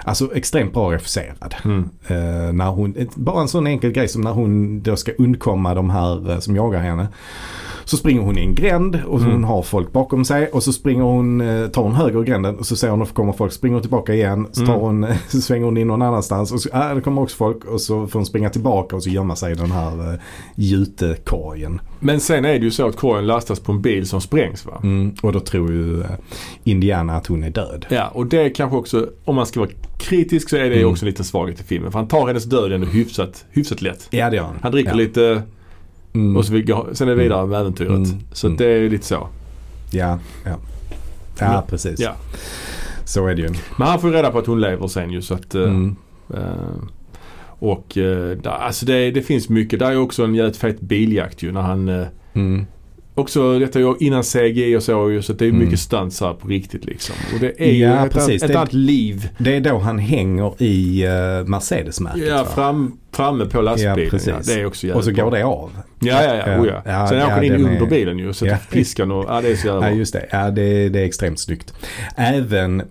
Alltså 0.04 0.34
extremt 0.34 0.72
bra 0.72 0.92
refuserad. 0.92 1.54
Mm. 1.64 1.88
Eh, 2.06 2.52
när 2.52 2.70
hon, 2.70 2.94
bara 3.14 3.40
en 3.40 3.48
sån 3.48 3.66
enkel 3.66 3.92
grej 3.92 4.08
som 4.08 4.22
när 4.22 4.32
hon 4.32 4.82
då 4.82 4.96
ska 4.96 5.12
undkomma 5.12 5.74
de 5.74 5.90
här 5.90 6.30
eh, 6.30 6.38
som 6.38 6.56
jagar 6.56 6.80
henne. 6.80 7.08
Så 7.90 7.96
springer 7.96 8.22
hon 8.22 8.38
i 8.38 8.40
en 8.40 8.54
gränd 8.54 9.00
och 9.06 9.20
Mm. 9.20 9.32
hon 9.32 9.44
har 9.44 9.62
folk 9.62 9.92
bakom 9.92 10.24
sig 10.24 10.46
och 10.48 10.62
så 10.62 10.72
springer 10.72 11.02
hon, 11.02 11.40
eh, 11.40 11.66
tar 11.68 11.82
hon 11.82 11.94
höger 11.94 12.22
gränden 12.22 12.56
och 12.58 12.66
så 12.66 12.76
ser 12.76 12.88
hon 12.90 13.02
att 13.02 13.08
det 13.08 13.14
kommer 13.14 13.32
folk, 13.32 13.52
springer 13.52 13.80
tillbaka 13.80 14.14
igen. 14.14 14.46
Så, 14.52 14.66
tar 14.66 14.72
Mm. 14.74 14.80
hon, 14.84 15.06
så 15.28 15.40
svänger 15.40 15.64
hon 15.64 15.76
in 15.76 15.86
någon 15.86 16.02
annanstans 16.02 16.52
och 16.52 16.60
så, 16.60 16.68
äh, 16.68 16.94
det 16.94 17.00
kommer 17.00 17.22
också 17.22 17.36
folk 17.36 17.64
och 17.64 17.80
så 17.80 18.06
får 18.06 18.18
hon 18.18 18.26
springa 18.26 18.50
tillbaka 18.50 18.96
och 18.96 19.02
så 19.02 19.10
gömma 19.10 19.36
sig 19.36 19.52
i 19.52 19.54
den 19.54 19.70
här 19.70 20.12
eh, 20.12 20.18
jutekorgen. 20.54 21.80
Men 22.00 22.20
sen 22.20 22.44
är 22.44 22.52
det 22.52 22.64
ju 22.64 22.70
så 22.70 22.86
att 22.86 22.96
korgen 22.96 23.26
lastas 23.26 23.60
på 23.60 23.72
en 23.72 23.82
bil 23.82 24.06
som 24.08 24.20
sprängs 24.20 24.66
va? 24.66 24.80
Mm, 24.82 25.14
och 25.22 25.32
då 25.32 25.40
tror 25.40 25.70
ju 25.72 26.00
eh, 26.00 26.06
Indiana 26.64 27.16
att 27.16 27.26
hon 27.26 27.44
är 27.44 27.50
död. 27.50 27.86
Ja, 27.88 28.08
och 28.14 28.26
det 28.26 28.42
är 28.42 28.54
kanske 28.54 28.76
också, 28.76 29.06
om 29.24 29.34
man 29.36 29.46
ska 29.46 29.60
vara 29.60 29.70
kritisk 29.98 30.50
så 30.50 30.56
är 30.56 30.70
det 30.70 30.76
Mm. 30.76 30.90
också 30.90 31.04
en 31.04 31.10
liten 31.10 31.24
svaghet 31.24 31.60
i 31.60 31.62
filmen. 31.64 31.92
För 31.92 31.98
han 31.98 32.08
tar 32.08 32.26
hennes 32.26 32.44
död 32.44 32.72
ändå 32.72 32.86
hyfsat, 32.86 33.44
hyfsat 33.50 33.82
lätt. 33.82 34.06
Ja 34.10 34.30
det 34.30 34.36
gör 34.36 34.44
han. 34.44 34.56
Han 34.62 34.72
dricker 34.72 34.90
ja. 34.90 34.96
lite 34.96 35.42
Mm. 36.12 36.36
och 36.36 36.44
så 36.44 36.52
vi 36.52 36.62
går, 36.62 36.88
sen 36.92 37.08
är 37.08 37.16
det 37.16 37.22
vidare 37.22 37.46
med 37.46 37.60
äventyret. 37.60 37.90
Mm. 37.90 38.20
Så 38.32 38.46
Mm. 38.46 38.56
det 38.56 38.64
är 38.66 38.78
ju 38.78 38.90
lite 38.90 39.06
så. 39.06 39.28
Ja, 39.90 40.18
ja. 40.44 40.56
Ja, 41.38 41.64
precis. 41.68 42.00
Ja. 42.00 42.12
Så 43.04 43.26
är 43.26 43.34
det 43.34 43.42
ju. 43.42 43.48
Men 43.78 43.88
han 43.88 44.00
får 44.00 44.10
ju 44.10 44.16
reda 44.16 44.30
på 44.30 44.38
att 44.38 44.46
hon 44.46 44.60
lever 44.60 44.86
sen 44.88 45.10
ju 45.10 45.22
så 45.22 45.34
att 45.34 45.54
eh, 45.54 45.62
Mm. 45.62 45.96
eh, 46.34 46.40
och 47.62 47.98
eh, 47.98 48.36
alltså 48.44 48.86
det, 48.86 49.10
det 49.10 49.22
finns 49.22 49.48
mycket. 49.48 49.78
Där 49.78 49.90
är 49.90 49.96
också 49.98 50.24
en 50.24 50.34
jävligt 50.34 50.56
fet 50.56 50.80
biljakt 50.80 51.42
ju 51.42 51.52
när 51.52 51.60
han 51.60 51.88
eh, 51.88 52.06
Mm. 52.34 52.66
Också 53.14 53.58
detta 53.58 53.78
är 53.78 53.82
ju 53.82 53.94
innan 54.00 54.22
CGI 54.22 54.76
och 54.76 54.82
så 54.82 55.10
ju 55.10 55.22
så 55.22 55.32
det 55.32 55.44
är 55.44 55.48
Mm. 55.48 55.60
mycket 55.64 55.80
stunts 55.80 56.20
här 56.20 56.34
på 56.34 56.48
riktigt 56.48 56.84
liksom. 56.84 57.14
Och 57.34 57.40
det 57.40 57.60
är 57.62 57.72
Ja, 57.72 58.00
ju 58.00 58.06
ett, 58.06 58.12
precis. 58.12 58.42
ett 58.42 58.48
Det- 58.52 58.58
annat 58.58 58.72
liv. 58.72 59.28
Det 59.38 59.56
är 59.56 59.60
då 59.60 59.78
han 59.78 59.98
hänger 59.98 60.62
i 60.62 61.06
uh, 61.06 61.46
Mercedes-märket 61.48 62.28
Ja, 62.28 62.44
fram, 62.44 62.98
framme 63.12 63.46
på 63.46 63.60
lastbilen. 63.60 63.98
Ja, 63.98 64.04
Ja, 64.04 64.10
precis. 64.10 64.46
det 64.46 64.60
är 64.60 64.66
också 64.66 64.86
jävligt 64.86 64.98
Och 64.98 65.04
så 65.04 65.22
går 65.22 65.30
det 65.30 65.42
av. 65.44 65.70
Ja, 66.02 66.22
ja, 66.24 66.34
ja. 66.46 66.60
Oh, 66.60 66.66
ja. 66.68 66.82
Ja, 66.84 67.06
Sen 67.08 67.18
åker 67.22 67.30
han 67.30 67.44
in 67.44 67.52
den 67.52 67.64
under 67.66 67.82
är- 67.86 67.90
bilen 67.90 68.18
ju. 68.18 68.32
Sätter 68.32 68.52
Ja. 68.52 68.58
piskan 68.70 69.10
och, 69.10 69.24
ja 69.28 69.40
det 69.40 69.48
är 69.52 69.56
så 69.56 69.66
jävla 69.66 69.88
Ja 69.90 69.94
just 69.94 70.12
det. 70.12 70.26
Ja 70.30 70.50
det, 70.50 70.88
det 70.88 71.00
är 71.00 71.04
extremt 71.04 71.40
snyggt. 71.40 71.74
Även 72.16 72.80
eh, 72.80 72.86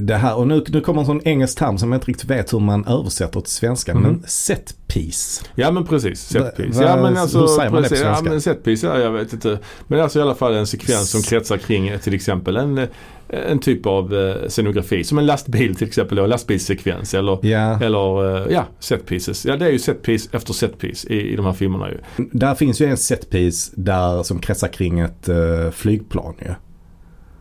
det 0.00 0.14
här, 0.14 0.36
och 0.36 0.48
nu, 0.48 0.64
nu 0.68 0.80
kommer 0.80 1.00
en 1.00 1.06
sån 1.06 1.20
engelsk 1.24 1.58
term 1.58 1.78
som 1.78 1.92
jag 1.92 1.96
inte 1.96 2.06
riktigt 2.10 2.30
vet 2.30 2.52
hur 2.52 2.60
man 2.60 2.84
översätter 2.86 3.40
till 3.40 3.52
svenska. 3.52 3.94
Mhm. 3.94 4.02
Men 4.02 4.22
set 4.26 4.74
piece. 4.86 5.44
Ja 5.54 5.70
men 5.70 5.86
precis, 5.86 6.20
setpiece. 6.20 6.76
Va- 6.76 6.82
Ja 6.84 6.96
men 6.96 7.14
hur 7.14 7.20
alltså, 7.22 7.46
säger 7.48 7.70
man 7.70 7.82
det 7.82 7.88
på 7.88 7.94
precis, 7.94 8.04
ja 8.04 8.14
svenska? 8.14 8.30
men 8.30 8.40
setpiece, 8.40 8.82
ja, 8.82 8.98
jag 8.98 9.10
vet 9.10 9.32
inte. 9.32 9.58
Men 9.86 10.00
alltså 10.00 10.18
i 10.18 10.22
alla 10.22 10.34
fall 10.34 10.54
en 10.54 10.66
sekvens 10.66 11.10
som 11.10 11.22
kretsar 11.22 11.56
kring 11.56 11.98
till 11.98 12.14
exempel 12.14 12.56
en, 12.56 12.86
en 13.28 13.58
typ 13.58 13.86
av 13.86 14.14
eh, 14.14 14.48
scenografi. 14.48 15.04
Som 15.04 15.18
en 15.18 15.26
lastbil 15.26 15.74
till 15.74 15.86
exempel, 15.86 16.18
en 16.18 16.28
lastbilssekvens 16.28 17.14
eller 17.14 17.46
Ja, 17.46 17.80
Eller 17.82 18.36
eh, 18.46 18.52
ja, 18.52 18.66
set 18.78 19.06
pieces. 19.06 19.46
Ja 19.46 19.56
det 19.56 19.66
är 19.66 19.70
ju 19.70 19.78
set 19.78 20.02
piece 20.02 20.28
efter 20.32 20.52
set 20.52 20.78
piece 20.78 21.08
i, 21.08 21.32
i 21.32 21.36
de 21.36 21.46
här 21.46 21.52
filmerna 21.52 21.90
ju. 21.90 21.98
där 22.32 22.54
finns 22.54 22.80
ju 22.80 22.86
en 22.86 22.96
set 22.96 23.30
piece 23.30 23.72
där 23.76 24.22
som 24.22 24.38
kretsar 24.38 24.68
kring 24.68 25.00
ett 25.00 25.28
uh, 25.28 25.70
flygplan 25.70 26.34
ju. 26.40 26.54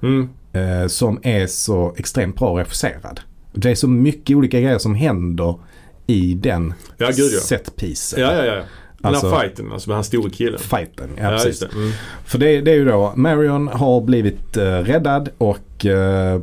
Mm. 0.07 0.29
eh, 0.53 0.87
som 0.87 1.19
är 1.23 1.47
så 1.47 1.95
extremt 1.97 2.35
bra 2.35 2.59
refuserad. 2.59 3.19
Det 3.53 3.71
är 3.71 3.75
så 3.75 3.87
mycket 3.87 4.37
olika 4.37 4.61
grejer 4.61 4.77
som 4.77 4.95
händer 4.95 5.59
i 6.07 6.33
den 6.33 6.73
Ja 6.97 7.07
gud 7.07 7.31
ja. 7.33 7.39
setpiecen. 7.39 8.21
Ja 8.21 8.33
ja 8.33 8.45
ja. 8.45 8.63
Den 9.05 9.13
Alltså- 9.15 9.29
här 9.29 9.39
fighten 9.41 9.71
alltså 9.71 9.89
med 9.89 9.97
den 9.97 10.03
stora 10.03 10.29
killen. 10.29 10.59
Fighten, 10.59 11.09
ja, 11.17 11.23
Ja, 11.23 11.29
precis. 11.29 11.59
det. 11.59 11.73
Mm. 11.75 11.91
För 12.25 12.37
det, 12.37 12.61
det 12.61 12.71
är 12.71 12.75
ju 12.75 12.85
då, 12.85 13.13
Marion 13.15 13.67
har 13.67 14.01
blivit 14.01 14.57
eh, 14.57 14.63
räddad 14.63 15.29
och 15.37 15.85
eh, 15.85 16.39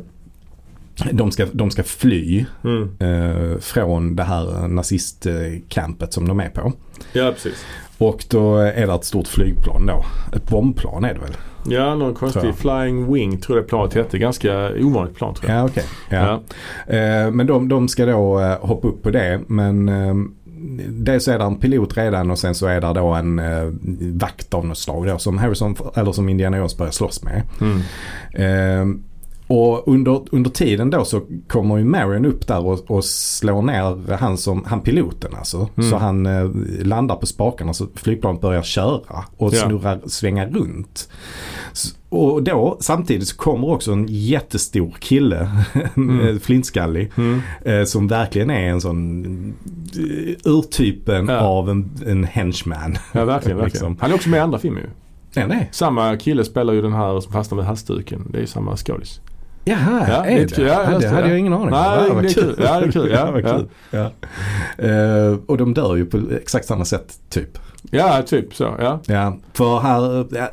de, 1.11 1.31
ska, 1.31 1.45
de 1.51 1.71
ska 1.71 1.83
fly 1.83 2.45
Mm. 2.63 2.89
eh, 2.99 3.57
från 3.59 4.15
det 4.15 4.23
här 4.23 4.67
nazistcampet 4.67 6.13
som 6.13 6.27
de 6.27 6.39
är 6.39 6.49
på. 6.49 6.73
Ja 7.13 7.31
precis. 7.31 7.65
Och 7.97 8.25
då 8.29 8.57
är 8.57 8.87
det 8.87 8.93
ett 8.93 9.05
stort 9.05 9.27
flygplan 9.27 9.85
då. 9.85 10.05
Ett 10.35 10.49
bombplan 10.49 11.03
är 11.03 11.13
det 11.13 11.19
väl? 11.19 11.35
Ja 11.69 11.95
någon 11.95 12.13
konstig 12.13 12.55
flying 12.55 13.13
wing 13.13 13.37
tror 13.41 13.57
jag 13.57 13.65
det 13.65 13.69
planet 13.69 13.93
hette. 13.93 14.17
Ganska 14.17 14.69
ovanligt 14.79 15.15
plan 15.15 15.33
tror 15.35 15.51
jag. 15.51 15.59
Ja, 15.59 15.65
okej. 15.65 15.83
Ja. 16.09 16.41
Ja. 16.87 16.93
Eh, 16.95 17.31
men 17.31 17.47
de, 17.47 17.69
de 17.69 17.87
ska 17.87 18.05
då 18.05 18.39
eh, 18.39 18.57
hoppa 18.67 18.87
upp 18.87 19.03
på 19.03 19.09
det. 19.11 19.41
Men 19.47 19.89
eh, 19.89 20.13
dels 20.89 21.27
är 21.27 21.39
det 21.39 21.45
en 21.45 21.55
pilot 21.55 21.97
redan 21.97 22.31
och 22.31 22.39
sen 22.39 22.55
så 22.55 22.67
är 22.67 22.81
det 22.81 22.93
då 22.93 23.07
en 23.07 23.39
eh, 23.39 23.73
vakt 23.99 24.53
av 24.53 24.65
något 24.65 24.77
slag 24.77 25.07
då, 25.07 25.17
som 25.17 25.37
Harrison, 25.37 25.75
eller 25.95 26.11
som 26.11 26.29
Indiana 26.29 26.57
Jones 26.57 26.77
börjar 26.77 26.91
slåss 26.91 27.23
med. 27.23 27.41
Mm. 27.61 27.79
Eh, 28.33 28.99
och 29.53 29.87
under, 29.87 30.21
under 30.31 30.49
tiden 30.49 30.89
då 30.89 31.05
så 31.05 31.21
kommer 31.47 31.77
ju 31.77 31.83
Marion 31.83 32.25
upp 32.25 32.47
där 32.47 32.65
och, 32.65 32.91
och 32.91 33.05
slår 33.05 33.61
ner 33.61 34.15
han, 34.17 34.37
som, 34.37 34.63
han 34.67 34.81
piloten 34.81 35.35
alltså. 35.35 35.69
Mm. 35.77 35.89
Så 35.89 35.97
han 35.97 36.25
eh, 36.25 36.49
landar 36.83 37.15
på 37.15 37.25
spakarna 37.25 37.73
så 37.73 37.87
flygplanet 37.95 38.41
börjar 38.41 38.61
köra 38.63 39.23
och 39.37 39.53
Ja. 39.53 39.61
snurrar, 39.65 39.99
svänga 40.07 40.45
runt. 40.47 41.09
S- 41.73 41.95
Och 42.09 42.43
då 42.43 42.77
samtidigt 42.79 43.27
så 43.27 43.35
kommer 43.35 43.69
också 43.69 43.91
en 43.91 44.05
jättestor 44.09 44.95
kille, 44.99 45.49
Mm. 45.97 46.39
flintskallig, 46.39 47.11
Mm. 47.17 47.41
eh, 47.65 47.83
som 47.83 48.07
verkligen 48.07 48.49
är 48.49 48.69
en 48.69 48.81
sån 48.81 49.25
eh, 49.95 50.51
urtypen 50.51 51.27
Ja. 51.27 51.39
av 51.39 51.69
en, 51.69 51.89
en 52.05 52.23
henchman. 52.23 52.97
Ja 53.11 53.25
verkligen, 53.25 53.57
verkligen. 53.57 53.63
Liksom. 53.65 53.97
Han 53.99 54.11
är 54.11 54.15
också 54.15 54.29
med 54.29 54.37
i 54.37 54.41
andra 54.41 54.59
filmer 54.59 54.81
ju. 54.81 54.87
Ja, 55.35 55.47
nej. 55.47 55.69
Samma 55.71 56.17
kille 56.17 56.43
spelar 56.43 56.73
ju 56.73 56.81
den 56.81 56.93
här 56.93 57.19
som 57.19 57.31
fastnar 57.33 57.55
med 57.55 57.65
halsduken. 57.65 58.27
Det 58.31 58.37
är 58.37 58.41
ju 58.41 58.47
samma 58.47 58.77
skådis. 58.77 59.21
Jaha, 59.65 60.05
Ja, 60.09 60.25
är 60.25 60.35
det 60.39 60.45
det? 60.45 60.55
kul. 60.55 60.65
Ja, 60.67 60.83
det 60.89 60.99
det, 60.99 61.07
hade 61.07 61.21
ja. 61.21 61.29
jag 61.29 61.39
ingen 61.39 61.53
aning 61.53 61.65
om. 61.65 61.71
Nej, 61.71 61.97
Ja, 61.99 62.03
det 62.07 62.13
vad 62.13 62.25
är 62.25 62.29
kul. 62.29 62.55
Ja, 62.63 62.79
det 62.79 62.85
är 62.85 62.91
kul. 62.91 63.11
Ja, 63.13 63.39
ja. 63.39 63.57
kul. 63.57 63.67
Ja. 63.91 64.11
Eh, 64.87 65.37
och 65.45 65.57
de 65.57 65.73
dör 65.73 65.95
ju 65.95 66.05
på 66.05 66.21
exakt 66.41 66.65
samma 66.65 66.85
sätt 66.85 67.13
typ. 67.29 67.57
Ja 67.91 68.21
typ 68.21 68.55
så. 68.55 68.75
Ja. 68.79 68.99
Ja, 69.05 69.37
för 69.53 69.79
här, 69.79 70.19
äh, 70.37 70.47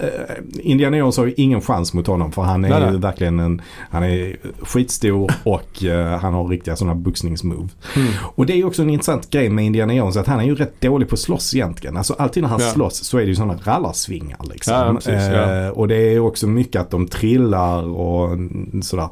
Indiana 0.60 0.96
Jones 0.96 1.16
har 1.16 1.26
ju 1.26 1.34
ingen 1.36 1.60
chans 1.60 1.94
mot 1.94 2.06
honom 2.06 2.32
för 2.32 2.42
han 2.42 2.64
är 2.64 2.68
Nej, 2.68 2.80
ju 2.80 2.90
nej. 2.90 3.00
verkligen 3.00 3.40
en, 3.40 3.62
han 3.90 4.02
är 4.02 4.36
skitstor 4.62 5.30
och 5.44 5.84
eh, 5.84 6.18
han 6.20 6.34
har 6.34 6.48
riktiga 6.48 6.76
sådana 6.76 6.94
boxningsmove. 6.94 7.68
Mm. 7.96 8.08
Och 8.34 8.46
det 8.46 8.52
är 8.52 8.56
ju 8.56 8.64
också 8.64 8.82
en 8.82 8.90
intressant 8.90 9.30
grej 9.30 9.48
med 9.48 9.64
Indiana 9.64 9.94
Jones 9.94 10.16
att 10.16 10.26
han 10.26 10.40
är 10.40 10.44
ju 10.44 10.54
rätt 10.54 10.80
dålig 10.80 11.08
på 11.08 11.14
att 11.14 11.20
slåss 11.20 11.54
egentligen. 11.54 11.96
Alltså 11.96 12.14
alltid 12.18 12.42
när 12.42 12.50
han 12.50 12.60
Ja. 12.60 12.66
slåss 12.70 13.04
så 13.04 13.18
är 13.18 13.22
det 13.22 13.28
ju 13.28 13.34
sådana 13.34 13.58
rallarsvingar 13.64 14.38
liksom. 14.52 14.74
Ja, 14.74 14.94
precis, 14.94 15.12
ja. 15.32 15.64
Eh, 15.64 15.68
och 15.68 15.88
det 15.88 15.96
är 15.96 16.10
ju 16.10 16.20
också 16.20 16.46
mycket 16.46 16.80
att 16.80 16.90
de 16.90 17.06
trillar 17.08 17.82
och 17.82 18.38
sådär. 18.82 19.08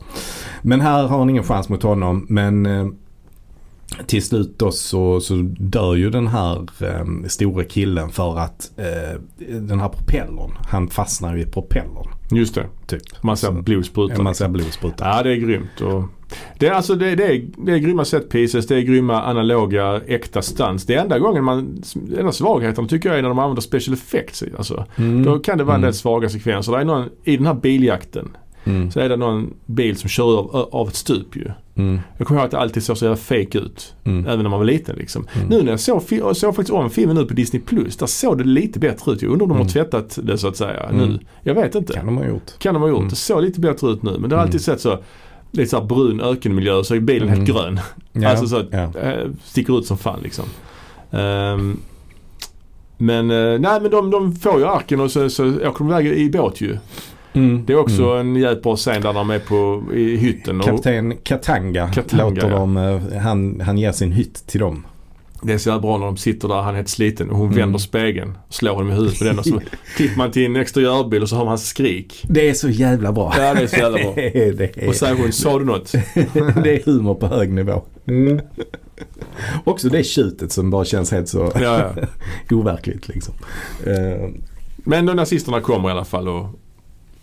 Men 0.62 0.80
här 0.80 1.06
har 1.06 1.18
han 1.18 1.30
ingen 1.30 1.44
chans 1.44 1.68
mot 1.68 1.82
honom 1.82 2.26
men 2.28 2.66
eh, 2.66 2.86
till 4.06 4.22
slut 4.22 4.58
då 4.58 4.70
så, 4.70 5.20
så 5.20 5.34
dör 5.58 5.94
ju 5.94 6.10
den 6.10 6.26
här 6.26 6.56
eh, 6.80 7.04
stora 7.28 7.64
killen 7.64 8.10
för 8.10 8.38
att 8.38 8.70
eh, 8.76 9.20
den 9.60 9.80
här 9.80 9.88
propellern, 9.88 10.50
han 10.68 10.88
fastnar 10.88 11.36
ju 11.36 11.42
i 11.42 11.46
propellern. 11.46 12.06
Just 12.30 12.54
det. 12.54 12.66
Typ. 12.86 13.02
Man 13.22 13.36
ser 13.36 13.46
Så- 13.46 13.52
blod 13.62 13.86
spruta. 13.86 14.14
Ja, 14.16 14.22
man 14.22 14.34
ser 14.34 14.48
blod 14.48 14.72
spruta. 14.72 15.04
Ja 15.06 15.22
det 15.22 15.30
är 15.32 15.36
grymt. 15.36 15.80
Och 15.80 16.04
det, 16.58 16.66
är, 16.66 16.72
alltså, 16.72 16.94
det, 16.94 17.14
det, 17.14 17.24
är, 17.26 17.44
det 17.56 17.72
är 17.72 17.78
grymma 17.78 18.04
set 18.04 18.28
pieces, 18.30 18.66
det 18.66 18.76
är 18.76 18.80
grymma 18.80 19.22
analoga 19.22 20.00
äkta 20.06 20.42
stunts. 20.42 20.84
Det 20.86 20.94
är 20.94 21.00
enda 21.02 21.18
gången 21.18 21.44
man, 21.44 21.82
enda 22.18 22.32
svagheten 22.32 22.88
tycker 22.88 23.08
jag 23.08 23.18
är 23.18 23.22
när 23.22 23.28
de 23.28 23.38
använder 23.38 23.62
special 23.62 23.94
effects. 23.94 24.44
Alltså. 24.58 24.86
Mm. 24.96 25.24
Då 25.24 25.38
kan 25.38 25.58
det 25.58 25.64
vara 25.64 25.74
en 25.74 25.80
Mm. 25.80 25.86
del 25.88 25.94
svaga 25.94 26.28
sekvenser. 26.28 26.72
Det 26.72 26.78
är 26.80 26.84
någon, 26.84 27.08
I 27.24 27.36
den 27.36 27.46
här 27.46 27.54
biljakten 27.54 28.28
Mm. 28.68 28.90
så 28.90 29.00
är 29.00 29.08
det 29.08 29.16
någon 29.16 29.54
bil 29.66 29.96
som 29.96 30.08
kör 30.08 30.38
av, 30.38 30.68
av 30.72 30.88
ett 30.88 30.94
stup 30.96 31.36
ju. 31.36 31.50
Mm. 31.76 32.00
Jag 32.18 32.26
kommer 32.26 32.40
ihåg 32.40 32.44
att 32.46 32.50
det 32.50 32.58
alltid 32.58 32.82
såg 32.82 32.98
så 32.98 33.04
jävla 33.04 33.16
fake 33.16 33.58
ut. 33.58 33.94
Mm. 34.04 34.26
Även 34.26 34.42
när 34.42 34.50
man 34.50 34.58
var 34.58 34.66
liten 34.66 34.96
liksom. 34.96 35.26
Mm. 35.34 35.48
Nu 35.48 35.62
när 35.62 35.70
jag 35.70 35.80
såg, 35.80 36.02
jag 36.08 36.36
såg 36.36 36.56
faktiskt 36.56 36.74
om 36.74 36.90
filmen 36.90 37.16
nu 37.16 37.24
på 37.24 37.34
Disney 37.34 37.62
Plus. 37.62 37.96
Där 37.96 38.06
såg 38.06 38.38
det 38.38 38.44
lite 38.44 38.78
bättre 38.78 39.12
ut. 39.12 39.22
Jag 39.22 39.32
undrar 39.32 39.42
om 39.44 39.48
de 39.48 39.54
har 39.54 39.60
Mm. 39.60 39.72
tvättat 39.72 40.18
det 40.22 40.38
så 40.38 40.48
att 40.48 40.56
säga 40.56 40.82
Mm. 40.82 41.08
nu. 41.08 41.18
Jag 41.42 41.54
vet 41.54 41.74
inte. 41.74 41.92
Kan 41.92 42.06
de 42.06 42.16
ha 42.16 42.26
gjort. 42.26 42.58
Kan 42.58 42.74
de 42.74 42.82
ha 42.82 42.88
gjort. 42.88 43.10
Det 43.10 43.16
såg 43.16 43.42
lite 43.42 43.60
bättre 43.60 43.90
ut 43.90 44.02
nu. 44.02 44.16
Men 44.18 44.30
det 44.30 44.36
har 44.36 44.42
alltid 44.42 44.60
sett 44.60 44.80
så 44.80 44.98
lite 45.50 45.70
så 45.70 45.78
här 45.78 45.84
brun 45.86 46.20
ökenmiljö 46.20 46.84
så 46.84 46.94
är 46.94 47.00
bilen 47.00 47.28
helt 47.28 47.48
grön. 47.48 47.80
Ja. 48.12 48.28
Alltså 48.28 48.46
så 48.46 48.56
att, 48.56 48.66
ja. 48.70 48.92
eh, 49.00 49.28
sticker 49.44 49.78
ut 49.78 49.86
som 49.86 49.98
fan 49.98 50.20
liksom. 50.22 50.44
Ehm, 51.10 51.76
men 52.98 53.30
eh, 53.30 53.58
nej 53.60 53.80
men 53.80 53.90
de, 53.90 54.10
de 54.10 54.34
får 54.36 54.58
ju 54.58 54.66
arken 54.66 55.00
och 55.00 55.10
så, 55.10 55.30
så 55.30 55.46
åker 55.48 55.78
de 55.78 55.88
iväg 55.88 56.06
i 56.06 56.30
båt 56.30 56.60
ju. 56.60 56.78
Mm. 57.32 57.64
Det 57.66 57.72
är 57.72 57.76
också 57.78 58.02
Mm. 58.04 58.28
en 58.36 58.42
jävligt 58.42 58.62
bra 58.62 58.76
scen 58.76 59.02
där 59.02 59.12
de 59.12 59.30
är 59.30 59.38
på 59.38 59.82
i 59.94 60.16
hytten. 60.16 60.60
Och 60.60 60.66
Kapten 60.66 61.16
Katanga, 61.22 61.88
Katanga, 61.88 62.24
låter 62.24 62.50
ja. 62.50 62.56
dem, 62.58 62.76
eh, 62.76 63.18
han, 63.18 63.60
han 63.60 63.78
ger 63.78 63.92
sin 63.92 64.12
hytt 64.12 64.46
till 64.46 64.60
dem. 64.60 64.86
det 65.42 65.52
är 65.52 65.58
så 65.58 65.68
jävla 65.68 65.80
bra 65.82 65.98
när 65.98 66.06
de 66.06 66.16
sitter 66.16 66.48
där, 66.48 66.54
han 66.54 66.68
är 66.72 66.76
helt 66.76 66.88
sliten 66.88 67.30
och 67.30 67.36
hon 67.36 67.46
Mm. 67.46 67.58
vänder 67.58 67.78
spegeln. 67.78 68.38
Slår 68.48 68.74
honom 68.74 68.90
i 68.90 68.94
huvudet 68.94 69.20
med 69.20 69.28
den 69.30 69.38
och 69.38 69.46
så 69.46 69.60
klipper 69.96 70.16
man 70.18 70.30
till 70.30 70.44
en 70.46 70.56
exteriörbil 70.56 71.22
och 71.22 71.28
så 71.28 71.36
har 71.36 71.44
man 71.44 71.48
hans 71.50 71.68
skrik. 71.68 72.24
Det 72.28 72.48
är 72.50 72.54
så 72.54 72.68
jävla 72.68 73.12
bra. 73.12 73.34
Ja 73.38 73.54
det 73.54 73.62
är 73.62 73.66
så 73.66 73.76
jävla 73.76 73.98
bra. 73.98 74.12
det, 74.16 74.48
är, 74.48 74.52
det, 74.52 74.76
är, 74.82 74.88
Och 74.88 74.94
säger 74.94 75.14
hon, 75.14 75.32
sa 75.32 75.58
du 75.58 75.64
något? 75.64 75.92
det 76.64 76.74
är 76.76 76.84
humor 76.84 77.14
på 77.14 77.26
hög 77.26 77.50
nivå. 77.52 77.82
Också 79.64 79.88
det 79.88 80.04
tjutet 80.04 80.52
som 80.52 80.70
bara 80.70 80.84
känns 80.84 81.10
helt 81.12 81.28
så 81.28 81.52
Ja, 81.54 81.60
ja. 81.96 82.06
overkligt 82.56 83.08
liksom. 83.08 83.34
Eh, 83.86 84.28
Men 84.76 85.06
då 85.06 85.12
nazisterna 85.12 85.60
kommer 85.60 85.88
i 85.88 85.92
alla 85.92 86.04
fall 86.04 86.28
och, 86.28 86.46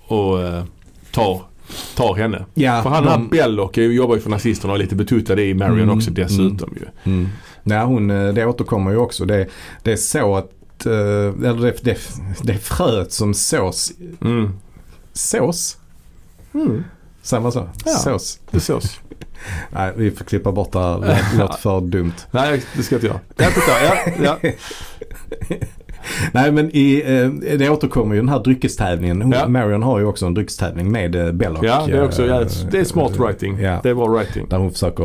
och 0.07 0.41
eh, 0.43 0.63
tar, 1.11 1.41
tar 1.95 2.15
henne. 2.15 2.45
ja, 2.53 2.83
För 2.83 2.89
han 2.89 3.03
här 3.07 3.11
de- 3.17 3.29
Belloc 3.29 3.77
är 3.77 3.81
ju- 3.81 3.93
jobbar 3.93 4.15
ju 4.15 4.21
för 4.21 4.29
nazisterna 4.29 4.73
och 4.73 4.79
är 4.79 4.83
lite 4.83 4.95
betuttad 4.95 5.39
i 5.39 5.53
Marion 5.53 5.79
Mm, 5.79 5.97
också 5.97 6.11
dessutom 6.11 6.73
ju. 6.75 7.11
Mm. 7.11 7.29
Nej, 7.63 7.85
hon, 7.85 8.11
eh, 8.11 8.33
det 8.33 8.45
återkommer 8.45 8.91
ju 8.91 8.97
också. 8.97 9.25
Det, 9.25 9.47
det 9.83 9.91
är 9.91 9.95
så 9.97 10.35
att, 10.35 10.85
eh, 10.85 10.93
eller 11.49 11.61
det, 11.61 11.83
det, 11.83 11.97
det 12.43 12.57
fröet 12.57 13.11
som 13.11 13.33
sås. 13.33 13.91
Mm. 14.21 14.49
Sås? 15.13 15.77
Mm. 16.53 16.83
Man 17.31 17.51
så? 17.51 17.69
Ja. 17.85 17.91
Sås. 17.91 18.39
Det 18.51 18.59
sås. 18.59 18.99
Nej, 19.71 19.93
vi 19.95 20.11
får 20.11 20.25
klippa 20.25 20.51
bort 20.51 20.71
det 20.71 20.79
här. 20.79 20.99
Det 20.99 21.37
låter 21.37 21.57
för 21.61 21.81
dumt. 21.81 22.13
Nej 22.31 22.63
det 22.77 22.83
ska 22.83 22.95
jag 22.95 22.97
inte 22.99 23.07
göra. 23.07 23.19
Ja, 23.37 23.45
titta, 23.49 23.83
ja, 24.23 24.37
ja. 24.43 24.49
Nej 26.31 26.51
men 26.51 26.69
i, 26.73 27.03
eh, 27.05 27.57
det 27.57 27.69
återkommer 27.69 28.15
ju 28.15 28.21
den 28.21 28.29
här 28.29 28.39
dryckestävlingen. 28.39 29.21
Hon, 29.21 29.31
Ja. 29.31 29.47
Marion 29.47 29.83
har 29.83 29.99
ju 29.99 30.05
också 30.05 30.25
en 30.25 30.33
dryckestävling 30.33 30.91
med 30.91 31.15
eh, 31.15 31.31
Belloc. 31.31 31.59
ja 31.63 31.83
det 31.87 31.91
är 31.97 32.03
också 32.05 32.21
eh, 32.21 32.27
jävligt, 32.27 32.67
det 32.71 32.79
är 32.79 32.83
smart 32.83 33.19
writing. 33.19 33.59
Ja. 33.59 33.79
Det 33.83 33.89
är 33.89 33.93
bra 33.95 34.07
writing. 34.07 34.45
Där 34.49 34.57
hon 34.57 34.71
försöker 34.71 35.03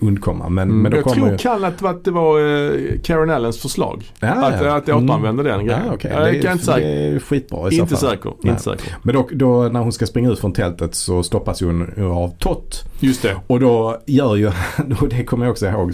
undkomma. 0.00 0.48
Men, 0.48 0.68
Mm. 0.70 0.82
men 0.82 0.90
då 0.92 0.96
jag 0.98 1.04
kommer 1.04 1.16
tror 1.16 1.30
ju... 1.30 1.38
kan 1.38 1.64
att, 1.64 2.04
det 2.04 2.10
var 2.10 2.40
eh, 2.40 2.70
Karen 3.02 3.30
Allens 3.30 3.58
förslag. 3.62 4.10
Ja, 4.20 4.28
att, 4.28 4.64
ja. 4.64 4.76
att 4.76 4.88
jag 4.88 4.96
återanvänder 5.04 5.44
den 5.44 5.66
grejen. 5.66 5.82
Ja, 5.86 5.92
okej. 5.94 6.10
Jag 6.14 6.22
det, 6.22 6.28
är- 6.30 6.34
inte 6.34 6.52
det 6.52 6.58
säker. 6.58 6.86
är 6.86 7.18
skitbra 7.18 7.68
i 7.68 7.70
så 7.76 7.82
Inte 7.82 7.96
fall. 7.96 8.10
säker. 8.10 8.32
Nej. 8.42 8.50
Inte 8.50 8.62
säker. 8.62 8.96
Men 9.02 9.14
då, 9.14 9.28
då 9.32 9.62
när 9.72 9.80
hon 9.80 9.92
ska 9.92 10.06
springa 10.06 10.30
ut 10.30 10.38
från 10.38 10.52
tältet 10.52 10.94
så 10.94 11.22
stoppas 11.22 11.60
hon 11.60 12.02
av 12.12 12.28
Tott. 12.38 12.84
Just 13.00 13.22
det. 13.22 13.36
Och 13.46 13.60
då 13.60 13.98
gör 14.06 14.36
ju 14.36 14.46
och 15.00 15.08
det 15.08 15.24
kommer 15.24 15.44
jag 15.46 15.50
också 15.52 15.66
ihåg 15.66 15.92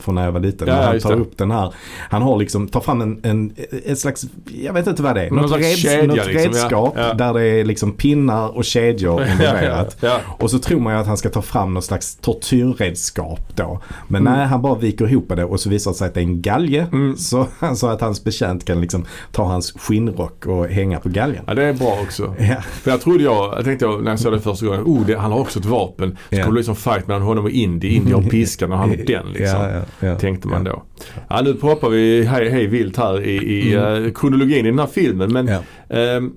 från 0.00 0.14
när 0.14 0.24
jag 0.24 0.32
var 0.32 0.40
liten. 0.40 0.68
Ja, 0.68 0.74
när 0.74 0.82
han 0.86 1.00
tar 1.00 1.10
det. 1.10 1.16
upp 1.20 1.38
den 1.38 1.50
här. 1.50 1.74
Han 2.10 2.22
har 2.22 2.38
liksom, 2.38 2.68
tar 2.68 2.80
fram 2.80 3.00
en, 3.00 3.20
en 3.22 3.52
ett 3.86 3.98
slags, 3.98 4.26
jag 4.62 4.72
vet 4.72 4.86
inte 4.86 5.02
vad 5.02 5.14
det 5.14 5.26
är. 5.26 5.30
Någon 5.30 5.42
Något, 5.42 5.58
reds, 5.60 5.76
kedja 5.78 6.06
något 6.06 6.16
liksom, 6.26 6.52
redskap 6.52 6.94
Ja. 6.96 7.14
där 7.14 7.34
det 7.34 7.42
är 7.46 7.64
liksom 7.64 7.92
pinnar 7.92 8.56
och 8.56 8.64
kedjor 8.64 9.22
involverat. 9.32 9.96
ja. 10.00 10.20
Och 10.38 10.50
så 10.50 10.58
tror 10.58 10.80
man 10.80 10.94
ju 10.94 11.00
att 11.00 11.06
han 11.06 11.16
ska 11.16 11.28
ta 11.28 11.42
fram 11.42 11.74
något 11.74 11.84
slags 11.84 12.16
tortyrredskap 12.16 13.40
då. 13.56 13.80
Men 14.08 14.20
Mm. 14.22 14.32
nej, 14.38 14.46
han 14.46 14.62
bara 14.62 14.74
viker 14.74 15.08
ihop 15.08 15.28
det 15.28 15.44
och 15.44 15.60
så 15.60 15.70
visar 15.70 15.90
det 15.90 15.96
sig 15.96 16.06
att 16.08 16.14
det 16.14 16.20
är 16.20 16.24
en 16.24 16.42
galge. 16.42 16.86
Mm. 16.92 17.16
Så, 17.16 17.46
så 17.76 17.86
att 17.86 18.00
hans 18.00 18.24
betjänt 18.24 18.64
kan 18.64 18.80
liksom 18.80 19.04
ta 19.32 19.44
hans 19.44 19.72
skinnrock 19.72 20.46
och 20.46 20.66
hänga 20.66 21.00
på 21.00 21.08
galgen. 21.08 21.44
ja, 21.46 21.54
det 21.54 21.64
är 21.64 21.72
bra 21.72 21.98
också. 22.02 22.34
För 22.82 22.90
jag 22.90 23.00
trodde 23.00 23.24
jag, 23.24 23.54
jag 23.56 23.64
tänkte 23.64 23.84
jag, 23.84 24.04
när 24.04 24.10
jag 24.10 24.20
såg 24.20 24.32
det 24.32 24.40
första 24.40 24.66
gången, 24.66 24.82
oh 24.82 25.06
det, 25.06 25.14
han 25.18 25.32
har 25.32 25.38
också 25.40 25.58
ett 25.58 25.64
vapen. 25.66 26.10
Så 26.10 26.16
Ja. 26.36 26.36
kommer 26.38 26.46
det 26.46 26.52
bli 26.52 26.64
som 26.64 26.76
fight 26.76 27.06
mellan 27.08 27.22
honom 27.22 27.44
och 27.44 27.50
Indy. 27.50 27.88
Indy 27.88 28.12
har 28.12 28.22
piskan 28.22 28.72
och 28.72 28.78
han 28.78 28.88
har 28.88 28.96
den 28.96 29.26
liksom. 29.32 29.82
Tänkte 30.20 30.48
man 30.48 30.64
då. 30.64 30.82
Ja 31.28 31.40
nu 31.42 31.56
hoppar 31.60 31.88
vi 31.88 32.22
hej, 32.24 32.50
hej 32.50 32.66
vilt 32.66 32.96
här 32.96 33.22
i, 33.24 33.32
i 33.36 33.74
Mm. 33.74 34.04
eh, 34.04 34.12
kronologin 34.12 34.66
i 34.66 34.70
den 34.70 34.78
här 34.78 34.86
filmen. 34.86 35.32
Men 35.32 35.46
Ja. 35.48 35.60
ehm, 35.96 36.32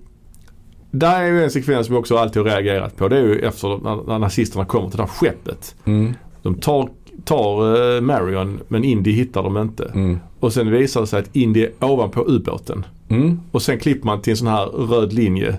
där 0.91 1.21
är 1.21 1.27
ju 1.27 1.43
en 1.43 1.51
sekvens 1.51 1.85
som 1.87 1.93
jag 1.95 1.99
också 1.99 2.17
alltid 2.17 2.41
har 2.41 2.49
reagerat 2.49 2.97
på. 2.97 3.07
Det 3.07 3.17
är 3.17 3.21
ju 3.21 3.39
efter 3.39 3.67
när, 3.83 4.07
när 4.07 4.19
nazisterna 4.19 4.65
kommer 4.65 4.89
till 4.89 4.97
det 4.97 5.03
här 5.03 5.09
skeppet. 5.09 5.75
Mm, 5.85 6.13
De 6.41 6.55
tar, 6.55 6.89
tar 7.25 7.95
eh, 7.95 8.01
Marion 8.01 8.59
men 8.67 8.83
Indy 8.83 9.11
hittar 9.11 9.43
dem 9.43 9.57
inte. 9.57 9.91
mm, 9.95 10.19
Och 10.39 10.53
sen 10.53 10.71
visar 10.71 11.01
det 11.01 11.07
sig 11.07 11.19
att 11.19 11.35
Indy 11.35 11.63
är 11.63 11.71
ovanpå 11.79 12.23
ubåten. 12.27 12.85
mm. 13.09 13.39
Och 13.51 13.61
sen 13.61 13.79
klipper 13.79 14.05
man 14.05 14.21
till 14.21 14.31
en 14.31 14.37
sån 14.37 14.47
här 14.47 14.65
röd 14.65 15.13
linje. 15.13 15.57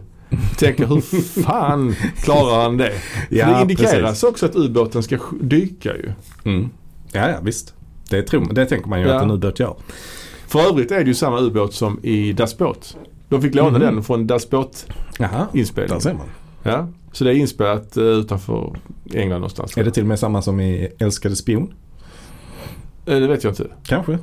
Tänker 0.59 0.87
hur 0.87 1.01
fan 1.43 1.95
klarar 2.17 2.63
han 2.63 2.77
det? 2.77 2.91
För 3.29 3.37
Ja, 3.37 3.47
det 3.55 3.63
indikeras 3.63 3.93
precis. 3.93 4.25
också 4.25 4.47
att 4.47 4.57
ubåten 4.57 5.03
ska 5.03 5.17
sk- 5.17 5.39
dyka 5.43 5.97
ju. 5.97 6.13
Mm. 6.45 6.69
Ja, 7.13 7.29
ja 7.31 7.37
visst. 7.43 7.75
Det, 8.11 8.23
tror, 8.23 8.53
det 8.55 8.67
tänker 8.67 8.89
man 8.89 9.01
ju 9.01 9.07
Ja. 9.07 9.17
att 9.17 9.23
en 9.23 9.31
ubåt 9.31 9.61
gör. 9.61 9.75
För 10.47 10.61
övrigt 10.71 10.91
är 10.91 10.99
det 10.99 11.05
ju 11.07 11.15
samma 11.15 11.41
ubåt 11.41 11.75
som 11.75 12.01
i 12.03 12.33
Das 12.33 12.59
Boat. 12.59 12.97
De 13.29 13.43
fick 13.43 13.55
låna 13.55 13.71
Mhm. 13.71 13.81
den 13.81 14.03
från 14.03 14.27
Das 14.27 14.51
Boat 14.51 14.87
Jaha, 15.19 15.47
inspelning. 15.55 15.93
där 15.95 16.01
ser 16.01 16.15
man. 16.15 16.27
Ja, 16.63 16.89
så 17.13 17.25
det 17.25 17.31
är 17.31 17.35
inspelat 17.35 17.97
uh, 17.97 18.05
utanför 18.05 18.77
England 19.15 19.39
någonstans. 19.41 19.77
Är 19.79 19.85
det 19.85 19.91
till 19.91 20.03
och 20.03 20.07
med 20.09 20.19
samma 20.19 20.43
som 20.43 20.61
i 20.61 20.89
Älskade 20.99 21.37
spion? 21.37 21.75
Eh, 23.07 23.19
Det 23.21 23.27
vet 23.27 23.45
jag 23.45 23.51
inte. 23.51 23.67
Kanske. 23.87 24.19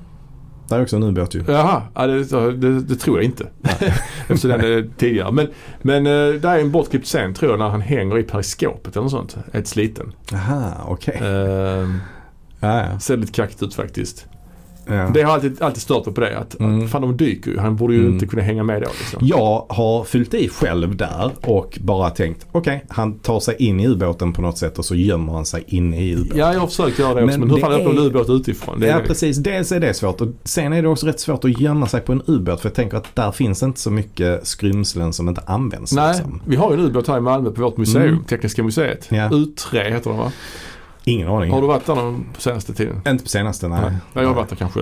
Där 0.70 0.78
är 0.78 0.82
också 0.84 0.96
en 0.96 1.04
ubåt 1.04 1.36
ju. 1.36 1.44
Jaha, 1.48 1.82
ja, 1.96 2.08
det, 2.08 2.52
det, 2.52 2.82
det 2.82 2.96
tror 2.96 3.18
jag 3.18 3.26
inte. 3.26 3.48
Eftersom 4.28 4.50
den 4.50 4.62
är 4.62 4.90
tidigare. 4.98 5.32
Men, 5.32 5.48
men 5.82 6.08
uh, 6.08 6.42
där 6.42 6.56
är 6.56 6.60
en 6.62 6.72
bortklippt 6.72 7.06
scen 7.06 7.34
tror 7.34 7.52
jag 7.52 7.60
när 7.60 7.70
han 7.70 7.82
hänger 7.82 8.18
i 8.18 8.24
periskopet 8.24 8.96
eller 8.96 9.02
något 9.04 9.12
sånt. 9.12 9.38
Ett 9.54 9.68
sliten. 9.68 10.14
Aha, 10.34 10.72
okej. 10.88 11.20
Uh, 11.22 11.96
Ja, 12.62 12.86
ja. 12.92 13.00
ser 13.00 13.18
lite 13.18 13.32
kackigt 13.32 13.64
ut 13.64 13.74
faktiskt. 13.74 14.26
Ja. 14.88 15.10
Det 15.14 15.22
har 15.22 15.34
alltid, 15.34 15.62
alltid 15.62 15.82
stört 15.82 16.06
mig 16.06 16.16
på 16.16 16.22
det. 16.22 16.38
Att, 16.40 16.60
Mm. 16.60 16.88
fan 16.88 17.02
de 17.02 17.18
dyker 17.18 17.52
ju. 17.52 17.58
Han 17.58 17.76
borde 17.76 17.94
ju 17.94 18.00
Mm. 18.00 18.14
inte 18.14 18.26
kunna 18.28 18.42
hänga 18.42 18.64
med 18.64 18.82
då 18.82 18.88
liksom. 19.00 19.28
Jag 19.28 19.66
har 19.70 20.04
fyllt 20.04 20.34
i 20.34 20.50
själv 20.50 20.96
där 20.96 21.32
och 21.42 21.78
bara 21.82 22.10
tänkt 22.10 22.46
okej, 22.52 22.86
han 22.90 23.20
tar 23.20 23.40
sig 23.40 23.56
in 23.60 23.80
i 23.80 23.88
ubåten 23.88 24.34
på 24.34 24.42
något 24.42 24.58
sätt 24.58 24.80
och 24.80 24.86
så 24.86 24.96
gömmer 24.96 25.34
han 25.34 25.46
sig 25.46 25.64
inne 25.68 26.02
i 26.06 26.16
ubåten. 26.16 26.38
Ja, 26.38 26.54
jag 26.54 26.60
har 26.60 26.68
försökt 26.68 27.00
göra 27.00 27.14
det 27.14 27.24
också. 27.24 27.40
Men 27.40 27.48
Men, 27.48 27.56
hur 27.56 27.62
fan 27.62 27.72
öppnar 27.72 27.92
är- 27.94 27.98
en 27.98 28.04
ubåt 28.06 28.30
utifrån? 28.30 28.80
Det 28.80 28.88
är, 28.90 29.00
Ja 29.00 29.04
precis, 29.08 29.38
dels 29.38 29.72
är 29.72 29.80
det 29.80 29.94
svårt 29.94 30.22
och 30.22 30.28
sen 30.44 30.74
är 30.74 30.82
det 30.82 30.88
också 30.88 31.08
rätt 31.08 31.20
svårt 31.20 31.46
att 31.46 31.60
gömma 31.60 31.88
sig 31.88 32.02
på 32.02 32.12
en 32.12 32.22
ubåt 32.28 32.62
för 32.62 32.70
jag 32.70 32.76
tänker 32.76 32.98
att 32.98 33.16
där 33.16 33.32
finns 33.32 33.64
inte 33.64 33.80
så 33.80 33.92
mycket 33.92 34.48
skrymslen 34.48 35.14
som 35.14 35.30
inte 35.30 35.42
används. 35.46 35.94
Nej, 35.94 36.14
Liksom. 36.14 36.42
vi 36.46 36.56
har 36.56 36.74
ju 36.74 36.80
en 36.80 36.86
ubåt 36.86 37.08
här 37.08 37.18
i 37.18 37.22
Malmö 37.22 37.50
på 37.52 37.62
vårt 37.62 37.78
museum. 37.78 38.08
Mm. 38.08 38.24
Tekniska 38.24 38.64
museet. 38.64 39.08
Ja. 39.10 39.30
U3 39.30 39.90
heter 39.90 40.10
den 40.10 40.20
va? 40.20 40.32
Ingen 41.04 41.28
aning. 41.28 41.52
Har 41.52 41.62
du 41.62 41.68
varit 41.68 41.86
där 41.86 41.96
någon 41.96 42.26
på 42.36 42.42
senaste 42.42 42.74
tiden? 42.74 43.02
Inte 43.08 43.24
på 43.24 43.30
senaste, 43.30 43.68
nej. 43.68 43.80
Nej. 43.82 43.94
Jag 44.14 44.28
har 44.28 44.34
varit 44.36 44.50
där 44.50 44.56
kanske, 44.56 44.80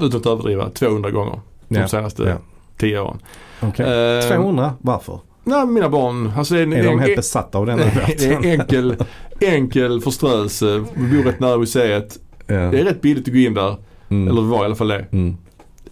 utan 0.00 0.20
att 0.20 0.26
överdriva, 0.26 0.70
200 0.70 1.10
gånger. 1.10 1.40
De 1.68 1.78
Ja, 1.78 1.88
senaste 1.88 2.22
ja. 2.22 2.36
10 2.76 3.00
åren. 3.00 3.18
Okej. 3.60 4.18
Eh, 4.18 4.36
200, 4.36 4.72
varför? 4.80 5.20
Nej, 5.44 5.66
mina 5.66 5.88
barn. 5.88 6.32
Alltså 6.36 6.54
det 6.54 6.60
är, 6.60 6.62
en- 6.62 6.72
Är 6.72 6.84
de 6.84 6.98
helt 6.98 7.10
en- 7.10 7.16
besatta 7.16 7.58
av 7.58 7.66
den 7.66 7.78
det 8.18 8.24
är 8.24 8.46
enkel, 8.46 8.96
enkel 9.40 10.00
förströelse. 10.00 10.84
Vi 10.94 11.16
bor 11.16 11.22
rätt 11.24 11.40
nära 11.40 11.56
museet. 11.58 12.18
Ja. 12.46 12.54
Det 12.54 12.80
är 12.80 12.84
rätt 12.84 13.00
billigt 13.00 13.28
att 13.28 13.34
gå 13.34 13.38
in 13.40 13.54
där. 13.54 13.76
Mm. 14.08 14.28
Eller 14.28 14.42
det 14.42 14.48
var 14.48 14.62
i 14.62 14.64
alla 14.64 14.74
fall 14.74 14.88
det. 14.88 15.06
Mm. 15.12 15.36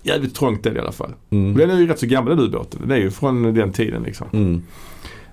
Jävligt 0.02 0.34
trångt 0.34 0.66
är 0.66 0.70
det 0.70 0.76
i 0.76 0.80
alla 0.80 0.92
fall. 0.92 1.10
Mm. 1.30 1.56
Den 1.56 1.70
är 1.70 1.78
ju 1.78 1.86
rätt 1.86 1.98
så 1.98 2.06
gammal 2.06 2.36
den 2.36 2.46
ubåten. 2.46 2.80
Den 2.82 2.90
är 2.90 2.96
ju 2.96 3.10
från 3.10 3.54
den 3.54 3.72
tiden 3.72 4.02
liksom. 4.02 4.26
Mm. 4.32 4.62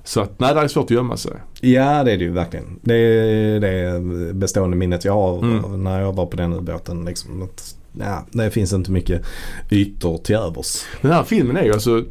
Så 0.10 0.22
att 0.22 0.40
nej, 0.40 0.54
det 0.54 0.62
är 0.62 0.68
svårt 0.68 0.86
att 0.86 0.92
gömma 0.92 1.18
sig. 1.18 1.32
Ja 1.62 2.04
det 2.04 2.12
är 2.12 2.18
det 2.18 2.24
ju 2.24 2.32
verkligen. 2.32 2.80
Det 2.82 2.96
är 2.96 3.60
det 3.60 4.00
bestående 4.34 4.78
minnet 4.78 5.06
jag 5.06 5.14
har 5.14 5.40
Mm. 5.40 5.84
när 5.84 6.02
jag 6.02 6.14
var 6.14 6.26
på 6.26 6.38
den 6.38 6.54
ubåten. 6.54 7.06
Liksom, 7.06 7.42
att, 7.44 7.76
ja, 8.00 8.26
det 8.32 8.52
finns 8.52 8.74
inte 8.74 8.92
mycket 8.92 9.26
ytor 9.72 10.18
till 10.18 10.36
övers. 10.36 10.84
Den 11.02 11.12
här 11.12 11.24
filmen 11.24 11.58
är 11.58 11.64
ju 11.64 11.74
alltså 11.74 12.04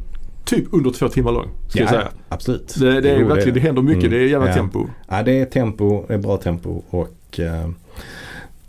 typ 0.45 0.65
under 0.71 0.91
två 0.91 1.07
timmar 1.09 1.31
lång. 1.31 1.47
Ska 1.67 1.79
jag 1.79 1.89
säga. 1.89 2.07
absolut. 2.29 2.75
Det, 2.79 3.01
det 3.01 3.09
är 3.11 3.19
Jo, 3.19 3.27
verkligen, 3.27 3.53
det 3.53 3.59
händer 3.59 3.81
mycket. 3.81 4.03
Mm. 4.03 4.11
Det 4.19 4.25
är 4.25 4.27
jävla 4.27 4.47
Ja. 4.47 4.53
tempo. 4.53 4.85
Ja, 5.09 5.23
det 5.23 5.31
är 5.31 5.45
tempo, 5.45 6.05
det 6.07 6.13
är 6.13 6.17
bra 6.17 6.37
tempo 6.37 6.81
och 6.89 7.39
eh, 7.39 7.69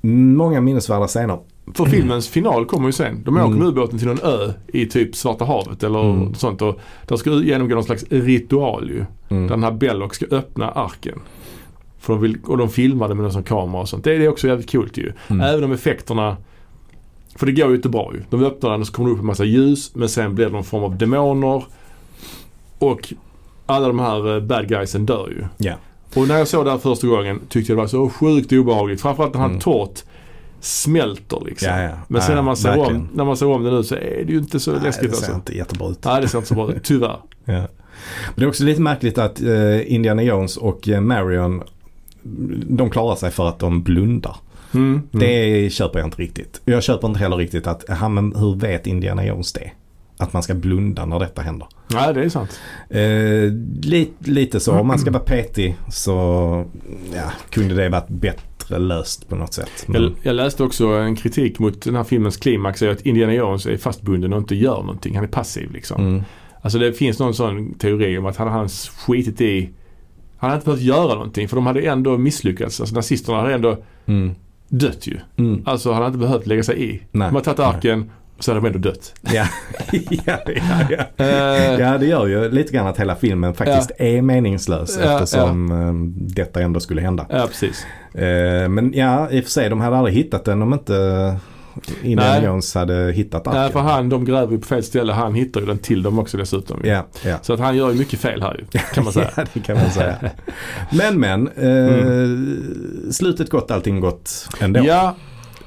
Många 0.03 0.61
minnesvärda 0.61 1.07
scener. 1.07 1.39
För 1.75 1.85
filmens 1.85 2.29
final 2.29 2.65
kommer 2.67 2.87
ju 2.89 2.93
sen. 2.93 3.23
De 3.25 3.35
åker 3.37 3.45
Mm. 3.47 3.59
med 3.59 3.69
ubåten 3.69 3.99
till 3.99 4.09
någon 4.09 4.21
ö 4.23 4.53
i 4.67 4.87
typ 4.87 5.17
Svarta 5.17 5.45
havet 5.45 5.83
eller 5.83 6.11
Mm. 6.11 6.35
sånt. 6.35 6.63
Och 6.63 6.81
de 7.09 7.19
ska 7.19 7.31
genomgå 7.31 7.75
någon 7.75 7.85
slags 7.85 8.05
ritual 8.11 8.89
ju. 8.91 9.05
Mm. 9.29 9.43
Där 9.43 9.49
den 9.55 9.63
här 9.63 9.71
Belloc 9.73 10.15
ska 10.15 10.27
öppna 10.31 10.69
arken. 10.71 11.19
För 11.99 12.13
de 12.13 12.23
vill, 12.23 12.39
och 12.47 12.59
de 12.59 12.69
filmade 12.69 13.15
med 13.15 13.23
någon 13.23 13.33
sån 13.33 13.43
kamera 13.43 13.81
och 13.83 13.89
sånt. 13.89 14.05
Det 14.05 14.13
är 14.15 14.29
också 14.29 14.49
jävligt 14.49 14.73
coolt 14.73 14.97
ju. 14.99 15.13
Mm. 15.29 15.41
Även 15.41 15.65
om 15.65 15.73
effekterna 15.73 16.37
för 17.37 17.47
det 17.47 17.53
går 17.53 17.69
ju 17.69 17.77
inte 17.77 17.89
bra 17.89 18.11
ju. 18.15 18.23
De 18.31 18.45
öppnar 18.45 18.71
den 18.71 18.81
och 18.81 18.87
så 18.87 18.93
kommer 18.93 19.09
det 19.09 19.15
upp 19.15 19.21
en 19.21 19.27
massa 19.27 19.45
ljus 19.45 19.95
men 19.95 20.09
sen 20.09 20.35
blir 20.35 20.47
det 20.47 20.53
någon 20.53 20.65
form 20.65 20.85
av 20.85 20.99
demoner. 20.99 21.65
Och 22.79 23.13
alla 23.67 23.87
de 23.87 23.99
här 23.99 24.35
eh, 24.37 24.41
bad 24.43 24.69
guysen 24.69 25.07
dör 25.07 25.29
ju. 25.29 25.45
Ja. 25.69 25.75
Och 26.15 26.29
när 26.29 26.39
jag 26.39 26.49
såg 26.49 26.65
det 26.65 26.71
här 26.71 26.79
första 26.79 27.07
gången 27.07 27.41
tyckte 27.49 27.73
jag 27.73 27.77
det 27.79 27.83
var 27.83 27.89
så 27.89 28.09
sjukt 28.09 28.53
obehagligt. 28.53 29.01
Framförallt 29.01 29.35
när 29.35 29.41
han 29.41 29.51
Mm. 29.51 29.61
tårt 29.61 30.03
smälter 30.61 31.43
liksom. 31.47 31.69
Ja, 31.69 31.83
ja. 31.83 31.91
Men 32.09 32.23
sen 32.23 32.31
Ja, 32.31 32.37
när, 32.37 32.43
man 32.43 32.57
ser 32.57 32.69
verkligen. 32.69 32.97
om, 33.01 33.09
när 33.15 33.25
man 33.25 33.37
ser 33.37 33.47
om 33.47 33.65
det 33.65 33.71
nu 33.71 33.83
så 33.83 33.95
är 33.95 34.25
det 34.27 34.33
ju 34.33 34.39
inte 34.39 34.61
så 34.61 34.73
Nej, 34.73 34.81
läskigt 34.83 35.11
det 35.11 35.17
ser 35.17 35.25
alltså. 35.25 35.35
inte 35.35 35.57
jättebra 35.57 35.89
ut. 35.89 36.05
Nej 36.05 36.21
det 36.23 36.29
ser 36.29 36.39
inte 36.39 36.49
så 36.49 36.55
bra 36.55 36.73
ut, 36.73 36.85
tyvärr. 36.85 37.17
Ja. 37.45 37.53
Men 37.55 38.35
det 38.35 38.43
är 38.43 38.49
också 38.49 38.65
lite 38.65 38.81
märkligt 38.81 39.19
att 39.19 39.41
eh, 39.43 39.93
Indiana 39.93 40.23
Jones 40.23 40.57
och 40.57 40.89
eh, 40.89 41.01
Marion 41.01 41.63
de 42.69 42.91
klarar 42.91 43.17
sig 43.17 43.31
för 43.31 43.49
att 43.49 43.59
de 43.59 43.83
blundar. 43.83 44.37
Mm. 44.75 44.93
Mm. 44.93 45.03
Det 45.13 45.71
köper 45.73 45.99
jag 45.99 46.07
inte 46.07 46.23
riktigt. 46.23 46.61
Jag 46.65 46.83
köper 46.83 47.09
inte 47.09 47.21
heller 47.21 47.37
riktigt 47.37 47.67
att, 47.67 47.85
ja, 47.89 48.09
men 48.09 48.35
hur 48.37 48.55
vet 48.57 48.87
Indiana 48.87 49.25
Jones 49.27 49.53
det? 49.53 49.71
Att 50.17 50.33
man 50.33 50.43
ska 50.43 50.55
blunda 50.55 51.07
när 51.07 51.19
detta 51.19 51.43
händer. 51.43 51.69
Nej 51.89 52.15
det 52.15 52.25
är 52.25 52.29
sant. 52.29 52.61
Eh, 52.89 53.53
lite, 53.91 54.31
lite 54.31 54.61
så, 54.61 54.79
om 54.79 54.87
man 54.87 54.99
ska 54.99 55.11
vara 55.11 55.23
petig 55.23 55.77
så 55.91 56.65
ja, 57.15 57.33
kunde 57.51 57.75
det 57.75 57.89
varit 57.89 58.09
bättre 58.71 58.79
löst 58.85 59.29
på 59.29 59.37
något 59.37 59.55
sätt. 59.55 59.85
Men, 59.87 60.03
Jag, 60.03 60.13
jag 60.23 60.37
läste 60.37 60.63
också 60.63 60.87
en 60.87 61.17
kritik 61.17 61.59
mot 61.59 61.83
den 61.83 61.95
här 61.97 62.05
filmens 62.05 62.37
klimax 62.37 62.83
är 62.83 62.89
att 62.89 63.01
Indiana 63.07 63.35
Jones 63.35 63.67
är 63.67 63.77
fastbunden 63.77 64.33
och 64.33 64.39
inte 64.39 64.55
gör 64.55 64.77
någonting. 64.77 65.15
Han 65.15 65.25
är 65.25 65.29
passiv 65.29 65.73
liksom. 65.73 66.07
mm, 66.07 66.23
Alltså 66.63 66.79
det 66.79 66.93
finns 66.93 67.19
någon 67.19 67.35
sån 67.35 67.75
teori 67.75 68.19
om 68.19 68.27
att 68.27 68.37
hade 68.37 68.51
han 68.51 68.69
skitit 68.69 69.41
i 69.41 69.71
han 70.39 70.51
hade 70.51 70.59
inte 70.59 70.65
behövt 70.65 70.83
göra 70.83 71.15
någonting 71.15 71.49
för 71.49 71.57
de 71.57 71.67
hade 71.67 71.81
ändå 71.81 72.19
misslyckats. 72.19 72.81
Alltså 72.81 72.95
nazisterna 72.95 73.39
hade 73.41 73.55
ändå 73.55 73.77
mm, 74.07 74.31
dött 74.69 75.07
ju. 75.07 75.17
mm. 75.37 75.63
Alltså 75.67 75.93
han 75.93 76.03
hade 76.03 76.07
inte 76.15 76.27
behövt 76.27 76.47
lägga 76.47 76.63
sig 76.63 76.85
i. 76.91 77.01
Nej, 77.13 77.29
de 77.29 77.35
har 77.35 77.41
tagit 77.43 77.61
arken 77.61 78.11
så 78.41 78.51
hade 78.51 78.61
de 78.61 78.67
ändå 78.67 78.79
dött. 78.79 79.15
Ja, 79.21 79.47
ja, 80.11 80.39
ja, 80.47 80.87
ja. 80.91 81.25
Eh, 81.25 81.81
ja, 81.81 81.99
det 81.99 82.07
gör 82.07 82.27
ju 82.27 82.51
lite 82.51 82.73
grann 82.73 82.87
att 82.87 82.99
hela 82.99 83.17
filmen 83.17 83.55
faktiskt 83.55 83.91
är 83.99 84.23
meningslös 84.23 84.99
Ja, 85.05 85.15
eftersom 85.23 85.71
eh, 85.71 85.93
detta 86.35 86.61
ändå 86.61 86.81
skulle 86.81 87.01
hända. 87.01 87.27
ja 87.31 87.47
precis. 87.47 87.87
Eh, 88.15 88.69
men 88.69 88.93
ja, 88.95 89.31
i 89.31 89.41
och 89.41 89.45
för 89.45 89.51
sig, 89.51 89.69
de 89.71 89.81
hade 89.81 89.97
aldrig 89.97 90.17
hittat 90.17 90.45
den 90.45 90.63
om 90.63 90.73
inte 90.73 91.37
Indiana 92.03 92.33
Nej. 92.33 92.45
Jones 92.45 92.75
hade 92.75 93.13
hittat 93.13 93.47
arken. 93.47 93.61
Nej 93.61 93.73
för 93.73 93.81
han, 93.81 94.09
de 94.09 94.25
gräver 94.25 94.53
ju 94.53 94.59
på 94.59 94.67
fel 94.67 94.83
ställe. 94.83 95.13
Han 95.13 95.35
hittar 95.35 95.61
ju 95.61 95.67
den 95.67 95.79
till 95.79 96.03
dem 96.03 96.19
också 96.19 96.37
dessutom. 96.37 96.81
Ja, 96.85 97.07
ja. 97.25 97.39
Så 97.43 97.53
att 97.53 97.61
han 97.61 97.77
gör 97.77 97.91
ju 97.91 97.99
mycket 97.99 98.21
fel 98.21 98.43
här 98.43 98.57
ju. 98.73 98.79
Kan 98.95 99.05
man 99.05 99.13
säga. 99.13 99.31
ja, 99.37 99.45
det 99.55 99.61
kan 99.61 99.77
man 99.77 99.91
säga. 99.91 100.17
Men, 100.93 101.21
men. 101.21 101.49
Eh, 101.49 103.11
Slutet 103.13 103.51
gott, 103.51 103.71
allting 103.71 104.01
gott 104.01 104.49
ändå. 104.61 104.81
Ja, 104.85 105.15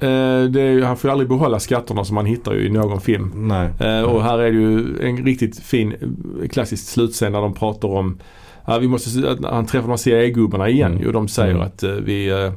är, 0.08 0.72
ju- 0.72 0.84
han 0.84 0.98
får 0.98 1.08
ju 1.08 1.12
aldrig 1.12 1.30
behålla 1.30 1.60
skatterna 1.60 2.06
som 2.06 2.18
han 2.18 2.26
hittar 2.26 2.54
ju 2.54 2.66
i 2.66 2.70
någon 2.70 3.02
film. 3.02 3.32
Nej. 3.36 3.70
Eh, 3.80 4.02
och 4.04 4.24
här 4.24 4.38
är 4.40 4.52
det 4.52 4.58
ju 4.58 5.00
en 5.10 5.26
riktigt 5.26 5.60
fin 5.60 5.94
eh, 6.42 6.48
klassisk 6.48 6.88
slutscen 6.88 7.32
när 7.32 7.42
de 7.42 7.54
pratar 7.54 7.88
om 7.88 8.18
Ja, 8.66 8.78
vi 8.80 8.88
måste, 8.88 9.38
han 9.44 9.66
träffar 9.66 9.82
de 9.82 9.90
här 9.90 9.98
CIA-gubbarna 9.98 10.70
igen 10.70 10.92
Mm. 10.94 11.08
och 11.08 11.14
de 11.14 11.28
säger 11.28 11.52
Mm. 11.54 11.68
att 11.68 11.84
eh, 11.84 11.90
vi 11.92 12.30
eh, 12.30 12.52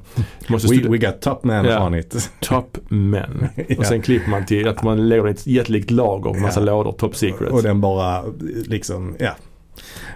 måste 0.49 0.69
We, 0.75 0.89
we 0.89 0.99
got 0.99 1.21
top 1.21 1.45
man 1.45 1.65
Ja. 1.65 1.87
on 1.87 1.95
it. 1.95 2.31
top 2.41 2.79
men. 2.89 3.49
Ja. 3.69 3.75
Och 3.79 3.87
sen 3.87 4.03
klipper 4.03 4.31
man 4.31 4.47
till 4.47 4.69
att 4.69 4.83
man 4.83 5.09
lägger 5.09 5.27
ett 5.27 5.47
jättelikt 5.47 5.91
lager 5.91 6.33
med 6.33 6.43
massa 6.43 6.61
Ja. 6.61 6.67
lådor, 6.67 6.93
top 6.93 7.17
secret. 7.17 7.51
Och 7.53 7.63
den 7.63 7.81
bara 7.81 8.23
liksom, 8.67 9.15
ja. 9.19 9.31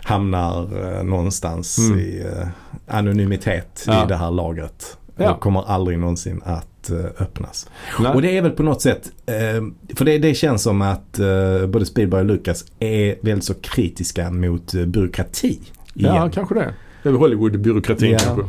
Hamnar 0.02 0.62
eh, 0.98 1.02
någonstans 1.04 1.78
Mm. 1.78 1.98
i 1.98 2.22
eh, 2.40 2.48
anonymitet 2.86 3.84
Ja. 3.86 4.04
i 4.04 4.08
det 4.08 4.16
här 4.16 4.30
lagret. 4.30 4.96
Ja. 5.16 5.32
Och 5.34 5.40
kommer 5.40 5.62
aldrig 5.70 5.98
någonsin 5.98 6.40
att 6.44 6.69
eh, 6.90 7.22
öppnas. 7.22 7.68
Nej. 8.00 8.12
Och 8.12 8.22
det 8.22 8.36
är 8.36 8.42
väl 8.42 8.50
på 8.50 8.62
något 8.62 8.82
sätt, 8.82 9.10
eh, 9.26 9.94
för 9.96 10.04
det, 10.04 10.18
det 10.18 10.34
känns 10.34 10.62
som 10.62 10.82
att 10.82 11.18
eh, 11.18 11.66
både 11.66 11.86
Spielberg 11.86 12.20
och 12.20 12.26
Lucas 12.26 12.64
är 12.78 13.16
väldigt 13.20 13.44
så 13.44 13.54
kritiska 13.54 14.30
mot 14.30 14.72
byråkrati. 14.74 15.60
Ja, 15.94 16.16
igen. 16.16 16.30
kanske 16.30 16.54
det. 16.54 16.74
Väl 17.02 17.14
Hollywood-byråkratin 17.16 18.10
Ja. 18.12 18.18
kanske. 18.18 18.44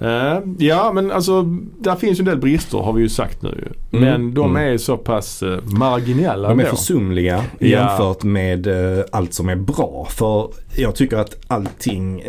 Eh, 0.00 0.38
ja, 0.58 0.92
men 0.92 1.10
alltså 1.12 1.42
där 1.80 1.96
finns 1.96 2.18
ju 2.18 2.20
en 2.20 2.26
del 2.26 2.38
brister 2.38 2.78
har 2.78 2.92
vi 2.92 3.02
ju 3.02 3.08
sagt 3.08 3.42
nu. 3.42 3.68
Mm, 3.92 4.04
Men 4.04 4.34
de 4.34 4.50
mm. 4.50 4.72
är 4.72 4.78
så 4.78 4.96
pass 4.96 5.42
uh, 5.42 5.58
marginella 5.64 6.48
De 6.48 6.60
är 6.60 6.64
ändå. 6.64 6.76
försumliga 6.76 7.44
Ja. 7.58 7.66
jämfört 7.66 8.22
med 8.22 8.66
eh, 8.98 9.04
allt 9.12 9.34
som 9.34 9.48
är 9.48 9.56
bra. 9.56 10.06
För 10.10 10.48
jag 10.76 10.94
tycker 10.94 11.16
att 11.16 11.36
allting 11.46 12.22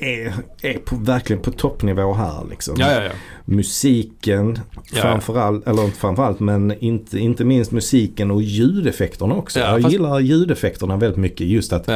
är, 0.00 0.32
är 0.62 0.78
på, 0.78 0.96
verkligen 0.96 1.42
på 1.42 1.50
toppnivå 1.50 2.12
här. 2.14 2.44
Liksom. 2.50 2.74
Ja, 2.78 2.92
ja, 2.92 3.02
ja. 3.04 3.10
Musiken 3.44 4.58
Ja. 4.92 5.00
framförallt, 5.02 5.66
eller 5.68 5.84
inte 5.84 5.98
framförallt 5.98 6.40
men 6.40 6.74
inte, 6.78 7.18
inte 7.18 7.44
minst 7.44 7.72
musiken 7.72 8.30
och 8.30 8.42
ljudeffekterna 8.42 9.34
också. 9.34 9.60
Ja, 9.60 9.66
jag 9.72 9.82
fast- 9.82 9.92
gillar 9.92 10.20
ljudeffekterna 10.20 10.96
väldigt 10.96 11.18
mycket. 11.18 11.46
Just 11.46 11.72
att 11.72 11.84
det 11.84 11.92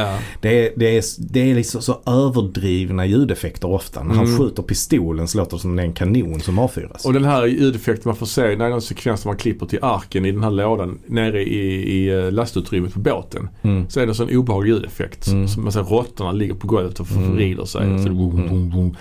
är, 0.65 0.71
det 0.75 0.97
är, 0.97 1.03
det 1.31 1.51
är 1.51 1.55
liksom 1.55 1.81
så 1.81 2.01
överdrivna 2.05 3.05
ljudeffekter 3.05 3.67
ofta. 3.71 4.03
När 4.03 4.15
han 4.15 4.25
Mm. 4.25 4.37
skjuter 4.37 4.63
pistolen 4.63 5.27
så 5.27 5.37
låter 5.37 5.57
det 5.57 5.61
som 5.61 5.75
det 5.75 5.81
är 5.81 5.85
en 5.87 5.93
kanon 5.93 6.39
som 6.39 6.59
avfyras. 6.59 7.05
Och 7.05 7.13
den 7.13 7.25
här 7.25 7.45
ljudeffekten 7.45 8.01
man 8.09 8.15
får 8.15 8.25
se 8.25 8.55
när 8.55 8.69
någon 8.69 8.81
sekvens 8.81 9.21
där 9.21 9.29
man 9.29 9.37
klipper 9.37 9.65
till 9.65 9.79
arken 9.81 10.25
i 10.25 10.31
den 10.31 10.43
här 10.43 10.51
lådan 10.51 10.99
nere 11.07 11.43
i, 11.43 11.91
i 11.97 12.09
eh, 12.09 12.31
lastutrymmet 12.31 12.93
på 12.93 12.99
båten. 12.99 13.49
Mm. 13.61 13.89
Så 13.89 13.99
är 13.99 14.05
det 14.05 14.11
en 14.11 14.15
sån 14.15 14.37
obehaglig 14.37 14.71
ljudeffekt. 14.73 15.27
Mm. 15.27 15.47
Som 15.47 15.63
man 15.63 15.71
ser 15.71 15.83
råttorna 15.83 16.31
ligger 16.31 16.53
på 16.53 16.67
golvet 16.67 16.99
och 16.99 17.11
Mm. 17.11 17.35
vrider 17.35 17.65
sig. 17.65 17.83
Mm. 17.85 17.94
Så 18.03 18.09
det 18.09 18.15
boom, 18.15 18.31
Mm. 18.37 18.49
boom, 18.49 18.69
boom. 18.69 18.95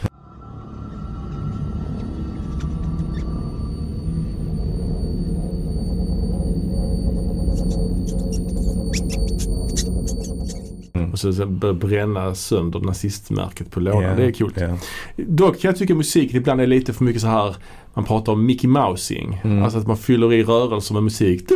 Mm. 10.93 11.13
Och 11.13 11.19
så, 11.19 11.47
börjar 11.47 11.75
bränna 11.75 12.35
sönder 12.35 12.81
nazistmärket 12.81 13.71
på 13.71 13.81
lådan. 13.81 14.03
Ja, 14.03 14.15
Det 14.15 14.25
är 14.27 14.33
coolt. 14.33 14.55
ja. 14.61 14.77
Dock 15.17 15.61
kan 15.61 15.69
jag 15.69 15.79
tycka 15.79 15.95
musiken 15.95 16.37
ibland 16.37 16.61
är 16.61 16.67
lite 16.67 16.93
för 16.93 17.05
mycket 17.05 17.23
så 17.23 17.29
här 17.29 17.57
man 17.95 18.05
pratar 18.05 18.33
om 18.33 18.47
Mickey 18.47 18.67
Mousing. 18.69 19.41
Mm. 19.45 19.63
Alltså 19.63 19.79
att 19.79 19.87
man 19.87 19.97
fyller 19.97 20.33
i 20.33 20.43
rörelser 20.43 20.95
med 20.95 21.03
musik. 21.03 21.49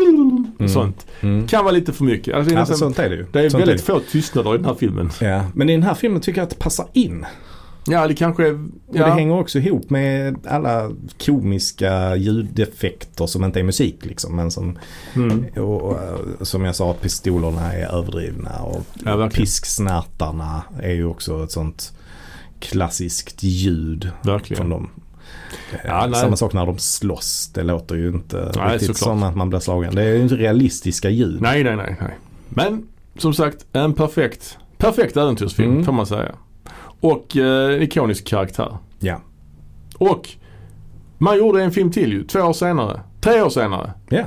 Och 0.69 0.73
sånt. 0.83 1.07
Mm. 1.21 1.47
Kan 1.47 1.65
vara 1.65 1.73
lite 1.75 1.93
för 1.93 2.05
mycket. 2.05 2.35
Alltså, 2.35 2.49
det, 2.49 2.55
är 2.55 2.57
Ja, 2.57 2.61
nästan, 2.61 2.79
sånt 2.79 2.99
är 2.99 3.09
det 3.11 3.17
ju. 3.17 3.27
det 3.33 3.41
är 3.41 3.49
Sånt 3.51 3.61
väldigt 3.63 3.77
det. 3.87 3.93
få 3.93 4.01
tystnader 4.01 4.55
i 4.55 4.57
den 4.57 4.67
här 4.67 4.75
filmen. 4.75 5.11
Ja, 5.21 5.45
men 5.55 5.69
i 5.69 5.73
den 5.73 5.83
här 5.83 5.95
filmen 5.95 6.21
tycker 6.21 6.41
jag 6.41 6.45
att 6.45 6.51
det 6.51 6.59
passar 6.59 6.87
in. 6.93 7.27
Ja, 7.91 8.07
det 8.07 8.15
kanske 8.15 8.47
är... 8.49 8.53
Och 8.55 8.59
Ja, 8.93 9.07
det 9.07 9.13
hänger 9.13 9.35
också 9.41 9.59
ihop 9.59 9.91
med 9.91 10.37
alla 10.47 10.91
komiska 11.27 12.17
ljudeffekter 12.17 13.27
som 13.27 13.45
inte 13.45 13.61
är 13.61 13.65
musik 13.65 13.97
liksom. 14.05 14.37
Men 14.37 14.51
som, 14.51 14.79
mm. 15.15 15.45
och, 15.57 15.83
och, 15.83 15.99
som 16.41 16.65
jag 16.65 16.77
sa, 16.77 16.93
pistolerna 16.95 17.73
är 17.73 17.87
överdrivna 17.95 18.59
och 18.59 18.85
Ja, 19.05 19.31
pisksnärtarna 19.35 20.63
är 20.83 20.93
ju 20.93 21.05
också 21.05 21.45
ett 21.45 21.51
sånt 21.53 21.93
klassiskt 22.61 23.43
ljud 23.43 24.11
från 24.23 24.33
Verkligen. 24.33 24.69
dem. 24.71 24.91
Ja, 25.85 26.07
Eh. 26.07 26.13
Samma 26.13 26.37
sak 26.37 26.53
när 26.53 26.67
de 26.67 26.79
slåss. 26.79 27.51
Det 27.55 27.63
låter 27.63 27.95
ju 27.95 28.09
inte 28.09 28.53
Nej, 28.57 28.73
riktigt 28.73 28.87
såklart. 28.97 29.09
som 29.19 29.23
att 29.23 29.37
man 29.37 29.49
blir 29.51 29.61
slagen. 29.61 29.95
Det 29.95 30.03
är 30.03 30.15
ju 30.15 30.23
inte 30.23 30.35
realistiska 30.37 31.11
ljud. 31.11 31.41
Nej, 31.41 31.65
nej, 31.65 31.77
nej, 31.77 31.97
nej. 32.01 32.19
Men 32.49 32.87
som 33.19 33.35
sagt, 33.35 33.67
en 33.73 33.95
perfekt, 33.95 34.59
perfekt 34.79 35.17
äventyrsfilm 35.17 35.71
Mm. 35.73 35.85
får 35.85 35.93
man 35.93 36.07
säga. 36.07 36.35
Och 37.01 37.37
eh, 37.37 37.83
ikonisk 37.83 38.27
karaktär. 38.27 38.77
Ja. 38.99 39.21
Och 39.99 40.29
man 41.19 41.39
gjorde 41.39 41.63
en 41.63 41.73
film 41.73 41.91
till 41.91 42.13
ju, 42.13 42.25
två 42.25 42.41
år 42.41 42.53
senare. 42.53 43.01
Tre 43.21 43.43
år 43.43 43.51
senare. 43.51 43.93
Ja. 44.09 44.25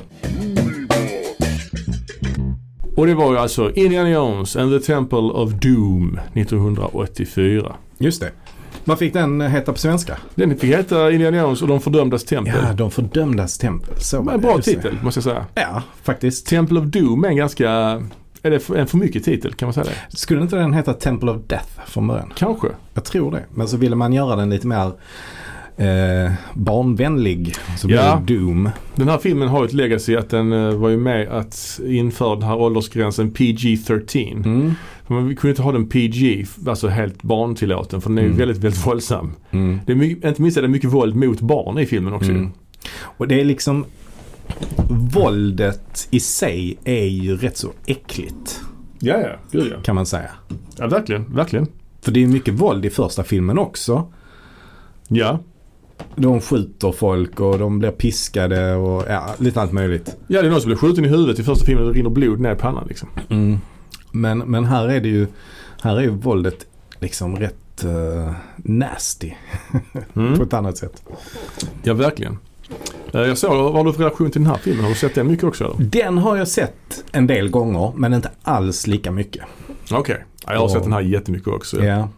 Och 2.95 3.07
det 3.07 3.13
var 3.15 3.31
ju 3.31 3.37
alltså 3.37 3.71
Indiana 3.73 4.09
Jones 4.09 4.55
and 4.55 4.71
the 4.81 4.85
Temple 4.93 5.17
of 5.17 5.51
Doom 5.51 6.19
1984. 6.33 7.75
Just 7.97 8.21
det. 8.21 8.31
Vad 8.85 8.99
fick 8.99 9.13
den 9.13 9.41
heta 9.41 9.73
på 9.73 9.79
svenska? 9.79 10.17
Den 10.35 10.57
fick 10.57 10.63
heta 10.77 11.11
Indiana 11.11 11.37
Jones 11.37 11.61
och 11.61 11.67
de 11.67 11.81
fördömdas 11.81 12.23
tempel. 12.23 12.55
Ja, 12.67 12.73
De 12.73 12.91
fördömdas 12.91 13.57
tempel. 13.57 13.95
Så 13.97 14.23
Men 14.23 14.35
en 14.35 14.41
bra 14.41 14.57
titel 14.57 14.97
måste 15.03 15.17
jag 15.17 15.23
säga. 15.23 15.45
Ja, 15.55 15.83
faktiskt. 16.03 16.47
Temple 16.47 16.79
of 16.79 16.85
Doom 16.85 17.23
är 17.23 17.27
en 17.29 17.35
ganska, 17.35 17.69
är 18.41 18.49
det 18.51 18.69
en 18.69 18.87
för 18.87 18.97
mycket 18.97 19.23
titel 19.23 19.53
kan 19.53 19.65
man 19.65 19.73
säga 19.73 19.85
det? 19.85 20.17
Skulle 20.17 20.41
inte 20.41 20.55
den 20.55 20.73
heta 20.73 20.93
Temple 20.93 21.31
of 21.31 21.37
Death 21.47 21.69
från 21.85 22.07
början? 22.07 22.33
Kanske. 22.35 22.67
Jag 22.93 23.03
tror 23.03 23.31
det. 23.31 23.43
Men 23.53 23.67
så 23.67 23.77
ville 23.77 23.95
man 23.95 24.13
göra 24.13 24.35
den 24.35 24.49
lite 24.49 24.67
mer 24.67 24.91
eh, 25.77 26.31
barnvänlig 26.53 27.55
så 27.77 27.87
blir 27.87 27.97
Ja. 27.97 28.21
det 28.27 28.33
Doom. 28.33 28.69
Den 28.95 29.07
här 29.09 29.17
filmen 29.17 29.47
har 29.47 29.59
ju 29.61 29.65
ett 29.67 29.73
legacy 29.73 30.15
att 30.15 30.29
den 30.29 30.53
eh, 30.53 30.71
var 30.73 30.89
ju 30.89 30.97
med 30.97 31.27
att 31.27 31.79
införa 31.85 32.35
den 32.35 32.43
här 32.43 32.55
åldersgränsen 32.57 33.31
PG-13. 33.31 34.45
Mm. 34.45 34.73
För 35.07 35.13
Man 35.13 35.35
kunde 35.35 35.49
inte 35.49 35.61
ha 35.61 35.71
den 35.71 35.89
PG, 35.89 36.45
alltså 36.67 36.87
helt 36.87 37.23
barntillåten 37.23 38.01
för 38.01 38.09
den 38.09 38.17
är 38.17 38.21
ju 38.21 38.27
Mm. 38.27 38.37
väldigt, 38.39 38.57
väldigt 38.57 38.87
våldsam. 38.87 39.33
Mm. 39.51 39.79
Det 39.85 39.91
är 39.91 39.95
mycket, 39.95 40.25
inte 40.25 40.41
minst 40.41 40.57
är 40.57 40.61
det 40.61 40.67
mycket 40.67 40.89
våld 40.93 41.15
mot 41.15 41.41
barn 41.41 41.77
i 41.79 41.85
filmen 41.85 42.13
också. 42.13 42.31
Mm. 42.31 42.51
Och 43.01 43.27
det 43.27 43.41
är 43.41 43.45
liksom 43.45 43.85
Våldet 45.13 46.07
i 46.11 46.19
sig 46.19 46.77
är 46.83 47.05
ju 47.05 47.37
rätt 47.37 47.57
så 47.57 47.67
äckligt 47.85 48.61
Ja, 48.99 49.17
ja. 49.21 49.29
Gud 49.51 49.71
ja. 49.75 49.81
kan 49.81 49.95
man 49.95 50.05
säga. 50.05 50.29
Ja, 50.77 50.87
verkligen. 50.87 51.35
Verkligen. 51.35 51.67
För 52.01 52.11
det 52.11 52.23
är 52.23 52.27
mycket 52.27 52.53
våld 52.53 52.85
i 52.85 52.89
första 52.89 53.23
filmen 53.23 53.57
också. 53.57 54.11
Ja. 55.07 55.39
De 56.15 56.41
skjuter 56.41 56.91
folk 56.91 57.39
och 57.39 57.59
de 57.59 57.79
blir 57.79 57.91
piskade 57.91 58.75
och 58.75 59.03
ja, 59.09 59.35
lite 59.37 59.61
allt 59.61 59.71
möjligt. 59.71 60.15
Ja, 60.27 60.41
det 60.41 60.47
är 60.47 60.51
någon 60.51 60.61
som 60.61 60.67
blir 60.69 60.77
skjuten 60.77 61.05
i 61.05 61.07
huvudet 61.07 61.39
i 61.39 61.43
första 61.43 61.65
filmen 61.65 61.83
och 61.87 61.93
det 61.93 61.99
rinner 61.99 62.09
blod 62.09 62.39
ner 62.39 62.51
i 62.53 62.55
pannan 62.55 62.85
liksom. 62.87 63.09
Men, 64.11 64.39
men 64.39 64.65
här 64.65 64.87
är 64.89 64.99
det 65.01 65.07
ju, 65.09 65.27
här 65.81 65.97
är 65.97 66.01
ju 66.01 66.09
våldet 66.09 66.65
liksom 66.99 67.35
rätt 67.35 67.83
eh, 67.83 68.31
nasty 68.57 69.31
Mm. 70.13 70.33
på 70.37 70.43
ett 70.43 70.53
annat 70.53 70.77
sätt. 70.77 71.03
Ja, 71.83 71.93
verkligen. 71.93 72.37
Eh, 73.13 73.21
Jag 73.21 73.37
såg, 73.37 73.55
vad 73.63 73.73
har 73.73 73.83
du 73.83 73.93
för 73.93 74.03
relation 74.03 74.31
till 74.31 74.41
den 74.41 74.51
här 74.51 74.57
filmen? 74.57 74.83
Har 74.83 74.89
du 74.89 74.95
sett 74.95 75.15
den 75.15 75.27
mycket 75.27 75.43
också 75.45 75.63
eller? 75.65 75.85
Den 75.85 76.17
har 76.17 76.35
jag 76.37 76.47
sett 76.47 77.03
en 77.11 77.27
del 77.27 77.49
gånger 77.49 77.91
men 77.95 78.13
inte 78.13 78.29
alls 78.43 78.87
lika 78.87 79.11
mycket. 79.11 79.43
Okej. 79.91 80.25
Ja, 80.45 80.51
jag 80.53 80.59
har 80.59 80.65
Och- 80.65 80.71
sett 80.71 80.83
den 80.83 80.93
här 80.93 81.01
jättemycket 81.01 81.47
också. 81.47 81.83
Ja. 81.83 82.09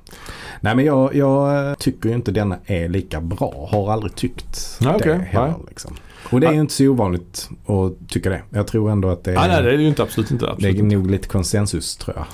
Nej 0.64 0.76
men 0.76 0.86
jag, 0.86 1.16
jag 1.16 1.80
tycker 1.80 2.10
ju 2.10 2.16
inte 2.16 2.32
denna 2.32 2.58
är 2.66 2.90
lika 2.90 3.22
bra. 3.22 3.68
Har 3.72 3.92
aldrig 3.92 4.16
tyckt 4.16 4.78
Nej, 4.82 4.96
det 5.04 5.14
heller. 5.14 5.48
Nej. 5.48 5.54
Liksom. 5.70 5.96
Och 6.32 6.40
det 6.40 6.48
är 6.48 6.54
ju 6.54 6.60
inte 6.60 6.74
så 6.74 6.84
ovanligt 6.88 7.50
att 7.66 8.10
tycka 8.10 8.30
det. 8.30 8.42
Jag 8.50 8.68
tror 8.68 8.92
ändå 8.92 9.10
att 9.10 9.24
det 9.24 9.32
är, 9.32 9.38
Ah, 9.38 9.48
nej, 9.48 9.64
det 9.64 9.70
är 9.74 9.78
det 9.78 9.82
ju 9.84 9.88
inte. 9.88 10.04
Absolut 10.04 10.32
inte. 10.32 10.46
det 10.46 10.52
Absolut. 10.52 10.76
är 10.76 10.84
inte. 10.84 10.96
nog 10.96 11.12
lite 11.12 11.28
konsensus 11.28 11.98
tror 11.98 12.18
jag. 12.18 12.26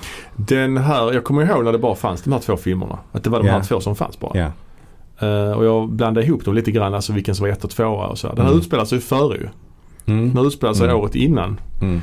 Den 0.47 0.77
här, 0.77 1.13
jag 1.13 1.23
kommer 1.23 1.45
ihåg 1.45 1.63
när 1.65 1.71
det 1.71 1.77
bara 1.77 1.95
fanns 1.95 2.21
de 2.23 2.33
här 2.33 2.39
två 2.39 2.57
filmerna. 2.57 2.99
Att 3.11 3.23
det 3.23 3.29
var 3.29 3.39
de 3.39 3.47
Ja. 3.47 3.53
här 3.53 3.61
två 3.63 3.79
som 3.79 3.95
fanns 3.95 4.19
bara. 4.19 4.39
Ja. 4.39 4.51
Eh, 5.27 5.51
och 5.51 5.65
jag 5.65 5.89
blandade 5.91 6.25
ihop 6.27 6.45
dem 6.45 6.53
lite 6.55 6.71
grann, 6.71 6.93
alltså 6.93 7.13
vilken 7.13 7.35
som 7.35 7.43
var 7.45 7.51
ett 7.53 7.63
och 7.63 7.69
tvåa 7.69 8.07
och 8.07 8.17
så. 8.17 8.27
här. 8.27 8.35
Den 8.35 8.45
här 8.45 8.51
Mm. 8.51 8.59
utspelar 8.59 8.85
sig 8.85 8.97
ju 8.97 9.01
före 9.01 9.37
ju. 9.37 9.47
Mm. 10.05 10.33
Den 10.33 10.45
utspelar 10.45 10.73
sig 10.73 10.85
Mm. 10.85 10.97
året 11.01 11.15
innan. 11.15 11.59
Mm. 11.81 12.01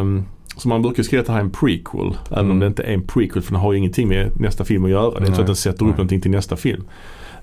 Um, 0.00 0.24
så 0.56 0.68
man 0.68 0.82
brukar 0.82 1.02
skriva 1.02 1.20
att 1.20 1.26
det 1.26 1.32
här 1.32 1.40
är 1.40 1.44
en 1.44 1.50
prequel. 1.50 2.16
Även 2.30 2.38
om 2.44 2.46
Mm. 2.50 2.60
det 2.60 2.66
inte 2.66 2.82
är 2.82 2.94
en 2.94 3.06
prequel 3.06 3.42
för 3.42 3.52
den 3.52 3.60
har 3.60 3.72
ju 3.72 3.78
ingenting 3.78 4.08
med 4.08 4.40
nästa 4.40 4.64
film 4.64 4.84
att 4.84 4.90
göra. 4.90 5.10
Det 5.10 5.16
är 5.16 5.26
inte 5.26 5.34
så 5.34 5.40
att 5.40 5.46
den 5.46 5.56
sätter 5.56 5.76
upp 5.76 5.80
Nej. 5.88 5.90
någonting 5.96 6.20
till 6.20 6.30
nästa 6.30 6.56
film. 6.56 6.84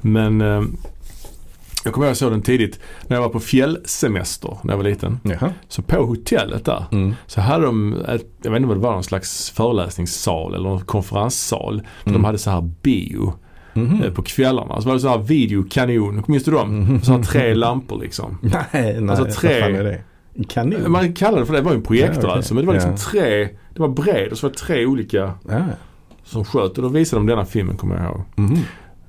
Men 0.01 0.41
ehm, 0.41 0.77
jag 1.83 1.93
kommer 1.93 2.07
ihåg 2.07 2.11
att 2.11 2.21
jag 2.21 2.27
såg 2.27 2.31
den 2.31 2.41
tidigt 2.41 2.79
när 3.07 3.15
jag 3.17 3.21
var 3.21 3.29
på 3.29 3.39
fjällsemester 3.39 4.57
när 4.63 4.73
jag 4.73 4.77
var 4.77 4.83
liten. 4.83 5.19
Jaha. 5.23 5.53
Så 5.67 5.81
på 5.81 6.03
hotellet 6.05 6.65
där 6.65 6.85
Mm. 6.91 7.13
så 7.27 7.41
hade 7.41 7.65
de, 7.65 7.93
ett, 7.93 8.25
jag 8.43 8.51
vet 8.51 8.57
inte 8.57 8.67
vad 8.67 8.77
det 8.77 8.81
var, 8.81 8.91
någon 8.93 9.03
slags 9.03 9.49
föreläsningssal 9.49 10.53
eller 10.53 10.69
någon 10.69 10.81
konferenssal. 10.81 11.73
Mm. 11.73 12.13
de 12.13 12.23
hade 12.23 12.37
så 12.37 12.49
här 12.49 12.61
bio 12.81 13.33
eh, 14.03 14.11
på 14.13 14.21
kvällarna. 14.21 14.81
Så 14.81 14.87
var 14.87 14.93
det 14.95 14.99
så 15.01 15.09
här 15.09 15.17
videokanon, 15.17 16.23
minns 16.27 16.43
du 16.43 16.51
dem? 16.51 16.79
Mhm. 16.79 17.01
Så 17.01 17.11
här 17.11 17.23
tre 17.23 17.53
lampor 17.53 17.99
liksom. 18.01 18.37
Nej, 18.41 18.61
nej. 19.01 19.09
Alltså 19.09 19.39
tre- 19.41 19.97
kanon? 20.43 20.91
Man 20.91 21.13
kallade 21.13 21.41
det 21.41 21.45
för 21.45 21.53
det, 21.53 21.59
det 21.59 21.63
var 21.65 21.71
ju 21.71 21.77
en 21.77 21.83
projektor 21.83 22.15
Ja, 22.23 22.27
okej. 22.29 22.37
alltså. 22.37 22.53
Men 22.53 22.63
det 22.63 22.67
var 22.67 22.73
liksom 22.73 22.91
Ja. 22.91 22.97
tre, 22.97 23.43
det 23.73 23.79
var 23.79 23.87
bred 23.87 24.31
och 24.31 24.37
så 24.37 24.47
var 24.47 24.51
det 24.53 24.57
tre 24.59 24.85
olika 24.85 25.33
Ja. 25.49 25.65
som 26.23 26.45
sköt. 26.45 26.77
Och 26.77 26.83
då 26.83 26.89
visade 26.89 27.19
de 27.19 27.27
denna 27.27 27.45
filmen 27.45 27.77
kommer 27.77 27.95
jag 27.95 28.05
ihåg. 28.05 28.21
Mhm. 28.35 28.57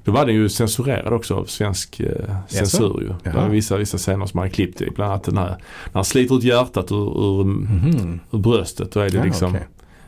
Då 0.04 0.12
var 0.12 0.26
den 0.26 0.34
ju 0.34 0.48
censurerad 0.48 1.12
också 1.12 1.34
av 1.34 1.44
svensk 1.44 2.00
eh, 2.00 2.34
censur 2.48 3.00
ju. 3.00 3.14
Det 3.32 3.36
var 3.38 3.48
vissa, 3.48 3.76
vissa 3.76 3.98
scener 3.98 4.26
som 4.26 4.38
man 4.40 4.50
klippt 4.50 4.80
i. 4.82 4.90
Bland 4.90 5.10
annat 5.12 5.24
den 5.24 5.36
här, 5.38 5.46
när 5.48 5.58
han 5.94 6.04
sliter 6.04 6.34
ut 6.38 6.42
hjärtat 6.44 6.92
ur, 6.92 6.96
ur, 7.40 7.44
Mhm. 7.44 8.20
ur 8.30 8.38
bröstet. 8.38 8.92
Då 8.92 9.00
är 9.00 9.10
det 9.10 9.16
Ja, 9.16 9.24
liksom, 9.24 9.50
okej. 9.50 9.66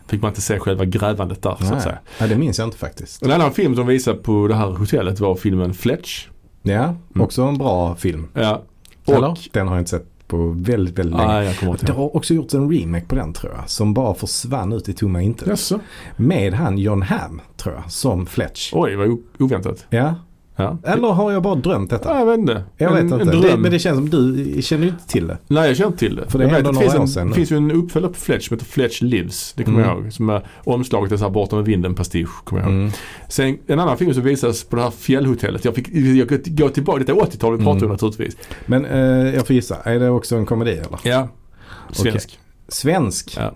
fick 0.09 0.23
man 0.23 0.28
inte 0.28 0.40
se 0.40 0.59
själva 0.59 0.85
grävandet 0.85 1.43
där 1.43 1.57
så 1.59 1.65
att 1.65 1.70
Nej. 1.70 1.81
säga. 1.81 1.99
Ja, 2.19 2.27
det 2.27 2.36
minns 2.36 2.59
jag 2.59 2.66
inte 2.69 2.78
faktiskt. 2.78 3.23
En 3.23 3.31
annan 3.32 3.53
film 3.53 3.77
som 3.77 3.86
visade 3.86 4.19
på 4.19 4.47
det 4.49 4.55
här 4.55 4.66
hotellet 4.66 5.20
var 5.20 5.35
filmen 5.35 5.74
Fletch. 5.74 6.27
Ja, 6.62 6.82
Mm. 6.85 6.97
också 7.15 7.43
en 7.43 7.59
bra 7.59 7.94
film. 7.94 8.28
Ja. 8.35 8.62
Eller? 9.07 9.28
Och, 9.31 9.39
Den 9.53 9.69
har 9.69 9.74
jag 9.74 9.81
inte 9.81 9.90
sett 9.90 10.07
på 10.32 10.54
väldigt, 10.56 10.98
väldigt 10.98 11.16
länge. 11.16 11.32
nej 11.32 11.56
jag 11.60 11.76
Det 11.80 11.92
har 11.92 12.16
också 12.16 12.34
gjorts 12.34 12.54
en 12.54 12.72
remake 12.72 13.06
på 13.06 13.14
den 13.14 13.32
tror 13.32 13.52
jag. 13.56 13.70
Som 13.70 13.94
bara 13.94 14.14
försvann 14.14 14.72
ut 14.72 14.88
i 14.88 14.92
tomma 14.92 15.22
intet. 15.22 15.48
Jaså? 15.48 15.80
Med 16.16 16.54
han 16.54 16.78
John 16.78 17.02
Hamm 17.02 17.40
tror 17.56 17.74
jag. 17.74 17.92
Som 17.92 18.26
Fletch. 18.26 18.70
Oj 18.74 18.96
vad 18.96 19.18
oväntat. 19.38 19.86
Ja. 19.90 20.14
Ja. 20.57 20.79
Eller 20.85 21.09
har 21.09 21.33
jag 21.33 21.43
bara 21.43 21.55
drömt 21.55 21.91
detta? 21.91 22.09
Ja, 22.09 22.19
jag 22.19 22.27
vet 22.27 22.39
inte. 22.39 22.62
Jag 22.77 22.91
vet 22.93 23.01
En 23.12 23.20
inte. 23.20 23.24
Det, 23.37 23.57
men 23.57 23.70
det 23.70 23.79
känns 23.79 23.97
som 23.97 24.11
du 24.11 24.62
känner 24.62 24.87
inte 24.87 25.09
till 25.09 25.27
det. 25.27 25.39
Nej 25.49 25.69
jag 25.69 25.77
känner 25.77 25.87
inte 25.89 25.99
till 25.99 26.16
det. 26.16 26.31
För 26.31 26.39
det 26.39 26.45
jag 26.45 26.51
vet 26.51 26.65
det 26.65 26.81
finns, 26.81 26.95
en, 26.95 27.09
sedan 27.09 27.29
det 27.29 27.35
finns 27.35 27.53
ju 27.53 27.57
en 27.57 27.70
uppföljare 27.70 28.12
på 28.12 28.19
Fletch 28.19 28.49
som 28.49 28.55
heter 28.57 28.66
Fletch 28.66 29.03
Lives. 29.03 29.53
Det 29.57 29.65
kommer 29.65 29.79
Mm. 29.79 29.91
jag 29.91 30.03
ihåg. 30.03 30.12
Som 30.12 30.31
är 30.31 30.47
omslaget 30.65 31.12
är 31.12 31.16
så 31.16 31.24
här 31.24 31.31
bortom 31.31 31.59
med 31.59 31.66
vinden 31.66 31.95
pastisch. 31.95 32.45
Kommer 32.45 32.62
jag 32.62 32.70
ihåg. 32.70 32.79
Mm. 32.81 32.93
Sen 33.29 33.59
en 33.66 33.81
annan 33.81 33.97
film 33.99 34.15
som 34.15 34.23
visas 34.23 34.65
på 34.65 34.77
det 34.77 34.83
här 34.83 34.91
fjällhotellet. 34.91 35.65
Jag 35.65 35.74
fick 35.74 35.89
jag 35.95 36.29
gå 36.47 36.69
tillbaka, 36.69 36.99
detta 36.99 37.12
är 37.12 37.16
80-tal 37.16 37.53
vi 37.59 37.65
pratar 37.65 37.70
Mm. 37.79 37.85
om 37.85 37.91
naturligtvis. 37.91 38.37
Men 38.66 38.85
eh, 38.85 39.35
jag 39.35 39.47
får 39.47 39.55
gissa. 39.57 39.77
Är 39.85 39.99
det 40.01 40.11
också 40.11 40.37
en 40.37 40.47
komedi 40.47 40.70
eller? 40.73 40.99
Ja. 41.03 41.29
Svensk. 41.93 42.39
Svensk? 42.69 43.35
Ja. 43.41 43.53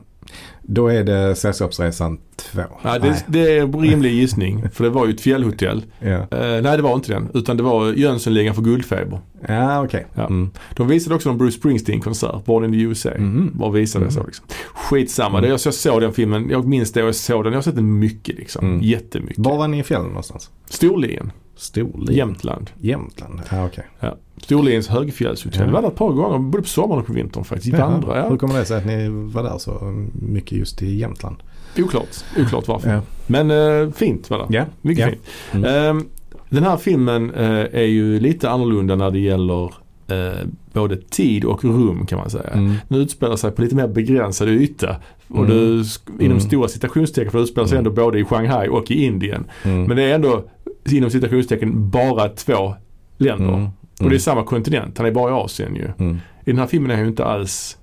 Då 0.68 0.88
är 0.88 1.04
det 1.04 1.34
Sällskapsresan 1.34 2.18
2. 2.36 2.62
Ja, 2.82 2.98
det, 2.98 3.24
det 3.26 3.56
är 3.56 3.62
en 3.62 3.80
rimlig 3.80 4.12
gissning. 4.14 4.68
För 4.72 4.84
det 4.84 4.90
var 4.90 5.06
ju 5.06 5.12
ett 5.12 5.20
fjällhotell. 5.20 5.84
Ja, 5.98 6.08
Eh, 6.08 6.62
nej 6.62 6.62
det 6.76 6.82
var 6.82 6.94
inte 6.94 7.12
den. 7.12 7.28
Utan 7.34 7.56
det 7.56 7.62
var 7.62 7.92
Jönssonligan 7.92 8.54
för 8.54 8.62
guldfeber. 8.62 9.20
ja 9.48 9.84
okej. 9.84 10.06
Ja. 10.14 10.26
Mm. 10.26 10.50
De 10.76 10.88
visade 10.88 11.14
också 11.14 11.30
en 11.30 11.38
Bruce 11.38 11.56
Springsteen-konsert. 11.58 12.44
Born 12.44 12.64
in 12.64 12.72
the 12.72 12.78
USA. 12.78 13.10
Mhm. 13.18 13.50
Bara 13.54 13.70
visade 13.70 14.04
det 14.04 14.10
så 14.10 14.18
Mm. 14.20 14.26
liksom. 14.26 14.46
Skitsamma. 14.74 15.38
Mm. 15.38 15.50
Jag, 15.50 15.60
jag 15.64 15.74
såg 15.74 16.00
den 16.00 16.12
filmen. 16.12 16.50
Jag 16.50 16.66
minns 16.66 16.92
det 16.92 17.02
och 17.02 17.08
jag 17.08 17.14
såg 17.14 17.44
den. 17.44 17.52
Jag 17.52 17.58
har 17.58 17.62
sett 17.62 17.74
den 17.74 17.98
mycket 17.98 18.36
liksom. 18.36 18.64
Mm. 18.66 18.80
Jättemycket. 18.82 19.38
Var 19.38 19.56
var 19.56 19.68
ni 19.68 19.78
i 19.78 19.82
fjällen 19.82 20.06
någonstans? 20.08 20.50
Storlien. 20.70 21.32
Storlien? 21.56 22.16
Jämtland. 22.16 22.70
Jämtland? 22.80 23.40
Ja, 23.50 23.66
okej. 23.66 23.84
Storliens 24.46 24.88
högfjällshotell. 24.88 25.60
Ja. 25.60 25.66
Vi 25.66 25.72
var 25.72 25.82
där 25.82 25.88
ett 25.88 25.94
par 25.94 26.12
gånger. 26.12 26.38
Både 26.38 26.62
på 26.62 26.68
sommaren 26.68 27.00
och 27.00 27.06
på 27.06 27.12
vintern 27.12 27.44
faktiskt. 27.44 27.72
Jaha. 27.78 27.90
Vandra, 27.90 28.22
Hur 28.22 28.30
ja. 28.30 28.36
kommer 28.36 28.58
det 28.58 28.64
sig 28.64 28.76
att 28.78 28.86
ni 28.86 29.08
var 29.08 29.42
där 29.42 29.58
så 29.58 30.04
mycket 30.12 30.58
just 30.58 30.82
i 30.82 30.94
Jämtland? 30.96 31.36
Oklart. 31.78 32.08
Oklart 32.38 32.68
varför. 32.68 32.90
Ja. 32.92 33.00
Men 33.26 33.50
eh, 33.50 33.90
fint 33.92 34.30
var 34.30 34.38
det. 34.38 34.44
Ja. 34.56 34.64
Mycket 34.82 35.04
Ja. 35.04 35.10
fint. 35.10 35.22
Mm. 35.64 35.96
Ehm, 35.98 36.04
den 36.48 36.62
här 36.64 36.76
filmen 36.76 37.34
eh, 37.34 37.48
är 37.72 37.82
ju 37.86 38.20
lite 38.20 38.50
annorlunda 38.50 38.96
när 38.96 39.10
det 39.10 39.18
gäller 39.18 39.64
eh, 40.08 40.46
både 40.72 40.96
tid 40.96 41.44
och 41.44 41.64
rum 41.64 42.06
kan 42.06 42.18
man 42.18 42.30
säga. 42.30 42.50
Mm. 42.50 42.74
Den 42.88 42.98
utspelar 43.00 43.36
sig 43.36 43.50
på 43.50 43.62
lite 43.62 43.74
mer 43.76 43.88
begränsad 43.88 44.48
yta. 44.48 44.96
Och 45.28 45.44
Mm. 45.44 45.82
sk- 45.82 46.08
inom 46.10 46.24
Mm. 46.26 46.40
stora 46.40 46.68
citationstecken 46.68 47.30
för 47.30 47.38
det 47.38 47.44
utspelar 47.44 47.66
sig 47.68 47.78
Mm. 47.78 47.86
ändå 47.86 48.02
både 48.02 48.18
i 48.18 48.24
Shanghai 48.24 48.68
och 48.68 48.90
i 48.90 49.04
Indien. 49.04 49.44
Mm. 49.62 49.84
Men 49.84 49.96
det 49.96 50.02
är 50.02 50.14
ändå 50.14 50.44
inom 50.90 51.10
citationstecken 51.10 51.90
bara 51.90 52.28
två 52.28 52.74
länder. 53.18 53.70
Mm. 54.00 54.06
Och 54.06 54.10
det 54.10 54.16
är 54.16 54.20
samma 54.20 54.44
kontinent. 54.44 54.98
Han 54.98 55.06
är 55.06 55.10
bara 55.10 55.30
i 55.30 55.34
Asien 55.34 55.74
ju. 55.74 55.88
Mm. 55.98 56.20
I 56.44 56.50
den 56.50 56.58
här 56.58 56.66
filmen 56.66 56.90
är 56.90 56.94
han 56.94 57.04
ju 57.04 57.10
inte 57.10 57.24
alls 57.24 57.78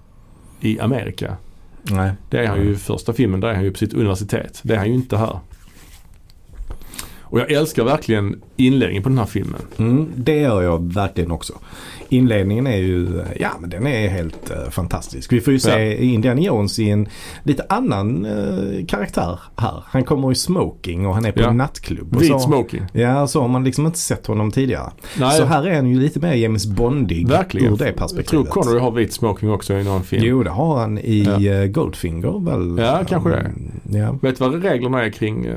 i 0.61 0.79
Amerika. 0.79 1.37
Nej. 1.83 2.11
Det 2.29 2.37
är 2.37 2.47
han 2.47 2.61
ju 2.61 2.71
i 2.71 2.75
första 2.75 3.13
filmen. 3.13 3.39
Där 3.39 3.47
är 3.47 3.55
han 3.55 3.63
ju 3.63 3.71
på 3.71 3.77
sitt 3.77 3.93
universitet. 3.93 4.59
Det 4.63 4.73
är 4.73 4.77
han 4.77 4.87
ju 4.87 4.93
inte 4.93 5.17
här. 5.17 5.39
Och 7.33 7.39
jag 7.39 7.51
älskar 7.51 7.83
verkligen 7.83 8.41
inledningen 8.57 9.03
på 9.03 9.09
den 9.09 9.17
här 9.17 9.25
filmen. 9.25 9.61
Mm, 9.77 10.07
det 10.15 10.39
gör 10.39 10.61
jag 10.61 10.93
verkligen 10.93 11.31
också. 11.31 11.53
Inledningen 12.09 12.67
är 12.67 12.77
ju, 12.77 13.23
ja 13.39 13.49
men 13.59 13.69
den 13.69 13.87
är 13.87 14.07
helt 14.09 14.51
eh, 14.51 14.69
fantastisk. 14.69 15.33
Vi 15.33 15.41
får 15.41 15.53
ju 15.53 15.59
se 15.59 16.03
Indiana 16.05 16.41
Jones 16.41 16.79
i 16.79 16.89
en 16.89 17.07
lite 17.43 17.65
annan 17.69 18.25
eh, 18.25 18.85
karaktär 18.85 19.39
här. 19.57 19.83
Han 19.85 20.03
kommer 20.03 20.31
i 20.31 20.35
smoking 20.35 21.07
och 21.07 21.13
han 21.15 21.25
är 21.25 21.31
på 21.31 21.41
Ja. 21.41 21.49
en 21.49 21.57
nattklubb. 21.57 22.19
Vit 22.19 22.41
smoking. 22.41 22.81
Ja, 22.93 23.27
så 23.27 23.41
har 23.41 23.47
man 23.47 23.63
liksom 23.63 23.85
inte 23.85 23.99
sett 23.99 24.27
honom 24.27 24.51
tidigare. 24.51 24.91
Nej, 25.19 25.37
Så 25.37 25.45
här 25.45 25.67
är 25.67 25.75
han 25.75 25.87
ju 25.89 25.99
lite 25.99 26.19
mer 26.19 26.33
James 26.33 26.65
Bondig 26.67 27.27
verkligen. 27.29 27.73
ur 27.73 27.77
det 27.77 27.85
Jag 27.85 27.95
tror 27.95 28.07
perspektivet. 28.07 28.49
Connery 28.49 28.79
har 28.79 28.91
vit 28.91 29.13
smoking 29.13 29.51
också 29.51 29.73
i 29.73 29.83
någon 29.83 30.03
film. 30.03 30.23
Jo, 30.25 30.43
det 30.43 30.49
har 30.49 30.79
han 30.79 30.97
i 30.97 31.23
Ja. 31.23 31.51
eh, 31.53 31.65
Goldfinger 31.67 32.45
väl? 32.45 32.85
Ja, 32.85 33.03
kanske 33.09 33.29
det. 33.29 33.51
Ja. 33.97 34.17
Vet 34.21 34.37
du 34.37 34.43
vad 34.49 34.63
reglerna 34.63 35.05
är 35.05 35.09
kring 35.09 35.47
uh, 35.47 35.55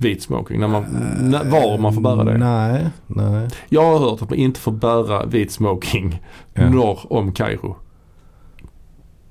vit 0.00 0.22
smoking? 0.22 0.60
När 0.60 0.68
man, 0.68 0.84
när, 1.20 1.44
var 1.44 1.78
man 1.78 1.94
får 1.94 2.00
bära 2.00 2.24
det? 2.24 2.38
Nej, 2.38 2.86
nej. 3.06 3.48
Jag 3.68 3.82
har 3.82 3.98
hört 3.98 4.22
att 4.22 4.30
man 4.30 4.38
inte 4.38 4.60
får 4.60 4.72
bära 4.72 5.26
vit 5.26 5.50
smoking 5.52 6.22
Ja. 6.54 6.70
norr 6.70 6.98
om 7.12 7.32
Kairo. 7.32 7.76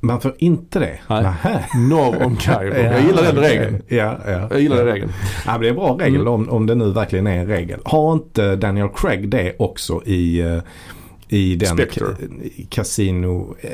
Man 0.02 0.22
får 0.22 0.34
inte 0.38 0.80
det? 0.80 1.00
Nej. 1.08 1.24
Nähä. 1.24 1.66
Norr 1.90 2.24
om 2.26 2.36
Kairo. 2.36 2.74
Jag 2.84 3.02
gillar 3.02 3.24
den 3.24 3.36
regeln. 3.36 3.82
Ja, 3.88 4.18
ja. 4.28 4.48
Jag 4.52 4.62
gillar 4.62 4.78
den 4.78 4.86
regeln. 4.86 5.12
Ja, 5.46 5.52
men 5.52 5.62
det 5.62 5.68
är 5.68 5.70
en 5.70 5.76
bra 5.76 5.98
regel 6.00 6.22
Mm. 6.22 6.34
om, 6.34 6.50
om 6.50 6.66
det 6.66 6.76
nu 6.76 6.92
verkligen 6.92 7.28
är 7.28 7.38
en 7.40 7.48
regel. 7.48 7.80
Har 7.86 8.14
inte 8.14 8.56
Daniel 8.56 8.90
Craig 8.96 9.30
det 9.30 9.56
också 9.60 10.02
i, 10.06 10.40
eh, 10.42 10.58
i 11.28 11.56
den 11.56 11.68
Spectre. 11.70 12.06
Casino, 12.70 13.56
eh, 13.62 13.70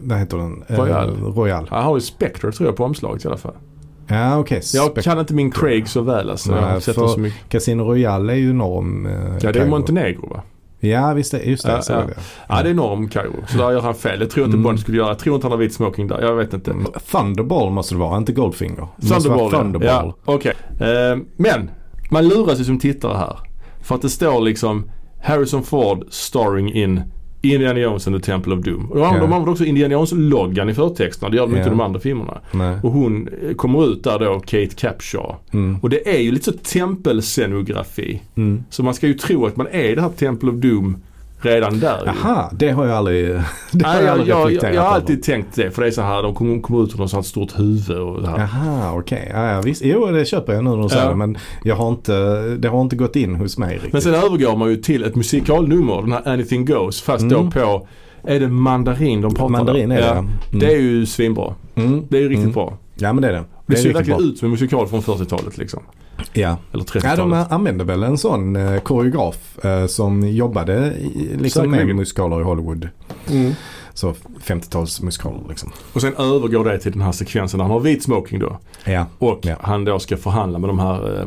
vad 0.00 0.18
heter 0.18 0.36
den? 0.36 0.64
Eh, 0.68 0.76
Royale. 0.78 1.12
Royale. 1.12 1.66
Han 1.70 1.84
har 1.84 1.94
ju 1.96 2.00
Spectre 2.00 2.52
tror 2.52 2.68
jag 2.68 2.76
på 2.76 2.84
omslaget 2.84 3.24
i 3.24 3.28
alla 3.28 3.36
fall. 3.36 3.54
Ja 4.08 4.38
okej. 4.38 4.60
Jag 4.74 4.94
kan 4.96 5.18
inte 5.18 5.34
min 5.34 5.50
Craig 5.50 5.88
så 5.88 6.00
väl 6.00 6.30
alltså. 6.30 6.52
Jag 6.52 6.62
har 6.62 6.72
Nej, 6.72 6.80
sett 6.80 6.94
för- 6.94 7.02
dem 7.02 7.10
så 7.10 7.20
mycket. 7.20 7.48
Casino 7.48 7.82
Royale 7.82 8.32
är 8.32 8.36
ju 8.36 8.52
norr 8.52 8.78
om 8.78 9.06
eh, 9.06 9.12
Ja 9.40 9.52
det 9.52 9.60
är. 9.60 9.66
Montenegro 9.66 10.28
va? 10.28 10.42
Ja 10.80 11.12
visst 11.14 11.30
det, 11.32 11.42
just 11.42 11.66
det. 11.66 11.72
Ja, 11.72 11.82
ja. 11.88 11.94
är 11.94 12.06
det. 12.06 12.14
Ja 12.48 12.62
det 12.62 12.70
är 12.70 12.74
norr 12.74 12.90
om 12.92 13.08
Kairo. 13.08 13.32
Så 13.48 13.58
där 13.58 13.70
gör 13.70 13.80
han 13.80 13.94
fel. 13.94 14.20
Jag 14.20 14.30
tror 14.30 14.46
inte 14.46 14.54
Mm. 14.54 14.62
Bond 14.64 14.80
skulle 14.80 14.96
göra. 14.96 15.08
Jag 15.08 15.18
tror 15.18 15.34
inte 15.34 15.44
han 15.46 15.52
har 15.52 15.58
vit 15.58 15.74
smoking 15.74 16.08
där. 16.08 16.20
Jag 16.22 16.34
vet 16.34 16.52
inte. 16.54 16.74
Thunderball 17.10 17.70
måste 17.70 17.94
det 17.94 17.98
vara, 17.98 18.16
inte 18.16 18.32
Goldfinger. 18.32 18.88
Det 18.96 19.06
Thunderball, 19.08 19.50
Thunderball. 19.50 20.12
ja. 20.26 20.32
Okej. 20.34 20.52
Eh, 20.80 21.18
men 21.36 21.70
man 22.10 22.28
luras 22.28 22.60
ju 22.60 22.64
som 22.64 22.78
tittare 22.78 23.16
här. 23.18 23.38
För 23.82 23.94
att 23.94 24.02
det 24.02 24.10
står 24.10 24.40
liksom 24.40 24.90
Harrison 25.22 25.62
Ford 25.62 26.04
starring 26.10 26.72
in 26.72 27.02
Indiana 27.52 27.80
Jones 27.80 28.06
and 28.06 28.16
the 28.16 28.22
Temple 28.22 28.52
of 28.54 28.60
Doom. 28.60 28.90
Och 28.90 28.96
de, 28.96 29.04
använder 29.04 29.48
också 29.48 29.64
Indiana 29.64 29.94
Jones-loggan 29.94 30.68
i 30.68 30.74
förtexterna. 30.74 31.30
Det 31.30 31.36
gör 31.36 31.46
de 31.46 31.56
inte 31.56 31.66
i 31.66 31.70
de 31.70 31.80
andra 31.80 32.00
filmerna. 32.00 32.40
Nej. 32.52 32.78
Och 32.82 32.92
hon 32.92 33.28
eh, 33.48 33.54
kommer 33.54 33.86
ut 33.86 34.04
där 34.04 34.18
då, 34.18 34.40
Kate 34.40 34.74
Capshaw. 34.76 35.36
Mm. 35.52 35.78
Och 35.82 35.90
det 35.90 36.08
är 36.08 36.20
ju 36.20 36.32
lite 36.32 36.44
så 36.44 36.52
tempelscenografi. 36.52 38.22
Mm. 38.34 38.64
Så 38.70 38.82
man 38.82 38.94
ska 38.94 39.06
ju 39.06 39.14
tro 39.14 39.46
att 39.46 39.56
man 39.56 39.66
är 39.70 39.84
i 39.84 39.94
det 39.94 40.02
här 40.02 40.08
Temple 40.08 40.50
of 40.50 40.54
Doom 40.54 40.96
redan 41.44 41.80
där 41.80 41.98
ju. 41.98 42.06
Jaha, 42.22 42.50
det 42.52 42.70
har 42.70 42.86
jag 42.86 42.96
aldrig, 42.96 43.26
det 43.72 43.86
har 43.86 43.94
Nej, 43.94 44.04
jag 44.04 44.26
jag, 44.26 44.38
aldrig 44.40 44.62
jag, 44.62 44.74
jag, 44.74 44.82
har 44.82 44.94
alltid 44.94 45.22
tänkt 45.22 45.54
det. 45.54 45.70
För 45.70 45.82
det 45.82 45.88
är 45.88 45.92
så 45.92 46.02
här, 46.02 46.22
de 46.22 46.34
kommer, 46.34 46.60
kommer 46.60 46.84
ut 46.84 46.94
ur 46.94 46.98
något 46.98 47.10
sånt 47.10 47.26
stort 47.26 47.58
huvud 47.58 47.98
och 47.98 48.22
det 48.22 48.28
här. 48.28 48.38
Jaha, 48.38 48.92
okej. 48.98 49.30
Ja, 49.34 49.52
ja, 49.52 49.60
visst. 49.60 49.82
Jo, 49.84 50.06
det 50.06 50.24
köper 50.24 50.52
jag 50.52 50.64
nu 50.64 50.70
när 50.70 50.82
du 50.82 50.88
säger 50.88 51.08
det. 51.08 51.14
Men 51.16 51.36
jag 51.64 51.76
har 51.76 51.88
inte, 51.88 52.40
det 52.58 52.68
har 52.68 52.80
inte 52.82 52.96
gått 52.96 53.16
in 53.16 53.34
hos 53.34 53.58
mig 53.58 53.74
riktigt. 53.74 53.92
Men 53.92 54.02
sen 54.02 54.14
övergår 54.14 54.56
man 54.56 54.70
ju 54.70 54.76
till 54.76 55.04
ett 55.04 55.16
musikalnummer, 55.16 56.02
den 56.02 56.12
här 56.12 56.28
Anything 56.28 56.64
Goes. 56.64 57.02
Fast 57.02 57.22
Mm. 57.24 57.34
då 57.34 57.50
på, 57.60 57.86
är 58.26 58.40
det 58.40 58.48
mandarin 58.48 59.20
de 59.20 59.34
pratar 59.34 59.48
Mandarin 59.48 59.84
om? 59.84 59.96
är 59.96 60.00
det, 60.00 60.06
ja. 60.06 60.12
Mm. 60.18 60.30
Det 60.50 60.66
är 60.74 60.78
ju 60.80 61.06
svinbra. 61.06 61.54
Mm. 61.74 62.02
Det 62.08 62.16
är 62.16 62.20
ju 62.22 62.28
riktigt 62.28 62.42
Mm. 62.42 62.52
bra. 62.52 62.78
Ja, 62.94 63.12
men 63.12 63.22
det 63.22 63.28
är 63.28 63.32
det. 63.32 63.44
Det, 63.66 63.74
är 63.74 63.76
ser 63.76 63.92
verkligen 63.92 64.18
bra. 64.18 64.26
ut 64.28 64.38
som 64.38 64.46
en 64.46 64.50
musikal 64.52 64.86
från 64.88 65.02
40-talet 65.02 65.58
liksom. 65.58 65.82
Ja. 66.32 66.56
Eller 66.72 66.84
Ja, 66.94 67.00
30-talet. 67.00 67.16
de 67.48 67.54
använde 67.54 67.84
väl 67.84 68.02
en 68.02 68.18
sån 68.18 68.56
eh, 68.56 68.80
koreograf 68.80 69.58
eh, 69.64 69.86
som 69.86 70.28
jobbade 70.28 70.94
i, 70.96 71.36
liksom 71.38 71.70
med 71.70 71.86
musikaler 71.96 72.40
i 72.40 72.42
Hollywood. 72.42 72.88
Mm. 73.30 73.52
Så 73.94 74.14
50-talsmusikaler 74.44 75.48
liksom. 75.48 75.72
Och 75.92 76.00
sen 76.00 76.14
övergår 76.14 76.64
det 76.64 76.78
till 76.78 76.92
den 76.92 77.00
här 77.00 77.12
sekvensen 77.12 77.58
där 77.58 77.64
han 77.64 77.70
har 77.72 77.80
vit 77.80 78.02
smoking 78.02 78.38
då. 78.38 78.58
Ja. 78.84 79.06
Och 79.18 79.38
Ja. 79.42 79.56
han 79.60 79.84
då 79.84 79.98
ska 79.98 80.16
förhandla 80.16 80.58
med 80.58 80.68
de 80.68 80.78
här 80.78 81.20
eh, 81.20 81.26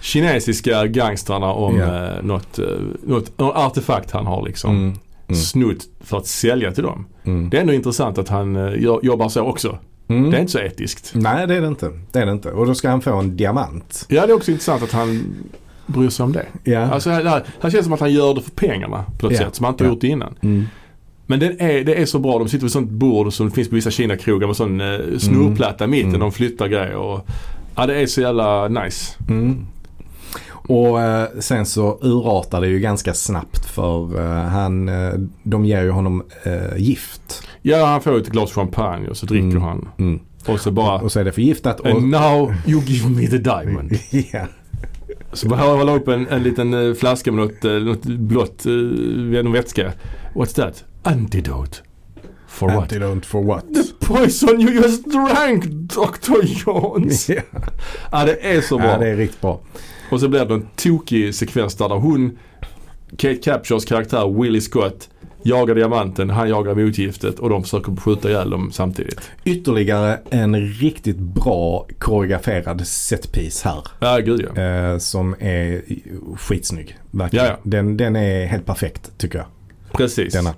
kinesiska 0.00 0.86
gangstrarna 0.86 1.46
om 1.52 1.76
Ja. 1.76 2.06
eh, 2.16 2.22
något, 2.22 2.58
eh, 2.58 2.64
något, 3.02 3.38
något 3.38 3.56
artefakt 3.56 4.10
han 4.10 4.26
har 4.26 4.46
liksom 4.46 4.70
Mm. 4.70 4.94
Mm. 5.28 5.40
snott 5.40 5.78
för 6.00 6.16
att 6.18 6.26
sälja 6.26 6.72
till 6.72 6.82
dem. 6.84 7.06
Mm. 7.24 7.50
Det 7.50 7.56
är 7.56 7.60
ändå 7.60 7.72
intressant 7.72 8.18
att 8.18 8.28
han 8.28 8.56
eh, 8.56 8.72
jobbar 9.02 9.28
så 9.28 9.40
också. 9.42 9.78
Mm. 10.08 10.30
Det 10.30 10.36
är 10.36 10.40
inte 10.40 10.52
så 10.52 10.58
etiskt. 10.58 11.10
Nej, 11.14 11.46
det 11.46 11.54
är 11.54 11.60
det 11.60 11.66
inte. 11.66 11.90
Det 12.12 12.18
är 12.18 12.26
det 12.26 12.32
inte. 12.32 12.50
Och 12.50 12.66
då 12.66 12.74
ska 12.74 12.88
han 12.90 13.00
få 13.00 13.16
en 13.16 13.36
diamant. 13.36 14.06
Ja, 14.08 14.26
det 14.26 14.32
är 14.32 14.36
också 14.36 14.50
intressant 14.50 14.82
att 14.82 14.92
han 14.92 15.34
bryr 15.86 16.08
sig 16.08 16.24
om 16.24 16.32
det. 16.32 16.46
Ja. 16.64 16.80
Alltså, 16.80 17.10
här, 17.10 17.24
här 17.24 17.44
här 17.60 17.70
känns 17.70 17.74
det 17.74 17.82
som 17.82 17.92
att 17.92 18.00
han 18.00 18.12
gör 18.12 18.34
det 18.34 18.40
för 18.40 18.50
pengarna 18.50 19.04
på 19.18 19.26
något 19.26 19.32
Ja. 19.32 19.38
sätt 19.38 19.54
som 19.54 19.64
han 19.64 19.74
inte 19.74 19.84
Ja. 19.84 19.90
gjort 19.90 20.02
innan. 20.04 20.34
Mm. 20.42 20.64
Men 21.26 21.40
det 21.40 21.46
är, 21.62 21.84
det 21.84 21.94
är 21.94 22.06
så 22.06 22.18
bra. 22.18 22.38
De 22.38 22.48
sitter 22.48 22.62
vid 22.64 22.72
sånt 22.72 22.90
bord 22.90 23.32
som 23.32 23.50
finns 23.50 23.68
på 23.68 23.74
vissa 23.74 23.90
Kina-krogar 23.90 24.46
med 24.46 24.56
sån 24.56 24.80
eh, 24.80 24.98
snurrplatta 25.18 25.84
i 25.84 25.86
mitten. 25.88 26.08
Mm. 26.08 26.20
De 26.20 26.32
flyttar 26.32 26.68
grejer 26.68 26.96
och 26.96 27.26
ja, 27.76 27.86
det 27.86 27.94
är 28.00 28.06
så 28.06 28.20
jävla 28.20 28.68
nice. 28.68 29.12
Mm. 29.28 29.66
Och 30.68 31.00
eh, 31.02 31.28
sen 31.40 31.66
så 31.66 31.98
urartar 32.02 32.60
det 32.60 32.68
ju 32.68 32.78
ganska 32.80 33.14
snabbt 33.14 33.64
för 33.66 34.20
eh, 34.20 34.42
han, 34.48 34.88
eh, 34.88 35.12
de 35.42 35.64
ger 35.64 35.82
ju 35.82 35.90
honom 35.90 36.22
eh, 36.42 36.76
gift. 36.76 37.42
Ja, 37.62 37.84
han 37.86 38.00
får 38.00 38.18
ett 38.18 38.28
glas 38.28 38.52
champagne 38.52 39.08
och 39.08 39.16
så 39.16 39.26
dricker 39.26 39.46
Mm. 39.46 39.62
han. 39.62 39.88
Mm. 39.98 40.20
Och 40.46 40.60
så 40.60 40.70
bara 40.70 41.00
Och 41.00 41.12
så 41.12 41.20
är 41.20 41.24
det 41.24 41.32
förgiftat. 41.32 41.80
Och, 41.80 41.86
And 41.86 42.08
now 42.10 42.54
you 42.66 42.82
give 42.84 43.08
me 43.08 43.26
the 43.26 43.38
diamond. 43.38 43.92
ja. 44.32 44.46
Så 45.32 45.48
bara 45.48 45.60
hålla 45.60 45.94
upp 45.94 46.08
en, 46.08 46.28
en 46.28 46.42
liten 46.42 46.88
eh, 46.88 46.94
flaska 46.94 47.32
med 47.32 47.44
något, 47.46 47.62
något 47.84 48.04
blått, 48.04 48.64
någon 49.44 49.52
vätska. 49.52 49.92
What's 50.34 50.54
that? 50.54 50.84
Antidote. 51.02 51.76
For 52.48 52.68
what? 52.68 52.76
Antidote 52.82 53.26
for 53.26 53.42
what? 53.42 53.64
The 53.74 54.06
poison 54.06 54.60
you 54.60 54.70
just 54.72 55.04
drank 55.04 55.64
Dr. 55.64 56.44
Jones. 56.66 57.28
ja. 57.28 57.42
ja 58.12 58.24
det 58.24 58.36
är 58.54 58.60
så 58.60 58.78
bra. 58.78 58.86
ja, 58.86 58.98
det 58.98 59.08
är 59.08 59.16
riktigt 59.16 59.40
bra. 59.40 59.60
Och 60.10 60.20
så 60.20 60.28
blir 60.28 60.44
det 60.44 60.54
en 60.54 60.66
tokig 60.76 61.34
sekvens 61.34 61.74
där 61.74 61.88
hon, 61.88 62.38
Kate 63.16 63.34
Capshaws 63.34 63.84
karaktär 63.84 64.42
Willie 64.42 64.60
Scott 64.60 65.08
jagar 65.44 65.74
diamanten, 65.74 66.30
han 66.30 66.48
jagar 66.48 66.74
motgiftet 66.74 67.38
och 67.38 67.50
de 67.50 67.62
försöker 67.62 67.96
skjuta 67.96 68.28
ihjäl 68.28 68.50
dem 68.50 68.72
samtidigt. 68.72 69.30
Ytterligare 69.44 70.20
en 70.30 70.66
riktigt 70.66 71.18
bra 71.18 71.86
koreograferad 71.98 72.86
setpiece 72.86 73.62
här. 73.62 73.84
Ja 74.00 74.18
gud 74.18 74.46
ja. 74.54 74.62
Eh, 74.62 74.98
som 74.98 75.34
är 75.38 75.82
skitsnygg. 76.36 76.98
Verkligen. 77.10 77.44
Ja, 77.44 77.50
ja. 77.50 77.58
Den, 77.62 77.96
den 77.96 78.16
är 78.16 78.46
helt 78.46 78.66
perfekt 78.66 79.18
tycker 79.18 79.38
jag. 79.38 79.46
Precis. 79.96 80.32
Denna. 80.34 80.54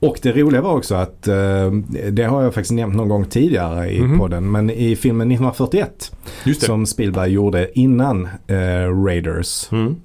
Och 0.00 0.18
det 0.22 0.32
roliga 0.32 0.60
var 0.62 0.72
också 0.72 0.94
att, 0.94 1.28
eh, 1.28 1.70
det 2.10 2.24
har 2.24 2.42
jag 2.42 2.54
faktiskt 2.54 2.72
nämnt 2.72 2.96
någon 2.96 3.08
gång 3.08 3.24
tidigare 3.24 3.90
i 3.90 4.00
Mhm. 4.00 4.18
podden, 4.18 4.50
men 4.50 4.70
i 4.70 4.96
filmen 4.96 5.28
1941 5.28 6.12
Just 6.44 6.60
det. 6.60 6.66
som 6.66 6.86
Spielberg 6.86 7.30
gjorde 7.32 7.78
innan 7.78 8.28
eh, 8.46 9.04
Raiders 9.04 9.68
Mm. 9.72 9.96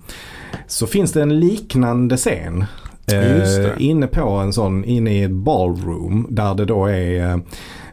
så 0.67 0.87
finns 0.87 1.11
det 1.13 1.21
en 1.21 1.39
liknande 1.39 2.17
scen. 2.17 2.65
eh, 3.13 3.69
inne 3.77 4.07
på 4.07 4.29
en 4.29 4.53
sån, 4.53 4.85
inne 4.85 5.11
i 5.19 5.23
ett 5.23 5.31
ballroom 5.31 6.27
där 6.29 6.53
det 6.55 6.65
då 6.65 6.85
är 6.85 7.33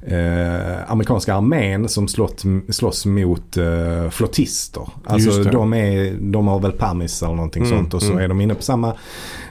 eh, 0.03 0.91
amerikanska 0.93 1.35
armén 1.35 1.89
som 1.89 2.09
slått, 2.09 2.43
slåss 2.69 3.07
mot 3.07 3.57
eh, 3.57 4.11
flottister. 4.11 4.83
Alltså 5.05 5.43
de, 5.43 5.73
är, 5.75 6.15
de 6.21 6.47
har 6.47 6.61
väl 6.61 6.73
permis 6.73 7.23
eller 7.23 7.35
någonting 7.35 7.63
Mm, 7.65 7.77
sånt 7.79 7.95
och 7.95 8.03
så 8.03 8.11
mm. 8.13 8.25
är 8.25 8.29
de 8.29 8.41
inne 8.41 8.55
på 8.55 8.63
samma 8.63 8.93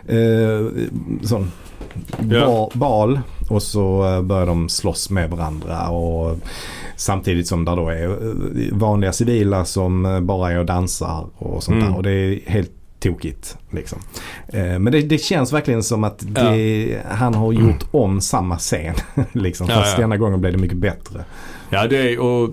eh, 0.07 0.65
sån 1.23 1.52
Ja. 2.30 2.69
ba- 2.73 2.77
bal 2.80 3.19
och 3.49 3.64
så 3.64 4.06
eh, 4.15 4.22
börjar 4.22 4.45
de 4.45 4.69
slåss 4.69 5.10
med 5.10 5.30
varandra 5.30 5.90
och 5.90 6.38
samtidigt 6.95 7.48
som 7.48 7.65
där 7.65 7.76
då 7.76 7.90
är 7.90 8.03
eh, 8.10 8.77
vanliga 8.77 9.11
civila 9.14 9.65
som 9.65 10.06
eh, 10.06 10.19
bara 10.19 10.52
är 10.52 10.60
och 10.60 10.65
dansar 10.65 11.26
och 11.38 11.64
sånt 11.64 11.76
Mm. 11.77 11.88
där 11.90 11.98
och 11.98 12.03
det 12.03 12.11
är 12.11 12.40
helt 12.45 12.72
tokigt. 12.99 13.57
Liksom. 13.72 13.99
Men 14.53 14.86
det, 14.86 15.02
det 15.02 15.18
känns 15.18 15.53
verkligen 15.53 15.84
som 15.84 16.03
att 16.03 16.23
det, 16.27 17.02
han 17.10 17.34
har 17.34 17.52
gjort 17.53 17.84
om 17.91 18.22
samma 18.22 18.57
scen. 18.57 18.95
liksom. 19.32 19.68
Ja, 19.69 19.76
Fast 19.76 19.91
ja. 19.98 20.02
denna 20.02 20.18
gången 20.18 20.41
blev 20.41 20.53
det 20.53 20.60
mycket 20.60 20.77
bättre. 20.77 21.26
Ja 21.69 21.88
det 21.88 21.98
är, 22.14 22.19
och, 22.19 22.49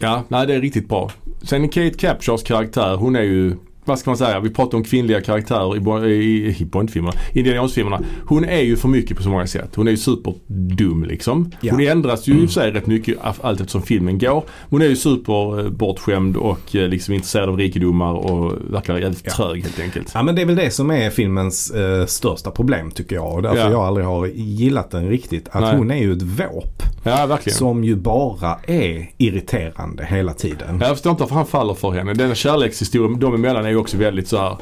ja, 0.00 0.22
nej, 0.28 0.46
det 0.46 0.54
är 0.54 0.60
riktigt 0.60 0.88
bra. 0.88 1.10
Sen 1.42 1.68
Kate 1.68 1.90
Capshaws 1.98 2.42
karaktär, 2.42 2.96
hon 2.96 3.16
är 3.16 3.22
ju 3.22 3.56
vad 3.84 3.98
ska 3.98 4.10
man 4.10 4.16
säga, 4.18 4.40
vi 4.40 4.50
pratar 4.50 4.78
om 4.78 4.84
kvinnliga 4.84 5.20
karaktärer 5.20 6.06
i, 6.06 6.14
i, 6.14 6.56
i 6.60 6.64
Bondfilmerna, 6.64 7.16
Indiana 7.32 7.56
Jones-filmerna. 7.56 8.00
Hon 8.26 8.44
är 8.44 8.60
ju 8.60 8.76
för 8.76 8.88
mycket 8.88 9.16
på 9.16 9.22
så 9.22 9.28
många 9.28 9.46
sätt. 9.46 9.70
Hon 9.74 9.86
är 9.86 9.90
ju 9.90 9.96
superdum 9.96 11.04
liksom. 11.04 11.50
Ja. 11.60 11.72
Hon 11.74 11.86
ändras 11.86 12.26
ju 12.28 12.32
i 12.32 12.36
och 12.36 12.40
för 12.40 12.54
sig 12.60 12.70
rätt 12.70 12.86
mycket 12.86 13.16
allt 13.40 13.60
eftersom 13.60 13.82
filmen 13.82 14.18
går. 14.18 14.44
Hon 14.70 14.82
är 14.82 14.86
ju 14.86 14.96
super 14.96 15.60
eh, 15.64 15.70
bortskämd 15.70 16.36
och 16.36 16.76
eh, 16.76 16.88
liksom 16.88 17.14
intresserad 17.14 17.48
av 17.48 17.56
rikedomar 17.58 18.12
och 18.14 18.52
verkar 18.70 18.98
jävligt 18.98 19.22
Ja. 19.24 19.32
trög 19.32 19.62
helt 19.62 19.80
enkelt. 19.80 20.10
Ja 20.14 20.22
men 20.22 20.34
det 20.34 20.42
är 20.42 20.46
väl 20.46 20.56
det 20.56 20.70
som 20.70 20.90
är 20.90 21.10
filmens 21.10 21.70
eh, 21.70 22.06
största 22.06 22.50
problem 22.50 22.90
tycker 22.90 23.16
jag. 23.16 23.32
Och 23.34 23.42
därför 23.42 23.58
Ja. 23.58 23.70
jag 23.70 23.80
aldrig 23.80 24.06
har 24.06 24.26
gillat 24.26 24.90
den 24.90 25.08
riktigt. 25.08 25.48
Att 25.50 25.60
Nej. 25.60 25.76
hon 25.76 25.90
är 25.90 25.96
ju 25.98 26.12
ett 26.12 26.22
våp. 26.22 26.82
Ja 27.04 27.26
verkligen. 27.26 27.56
Som 27.58 27.84
ju 27.84 27.96
bara 27.96 28.56
är 28.66 29.10
irriterande 29.18 30.04
hela 30.04 30.32
tiden. 30.34 30.78
Jag 30.80 30.88
förstår 30.90 31.10
inte 31.10 31.20
varför 31.22 31.34
han 31.36 31.46
faller 31.46 31.74
för 31.74 31.90
henne. 31.90 32.14
Den 32.14 32.34
kärlekshistorien 32.34 33.20
dem 33.20 33.34
emellan 33.34 33.64
är 33.64 33.68
ju 33.70 33.76
också 33.76 33.96
väldigt 33.96 34.28
så 34.28 34.36
här 34.38 34.56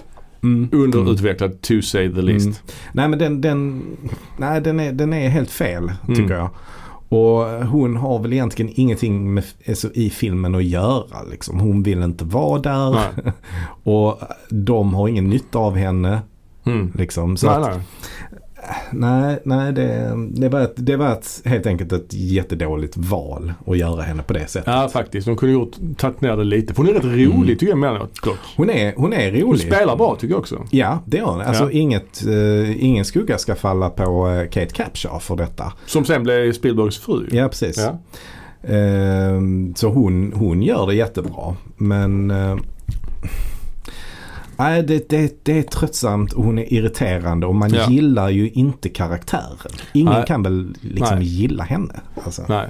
Mm. 0.44 0.69
underutvecklad 0.73 1.60
to 1.60 1.82
say 1.82 2.14
the 2.14 2.23
least. 2.23 2.47
Mm. 2.47 2.56
Nej 2.93 3.09
men 3.09 3.19
den, 3.19 3.40
den, 3.40 3.82
nej, 4.36 4.60
den, 4.60 4.81
är, 4.81 4.93
den 4.93 5.12
är 5.12 5.28
helt 5.28 5.51
fel 5.51 5.93
tycker 6.09 6.23
Mm. 6.23 6.36
jag. 6.39 6.51
Och 7.09 7.66
hon 7.66 7.97
har 7.97 8.19
väl 8.19 8.32
egentligen 8.32 8.73
ingenting 8.77 9.35
med, 9.35 9.44
alltså, 9.69 9.93
i 9.94 10.10
filmen 10.10 10.55
att 10.55 10.64
göra. 10.64 11.23
Liksom. 11.31 11.60
Hon 11.60 11.82
vill 11.82 12.02
inte 12.02 12.24
vara 12.24 12.60
där. 12.60 12.97
Och 13.82 14.20
de 14.51 14.94
har 14.94 15.09
ingen 15.09 15.28
nytta 15.31 15.59
av 15.59 15.77
henne. 15.77 16.20
Mm. 16.66 16.93
Liksom. 16.94 17.36
Så 17.36 17.47
Nej, 17.47 17.56
att, 17.56 17.77
nej. 17.77 17.81
Nej, 18.90 19.39
nej 19.44 19.72
det, 19.72 20.12
det, 20.30 20.48
var 20.48 20.60
ett, 20.60 20.72
det 20.76 20.97
var 20.97 21.12
ett, 21.12 21.43
helt 21.44 21.66
enkelt 21.66 21.93
ett 21.93 22.14
jättedåligt 22.14 22.97
val 22.97 23.52
att 23.66 23.78
göra 23.78 24.02
henne 24.02 24.22
på 24.22 24.32
det 24.32 24.47
sättet. 24.47 24.72
Ja 24.74 24.89
faktiskt. 24.89 25.26
De 25.26 25.36
kunde 25.36 25.52
gjort, 25.52 25.76
tagit 25.97 26.20
ner 26.20 26.36
det 26.36 26.44
lite. 26.44 26.74
För 26.74 26.82
hon 26.82 26.90
är 26.90 26.94
rätt 26.94 27.05
rolig 27.05 27.26
Mm. 27.32 27.47
tycker 27.47 27.66
jag 27.66 27.72
emellanåt 27.76 28.22
dock. 28.22 28.39
Hon 28.56 28.70
är, 28.70 28.94
hon 28.97 29.12
är 29.12 29.30
rolig. 29.30 29.43
Hon 29.43 29.59
spelar 29.59 29.97
bra 29.97 30.16
tycker 30.20 30.34
jag 30.34 30.40
också. 30.40 30.64
Ja, 30.70 30.98
det 31.06 31.16
gör 31.16 31.26
hon. 31.26 31.40
Alltså 31.40 31.64
Ja. 31.64 31.70
inget, 31.70 32.26
eh, 32.26 32.84
ingen 32.84 33.05
skugga 33.05 33.39
ska 33.39 33.55
falla 33.55 33.90
på 33.90 34.28
eh, 34.28 34.48
Kate 34.51 34.74
Capshaw 34.74 35.20
för 35.20 35.36
detta. 35.36 35.72
Som 35.86 36.05
sen 36.05 36.22
blev 36.22 36.52
Spielbergs 36.52 36.98
fru. 36.98 37.26
Ja, 37.30 37.48
precis. 37.48 37.78
Ja. 37.78 37.98
Ehm, 38.74 39.74
så 39.74 39.89
hon, 39.89 40.32
hon 40.36 40.62
gör 40.62 40.86
det 40.86 40.94
jättebra. 40.94 41.56
Men 41.76 42.30
eh, 42.30 42.56
nej, 44.62 44.82
det, 44.82 45.09
det, 45.09 45.44
det 45.44 45.59
är 45.59 45.62
tröttsamt 45.62 46.32
och 46.32 46.44
hon 46.44 46.59
är 46.59 46.72
irriterande 46.72 47.47
och 47.47 47.55
man 47.55 47.74
Ja. 47.74 47.90
gillar 47.90 48.28
ju 48.28 48.51
inte 48.51 48.89
karaktären. 48.89 49.56
Ingen 49.93 50.12
Nej. 50.12 50.24
kan 50.26 50.43
väl 50.43 50.74
liksom 50.80 51.18
Nej. 51.18 51.26
gilla 51.26 51.64
henne. 51.64 52.01
Alltså. 52.24 52.43
Nej. 52.48 52.68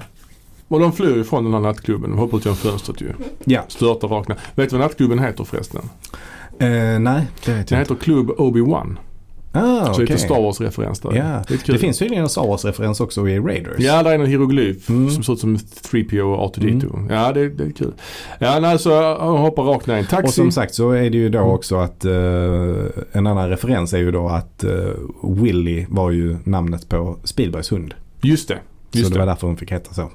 Och 0.67 0.79
de 0.79 0.93
flyr 0.93 1.15
ju 1.15 1.23
från 1.23 1.43
den 1.43 1.53
här 1.53 1.59
nattklubben. 1.61 2.09
De 2.09 2.19
hoppar 2.19 2.37
ut 2.37 2.45
genom 2.45 2.57
fönstret 2.57 3.01
ju. 3.01 3.13
Ja. 3.45 3.61
Störtar 3.67 4.07
vakna. 4.07 4.35
Vet 4.55 4.69
du 4.69 4.77
vad 4.77 4.85
nattklubben 4.85 5.19
heter 5.19 5.43
förresten? 5.43 5.81
Eh, 6.59 6.99
nej, 6.99 6.99
det 6.99 7.01
vet 7.01 7.45
Den 7.45 7.55
jag 7.55 7.59
inte. 7.59 7.75
heter 7.75 7.95
Klubb 7.95 8.29
Obi-Wan. 8.29 8.95
Ah, 9.55 9.85
Så 9.85 9.91
okej. 9.91 10.05
lite 10.05 10.17
Star 10.17 10.41
Wars-referens 10.41 10.99
där. 10.99 11.39
Lite 11.49 11.63
kul. 11.65 11.73
Det 11.75 11.79
finns 11.79 11.97
tydligen 11.99 12.23
en 12.23 12.29
Star 12.29 12.47
Wars-referens 12.47 12.99
också 13.01 13.27
i 13.29 13.39
Raiders. 13.39 13.75
Ja, 13.79 14.03
där 14.03 14.11
är 14.11 14.15
en 14.15 14.25
hieroglyf 14.25 14.89
Mm. 14.89 15.09
som 15.09 15.23
ser 15.23 15.33
ut 15.33 15.39
som 15.39 15.57
3PO 15.57 16.21
och 16.21 16.55
R2D2. 16.57 17.07
Ja, 17.13 17.31
det, 17.31 17.49
det 17.49 17.63
är 17.63 17.71
kul. 17.71 17.93
Ja, 18.39 18.59
nej, 18.59 18.79
så 18.79 19.17
han 19.19 19.37
hoppar 19.37 19.63
rakt 19.63 19.87
ner 19.87 19.95
i 19.95 19.99
en 19.99 20.05
taxi. 20.05 20.27
Och 20.27 20.33
som 20.33 20.51
sagt 20.51 20.73
så 20.75 20.91
är 20.91 21.09
det 21.09 21.17
ju 21.17 21.29
då 21.29 21.37
Mm. 21.39 21.49
också 21.51 21.75
att 21.75 22.05
eh, 22.05 22.11
en 23.11 23.27
annan 23.27 23.49
referens 23.49 23.93
är 23.93 23.97
ju 23.97 24.11
då 24.11 24.27
att 24.29 24.63
uh, 24.67 24.93
Willy 25.43 25.85
var 25.89 26.11
ju 26.11 26.37
namnet 26.43 26.89
på 26.89 27.17
Spielbergs 27.23 27.71
hund. 27.71 27.93
Just 28.21 28.47
det. 28.47 28.57
Just 28.91 29.05
så 29.07 29.09
det 29.13 29.15
det. 29.15 29.19
var 29.19 29.25
därför 29.27 29.47
hon 29.47 29.57
fick 29.57 29.71
heta 29.71 29.93
så. 29.93 30.09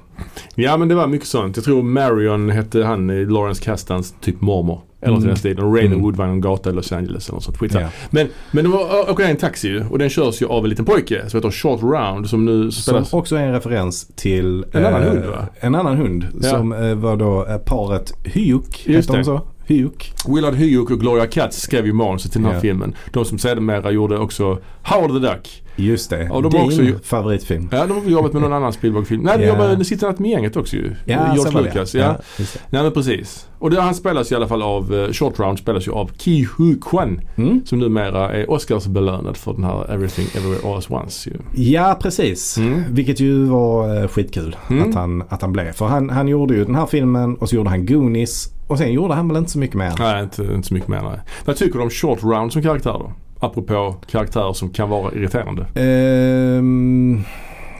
Ja 0.55 0.77
men 0.77 0.87
det 0.87 0.95
var 0.95 1.07
mycket 1.07 1.27
sånt. 1.27 1.55
Jag 1.57 1.65
tror 1.65 1.83
Marion 1.83 2.49
hette 2.49 2.83
han 2.83 3.09
i 3.09 3.25
Lawrence 3.25 3.63
Castans 3.63 4.13
typ 4.21 4.41
mormor. 4.41 4.81
Eller 5.01 5.15
till 5.15 5.23
Mm. 5.23 5.27
den 5.27 5.37
stilen. 5.37 5.63
Och 5.65 5.75
Ravenwood 5.75 6.13
Mm. 6.13 6.17
var 6.17 6.25
en 6.25 6.41
gata 6.41 6.69
i 6.69 6.73
Los 6.73 6.91
Angeles 6.91 7.27
eller 7.29 7.35
något 7.35 7.43
sånt. 7.43 7.57
Skitsamma. 7.57 7.83
Ja. 7.85 7.89
Men, 8.09 8.27
men 8.51 8.71
var, 8.71 9.09
åker 9.11 9.23
i 9.27 9.29
en 9.29 9.37
taxi 9.37 9.67
ju. 9.67 9.83
Och 9.89 9.99
den 9.99 10.09
körs 10.09 10.41
ju 10.41 10.45
av 10.45 10.63
en 10.63 10.69
liten 10.69 10.85
pojke 10.85 11.29
som 11.29 11.37
heter 11.37 11.51
Short 11.51 11.81
Round 11.81 12.29
som 12.29 12.45
nu 12.45 12.71
Som 12.71 12.81
spelas. 12.81 13.13
också 13.13 13.35
är 13.35 13.39
en 13.43 13.51
referens 13.53 14.07
till 14.15 14.65
En 14.71 14.85
annan 14.85 15.01
eh, 15.03 15.07
hund, 15.09 15.25
va? 15.25 15.47
En 15.59 15.75
annan 15.75 15.97
hund 15.97 16.25
Ja. 16.41 16.49
som 16.49 16.71
eh, 16.73 16.95
var 16.95 17.17
då 17.17 17.45
eh, 17.45 17.57
paret 17.57 18.13
Hyuk. 18.23 18.83
Heter 18.85 19.13
de 19.17 19.23
så? 19.23 19.41
Hyuk. 19.69 20.13
Willard 20.27 20.55
Hyuk 20.55 20.89
och 20.91 20.99
Gloria 20.99 21.27
Katz 21.27 21.61
skrev 21.61 21.85
ju 21.85 21.93
manuset 21.93 22.31
till 22.31 22.41
den 22.41 22.49
här 22.49 22.57
Ja. 22.57 22.61
filmen. 22.61 22.95
De 23.13 23.25
som 23.25 23.37
sedermera 23.39 23.91
gjorde 23.91 24.17
också 24.17 24.59
Howard 24.83 25.11
the 25.11 25.19
Duck. 25.19 25.63
Just 25.75 26.09
det. 26.09 26.23
Ja, 26.23 26.41
de 26.41 26.49
Din 26.51 26.61
också 26.61 26.81
favoritfilm. 27.03 27.69
Ja, 27.71 27.85
de 27.85 27.93
har 28.03 28.09
jobbat 28.11 28.33
med 28.33 28.41
någon 28.41 28.53
annan 28.53 28.73
Spielberg-film. 28.73 29.21
Nej, 29.23 29.37
de 29.37 29.43
Ja. 29.43 29.49
jobbade 29.49 29.77
med 29.77 29.87
Sitter 29.87 30.15
med 30.17 30.31
gänget 30.31 30.55
också 30.57 30.75
ju. 30.75 30.95
Ja, 31.05 31.35
George. 31.35 31.61
Lucas. 31.61 31.95
Ja. 31.95 32.01
Ja. 32.37 32.43
Nej 32.69 32.83
men 32.83 32.91
precis. 32.91 33.47
Och 33.59 33.71
det, 33.71 33.81
han 33.81 33.95
spelas 33.95 34.31
i 34.31 34.35
alla 34.35 34.47
fall 34.47 34.61
av, 34.61 34.93
eh, 34.93 35.11
Short 35.11 35.39
Round 35.39 35.59
spelas 35.59 35.87
ju 35.87 35.91
av 35.91 36.11
Ki 36.17 36.47
Hu 36.57 36.75
Kwan. 36.81 37.21
Mm. 37.35 37.61
Som 37.65 37.79
numera 37.79 38.31
är 38.33 38.51
Oscarsbelönad 38.51 39.37
för 39.37 39.53
den 39.53 39.63
här 39.63 39.93
Everything 39.93 40.27
Everywhere 40.35 40.71
All 40.71 40.77
At 40.77 40.91
Once 40.91 41.29
ju. 41.29 41.35
Ja, 41.71 41.99
precis. 42.01 42.57
Mm. 42.57 42.83
Vilket 42.89 43.19
ju 43.19 43.43
var 43.45 44.01
eh, 44.01 44.07
skitkul 44.07 44.55
Mm. 44.69 44.89
att, 44.89 44.95
han, 44.95 45.23
att 45.29 45.41
han 45.41 45.51
blev. 45.53 45.71
För 45.71 45.85
han, 45.85 46.09
han 46.09 46.27
gjorde 46.27 46.53
ju 46.55 46.65
den 46.65 46.75
här 46.75 46.85
filmen 46.85 47.35
och 47.35 47.49
så 47.49 47.55
gjorde 47.55 47.69
han 47.69 47.85
Goonies. 47.85 48.49
Och 48.69 48.77
sen 48.77 48.91
gjorde 48.93 49.13
han 49.13 49.27
väl 49.27 49.37
inte 49.37 49.51
så 49.51 49.59
mycket 49.59 49.75
mer. 49.75 49.93
Nej, 49.99 50.23
inte, 50.23 50.43
inte 50.43 50.67
så 50.67 50.73
mycket 50.73 50.89
mer 50.89 51.01
nej. 51.01 51.19
Vad 51.45 51.55
tycker 51.55 51.77
du 51.77 51.83
om 51.83 51.89
Short 51.89 52.23
Round 52.23 52.53
som 52.53 52.61
karaktär 52.61 52.91
då? 52.93 53.11
Apropå 53.39 53.95
karaktärer 54.11 54.53
som 54.53 54.69
kan 54.69 54.89
vara 54.89 55.13
irriterande. 55.13 55.65
Ehm, 55.75 57.21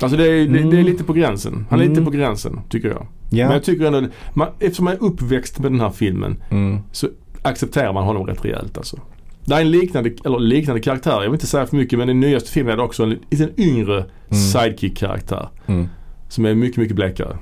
Alltså 0.02 0.18
det 0.18 0.28
är, 0.28 0.32
det, 0.32 0.48
det 0.48 0.60
är 0.60 0.64
Mm. 0.64 0.86
lite 0.86 1.04
på 1.04 1.14
gränsen. 1.14 1.66
Han 1.70 1.80
är 1.80 1.84
Mm. 1.84 1.94
lite 1.96 2.06
på 2.06 2.12
gränsen 2.12 2.60
tycker 2.70 2.88
jag. 2.90 3.08
Men 3.30 3.40
ja. 3.40 3.54
jag 3.54 3.64
tycker 3.64 3.86
ändå, 3.86 4.04
man, 4.34 4.48
eftersom 4.60 4.86
man 4.86 4.94
är 4.94 5.04
uppväxt 5.04 5.60
med 5.60 5.72
den 5.72 5.80
här 5.80 5.90
filmen 5.90 6.38
Mm. 6.52 6.78
accepterar 7.42 7.94
man 7.94 8.04
honom 8.04 8.26
rätt 8.26 8.46
rejält 8.46 8.78
alltså. 8.78 9.00
Det 9.46 9.56
är 9.56 9.62
en 9.62 9.72
liknande, 9.72 10.12
eller 10.26 10.40
liknande 10.40 10.82
karaktär, 10.82 11.12
jag 11.12 11.20
vill 11.22 11.34
inte 11.34 11.48
säga 11.48 11.66
för 11.68 11.76
mycket 11.78 12.00
men 12.00 12.10
i 12.10 12.14
nyaste 12.14 12.52
filmen 12.52 12.74
är 12.74 12.78
det 12.78 12.84
också 12.84 13.04
en 13.04 13.10
liten 13.30 13.50
yngre 13.58 14.06
sidekick-karaktär. 14.30 15.50
Mm. 15.68 15.88
Som 16.30 16.46
är 16.46 16.56
mycket, 16.56 16.78
mycket 16.78 16.96
blekare. 16.96 17.38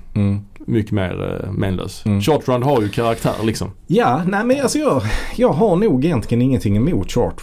Mm. 0.67 0.77
Mycket 0.77 0.91
mer 0.91 1.41
uh, 1.45 1.51
menlös. 1.51 2.05
Mm. 2.05 2.21
Short 2.21 2.47
Round 2.47 2.63
har 2.63 2.81
ju 2.81 2.89
karaktär 2.89 3.33
liksom. 3.43 3.71
Ja, 3.87 4.21
nej 4.27 4.45
men 4.45 4.61
alltså 4.61 4.77
jag, 4.77 5.01
jag 5.35 5.49
har 5.49 5.75
nog 5.75 6.05
egentligen 6.05 6.41
ingenting 6.41 6.77
emot. 6.77 7.15
Nej. 7.15 7.33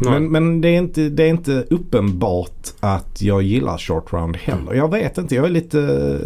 Men, 0.00 0.32
men 0.32 0.60
det, 0.60 0.68
är 0.68 0.78
inte, 0.78 1.08
det 1.08 1.22
är 1.22 1.28
inte 1.28 1.64
uppenbart 1.70 2.68
att 2.80 3.22
jag 3.22 3.42
gillar 3.42 3.78
short 3.78 4.12
round 4.12 4.36
heller. 4.36 4.74
Jag 4.74 4.90
vet 4.90 5.18
inte, 5.18 5.34
jag 5.34 5.44
är 5.44 5.50
lite, 5.50 6.18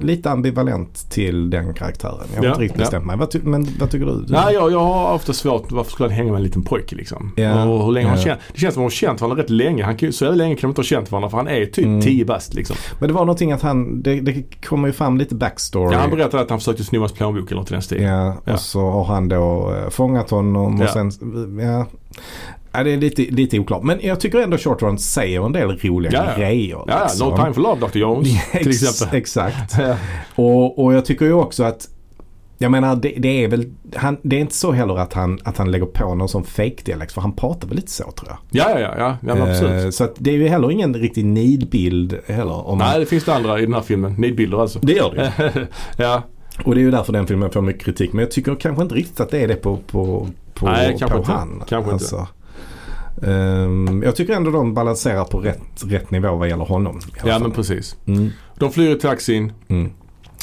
lite 0.00 0.30
ambivalent 0.30 1.10
till 1.10 1.50
den 1.50 1.74
karaktären. 1.74 2.26
Jag 2.34 2.38
har 2.38 2.44
Ja, 2.44 2.50
inte 2.50 2.62
riktigt 2.62 2.78
ja. 2.78 2.84
bestämt 2.84 3.06
mig. 3.06 3.16
Vad 3.16 3.30
ty, 3.30 3.38
men 3.42 3.68
vad 3.80 3.90
tycker 3.90 4.06
du? 4.06 4.24
Nej, 4.28 4.54
jag, 4.54 4.72
jag 4.72 4.80
har 4.80 5.14
ofta 5.14 5.32
svårt, 5.32 5.72
varför 5.72 5.90
skulle 5.90 6.08
han 6.08 6.16
hänga 6.16 6.30
med 6.30 6.36
en 6.38 6.42
liten 6.44 6.62
pojke 6.62 6.96
liksom? 6.96 7.32
Ja, 7.36 7.64
Och 7.64 7.84
hur 7.84 7.92
länge 7.92 8.10
ja. 8.10 8.16
känt, 8.16 8.40
det 8.54 8.60
känns 8.60 8.74
som 8.74 8.80
att 8.82 8.90
de 8.90 8.94
har 8.94 9.08
känt 9.08 9.20
varandra 9.20 9.42
rätt 9.42 9.50
länge. 9.50 9.84
Han 9.84 9.96
kan, 9.96 10.12
så 10.12 10.30
länge 10.30 10.54
kan 10.54 10.60
de 10.62 10.70
inte 10.70 10.78
ha 10.78 10.84
känt 10.84 11.10
varandra 11.10 11.30
för 11.30 11.36
han 11.36 11.48
är 11.48 11.66
typ 11.66 11.82
Mm. 11.82 12.00
10 12.00 12.24
bast 12.24 12.54
liksom. 12.54 12.76
Men 12.98 13.08
det 13.08 13.14
var 13.14 13.20
någonting 13.20 13.52
att 13.52 13.62
han, 13.62 14.02
det, 14.02 14.20
det 14.20 14.42
kommer 14.66 14.88
ju 14.88 14.92
fram 14.92 15.18
lite 15.18 15.34
backstory. 15.34 15.91
Ja, 15.92 15.98
han 15.98 16.10
berättade 16.10 16.42
att 16.42 16.50
han 16.50 16.58
försökte 16.58 16.84
sno 16.84 16.98
hans 17.00 17.12
plånbok 17.12 17.50
eller 17.50 17.60
något 17.60 17.70
i 17.70 17.74
den 17.74 17.82
stilen. 17.82 18.04
Ja, 18.04 18.36
Ja. 18.44 18.52
och 18.52 18.60
så 18.60 18.90
har 18.90 19.04
han 19.04 19.28
då 19.28 19.74
eh, 19.84 19.90
fångat 19.90 20.30
honom 20.30 20.80
och 20.80 20.86
Ja. 20.86 20.92
sen, 20.92 21.10
ja. 21.60 21.86
Ja, 22.74 22.82
det 22.84 22.90
är 22.92 22.96
lite, 22.96 23.22
lite 23.22 23.58
oklart. 23.58 23.82
Men 23.82 23.98
jag 24.02 24.20
tycker 24.20 24.38
ändå 24.38 24.58
Short 24.58 24.82
Run 24.82 24.98
säger 24.98 25.46
en 25.46 25.52
del 25.52 25.78
roliga 25.78 26.24
Ja, 26.36 26.42
grejer. 26.42 26.78
Ja, 26.86 27.02
liksom. 27.02 27.28
No 27.28 27.36
time 27.36 27.52
for 27.54 27.60
love 27.62 27.86
Dr. 27.86 27.98
Jones 27.98 28.28
till 28.52 28.68
Ex- 28.70 28.82
exempel. 28.82 29.18
Exakt. 29.18 29.74
Och, 30.34 30.84
och 30.84 30.94
jag 30.94 31.04
tycker 31.04 31.24
ju 31.26 31.32
också 31.32 31.64
att 31.64 31.88
jag 32.62 32.70
menar 32.70 32.96
det, 32.96 33.14
det 33.18 33.44
är 33.44 33.48
väl, 33.48 33.72
han, 33.96 34.16
det 34.22 34.36
är 34.36 34.40
inte 34.40 34.54
så 34.54 34.72
heller 34.72 34.98
att 34.98 35.12
han, 35.12 35.38
att 35.44 35.58
han 35.58 35.70
lägger 35.70 35.86
på 35.86 36.14
någon 36.14 36.28
sån 36.28 36.44
fake-dialekt 36.44 37.12
för 37.12 37.20
han 37.20 37.32
pratar 37.32 37.68
väl 37.68 37.76
lite 37.76 37.90
så 37.90 38.10
tror 38.10 38.28
jag. 38.28 38.38
Ja, 38.50 38.80
ja, 38.80 38.94
ja, 38.98 39.16
ja, 39.26 39.34
men 39.34 39.42
absolut. 39.50 39.84
Eh, 39.84 39.90
så 39.90 40.04
att 40.04 40.14
det 40.18 40.30
är 40.30 40.34
ju 40.34 40.48
heller 40.48 40.70
ingen 40.70 40.94
riktig 40.94 41.24
nidbild 41.24 42.18
heller. 42.26 42.66
Om 42.68 42.78
man, 42.78 42.88
Nej, 42.88 43.00
det 43.00 43.06
finns 43.06 43.24
det 43.24 43.34
andra 43.34 43.58
i 43.58 43.62
den 43.62 43.74
här 43.74 43.80
filmen. 43.80 44.14
Nidbilder 44.18 44.58
alltså. 44.58 44.78
det 44.82 44.92
gör 44.92 45.14
det 45.14 45.68
ja, 45.96 46.22
Och 46.64 46.74
det 46.74 46.80
är 46.80 46.82
ju 46.82 46.90
därför 46.90 47.12
den 47.12 47.26
filmen 47.26 47.50
får 47.50 47.62
mycket 47.62 47.84
kritik. 47.84 48.12
Men 48.12 48.20
jag 48.20 48.30
tycker 48.30 48.54
kanske 48.54 48.82
inte 48.82 48.94
riktigt 48.94 49.20
att 49.20 49.30
det 49.30 49.40
är 49.40 49.48
det 49.48 49.56
på, 49.56 49.76
på, 49.76 50.28
på, 50.54 50.66
Nej, 50.66 50.98
på 50.98 51.16
inte. 51.18 51.32
han. 51.32 51.62
Kanske 51.68 51.92
inte. 51.92 52.04
inte. 52.04 52.26
Ehm, 53.30 54.02
jag 54.02 54.16
tycker 54.16 54.32
ändå 54.32 54.50
de 54.50 54.74
balanserar 54.74 55.24
på 55.24 55.38
rätt, 55.38 55.84
rätt 55.86 56.10
nivå 56.10 56.36
vad 56.36 56.48
gäller 56.48 56.64
honom. 56.64 57.00
ja 57.16 57.32
fall. 57.32 57.42
men 57.42 57.50
precis. 57.50 57.96
Mm, 58.06 58.30
De 58.58 58.72
flyr 58.72 58.96
i 58.96 58.98
taxin 58.98 59.52
mm. 59.68 59.92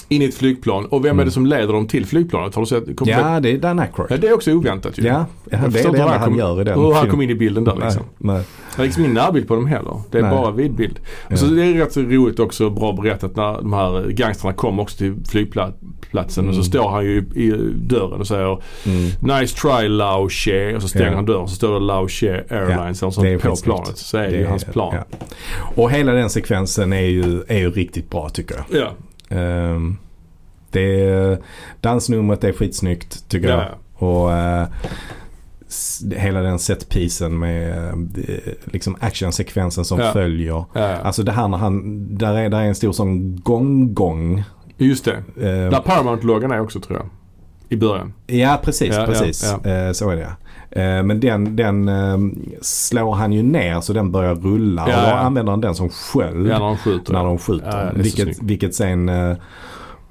In 0.10 0.22
i 0.22 0.26
ett 0.26 0.36
flygplan. 0.36 0.86
Och 0.86 1.06
vem 1.06 1.19
är 1.19 1.26
det 1.26 1.31
som 1.31 1.45
leder 1.45 1.73
dem 1.73 1.88
till 1.88 2.06
flygplanet? 2.06 2.56
Har 2.56 2.61
du 2.61 2.65
sett? 2.65 2.98
Kom 2.98 3.07
Ja, 3.07 3.40
det 3.40 3.52
är 3.52 3.57
Dan 3.57 3.80
Aykroyd. 3.80 4.11
ja, 4.11 4.18
det 4.18 4.27
är 4.27 4.34
också 4.34 4.52
oväntat 4.52 4.98
ju. 4.98 5.03
Ja, 5.03 5.26
ja 5.52 5.57
det 5.57 5.80
är 5.80 5.84
det 5.84 5.88
enda 5.90 6.07
han 6.07 6.19
han 6.19 6.36
gör 6.38 6.61
i 6.61 6.64
den 6.64 6.80
Hur 6.80 6.94
han 6.94 7.10
kom 7.10 7.22
in 7.22 7.30
i 7.30 7.36
bilden 7.36 7.64
där 7.64 7.76
liksom. 7.76 8.03
Nej, 8.18 8.36
nej. 8.36 8.45
Det 8.76 8.81
är 8.81 8.86
liksom 8.86 9.03
ingen 9.03 9.15
närbild 9.15 9.48
på 9.48 9.56
dem 9.56 9.68
heller. 9.68 10.02
Det 10.11 10.18
är 10.18 10.22
Nej. 10.22 10.31
bara 10.31 10.52
vidbild. 10.52 10.99
Ja. 11.27 11.34
Och 11.34 11.40
så 11.40 11.45
det 11.45 11.65
är 11.65 11.73
rätt 11.73 11.94
så 11.94 12.02
roligt 12.02 12.40
också, 12.40 12.69
bra 12.69 12.91
berättat 12.94 13.36
när 13.36 13.53
de 13.53 13.73
här 13.73 14.07
gangstrarna 14.10 14.53
kommer 14.56 14.84
också 14.84 14.98
till 14.98 15.15
flygplatsen 15.30 16.48
och 16.48 16.53
så 16.53 16.60
Mm. 16.60 16.64
står 16.64 16.90
han 16.90 17.06
ju 17.06 17.18
i, 17.36 17.52
dörren 17.76 18.19
och 18.19 18.27
säger 18.27 18.61
Mm. 18.86 19.40
Nice 19.40 19.56
try 19.57 19.88
Lao 19.88 20.30
She 20.30 20.76
och 20.76 20.81
så 20.81 20.88
stänger 20.88 21.06
Ja. 21.10 21.15
han 21.15 21.26
dörren 21.26 21.48
så 21.48 21.56
står 21.56 21.73
det 21.73 21.80
Lao 21.80 22.07
She 22.07 22.44
Airlines 22.49 23.02
eller 23.03 23.22
det 23.23 23.30
är 23.34 23.40
sånt 23.40 23.41
på 23.41 23.64
planet. 23.64 23.98
Så 23.98 24.18
är 24.18 24.31
det, 24.31 24.38
ju 24.38 24.45
hans 24.45 24.64
plan. 24.64 24.95
ja. 24.95 25.18
Och 25.76 25.91
hela 25.91 26.11
den 26.11 26.30
sekvensen 26.30 26.94
är 26.94 26.99
ju, 27.02 27.41
är 27.48 27.57
ju 27.57 27.72
riktigt 27.72 28.10
bra 28.10 28.30
tycker 28.30 28.56
jag. 28.69 28.81
Ja. 28.81 28.91
Um, 29.30 29.97
det 30.72 31.01
är, 31.01 31.38
dansnumret 31.81 32.43
är 32.43 32.53
skitsnyggt 32.53 33.30
tycker 33.30 33.49
Ja. 33.49 33.56
jag. 33.99 34.10
Och 34.10 34.31
s- 35.68 36.01
hela 36.18 36.41
den 36.41 36.60
setpisen 36.60 37.39
med 37.39 37.77
eh, 38.30 38.53
liksom 38.65 38.95
actionsekvensen 38.99 39.85
som 39.85 39.99
Ja. 39.99 40.11
följer. 40.14 40.65
Ja. 40.73 40.81
Alltså 40.95 41.23
det 41.23 41.31
här 41.31 41.47
när 41.47 41.57
han, 41.57 42.07
där 42.18 42.34
är, 42.34 42.49
där 42.49 42.60
är 42.60 42.64
en 42.65 42.76
stor 42.76 42.91
sån 42.91 43.35
gång-gång. 43.41 44.43
Just 44.77 45.06
det. 45.06 45.11
Eh, 45.38 45.69
Där 45.72 45.81
Paramount-loggan 45.81 46.51
är 46.51 46.60
också 46.61 46.80
tror 46.80 46.97
jag. 46.97 47.10
I 47.69 47.76
början. 47.77 48.14
Ja 48.27 48.60
precis, 48.64 48.95
precis. 48.95 49.53
Eh, 49.53 49.91
så 49.91 50.10
är 50.10 50.15
det. 50.15 50.30
Eh, 50.72 51.04
men 51.04 51.20
den, 51.20 51.56
den 51.56 51.88
eh, 51.88 52.18
slår 52.62 53.14
han 53.14 53.34
ju 53.34 53.44
ner 53.44 53.82
så 53.82 53.94
den 53.94 54.12
börjar 54.12 54.36
rulla 54.36 54.90
Ja, 54.90 54.96
och 54.98 55.02
då 55.04 55.10
ja. 55.10 55.14
använder 55.20 55.52
han 55.52 55.62
den 55.62 55.76
som 55.76 55.90
sköld 55.90 56.48
Ja, 56.48 56.54
när 56.54 56.60
de 56.60 56.78
skjuter. 56.78 57.14
när 57.14 57.24
de 57.24 57.38
skjuter. 57.38 57.66
Ja, 57.72 57.84
ja, 57.86 57.91
vilket, 57.96 58.44
vilket 58.44 58.76
sen 58.76 59.10
eh, 59.10 59.36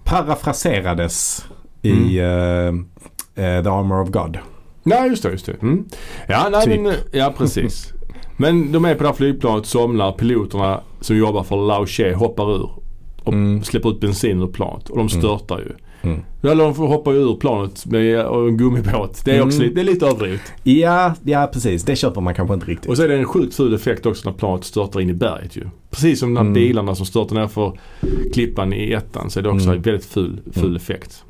parafraserades 0.04 1.46
i 1.82 2.18
Mm. 2.20 2.86
eh, 3.34 3.62
The 3.62 3.68
Armor 3.68 4.02
of 4.02 4.08
God. 4.08 4.38
Nej, 4.82 5.08
just 5.08 5.22
det. 5.22 5.30
Just 5.30 5.46
det. 5.46 5.62
Mm. 5.62 5.84
Ja, 6.28 6.48
nej, 6.52 6.64
Typ. 6.64 6.80
men, 6.80 6.92
ja, 7.12 7.34
precis. 7.38 7.92
men 8.36 8.72
de 8.72 8.84
är 8.84 8.94
på 8.94 9.02
det 9.02 9.08
här 9.08 9.16
flygplanet, 9.16 9.66
somnar. 9.66 10.12
Piloterna 10.12 10.80
som 11.00 11.16
jobbar 11.16 11.42
för 11.42 11.56
Lao 11.66 11.86
Che 11.86 12.14
hoppar 12.14 12.54
ur 12.56 12.70
och 13.24 13.32
Mm. 13.32 13.62
släpper 13.62 13.88
ut 13.90 14.00
bensin 14.00 14.42
ur 14.42 14.46
planet. 14.46 14.88
Och 14.88 14.96
de 14.98 15.08
störtar 15.08 15.58
ju. 15.58 15.72
Mm. 16.02 16.20
Eller 16.42 16.64
de 16.64 16.74
får 16.74 16.86
hoppa 16.86 17.12
ur 17.12 17.34
planet 17.36 17.86
med 17.86 18.18
en 18.20 18.56
gummibåt. 18.56 19.24
Det 19.24 19.36
är 19.36 19.42
också 19.42 19.56
Mm. 19.58 19.68
lite, 19.68 19.74
det 19.74 19.80
är 19.90 19.92
lite 19.94 20.06
överdrivet. 20.06 20.40
Ja, 20.62 21.14
ja, 21.24 21.50
precis. 21.52 21.82
Det 21.84 21.96
köper 21.96 22.20
man 22.20 22.34
kanske 22.34 22.54
inte 22.54 22.66
riktigt. 22.66 22.90
Och 22.90 22.96
så 22.96 23.02
är 23.02 23.08
det 23.08 23.16
en 23.16 23.24
sjukt 23.24 23.54
ful 23.54 23.74
effekt 23.74 24.06
också 24.06 24.30
när 24.30 24.36
planet 24.38 24.64
störtar 24.64 25.00
in 25.00 25.10
i 25.10 25.14
berget 25.14 25.56
ju. 25.56 25.64
Precis 25.90 26.20
som 26.20 26.36
här 26.36 26.40
Mm. 26.40 26.54
bilarna 26.54 26.94
som 26.94 27.06
störtar 27.06 27.34
ner 27.36 27.46
för 27.46 27.78
klippan 28.32 28.72
i 28.72 28.92
ettan 28.92 29.30
så 29.30 29.38
är 29.38 29.42
det 29.42 29.48
också 29.48 29.64
Mm. 29.66 29.76
en 29.76 29.82
väldigt 29.82 30.04
ful, 30.06 30.40
ful 30.52 30.64
Mm. 30.64 30.76
effekt. 30.76 31.24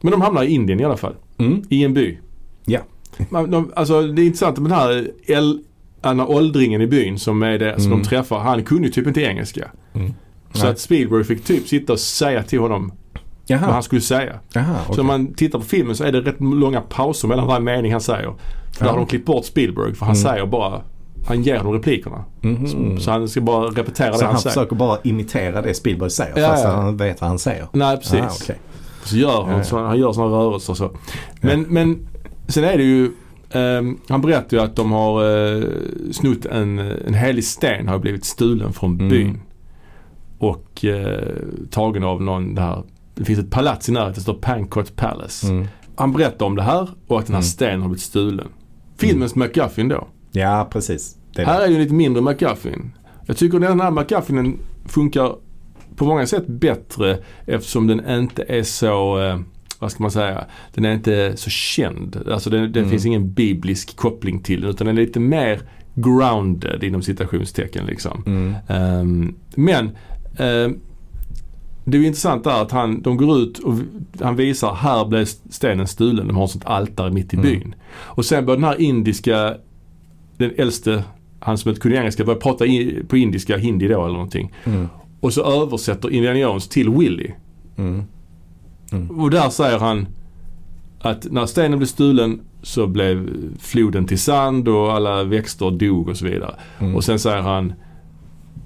Men 0.00 0.10
de 0.10 0.20
hamnar 0.20 0.42
i 0.44 0.48
Indien 0.54 0.80
i 0.80 0.84
alla 0.84 0.96
fall. 0.96 1.14
Mm. 1.38 1.62
I 1.68 1.84
en 1.84 1.94
by. 1.94 2.18
Ja. 2.64 2.80
Man, 3.30 3.50
de, 3.50 3.72
alltså 3.76 4.02
det 4.02 4.22
är 4.22 4.26
intressant 4.26 4.58
med 4.58 4.70
den 4.70 4.78
här 4.78 5.10
El, 5.26 5.60
här 6.02 6.30
åldringen 6.30 6.80
i 6.82 6.86
byn 6.86 7.18
som 7.18 7.42
är 7.42 7.58
det 7.58 7.74
som 7.80 7.86
Mm. 7.92 8.02
de 8.02 8.08
träffar. 8.08 8.38
Han 8.38 8.64
kunde 8.64 8.86
ju 8.86 8.92
typ 8.92 9.06
inte 9.06 9.20
engelska. 9.22 9.70
Mm. 9.94 10.12
Så 10.52 10.62
Nej. 10.62 10.70
att 10.72 10.78
Spielberg 10.78 11.24
fick 11.24 11.44
typ 11.44 11.68
sitta 11.68 11.92
och 11.92 11.98
säga 12.00 12.42
till 12.42 12.58
honom 12.58 12.92
vad 13.48 13.58
Jaha, 13.58 13.72
han 13.72 13.82
skulle 13.82 14.00
säga. 14.00 14.32
Jaha 14.52 14.76
Så 14.86 14.90
okej. 14.92 15.00
om 15.00 15.06
man 15.06 15.34
tittar 15.34 15.58
på 15.58 15.64
filmen 15.64 15.96
så 15.96 16.04
är 16.04 16.12
det 16.12 16.20
rätt 16.20 16.40
långa 16.40 16.80
pauser 16.80 17.28
mellan 17.28 17.46
varje 17.46 17.60
mening 17.64 17.92
han 17.92 18.00
säger. 18.00 18.34
För 18.72 18.84
där 18.84 18.90
har 18.90 18.96
de 18.98 19.06
klippt 19.06 19.26
bort 19.26 19.44
Spielberg 19.44 19.94
för 19.94 20.06
han 20.06 20.14
Mm. 20.16 20.22
säger 20.28 20.46
bara 20.46 20.80
Han 21.28 21.42
ger 21.42 21.58
dem 21.58 21.72
replikerna. 21.72 22.24
Mhm. 22.40 23.00
Så 23.00 23.10
han 23.10 23.28
ska 23.28 23.40
bara 23.40 23.66
repetera 23.66 24.12
Så 24.12 24.18
det 24.18 24.24
han 24.24 24.34
han 24.34 24.42
säger. 24.42 24.54
försöker 24.54 24.76
bara 24.76 24.98
imitera 25.04 25.62
det 25.62 25.74
Spielberg 25.74 26.10
säger 26.10 26.38
Ja, 26.38 26.48
fast 26.48 26.64
ja. 26.64 26.70
han 26.70 26.96
vet 26.96 27.20
vad 27.20 27.28
han 27.30 27.38
säger. 27.38 27.66
Nej 27.72 27.96
precis. 27.96 28.20
Ah, 28.20 28.30
okej. 28.42 28.56
Så 29.04 29.16
gör 29.16 29.42
han, 29.42 29.56
Ja. 29.58 29.64
Så, 29.64 29.78
han 29.84 29.98
gör 29.98 30.12
sådana 30.12 30.36
rörelser 30.36 30.74
så. 30.74 30.90
Men, 31.40 31.60
men 31.62 32.08
sen 32.48 32.64
är 32.64 32.76
det 32.76 32.82
ju 32.84 33.10
ehm, 33.50 33.98
han 34.08 34.20
berättar 34.20 34.56
ju 34.56 34.62
att 34.62 34.76
de 34.76 34.92
har 34.92 35.24
uh, 35.24 35.64
snott 36.12 36.46
en, 36.46 36.78
en 36.78 37.14
helig 37.14 37.44
sten 37.44 37.88
har 37.88 37.98
blivit 37.98 38.24
stulen 38.24 38.72
från 38.72 38.92
Mm. 38.94 39.08
byn. 39.08 39.40
Och 40.38 40.84
eh, 40.84 41.34
tagen 41.70 42.04
av 42.04 42.22
någon 42.22 42.54
där. 42.54 42.82
Det 43.16 43.24
finns 43.24 43.38
ett 43.38 43.50
palats 43.50 43.88
i 43.88 43.92
närheten, 43.92 44.14
det 44.14 44.20
står 44.20 44.34
Pancot 44.34 44.96
Palace. 44.96 45.46
Mm. 45.48 45.66
Han 45.96 46.12
berättar 46.12 46.46
om 46.46 46.56
det 46.56 46.62
här 46.62 46.88
och 47.06 47.18
att 47.18 47.26
den 47.26 47.34
här 47.34 47.40
Mm. 47.40 47.48
stenen 47.48 47.80
har 47.80 47.88
blivit 47.88 48.02
stulen. 48.02 48.48
Filmens 48.98 49.34
McGuffin 49.34 49.88
då. 49.88 50.08
Ja, 50.32 50.68
precis. 50.72 51.16
Det 51.34 51.42
är 51.42 51.46
Här 51.46 51.58
det. 51.58 51.64
är 51.64 51.68
ju 51.68 51.74
en 51.74 51.80
lite 51.82 51.94
mindre 51.94 52.22
McGuffin. 52.22 52.92
Jag 53.26 53.36
tycker 53.36 53.58
den 53.58 53.80
här 53.80 53.90
McGuffinen 53.90 54.58
funkar 54.86 55.32
på 55.96 56.04
många 56.04 56.26
sätt 56.26 56.46
bättre 56.46 57.18
eftersom 57.46 57.86
den 57.86 58.10
inte 58.20 58.42
är 58.48 58.62
så, 58.62 59.20
eh, 59.22 59.38
vad 59.78 59.92
ska 59.92 60.02
man 60.02 60.10
säga, 60.10 60.44
den 60.74 60.84
är 60.84 60.94
inte 60.94 61.32
så 61.36 61.50
känd. 61.50 62.22
Alltså 62.32 62.50
det, 62.50 62.68
det 62.68 62.78
Mm. 62.80 62.90
finns 62.90 63.06
ingen 63.06 63.32
biblisk 63.32 63.96
koppling 63.96 64.42
till 64.42 64.60
den 64.60 64.70
utan 64.70 64.86
den 64.86 64.98
är 64.98 65.02
lite 65.02 65.20
mer 65.20 65.60
grounded 65.94 66.84
inom 66.84 67.02
citationstecken 67.02 67.86
liksom. 67.86 68.22
Mm. 68.26 68.54
Ehm, 68.68 69.34
men 69.54 69.90
ehm, 70.38 70.80
det 71.88 71.98
är 71.98 72.02
intressant 72.02 72.44
där 72.44 72.62
att 72.62 72.70
han, 72.70 73.02
de 73.02 73.16
går 73.16 73.38
ut 73.38 73.58
och 73.58 73.74
han 74.20 74.36
visar 74.36 74.74
här 74.74 75.04
blev 75.04 75.24
stenen 75.50 75.86
stulen. 75.86 76.26
De 76.26 76.36
har 76.36 76.44
ett 76.44 76.50
sånt 76.50 76.64
altare 76.66 77.10
mitt 77.10 77.34
i 77.34 77.36
Mm. 77.36 77.48
byn. 77.48 77.74
Och 77.92 78.24
sen 78.24 78.46
börjar 78.46 78.56
den 78.56 78.68
här 78.68 78.80
indiska, 78.80 79.54
den 80.36 80.50
äldste, 80.56 81.04
han 81.40 81.58
som 81.58 81.68
inte 81.68 81.80
kunde 81.80 81.96
engelska, 81.98 82.24
börjar 82.24 82.40
prata 82.40 82.66
i, 82.66 83.02
på 83.08 83.16
indiska, 83.16 83.56
hindi 83.56 83.88
då 83.88 84.04
eller 84.04 84.12
någonting. 84.12 84.52
Mm. 84.64 84.88
Och 85.20 85.32
så 85.32 85.62
översätter 85.62 86.10
Indiana 86.10 86.38
Jones 86.38 86.68
till 86.68 86.90
Willy. 86.90 87.30
Mm. 87.76 88.04
Och 89.10 89.30
där 89.30 89.48
säger 89.50 89.78
han 89.78 90.06
att 91.00 91.26
när 91.30 91.46
stenen 91.46 91.78
blev 91.78 91.86
stulen 91.86 92.40
så 92.62 92.86
blev 92.86 93.30
floden 93.58 94.06
till 94.06 94.18
sand 94.18 94.68
och 94.68 94.92
alla 94.92 95.24
växter 95.24 95.70
dog 95.70 96.08
och 96.08 96.16
så 96.16 96.24
vidare. 96.24 96.54
Mm. 96.78 96.96
Och 96.96 97.04
sen 97.04 97.18
säger 97.18 97.42
han 97.42 97.72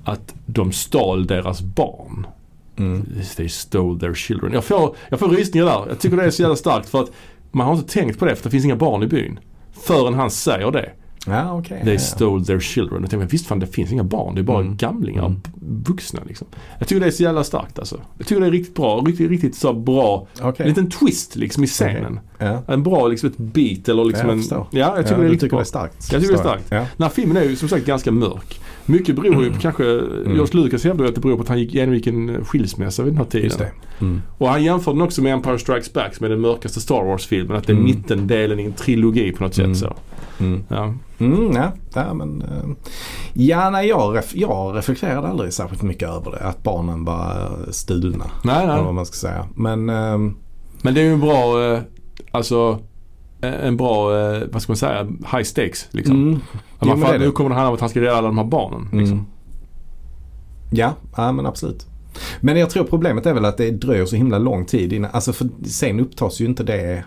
att 0.04 0.34
de 0.46 0.72
stal 0.72 1.26
deras 1.26 1.62
barn. 1.62 2.26
Mm. 2.80 3.06
They 3.36 3.48
stole 3.48 4.00
their 4.00 4.14
children. 4.14 4.52
Jag 4.52 4.64
får, 4.64 4.96
jag 5.08 5.20
får 5.20 5.28
rysningar 5.28 5.66
där. 5.66 5.84
Jag 5.88 5.98
tycker 6.00 6.16
det 6.16 6.24
är 6.24 6.30
så 6.30 6.42
jävla 6.42 6.56
starkt 6.56 6.88
för 6.88 7.00
att 7.02 7.10
man 7.52 7.66
har 7.66 7.74
inte 7.76 7.92
tänkt 7.92 8.18
på 8.18 8.24
det 8.24 8.36
för 8.36 8.44
det 8.44 8.50
finns 8.50 8.64
inga 8.64 8.76
barn 8.76 9.02
i 9.02 9.06
byn. 9.06 9.38
Förrän 9.82 10.14
han 10.14 10.30
säger 10.30 10.70
det. 10.70 10.90
Ja, 11.26 11.58
okej. 11.58 11.80
They 11.84 11.98
stole 11.98 12.44
their 12.44 12.60
children. 12.60 13.04
Och 13.04 13.10
tänker, 13.10 13.26
visst 13.26 13.46
fan 13.46 13.58
det 13.58 13.66
finns 13.66 13.92
inga 13.92 14.04
barn. 14.04 14.34
Det 14.34 14.40
är 14.40 14.42
bara 14.42 14.60
Mm. 14.60 14.76
gamlingar. 14.76 15.26
Mm. 15.26 15.40
Vuxna 15.86 16.20
liksom. 16.26 16.46
Jag 16.78 16.88
tycker 16.88 17.00
det 17.00 17.06
är 17.06 17.10
så 17.10 17.22
jävla 17.22 17.44
starkt 17.44 17.78
alltså. 17.78 18.00
Jag 18.18 18.26
tycker 18.26 18.40
det 18.40 18.46
är 18.46 18.50
riktigt 18.50 18.74
bra. 18.74 19.02
Riktigt, 19.06 19.30
riktigt 19.30 19.54
så 19.56 19.72
bra. 19.72 20.26
Okej. 20.40 20.54
En 20.64 20.68
liten 20.68 20.90
twist 20.90 21.36
liksom 21.36 21.64
i 21.64 21.66
scenen. 21.66 22.20
Ja. 22.40 22.62
En 22.66 22.82
bra 22.82 23.08
liksom 23.08 23.28
ett 23.28 23.36
beat 23.38 23.88
eller 23.88 24.04
liksom 24.04 24.26
jag 24.28 24.32
en... 24.32 24.38
förstår. 24.42 24.66
Ja, 24.70 24.78
jag 24.78 24.96
tycker 24.96 25.10
ja, 25.12 25.18
det 25.18 25.26
är 25.26 25.30
riktigt 25.30 25.50
bra. 25.50 25.58
det 25.58 25.62
är 25.62 25.64
starkt. 25.64 26.12
Jag 26.12 26.20
tycker 26.20 26.34
det 26.34 26.38
är 26.38 26.42
starkt. 26.42 26.64
Ja. 26.70 26.76
Den 26.76 26.86
här 27.02 27.08
filmen 27.08 27.36
är 27.36 27.42
ju 27.44 27.56
som 27.56 27.68
sagt 27.68 27.86
ganska 27.86 28.12
mörk. 28.12 28.60
Mycket 28.86 29.16
beror 29.16 29.44
ju 29.44 29.52
på 29.52 29.60
kanske, 29.60 29.84
George 30.26 30.48
Lucas 30.52 30.84
hävdar 30.84 31.04
att 31.04 31.14
det 31.14 31.20
beror 31.20 31.36
på 31.36 31.42
att 31.42 31.48
han 31.48 31.58
gick, 31.58 31.74
genomgick 31.74 32.06
en 32.06 32.44
skilsmässa 32.44 33.02
vid 33.02 33.12
den 33.12 33.18
här 33.18 33.24
tiden. 33.24 33.66
Mm. 34.00 34.22
Och 34.38 34.48
han 34.48 34.64
jämför 34.64 34.92
den 34.92 35.02
också 35.02 35.22
med 35.22 35.32
Empire 35.32 35.58
Strikes 35.58 35.92
Back 35.92 36.14
som 36.14 36.26
är 36.26 36.30
den 36.30 36.40
mörkaste 36.40 36.80
Star 36.80 37.04
Wars-filmen. 37.04 37.56
Att 37.56 37.66
det 37.66 37.72
är 37.72 37.74
Mm. 37.74 37.84
mittendelen 37.84 38.60
i 38.60 38.64
en 38.64 38.72
trilogi 38.72 39.32
på 39.32 39.44
något 39.44 39.58
Mm. 39.58 39.74
sätt 39.74 39.88
så. 39.88 40.44
Mm. 40.44 40.64
Ja. 40.68 40.94
Mm, 41.18 41.52
ja, 41.54 41.72
ja, 41.94 42.14
men, 42.14 42.42
eh, 42.42 42.70
ja 43.32 43.70
nej, 43.70 43.88
jag, 43.88 44.16
ref, 44.16 44.34
jag 44.34 44.76
reflekterade 44.76 45.28
aldrig 45.28 45.52
särskilt 45.52 45.82
mycket 45.82 46.08
över 46.08 46.30
det. 46.30 46.38
Att 46.40 46.62
barnen 46.62 47.04
var 47.04 47.30
eh, 47.66 47.70
stulna. 47.70 48.24
Nej, 48.44 48.62
Eller 48.64 48.74
nej. 48.74 48.84
vad 48.84 48.94
man 48.94 49.06
ska 49.06 49.14
säga. 49.14 49.46
Men 49.54 49.88
ehm, 49.88 50.34
Men 50.82 50.94
det 50.94 51.00
är 51.00 51.04
ju 51.04 51.12
en 51.12 51.20
bra, 51.20 51.64
eh, 51.72 51.80
alltså 52.30 52.78
eh, 53.40 53.66
en 53.66 53.76
bra, 53.76 54.18
eh, 54.18 54.42
vad 54.52 54.62
ska 54.62 54.70
man 54.72 54.76
säga, 54.76 55.04
high 55.04 55.42
stakes 55.42 55.88
liksom. 55.90 56.16
mm, 56.16 56.40
jo, 56.80 56.96
man 56.96 57.14
är 57.14 57.18
nu 57.18 57.30
kommer 57.30 57.50
det 57.50 57.56
handla 57.56 57.68
om 57.68 57.74
att 57.74 57.80
han 57.80 57.90
ska 57.90 58.00
rädda 58.00 58.16
alla 58.16 58.26
de 58.26 58.38
här 58.38 58.44
barnen. 58.44 58.88
Liksom. 58.92 59.18
Mm. 59.18 59.26
Ja, 60.70 60.94
ja, 61.16 61.32
men 61.32 61.46
absolut. 61.46 61.86
Men 62.40 62.56
jag 62.56 62.70
tror 62.70 62.84
problemet 62.84 63.26
är 63.26 63.34
väl 63.34 63.44
att 63.44 63.56
det 63.56 63.70
dröjer 63.70 64.06
så 64.06 64.16
himla 64.16 64.38
lång 64.38 64.64
tid 64.64 64.92
innan, 64.92 65.10
alltså 65.10 65.32
för 65.32 65.48
sen 65.66 66.00
upptas 66.00 66.40
ju 66.40 66.44
inte 66.44 66.62
det. 66.64 67.04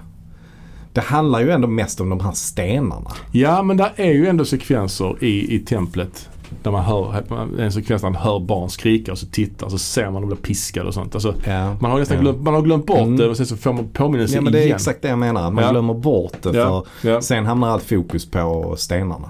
Det 0.93 1.01
handlar 1.01 1.39
ju 1.39 1.51
ändå 1.51 1.67
mest 1.67 2.01
om 2.01 2.09
de 2.09 2.19
här 2.19 2.31
stenarna. 2.31 3.11
Ja 3.31 3.63
men 3.63 3.77
där 3.77 3.91
är 3.95 4.11
ju 4.11 4.27
ändå 4.27 4.45
sekvenser 4.45 5.23
i, 5.23 5.55
i 5.55 5.59
templet. 5.59 6.29
Där 6.61 6.71
man 6.71 6.83
hör, 6.83 7.23
en 7.59 7.71
sekvens 7.71 8.01
där 8.01 8.09
man 8.09 8.21
hör 8.21 8.39
barn 8.39 8.69
skrika 8.69 9.11
och 9.11 9.17
så 9.17 9.25
tittar 9.27 9.69
så 9.69 9.77
ser 9.77 10.09
man 10.09 10.21
dem 10.21 10.27
bli 10.29 10.37
piskade 10.37 10.87
och 10.87 10.93
sånt. 10.93 11.15
Alltså, 11.15 11.35
Ja, 11.45 11.77
man 11.81 11.91
har 11.91 11.99
nästan 11.99 12.17
ja. 12.17 12.21
glömt, 12.23 12.41
man 12.41 12.53
har 12.53 12.61
glömt 12.61 12.85
bort 12.85 12.97
Mm. 12.97 13.17
det 13.17 13.27
och 13.29 13.37
sen 13.37 13.45
så 13.45 13.57
får 13.57 13.73
man 13.73 13.87
påminnelse 13.87 14.35
Ja 14.35 14.41
men 14.41 14.53
det 14.53 14.59
är 14.59 14.63
igen. 14.63 14.75
exakt 14.75 15.01
det 15.01 15.07
jag 15.07 15.19
menar. 15.19 15.51
Man 15.51 15.63
Ja. 15.63 15.71
glömmer 15.71 15.93
bort 15.93 16.41
det 16.41 16.53
för 16.53 16.83
ja. 17.01 17.21
sen 17.21 17.45
hamnar 17.45 17.69
allt 17.69 17.83
fokus 17.83 18.31
på 18.31 18.75
stenarna. 18.77 19.29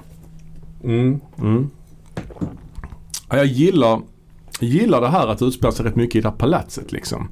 Mm. 0.84 1.20
Mm. 1.42 1.70
Ja, 3.30 3.38
jag 3.38 3.46
gillar, 3.46 4.02
gillar 4.60 5.02
det 5.02 5.08
här 5.08 5.28
att 5.28 5.38
det 5.40 5.46
utspelar 5.46 5.72
sig 5.72 5.86
rätt 5.86 5.96
mycket 5.96 6.16
i 6.16 6.22
det 6.22 6.30
här 6.30 6.36
palatset 6.36 6.92
liksom. 6.92 7.28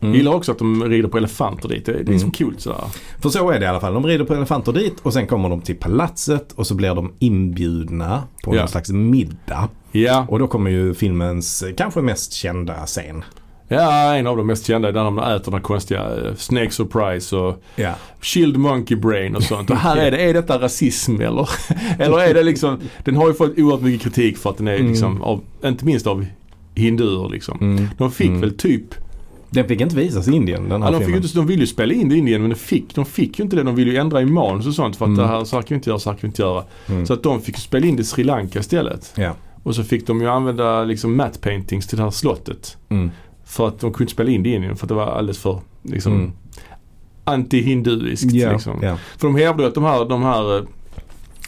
Jag 0.00 0.16
gillar 0.16 0.34
också 0.34 0.52
att 0.52 0.58
de 0.58 0.84
rider 0.84 1.08
på 1.08 1.18
elefanter 1.18 1.68
dit. 1.68 1.86
Det, 1.86 1.92
är 1.92 2.00
Mm. 2.00 2.18
som 2.18 2.30
coolt 2.30 2.60
sådär. 2.60 2.84
För 3.22 3.28
så 3.28 3.50
är 3.50 3.58
det 3.60 3.64
i 3.64 3.68
alla 3.68 3.80
fall. 3.80 3.94
De 3.94 4.06
rider 4.06 4.24
på 4.24 4.34
elefanter 4.34 4.72
dit 4.72 4.96
och 5.02 5.12
sen 5.12 5.26
kommer 5.26 5.48
de 5.48 5.60
till 5.60 5.76
palatset 5.76 6.52
och 6.52 6.66
så 6.66 6.74
blir 6.74 6.94
de 6.94 7.12
inbjudna 7.18 8.22
på 8.44 8.54
Ja. 8.54 8.58
någon 8.60 8.68
slags 8.68 8.90
middag. 8.90 9.68
Ja, 9.92 10.26
Och 10.28 10.38
då 10.38 10.46
kommer 10.48 10.70
ju 10.70 10.94
filmens 10.94 11.64
kanske 11.76 12.00
mest 12.00 12.32
kända 12.32 12.86
scen. 12.86 13.24
ja, 13.68 14.14
en 14.16 14.26
av 14.26 14.36
de 14.36 14.46
mest 14.46 14.66
kända 14.66 14.88
är 14.88 14.92
där 14.92 15.04
de 15.04 15.18
äter 15.18 15.52
den 15.52 15.60
konstiga 15.62 16.00
eh, 16.02 16.34
Snake 16.36 16.70
Surprise 16.70 17.36
och 17.36 17.62
Ja. 17.76 17.92
Chilled 18.20 18.56
Monkey 18.60 18.96
Brain 18.96 19.36
och 19.36 19.42
sånt. 19.42 19.70
Och 19.70 19.76
här 19.76 19.96
är 19.96 20.10
det, 20.10 20.16
är 20.22 20.34
detta 20.34 20.60
rasism 20.60 21.20
eller? 21.20 21.48
eller 21.98 22.18
är 22.18 22.34
det 22.34 22.42
liksom, 22.42 22.78
den 23.04 23.16
har 23.16 23.28
ju 23.28 23.34
fått 23.34 23.58
oerhört 23.58 23.80
mycket 23.82 24.02
kritik 24.02 24.36
för 24.38 24.50
att 24.50 24.56
den 24.56 24.68
är 24.68 24.74
Mm. 24.76 24.88
liksom, 24.88 25.22
av, 25.22 25.40
inte 25.64 25.84
minst 25.84 26.06
av 26.06 26.26
hinduer 26.74 27.28
liksom. 27.28 27.58
Mm. 27.60 27.88
De 27.98 28.10
fick 28.10 28.28
Mm. 28.28 28.40
väl 28.40 28.56
typ, 28.56 28.94
Den 29.50 29.68
fick 29.68 29.80
inte 29.80 29.96
visas 29.96 30.28
i 30.28 30.32
Indien 30.32 30.68
den 30.68 30.82
här 30.82 30.92
ja, 30.92 30.98
de, 30.98 31.04
fick 31.06 31.16
inte, 31.16 31.28
de 31.34 31.46
ville 31.46 31.60
ju 31.60 31.66
spela 31.66 31.94
in 31.94 32.08
det 32.08 32.14
i 32.14 32.18
Indien 32.18 32.40
men 32.40 32.50
de 32.50 32.56
fick, 32.56 32.94
de 32.94 33.04
fick 33.04 33.38
ju 33.38 33.44
inte 33.44 33.56
det. 33.56 33.62
De 33.62 33.74
ville 33.74 33.90
ju 33.90 33.96
ändra 33.96 34.22
i 34.22 34.26
manus 34.26 34.66
och 34.66 34.74
sånt 34.74 34.96
för 34.96 35.04
att 35.04 35.08
Mm. 35.08 35.20
det 35.20 35.26
här 35.26 35.44
så 35.44 35.56
här 35.56 35.62
kan 35.62 35.68
vi 35.68 35.74
inte 35.74 35.90
göra, 35.90 35.98
så 35.98 36.10
här 36.10 36.14
kan 36.16 36.20
vi 36.22 36.26
inte 36.28 36.42
göra. 36.42 36.64
Mm. 36.88 37.06
Så 37.06 37.12
att 37.12 37.22
de 37.22 37.40
fick 37.42 37.56
spela 37.58 37.86
in 37.86 37.96
det 37.96 38.02
i 38.02 38.04
Sri 38.04 38.24
Lanka 38.24 38.58
istället. 38.58 39.12
Ja. 39.16 39.32
Och 39.62 39.74
så 39.74 39.84
fick 39.84 40.06
de 40.06 40.20
ju 40.20 40.28
använda 40.28 40.84
liksom 40.84 41.16
matte 41.16 41.38
paintings 41.38 41.86
till 41.86 41.96
det 41.98 42.04
här 42.04 42.10
slottet. 42.10 42.76
Mm. 42.88 43.10
För 43.44 43.68
att 43.68 43.80
de 43.80 43.92
kunde 43.92 44.12
spela 44.12 44.30
in 44.30 44.42
det 44.42 44.48
i 44.48 44.54
Indien 44.54 44.76
för 44.76 44.84
att 44.84 44.88
det 44.88 44.94
var 44.94 45.06
alldeles 45.06 45.38
för 45.38 45.60
liksom 45.82 46.12
Mm. 46.12 46.32
anti-hinduiskt. 47.24 48.30
Ja. 48.32 48.52
Liksom. 48.52 48.78
Ja. 48.82 48.96
För 49.18 49.26
de 49.28 49.36
hävdar 49.36 49.64
att 49.66 49.74
de 49.74 49.84
här, 49.84 50.04
de 50.04 50.22
här 50.22 50.56
eh, 50.58 50.64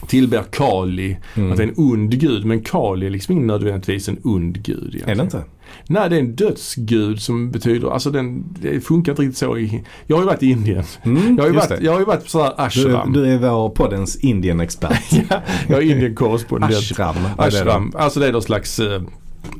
tillber 0.07 0.43
Kali, 0.51 1.17
Mm. 1.35 1.51
att 1.51 1.57
det 1.57 1.63
är 1.63 1.67
en 1.67 1.73
ond 1.77 2.19
gud. 2.19 2.45
Men 2.45 2.61
Kali 2.61 3.05
är 3.05 3.09
liksom 3.09 3.35
inte 3.35 3.45
nödvändigtvis 3.47 4.09
en 4.09 4.17
ond 4.23 4.63
gud. 4.63 4.77
egentligen. 4.95 5.09
Är 5.09 5.15
det 5.15 5.23
inte? 5.23 5.43
Nej, 5.87 6.09
det 6.09 6.15
är 6.15 6.19
en 6.19 6.35
dödsgud 6.35 7.21
som 7.21 7.51
betyder, 7.51 7.89
alltså 7.93 8.11
den, 8.11 8.43
det 8.61 8.81
funkar 8.81 9.11
inte 9.11 9.21
riktigt 9.21 9.37
så 9.37 9.57
i, 9.57 9.83
jag 10.07 10.15
har 10.15 10.23
ju 10.23 10.27
varit 10.27 10.43
i 10.43 10.49
Indien. 10.51 10.83
Mm, 11.03 11.35
Jag 11.37 11.43
har 11.43 11.49
ju 11.49 11.55
varit, 11.55 11.81
jag 11.81 11.91
har 11.91 11.99
ju 11.99 12.05
varit 12.05 12.23
på 12.23 12.29
sådär 12.29 12.53
Du, 12.57 12.63
ashram. 12.63 13.13
du 13.13 13.25
är 13.33 13.37
vår 13.37 13.69
poddens 13.69 14.15
Indien-expert. 14.15 15.11
ja, 15.29 15.41
jag 15.67 15.77
är 15.77 15.83
Indien-korrespondent. 15.91 16.73
Ashram. 16.77 17.15
Ashram, 17.37 17.91
alltså 17.97 18.19
det 18.19 18.27
är 18.27 18.31
någon 18.31 18.41
slags 18.41 18.79
eh, 18.79 19.01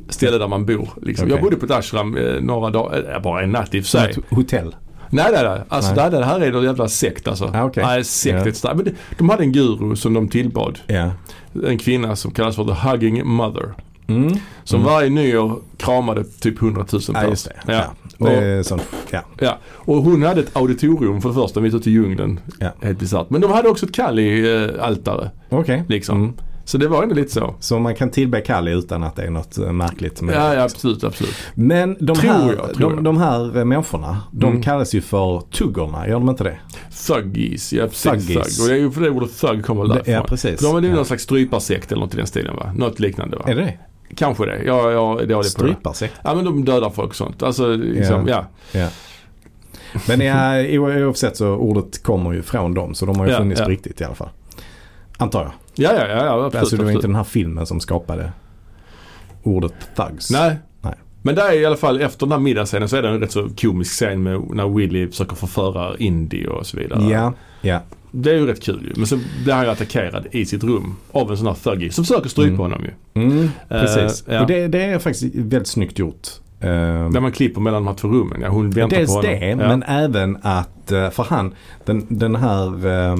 ställe 0.08 0.38
där 0.38 0.48
man 0.48 0.66
bor. 0.66 0.88
Liksom. 1.02 1.28
Jag 1.28 1.34
Okej. 1.34 1.42
bodde 1.42 1.56
på 1.56 1.64
ett 1.66 1.70
ashram 1.72 2.16
eh, 2.16 2.40
några 2.40 2.70
dagar, 2.70 3.14
eh, 3.16 3.22
bara 3.22 3.42
en 3.42 3.50
natt 3.50 3.74
i 3.74 3.80
och 3.80 3.84
för 3.84 3.90
sig. 3.90 4.10
ett 4.10 4.18
hotell. 4.30 4.74
Nej, 5.12 5.26
nej, 5.32 5.42
nej. 5.44 5.60
Alltså 5.68 5.94
Nej. 5.94 6.10
Det, 6.10 6.24
här 6.24 6.40
är 6.40 6.52
någon 6.52 6.64
jävla 6.64 6.88
sekt 6.88 7.28
alltså. 7.28 7.50
Ah, 7.54 7.64
okej. 7.64 7.84
Nej, 7.84 8.04
sekt 8.04 8.56
starkt- 8.56 8.76
Men 8.76 8.94
de 9.18 9.28
hade 9.28 9.42
en 9.42 9.52
guru 9.52 9.96
som 9.96 10.14
de 10.14 10.28
tillbad. 10.28 10.78
Ja. 10.86 11.10
En 11.66 11.78
kvinna 11.78 12.16
som 12.16 12.30
kallas 12.30 12.56
för 12.56 12.64
The 12.64 12.88
Hugging 12.88 13.26
Mother. 13.26 13.74
Mm. 14.16 14.32
Som 14.64 14.80
Mm. 14.80 14.92
varje 14.92 15.10
nyår 15.10 15.58
kramade 15.76 16.24
typ 16.24 16.62
100 16.62 16.84
000 16.92 17.02
Ja, 17.14 17.24
just 17.24 17.44
det. 17.44 17.72
Ja. 17.72 17.82
Ja. 18.18 18.26
Det 18.26 18.34
är 18.44 18.62
sånt. 18.62 18.82
Ja. 19.10 19.20
Ja. 19.38 19.58
Och 19.72 19.96
hon 20.02 20.22
hade 20.22 20.40
ett 20.40 20.56
auditorium 20.56 21.20
för 21.20 21.28
det 21.28 21.34
första 21.34 21.60
mitt 21.60 21.74
ute 21.74 21.90
i 21.90 21.92
djungeln. 21.92 22.40
Ja. 22.58 22.70
Helt 22.82 22.98
bisarrt. 22.98 23.30
Men 23.30 23.40
de 23.40 23.50
hade 23.50 23.68
också 23.68 23.86
ett 23.86 23.92
Kali-altare. 23.94 25.30
Okej. 25.48 25.84
Liksom. 25.88 26.16
Mm. 26.22 26.32
Så 26.64 26.78
det 26.78 26.88
var 26.88 27.02
ändå 27.02 27.14
lite 27.14 27.30
så. 27.32 27.54
Så 27.60 27.78
man 27.78 27.94
kan 27.94 28.10
tillbe 28.10 28.40
Kali 28.40 28.72
utan 28.72 29.02
att 29.02 29.16
det 29.16 29.22
är 29.22 29.30
något 29.30 29.58
eh, 29.58 29.72
märkligt 29.72 30.22
med 30.22 30.34
Ja, 30.34 30.54
ja 30.54 30.62
absolut, 30.62 31.04
absolut. 31.04 31.34
Men 31.54 31.96
de 32.00 32.16
Tror 32.16 32.30
här, 32.32 32.52
jag, 32.56 32.74
tror 32.74 32.88
de, 32.90 32.94
jag. 32.94 33.04
de 33.04 33.16
här 33.16 33.58
eh, 33.58 33.64
människorna, 33.64 34.22
de 34.32 34.50
Mm. 34.50 34.62
kallas 34.62 34.94
ju 34.94 35.00
för 35.00 35.40
tuggorna, 35.40 36.06
gör 36.08 36.14
de 36.14 36.28
inte 36.28 36.44
det? 36.44 36.58
Thuggies, 37.06 37.72
ja 37.72 37.86
precis. 37.86 38.02
Thuggies. 38.02 38.56
Thug. 38.56 38.64
Och 38.64 38.68
det 38.68 38.74
är 38.74 38.78
ju 38.78 38.90
för 38.90 39.00
det 39.00 39.10
ordet 39.10 39.40
thug 39.40 39.64
kommer 39.64 39.84
därifrån. 39.88 40.14
ja, 40.14 40.24
precis. 40.28 40.60
För 40.60 40.66
de 40.66 40.76
är 40.76 40.80
det 40.80 40.88
Ja. 40.88 40.94
någon 40.94 41.04
slags 41.04 41.22
stryparsekt 41.22 41.92
eller 41.92 42.00
något 42.02 42.14
i 42.14 42.16
den 42.16 42.26
stilen 42.26 42.56
va? 42.56 42.72
Något 42.76 43.00
liknande 43.00 43.36
va? 43.36 43.44
Är 43.46 43.54
det 43.54 43.60
det? 43.62 43.78
Kanske 44.16 44.46
det. 44.46 44.62
Jag, 44.62 44.92
jag 44.92 45.22
är 45.22 45.26
dålig 45.26 45.30
på 45.30 45.42
det. 45.42 45.44
Stryparsekt? 45.44 46.14
Ja 46.24 46.34
men 46.34 46.44
de 46.44 46.64
dödar 46.64 46.90
folk 46.90 47.08
och 47.08 47.16
sånt. 47.16 47.42
Alltså 47.42 47.68
liksom, 47.76 48.28
ja. 48.28 48.46
Ja. 48.72 48.88
Men 50.08 50.20
ja, 50.20 50.62
oavsett 50.78 51.36
så 51.36 51.48
ordet 51.48 52.02
kommer 52.02 52.32
ju 52.32 52.42
från 52.42 52.74
dem 52.74 52.94
så 52.94 53.06
de 53.06 53.18
har 53.18 53.26
ju 53.26 53.32
Ja, 53.32 53.38
funnits 53.38 53.60
på 53.60 53.68
riktigt 53.68 54.00
i 54.00 54.04
alla 54.04 54.14
fall. 54.14 54.28
Antar 55.16 55.42
jag. 55.42 55.52
Ja, 55.74 56.00
ja, 56.00 56.08
ja, 56.08 56.24
ja 56.24 56.32
absolut. 56.32 56.54
alltså 56.54 56.76
det 56.76 56.84
var 56.84 56.90
inte 56.90 57.06
den 57.06 57.16
här 57.16 57.24
filmen 57.24 57.66
som 57.66 57.80
skapade 57.80 58.32
ordet 59.42 59.74
thugs. 59.96 60.30
Nej. 60.30 60.56
Nej. 60.80 60.94
Men 61.22 61.34
där 61.34 61.48
är 61.48 61.60
i 61.60 61.66
alla 61.66 61.76
fall 61.76 62.00
efter 62.00 62.26
den 62.26 62.32
här 62.32 62.38
middagsscenen 62.38 62.88
så 62.88 62.96
är 62.96 63.02
det 63.02 63.08
en 63.08 63.20
rätt 63.20 63.32
så 63.32 63.48
komisk 63.60 63.92
scen 63.92 64.22
med 64.22 64.40
när 64.50 64.68
Willy 64.68 65.08
försöker 65.08 65.36
förföra 65.36 65.96
Indy 65.98 66.46
och 66.46 66.66
så 66.66 66.76
vidare. 66.76 67.10
Ja, 67.10 67.32
ja. 67.60 67.80
Det 68.12 68.30
är 68.30 68.34
ju 68.34 68.46
rätt 68.46 68.62
kul 68.62 68.82
ju. 68.88 68.92
Men 68.96 69.06
så 69.06 69.18
blir 69.44 69.54
han 69.54 69.64
ju 69.64 69.70
attackerad 69.70 70.26
i 70.32 70.44
sitt 70.46 70.64
rum 70.64 70.96
av 71.12 71.30
en 71.30 71.36
sån 71.36 71.46
här 71.46 71.54
thuggy 71.54 71.90
som 71.90 72.04
försöker 72.04 72.28
strypa 72.28 72.48
Mm. 72.48 72.58
honom 72.60 72.82
ju. 72.84 73.22
Mm, 73.22 73.48
precis. 73.68 74.28
Eh, 74.28 74.34
ja. 74.34 74.40
Och 74.40 74.46
det, 74.46 74.68
det 74.68 74.82
är 74.84 74.98
faktiskt 74.98 75.34
väldigt 75.34 75.68
snyggt 75.68 75.98
gjort. 75.98 76.28
Eh, 76.60 76.68
Där 77.10 77.20
man 77.20 77.32
klipper 77.32 77.60
mellan 77.60 77.82
de 77.84 77.88
här 77.88 77.94
två 77.94 78.08
rummen. 78.08 78.40
Ja, 78.40 78.48
hon 78.48 78.70
väntar 78.70 78.96
Dels 78.96 79.10
på 79.10 79.16
honom. 79.16 79.30
det, 79.40 79.46
ja. 79.48 79.56
men 79.56 79.82
även 79.82 80.38
att, 80.42 80.92
eh, 80.92 81.10
för 81.10 81.22
han, 81.22 81.54
den, 81.84 82.06
den 82.08 82.36
här 82.36 82.86
eh, 82.86 83.16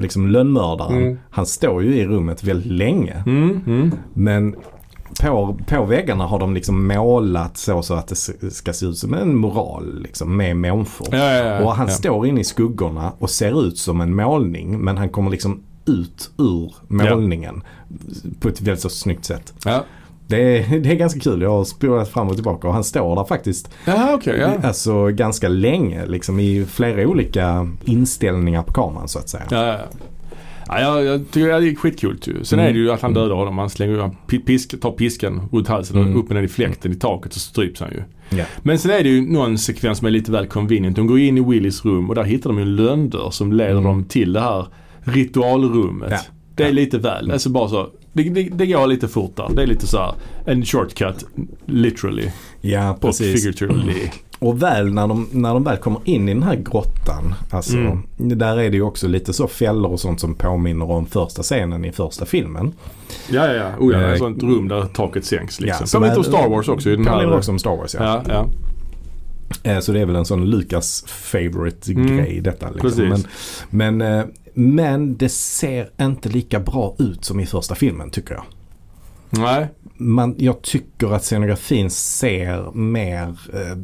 liksom 0.00 0.28
lönnmördaren, 0.28 0.96
Mm. 1.02 1.18
han 1.30 1.46
står 1.46 1.82
ju 1.82 1.94
i 1.96 2.06
rummet 2.06 2.44
väldigt 2.44 2.72
länge. 2.72 3.22
Mm, 3.26 3.60
mm. 3.66 3.92
Men 4.14 4.54
på, 5.20 5.58
på 5.66 5.84
väggarna 5.84 6.26
har 6.26 6.38
de 6.38 6.54
liksom 6.54 6.86
målat 6.86 7.56
så, 7.56 7.82
så 7.82 7.94
att 7.94 8.08
det 8.08 8.50
ska 8.50 8.72
se 8.72 8.86
ut 8.86 8.98
som 8.98 9.14
en 9.14 9.36
moral 9.36 10.02
liksom, 10.02 10.36
med 10.36 10.56
människor. 10.56 11.08
Ja, 11.10 11.18
ja, 11.18 11.44
ja, 11.44 11.64
Och 11.64 11.74
han 11.74 11.90
står 11.90 12.26
inne 12.26 12.40
i 12.40 12.44
skuggorna 12.44 13.12
och 13.18 13.30
ser 13.30 13.66
ut 13.66 13.78
som 13.78 14.00
en 14.00 14.14
målning 14.16 14.78
men 14.78 14.96
han 14.96 15.08
kommer 15.08 15.30
liksom 15.30 15.62
ut 15.86 16.30
ur 16.38 16.74
målningen 16.88 17.62
på 18.40 18.48
ett 18.48 18.60
väldigt 18.60 18.82
så 18.82 18.88
snyggt 18.88 19.24
sätt. 19.24 19.54
Det 20.26 20.58
är, 20.58 20.78
det 20.80 20.90
är 20.90 20.94
ganska 20.94 21.20
kul. 21.20 21.42
Jag 21.42 21.50
har 21.50 21.64
spolat 21.64 22.08
fram 22.08 22.28
och 22.28 22.34
tillbaka 22.34 22.68
och 22.68 22.74
han 22.74 22.84
står 22.84 23.16
där 23.16 23.24
faktiskt 23.24 23.70
Jaha, 23.84 24.14
okej. 24.14 24.38
ja. 24.38 24.68
alltså 24.68 25.06
ganska 25.06 25.48
länge 25.48 26.06
liksom 26.06 26.40
i 26.40 26.64
flera 26.64 27.08
olika 27.08 27.68
inställningar 27.84 28.62
på 28.62 28.72
kameran 28.72 29.08
så 29.08 29.18
att 29.18 29.28
säga. 29.28 29.44
Ja, 29.50 29.66
ja, 29.66 29.78
ja. 30.68 30.80
Ja, 30.80 30.96
jag, 31.02 31.04
jag 31.14 31.30
tycker 31.30 31.60
det 31.60 31.68
är 31.70 31.74
skitkul 31.74 32.18
ju. 32.26 32.44
Sen 32.44 32.58
Mm. 32.58 32.70
är 32.70 32.74
det 32.74 32.78
ju 32.78 32.90
att 32.90 33.02
han 33.02 33.14
dödar 33.14 33.34
honom. 33.34 33.58
Han 33.58 33.70
slänger 33.70 33.98
han 33.98 34.16
pi- 34.26 34.44
pisk, 34.44 34.80
tar 34.80 34.90
piskan 34.92 35.48
runt 35.52 35.68
halsen 35.68 35.96
Mm. 35.96 36.12
och 36.12 36.20
upp 36.20 36.28
med 36.28 36.36
den 36.36 36.44
i 36.44 36.48
fläkten 36.48 36.92
i 36.92 36.94
taket 36.94 37.26
och 37.26 37.40
så 37.40 37.40
stryps 37.40 37.80
han 37.80 37.90
ju. 37.90 38.02
Ja. 38.38 38.44
Men 38.62 38.78
sen 38.78 38.90
är 38.90 39.02
det 39.02 39.08
ju 39.08 39.20
någon 39.32 39.58
sekvens 39.58 39.98
som 39.98 40.06
är 40.06 40.10
lite 40.10 40.32
väl 40.32 40.46
convenient. 40.46 40.96
De 40.96 41.06
går 41.06 41.18
in 41.18 41.38
i 41.38 41.40
Willys 41.40 41.84
rum 41.84 42.08
och 42.08 42.14
där 42.14 42.24
hittar 42.24 42.50
de 42.50 42.56
ju 42.56 42.62
en 42.62 42.76
lönndörr 42.76 43.30
som 43.30 43.52
leder 43.52 43.70
Mm. 43.70 43.84
dem 43.84 44.04
till 44.04 44.32
det 44.32 44.40
här 44.40 44.66
ritualrummet. 45.00 46.10
Ja. 46.10 46.18
Det 46.54 46.62
är 46.62 46.66
Ja. 46.66 46.72
lite 46.72 46.98
väl. 46.98 47.30
Alltså 47.30 47.48
bara 47.50 47.68
så. 47.68 47.88
Det, 48.12 48.22
det, 48.22 48.42
det 48.42 48.66
går 48.66 48.86
lite 48.86 49.08
fort 49.08 49.36
där. 49.36 49.48
Det 49.56 49.62
är 49.62 49.66
lite 49.66 49.86
så 49.86 49.98
här 49.98 50.14
en 50.46 50.64
shortcut 50.64 51.24
literally 51.66 52.30
Ja, 52.60 52.90
och 52.92 53.00
precis. 53.00 53.44
figuratively. 53.44 53.94
Och 54.38 54.62
väl 54.62 54.92
när 54.94 55.08
de, 55.08 55.28
när 55.32 55.54
de 55.54 55.64
väl 55.64 55.76
kommer 55.76 56.00
in 56.04 56.28
i 56.28 56.34
den 56.34 56.42
här 56.42 56.56
grottan. 56.56 57.34
Alltså, 57.50 57.76
Mm. 57.76 57.98
Där 58.16 58.56
är 58.58 58.70
det 58.70 58.76
ju 58.76 58.82
också 58.82 59.08
lite 59.08 59.32
så 59.32 59.48
fällor 59.48 59.90
och 59.92 60.00
sånt 60.00 60.20
som 60.20 60.34
påminner 60.34 60.90
om 60.90 61.06
första 61.06 61.42
scenen 61.42 61.84
i 61.84 61.92
första 61.92 62.26
filmen. 62.26 62.72
Ja, 63.30 63.46
ja, 63.46 63.52
ja. 63.54 63.68
Oh, 63.78 63.92
ja. 63.92 64.00
Eh, 64.00 64.12
Ett 64.12 64.18
sånt 64.18 64.42
rum 64.42 64.68
där 64.68 64.82
taket 64.84 65.24
sänks 65.24 65.60
liksom. 65.60 65.76
Ja, 65.80 65.86
Som 65.86 66.02
lite 66.02 66.16
om 66.16 66.24
Star 66.24 66.48
Wars 66.48 66.68
också 66.68 66.90
i 66.90 66.96
den 66.96 67.04
Påminner 67.04 67.36
också 67.36 67.50
om 67.50 67.58
Star 67.58 67.76
Wars 67.76 67.94
ja. 67.94 68.22
Ja, 68.28 68.46
ja. 69.64 69.70
Eh, 69.70 69.80
Så 69.80 69.92
det 69.92 70.00
är 70.00 70.06
väl 70.06 70.16
en 70.16 70.24
sån 70.24 70.44
Lucas 70.50 71.04
favorite 71.06 71.92
Mm. 71.92 72.16
grej 72.16 72.40
detta. 72.40 72.70
Liksom. 72.70 72.90
Precis. 72.90 73.26
Men, 73.70 73.98
men, 73.98 74.18
eh, 74.18 74.24
men 74.54 75.16
det 75.16 75.28
ser 75.28 75.88
inte 76.00 76.28
lika 76.28 76.60
bra 76.60 76.94
ut 76.98 77.24
som 77.24 77.40
i 77.40 77.46
första 77.46 77.74
filmen 77.74 78.10
tycker 78.10 78.34
jag. 78.34 78.44
Nej. 79.30 79.66
Man, 79.98 80.34
jag 80.38 80.62
tycker 80.62 81.14
att 81.14 81.24
scenografin 81.24 81.90
ser 81.90 82.72
mer 82.72 83.28
eh, 83.54 83.78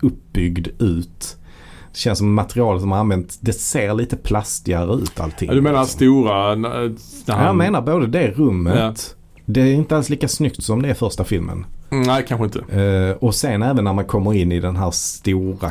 uppbyggd 0.00 0.68
ut. 0.78 1.36
Det 1.92 1.98
känns 1.98 2.18
som 2.18 2.34
materialet 2.34 2.80
som 2.82 2.92
har 2.92 2.98
använt, 2.98 3.38
det 3.40 3.52
ser 3.52 3.94
lite 3.94 4.16
plastigare 4.16 4.94
ut 4.94 5.20
allting. 5.20 5.48
Ja, 5.48 5.54
du 5.54 5.60
menar 5.60 5.80
liksom. 5.80 5.96
stora... 5.98 6.54
När 6.54 6.94
Ja, 7.26 7.34
han, 7.34 7.46
Jag 7.46 7.56
menar 7.56 7.82
både 7.82 8.06
det 8.06 8.30
rummet. 8.30 9.16
Det 9.46 9.60
är 9.60 9.72
inte 9.72 9.96
alls 9.96 10.08
lika 10.10 10.28
snyggt 10.28 10.62
som 10.62 10.82
det 10.82 10.88
är 10.90 10.94
första 10.94 11.24
filmen. 11.24 11.66
Nej, 11.90 12.24
kanske 12.28 12.44
inte. 12.44 12.80
Eh, 12.82 13.16
och 13.24 13.34
sen 13.34 13.62
även 13.62 13.84
när 13.84 13.92
man 13.92 14.04
kommer 14.04 14.34
in 14.34 14.52
i 14.52 14.60
den 14.60 14.76
här 14.76 14.90
stora 14.90 15.70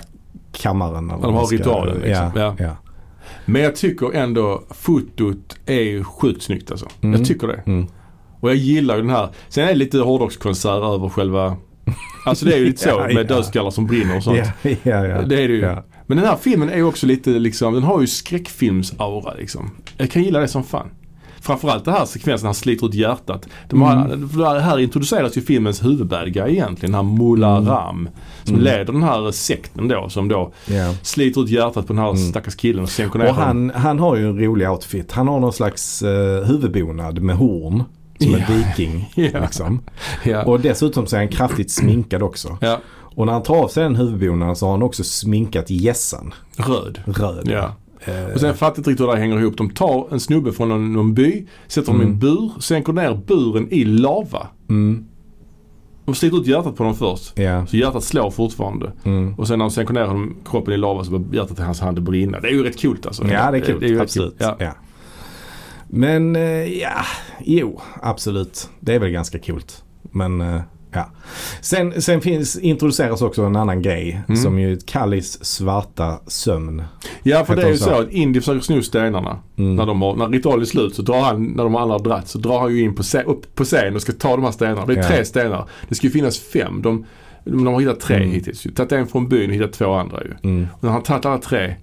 kammaren. 0.51 1.11
eller 1.11 1.21
de 1.21 1.33
har 1.33 1.45
ska- 1.45 1.55
ritualen, 1.55 1.97
liksom. 1.97 2.31
Ja, 2.35 2.41
Ja. 2.41 2.55
ja. 2.59 2.75
Men 3.45 3.61
jag 3.61 3.75
tycker 3.75 4.13
ändå 4.15 4.63
fotot 4.69 5.55
är 5.65 5.81
ju 5.81 6.03
sjukt 6.03 6.43
snyggt 6.43 6.71
alltså. 6.71 6.87
Mm. 7.01 7.19
Jag 7.19 7.27
tycker 7.27 7.47
det. 7.47 7.63
Mm. 7.65 7.87
Och 8.43 8.49
jag 8.49 8.55
gillar 8.55 8.95
ju 8.95 9.01
den 9.01 9.09
här. 9.09 9.29
Sen 9.49 9.63
är 9.63 9.67
det 9.67 9.75
lite 9.75 9.97
hårdrockskonsert 9.99 10.83
över 10.83 11.09
själva... 11.09 11.55
Alltså 12.25 12.45
det 12.45 12.53
är 12.53 12.57
ju 12.57 12.65
lite 12.65 12.81
så 12.83 12.89
Ja, 12.89 12.97
med 13.07 13.17
ja. 13.17 13.23
dödskallar 13.23 13.71
som 13.71 13.87
brinner 13.87 14.17
och 14.17 14.23
sånt. 14.23 14.37
Ja, 14.61 14.71
ja. 14.83 15.21
Det 15.21 15.43
är 15.43 15.47
det 15.47 15.53
ju. 15.53 15.75
Men 16.07 16.17
den 16.17 16.25
här 16.27 16.35
filmen 16.41 16.69
är 16.69 16.75
ju 16.75 16.83
också 16.83 17.05
lite 17.07 17.29
liksom, 17.29 17.73
den 17.73 17.83
har 17.83 18.01
ju 18.01 18.07
skräckfilmsaura 18.07 19.33
liksom. 19.33 19.71
Jag 19.97 20.11
kan 20.11 20.23
gilla 20.23 20.39
det 20.39 20.47
som 20.47 20.63
fan. 20.63 20.87
Framförallt 21.41 21.85
den 21.85 21.93
här 21.93 22.05
sekvensen 22.05 22.43
när 22.45 22.47
han 22.47 22.55
sliter 22.55 22.87
ut 22.87 22.93
hjärtat. 22.93 23.47
De 23.69 23.81
har, 23.81 24.05
Mm. 24.05 24.29
för 24.29 24.59
här 24.59 24.79
introduceras 24.79 25.37
ju 25.37 25.41
filmens 25.41 25.83
huvudbad 25.83 26.33
guy 26.33 26.51
egentligen, 26.51 26.91
den 26.91 27.05
här 27.05 27.17
Mullah 27.17 27.57
Mm. 27.57 27.69
Ram. 27.69 28.09
Som 28.43 28.53
Mm. 28.55 28.63
leder 28.65 28.85
den 28.93 29.03
här 29.03 29.31
sekten 29.31 29.87
då 29.87 30.09
som 30.09 30.27
då 30.27 30.53
Ja. 30.65 30.93
sliter 31.01 31.41
ut 31.43 31.49
hjärtat 31.49 31.87
på 31.87 31.93
den 31.93 31.97
här 32.03 32.09
Mm. 32.09 32.29
stackars 32.29 32.55
killen 32.55 32.83
och 32.83 32.89
sänker 32.89 33.19
ner 33.19 33.25
Och 33.29 33.35
honom. 33.35 33.69
han, 33.71 33.81
han 33.83 33.99
har 33.99 34.15
ju 34.15 34.27
en 34.29 34.39
rolig 34.39 34.69
outfit. 34.69 35.11
Han 35.11 35.27
har 35.27 35.39
någon 35.39 35.53
slags 35.53 36.03
uh, 36.03 36.09
huvudbonad 36.43 37.21
med 37.21 37.35
horn. 37.35 37.83
Som 38.23 38.35
en 38.35 38.41
viking. 38.57 39.11
Liksom. 39.15 39.81
Ja. 40.23 40.43
Och 40.43 40.59
dessutom 40.59 41.07
så 41.07 41.15
är 41.15 41.19
han 41.19 41.27
kraftigt 41.27 41.71
sminkad 41.71 42.23
också. 42.23 42.57
Och 43.15 43.25
när 43.25 43.33
han 43.33 43.43
tar 43.43 43.55
av 43.63 43.67
sig 43.67 43.83
den 43.83 43.95
huvudbonaden 43.95 44.55
så 44.55 44.65
har 44.65 44.71
han 44.71 44.83
också 44.83 45.03
sminkat 45.03 45.69
gässan 45.69 46.33
Röd. 46.57 46.99
röd. 47.05 47.47
Ja. 47.51 47.75
Eh, 48.05 48.33
Och 48.33 48.39
sen 48.39 48.53
fattar 48.53 48.65
jag 48.67 48.79
inte 48.79 48.89
riktigt 48.89 49.01
hur 49.01 49.07
det 49.07 49.13
här 49.13 49.19
hänger 49.19 49.39
ihop. 49.39 49.57
De 49.57 49.69
tar 49.69 50.07
en 50.11 50.19
snubbe 50.19 50.51
från 50.51 50.69
någon, 50.69 50.93
någon 50.93 51.13
by, 51.13 51.47
sätter 51.67 51.87
honom 51.91 52.01
i 52.01 52.05
en 52.05 52.09
Mm. 52.09 52.19
bur, 52.19 52.51
sänker 52.59 52.93
ner 52.93 53.21
buren 53.27 53.67
i 53.73 53.83
lava. 53.85 54.47
mm, 54.69 55.05
De 56.05 56.15
sliter 56.15 56.37
ut 56.41 56.47
hjärtat 56.47 56.75
på 56.75 56.83
honom 56.83 56.97
först. 56.97 57.39
ja. 57.39 57.65
Så 57.65 57.77
hjärtat 57.77 58.03
slår 58.03 58.31
fortfarande. 58.31 58.91
Mm. 59.03 59.33
Och 59.37 59.47
sen 59.47 59.59
när 59.59 59.65
de 59.65 59.71
sänker 59.71 59.93
ner 59.93 60.05
honom, 60.05 60.35
kroppen 60.45 60.73
i 60.73 60.77
lava 60.77 61.03
så 61.03 61.11
börjar 61.19 61.25
hjärtat 61.43 61.59
i 61.59 61.61
hans 61.61 61.79
hand 61.79 62.03
brinna. 62.03 62.39
Det 62.39 62.47
är 62.47 62.51
ju 62.51 62.63
rätt 62.63 62.81
coolt 62.81 63.05
alltså. 63.05 63.27
Ja, 63.27 63.51
det 63.51 63.57
är 63.57 63.61
kul. 63.61 63.79
Det 63.79 63.85
är 63.85 63.89
ju 63.89 64.01
absolut. 64.01 64.35
Ja. 64.37 64.55
Ja. 64.59 64.71
Men 65.95 66.35
eh, 66.35 66.79
ja, 66.79 67.05
jo, 67.43 67.81
absolut. 68.01 68.69
Det 68.79 68.93
är 68.95 68.99
väl 68.99 69.09
ganska 69.09 69.39
coolt. 69.39 69.83
Men 70.11 70.41
eh, 70.41 70.61
ja. 70.91 71.09
Sen, 71.61 72.01
sen 72.01 72.21
finns, 72.21 72.57
introduceras 72.57 73.21
också 73.21 73.43
en 73.43 73.55
annan 73.55 73.81
grej 73.81 74.21
Mm. 74.27 74.41
som 74.41 74.59
ju 74.59 74.77
Kallis 74.85 75.45
svarta 75.45 76.19
sömn. 76.27 76.83
ja, 77.23 77.45
för 77.45 77.55
det 77.55 77.61
är 77.63 77.69
ju 77.69 77.77
så 77.77 77.83
så? 77.83 78.01
att 78.01 78.11
Indy 78.11 78.39
försöker 78.39 78.59
sno 78.59 78.81
stenarna. 78.81 79.39
Mm. 79.57 79.75
När, 79.75 79.85
de 79.85 80.01
har, 80.01 80.15
när 80.15 80.27
ritualen 80.27 80.61
är 80.61 80.65
slut 80.65 80.95
så 80.95 81.01
drar 81.01 81.21
han, 81.21 81.43
när 81.45 81.63
de 81.63 81.75
alla 81.75 81.93
har 81.93 81.99
dratt, 82.03 82.27
så 82.27 82.37
drar 82.37 82.59
han 82.59 82.75
ju 82.75 82.81
in 82.83 82.95
på, 82.95 83.03
upp 83.25 83.55
på 83.55 83.63
scen 83.63 83.95
och 83.95 84.01
ska 84.01 84.11
ta 84.11 84.35
de 84.35 84.43
här 84.43 84.51
stenarna. 84.51 84.85
Det 84.85 84.93
är 84.93 84.97
Ja. 84.97 85.07
tre 85.07 85.25
stenar. 85.25 85.69
Det 85.89 85.95
ska 85.95 86.07
ju 86.07 86.11
finnas 86.13 86.39
fem. 86.39 86.81
De, 86.81 87.05
de 87.45 87.67
har 87.67 87.79
hittat 87.79 87.99
tre 87.99 88.15
Mm. 88.17 88.31
hittills. 88.31 88.67
Tagit 88.75 88.91
en 88.91 89.07
från 89.07 89.29
byn 89.29 89.49
och 89.49 89.55
hittat 89.55 89.73
två 89.73 89.93
andra 89.93 90.21
ju. 90.23 90.33
Mm. 90.49 90.67
Och 90.73 90.83
när 90.83 90.91
han 90.91 91.03
tagit 91.03 91.25
alla 91.25 91.37
tre, 91.37 91.75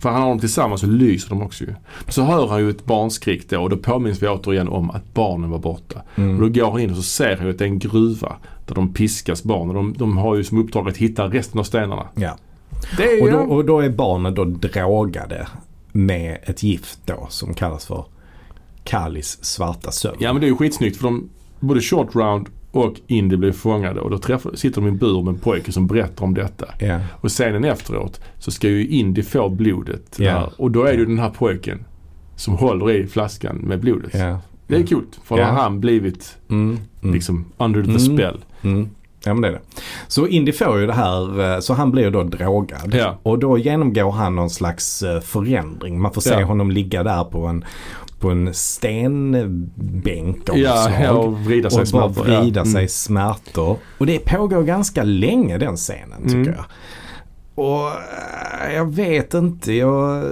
för 0.00 0.08
han 0.10 0.22
har 0.22 0.28
dem 0.28 0.38
tillsammans 0.40 0.80
så 0.80 0.86
lyser 0.86 1.28
de 1.28 1.42
också 1.42 1.64
ju. 1.64 1.74
Så 2.08 2.22
hör 2.22 2.46
han 2.48 2.60
ju 2.60 2.70
ett 2.70 2.84
barnskrik 2.84 3.50
då 3.50 3.62
och 3.62 3.70
då 3.70 3.76
påminns 3.76 4.22
vi 4.22 4.28
återigen 4.28 4.68
om 4.68 4.90
att 4.90 5.14
barnen 5.14 5.50
var 5.50 5.58
borta. 5.58 6.02
Och 6.12 6.18
Mm. 6.18 6.40
då 6.40 6.48
går 6.48 6.70
han 6.70 6.80
in 6.80 6.90
och 6.90 6.96
så 6.96 7.02
ser 7.02 7.36
han 7.36 7.46
ju 7.46 7.52
att 7.52 7.58
det 7.58 7.64
är 7.64 7.68
en 7.68 7.78
gruva 7.78 8.36
där 8.66 8.74
de 8.74 8.94
piskas 8.94 9.42
barnen. 9.42 9.74
De, 9.74 9.94
de 9.98 10.16
har 10.18 10.36
ju 10.36 10.44
som 10.44 10.58
uppdrag 10.58 10.88
att 10.88 10.96
hitta 10.96 11.26
resten 11.26 11.60
av 11.60 11.64
stenarna. 11.64 12.08
Ja. 12.14 12.36
Är 12.98 13.22
Och, 13.22 13.30
då, 13.30 13.38
och 13.38 13.64
då 13.64 13.80
är 13.80 13.88
barnen 13.90 14.34
då 14.34 14.44
drogade 14.44 15.48
med 15.92 16.38
ett 16.42 16.62
gift 16.62 16.98
då 17.04 17.26
som 17.30 17.54
kallas 17.54 17.86
för 17.86 18.04
Kallis 18.84 19.44
svarta 19.44 19.90
sömn. 19.90 20.16
Ja 20.20 20.32
men 20.32 20.40
det 20.40 20.46
är 20.46 20.48
ju 20.50 20.56
skitsnyggt 20.56 20.96
för 20.96 21.04
de, 21.04 21.28
både 21.60 21.80
Short 21.80 22.14
Round 22.14 22.46
och 22.86 22.94
Indy 23.06 23.36
blir 23.36 23.52
fångade 23.52 24.00
och 24.00 24.10
då 24.10 24.18
träffar, 24.18 24.50
sitter 24.54 24.80
de 24.80 24.86
i 24.86 24.90
en 24.90 24.96
bur 24.98 25.22
med 25.22 25.34
en 25.34 25.40
pojke 25.40 25.72
som 25.72 25.86
berättar 25.86 26.24
om 26.24 26.34
detta. 26.34 26.66
Ja. 26.80 27.00
Och 27.20 27.28
scenen 27.28 27.64
efteråt 27.64 28.20
så 28.38 28.50
ska 28.50 28.68
ju 28.68 28.86
Indy 28.88 29.22
få 29.22 29.48
blodet 29.48 30.16
Ja. 30.18 30.32
där. 30.32 30.50
Och 30.56 30.70
då 30.70 30.82
är 30.84 30.92
det 30.92 30.98
ju 30.98 31.06
den 31.06 31.18
här 31.18 31.30
pojken 31.30 31.84
som 32.36 32.54
håller 32.54 32.90
i 32.90 33.06
flaskan 33.06 33.56
med 33.56 33.80
blodet. 33.80 34.10
Ja. 34.14 34.40
Det 34.66 34.76
är 34.76 34.86
coolt 34.86 35.20
för 35.24 35.36
då 35.36 35.42
har 35.42 35.52
han 35.62 35.80
blivit 35.80 36.36
Mm. 36.50 36.78
Mm. 37.02 37.14
liksom 37.14 37.44
under 37.58 37.82
the 37.82 37.90
Mm. 37.90 38.00
spell. 38.16 38.44
Mm. 38.62 38.88
Ja 39.24 39.34
men 39.34 39.42
det 39.42 39.48
är 39.48 39.52
det. 39.52 39.60
Så 40.08 40.26
Indy 40.26 40.52
får 40.52 40.80
ju 40.80 40.86
det 40.86 40.92
här, 40.92 41.54
eh, 41.54 41.60
så 41.60 41.74
han 41.74 41.90
blir 41.90 42.10
då 42.10 42.22
drogad. 42.22 42.94
Ja. 42.94 43.18
Och 43.22 43.38
då 43.38 43.58
genomgår 43.58 44.10
han 44.12 44.36
någon 44.36 44.50
slags 44.50 45.02
eh, 45.02 45.20
förändring. 45.20 46.00
Man 46.00 46.12
får 46.12 46.20
se 46.20 46.30
Ja. 46.40 46.44
honom 46.46 46.70
ligga 46.70 47.02
där 47.02 47.24
på 47.24 47.46
en, 47.46 47.64
på 48.18 48.30
en 48.30 48.54
stenbänk 48.54 50.48
något 50.48 50.58
Ja, 50.58 50.76
slag. 50.86 51.02
ja, 51.04 51.10
och 51.10 51.40
vrida 51.40 51.70
sig 51.70 51.80
och 51.82 51.88
bara 51.92 52.12
smärtor. 52.12 52.32
Ja. 52.34 52.40
vrida 52.40 52.64
sig 52.64 52.74
Mm. 52.74 52.88
smärtor. 52.88 53.76
Och 53.98 54.06
det 54.06 54.18
pågår 54.18 54.62
ganska 54.62 55.02
länge 55.02 55.58
den 55.58 55.76
scenen 55.76 56.22
tycker 56.22 56.36
Mm. 56.36 56.54
jag. 56.54 56.64
Och 57.54 57.86
eh, 57.88 58.74
jag 58.74 58.94
vet 58.94 59.34
inte, 59.34 59.72
jag 59.72 60.24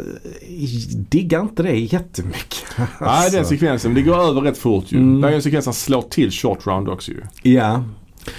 diggar 1.10 1.40
inte 1.40 1.62
det 1.62 1.78
jättemycket. 1.78 2.64
Nej 2.78 2.86
Alltså. 2.98 3.36
den 3.36 3.46
sekvensen, 3.46 3.92
men 3.92 4.02
det 4.02 4.10
går 4.10 4.18
över 4.18 4.40
rätt 4.40 4.58
fort 4.58 4.84
ju. 4.92 4.98
Mm. 4.98 5.20
Det 5.20 5.28
är 5.28 5.32
en 5.32 5.42
sekvens 5.42 5.64
han 5.64 5.74
slår 5.74 6.02
till 6.02 6.30
Short 6.30 6.66
Round 6.66 6.88
också 6.88 7.10
ju. 7.12 7.22
Ja. 7.42 7.84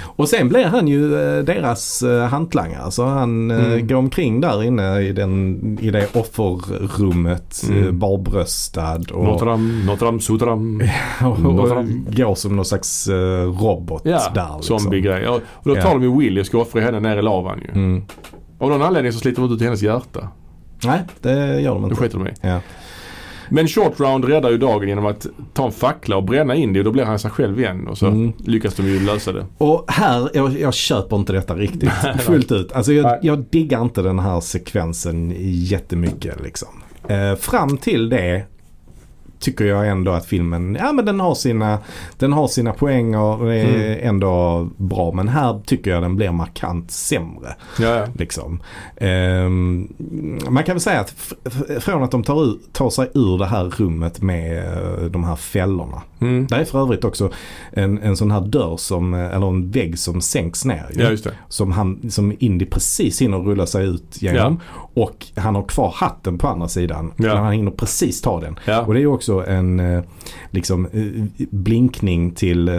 Och 0.01 0.29
sen 0.29 0.49
blir 0.49 0.65
han 0.65 0.87
ju 0.87 1.13
eh, 1.37 1.43
deras 1.43 2.03
eh, 2.03 2.25
hantlangare. 2.27 2.91
Så 2.91 3.05
han 3.05 3.51
eh, 3.51 3.57
Mm. 3.67 3.87
går 3.87 3.95
omkring 3.95 4.41
där 4.41 4.63
inne 4.63 4.99
i, 5.01 5.11
den, 5.13 5.59
i 5.81 5.89
det 5.91 6.15
offerrummet 6.15 7.61
Mm. 7.69 7.99
barbröstad 7.99 9.01
och, 9.13 9.23
Notre 9.85 10.05
Dame, 10.05 10.19
Sutram. 10.19 10.81
och, 11.25 11.69
fram. 11.69 12.05
går 12.15 12.35
som 12.35 12.55
någon 12.55 12.65
slags 12.65 13.07
robot 13.59 14.01
Ja, 14.05 14.21
där. 14.35 14.55
Liksom. 14.57 14.79
zombie-grej. 14.79 15.27
Och, 15.27 15.41
då 15.63 15.75
Ja. 15.77 15.81
tar 15.81 15.89
de 15.91 16.03
ju 16.03 16.17
Willy 16.19 16.41
och 16.41 16.45
ska 16.45 16.57
offra 16.57 16.81
henne 16.81 16.99
ner 16.99 17.17
i 17.17 17.21
lavan 17.21 17.59
ju. 17.59 17.71
Mm. 17.71 18.03
Av 18.59 18.69
någon 18.69 18.81
anledning 18.81 19.11
så 19.13 19.19
sliter 19.19 19.41
de 19.41 19.53
ut 19.53 19.61
hennes 19.61 19.81
hjärta. 19.81 20.27
Nej, 20.83 20.99
det 21.21 21.61
gör 21.61 21.73
de 21.73 21.81
Det 21.81 21.87
inte. 21.89 22.01
skiter 22.01 22.17
de 22.17 22.27
i. 22.27 22.31
Ja. 22.41 22.59
Men 23.49 23.67
Short 23.67 23.99
Round 23.99 24.25
räddar 24.25 24.49
ju 24.49 24.57
dagen 24.57 24.89
genom 24.89 25.05
att 25.05 25.27
ta 25.53 25.65
en 25.65 25.71
fackla 25.71 26.17
och 26.17 26.23
bränna 26.23 26.55
in 26.55 26.73
det 26.73 26.79
och 26.79 26.85
då 26.85 26.91
blir 26.91 27.03
han 27.03 27.19
sig 27.19 27.31
själv 27.31 27.59
igen 27.59 27.87
och 27.87 27.97
så 27.97 28.07
Mm. 28.07 28.33
lyckas 28.45 28.75
de 28.75 28.83
ju 28.87 28.99
lösa 29.05 29.31
det. 29.31 29.45
Och 29.57 29.85
här, 29.87 30.29
jag, 30.33 30.59
jag 30.59 30.73
köper 30.73 31.15
inte 31.15 31.33
detta 31.33 31.55
riktigt 31.55 31.89
fullt 32.19 32.51
ut. 32.51 32.71
Alltså 32.71 32.93
jag, 32.93 33.19
jag 33.21 33.45
diggar 33.49 33.81
inte 33.81 34.01
den 34.01 34.19
här 34.19 34.39
sekvensen 34.39 35.33
jättemycket 35.39 36.41
liksom. 36.43 36.67
Eh, 37.07 37.35
fram 37.35 37.77
till 37.77 38.09
det 38.09 38.43
tycker 39.39 39.65
jag 39.65 39.87
ändå 39.87 40.11
att 40.11 40.25
filmen, 40.25 40.77
ja 40.79 40.91
men 40.91 41.05
den 41.05 41.19
har 41.19 41.35
sina, 41.35 41.79
den 42.17 42.33
har 42.33 42.47
sina 42.47 42.73
poäng 42.73 43.15
och 43.15 43.45
det 43.45 43.55
är 43.55 43.67
Mm. 43.97 44.09
ändå 44.09 44.67
bra. 44.77 45.11
Men 45.11 45.27
här 45.27 45.61
tycker 45.65 45.91
jag 45.91 46.01
den 46.01 46.15
blir 46.15 46.31
markant 46.31 46.91
sämre. 46.91 47.55
Ja, 47.79 47.87
ja. 47.95 48.05
Liksom. 48.15 48.59
Ehm, 48.97 49.87
man 50.49 50.63
kan 50.63 50.75
väl 50.75 50.81
säga 50.81 50.99
att 50.99 51.13
från 51.79 52.03
att 52.03 52.11
de 52.11 52.23
tar, 52.23 52.43
ur, 52.43 52.57
tar 52.71 52.89
sig 52.89 53.09
ur 53.13 53.37
det 53.37 53.45
här 53.45 53.63
rummet 53.63 54.21
med 54.21 54.57
eh, 54.57 55.05
de 55.05 55.23
här 55.23 55.35
fällorna. 55.35 56.01
Mm. 56.19 56.47
Det 56.47 56.55
är 56.55 56.65
för 56.65 56.81
övrigt 56.81 57.03
också 57.03 57.31
en, 57.71 57.97
en 58.01 58.17
sån 58.17 58.31
här 58.31 58.41
dörr 58.41 58.77
som, 58.77 59.13
eh, 59.13 59.35
eller 59.35 59.47
en 59.47 59.71
vägg 59.71 59.99
som 59.99 60.21
sänks 60.21 60.65
ner. 60.65 60.85
ju. 60.93 61.03
ja, 61.03 61.09
just 61.09 61.23
det. 61.23 61.31
Som, 61.49 61.71
han, 61.71 62.11
som 62.11 62.33
Indy 62.39 62.65
precis 62.65 63.21
hinner 63.21 63.37
rulla 63.37 63.65
sig 63.65 63.85
ut 63.85 64.21
genom. 64.21 64.59
Och 64.93 65.25
han 65.35 65.55
har 65.55 65.63
kvar 65.63 65.93
hatten 65.95 66.37
på 66.37 66.47
andra 66.47 66.67
sidan. 66.67 67.11
Ja. 67.17 67.35
Han 67.35 67.53
hinner 67.53 67.71
precis 67.71 68.21
ta 68.21 68.39
den. 68.39 68.59
Ja. 68.65 68.81
Och 68.81 68.93
det 68.93 69.01
är 69.01 69.05
också 69.07 69.45
en 69.47 69.79
eh, 69.79 70.03
liksom, 70.51 70.85
eh, 70.85 71.45
blinkning 71.49 72.31
till 72.31 72.69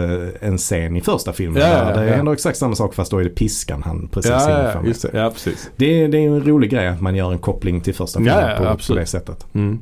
en 0.41 0.57
scen 0.57 0.95
i 0.97 1.01
första 1.01 1.33
filmen. 1.33 1.61
Ja, 1.61 1.67
ja, 1.67 1.85
där 1.85 1.93
det 1.93 2.01
är 2.01 2.07
ja. 2.13 2.13
ändå 2.13 2.31
exakt 2.31 2.57
samma 2.57 2.75
sak 2.75 2.93
fast 2.95 3.11
då 3.11 3.17
är 3.17 3.23
det 3.23 3.29
piskan 3.29 3.83
han 3.83 4.07
precis 4.11 4.31
Ja, 4.31 4.39
hinner 4.39 4.65
ja, 4.85 4.93
få 4.93 5.07
ja. 5.13 5.23
Ja, 5.23 5.29
precis. 5.31 5.69
Det, 5.75 5.85
är- 6.03 6.07
det 6.07 6.17
är 6.17 6.27
en 6.27 6.43
rolig 6.43 6.69
grej 6.69 6.87
att 6.87 7.01
man 7.01 7.15
gör 7.15 7.31
en 7.31 7.39
koppling 7.39 7.81
till 7.81 7.93
första 7.95 8.19
filmen 8.19 8.35
Ja, 8.37 8.63
ja, 8.63 8.75
på, 8.75 8.87
på 8.87 8.99
det 8.99 9.05
sättet. 9.05 9.45
Mm. 9.53 9.79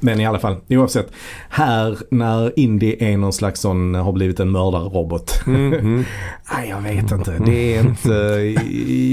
Men 0.00 0.20
i 0.20 0.26
alla 0.26 0.38
fall, 0.38 0.56
oavsett. 0.68 1.12
Här 1.48 1.98
när 2.10 2.58
Indy 2.58 2.96
är 3.00 3.16
någon 3.16 3.32
slags 3.32 3.60
sån, 3.60 3.94
har 3.94 4.12
blivit 4.12 4.40
en 4.40 4.50
mördarrobot. 4.50 5.40
Mm, 5.46 5.72
mm. 5.72 6.04
Nej, 6.54 6.68
jag 6.68 6.80
vet 6.80 7.12
inte. 7.12 7.42
Det 7.46 7.76
är 7.76 7.80
inte, 7.80 8.14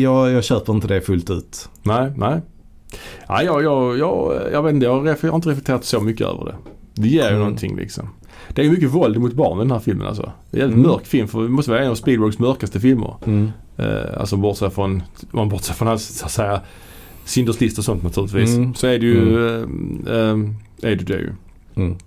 jag, 0.02 0.32
jag 0.32 0.44
köper 0.44 0.74
inte 0.74 0.88
det 0.88 1.02
fullt 1.02 1.30
ut. 1.30 1.70
Nej, 1.84 2.12
nej. 2.18 2.42
Ja, 3.28 3.44
jag, 3.44 3.64
jag, 3.64 3.98
jag, 3.98 4.42
jag 4.52 4.64
vet 4.64 4.74
inte, 4.74 4.86
jag 4.86 4.92
har, 5.02 5.36
inte 5.36 5.50
reflekterat 5.50 5.86
så 5.86 6.02
mycket 6.02 6.28
över 6.28 6.46
det. 6.46 6.56
Det 6.94 7.08
ger 7.08 7.22
ju 7.24 7.28
Mm. 7.28 7.40
någonting 7.40 7.76
liksom. 7.76 8.10
Det 8.50 8.62
är 8.62 8.66
ju 8.66 8.72
mycket 8.72 8.90
våld 8.90 9.18
mot 9.18 9.34
barn 9.34 9.58
i 9.58 9.62
den 9.62 9.72
här 9.72 9.80
filmen 9.80 10.08
alltså. 10.08 10.32
Det 10.52 10.60
är 10.60 10.64
en 10.64 10.70
Mm. 10.70 10.82
mörk 10.82 11.06
film 11.06 11.28
för 11.28 11.42
det 11.44 11.50
måste 11.50 11.72
vara 11.72 11.82
en 11.84 11.92
av 11.92 11.96
Spielbergs 11.96 12.40
mörkaste 12.40 12.80
filmer. 12.80 13.16
Mm. 13.26 13.52
Eh, 13.78 14.20
alltså 14.20 14.38
bortsett 14.38 14.74
från, 14.74 15.04
man 15.32 15.50
bortser 15.50 15.74
från 15.74 15.88
hans 15.88 16.18
så 16.20 16.26
att 16.26 16.32
säga 16.32 16.62
Schindler's 17.26 17.60
list 17.62 17.78
och 17.78 17.84
sånt 17.84 18.04
naturligtvis. 18.04 18.56
Mm. 18.56 18.74
Så 18.74 18.88
är 18.88 19.00
det 19.00 19.06
ju, 19.06 19.48
eh, 19.48 19.62
eh, 20.18 20.38
är 20.84 20.96
det 20.96 21.04
det 21.04 21.14
ju. 21.20 21.34
Mm. 21.76 21.98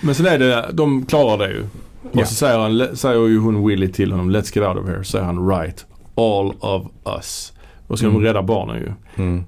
Men 0.00 0.14
sen 0.14 0.26
är 0.26 0.38
det, 0.38 0.70
de 0.72 1.06
klarar 1.06 1.38
det 1.48 1.52
ju. 1.54 1.62
Och 2.02 2.20
Ja. 2.20 2.26
så 2.26 2.34
säger, 2.34 2.58
han, 2.58 2.96
säger 2.96 3.26
ju 3.28 3.38
hon 3.38 3.66
Willy 3.66 3.88
till 3.92 4.10
honom, 4.12 4.30
let's 4.30 4.58
get 4.58 4.68
out 4.68 4.76
of 4.84 4.88
here. 4.88 5.04
Så 5.04 5.10
säger 5.10 5.24
han 5.24 5.48
right, 5.48 5.86
all 6.14 6.52
of 6.60 6.86
us. 7.16 7.52
Då 7.88 7.96
ska 7.96 8.06
Mm. 8.06 8.20
de 8.22 8.26
rädda 8.28 8.42
barnen 8.42 8.76
ju. 8.76 8.92
Mm. 9.24 9.44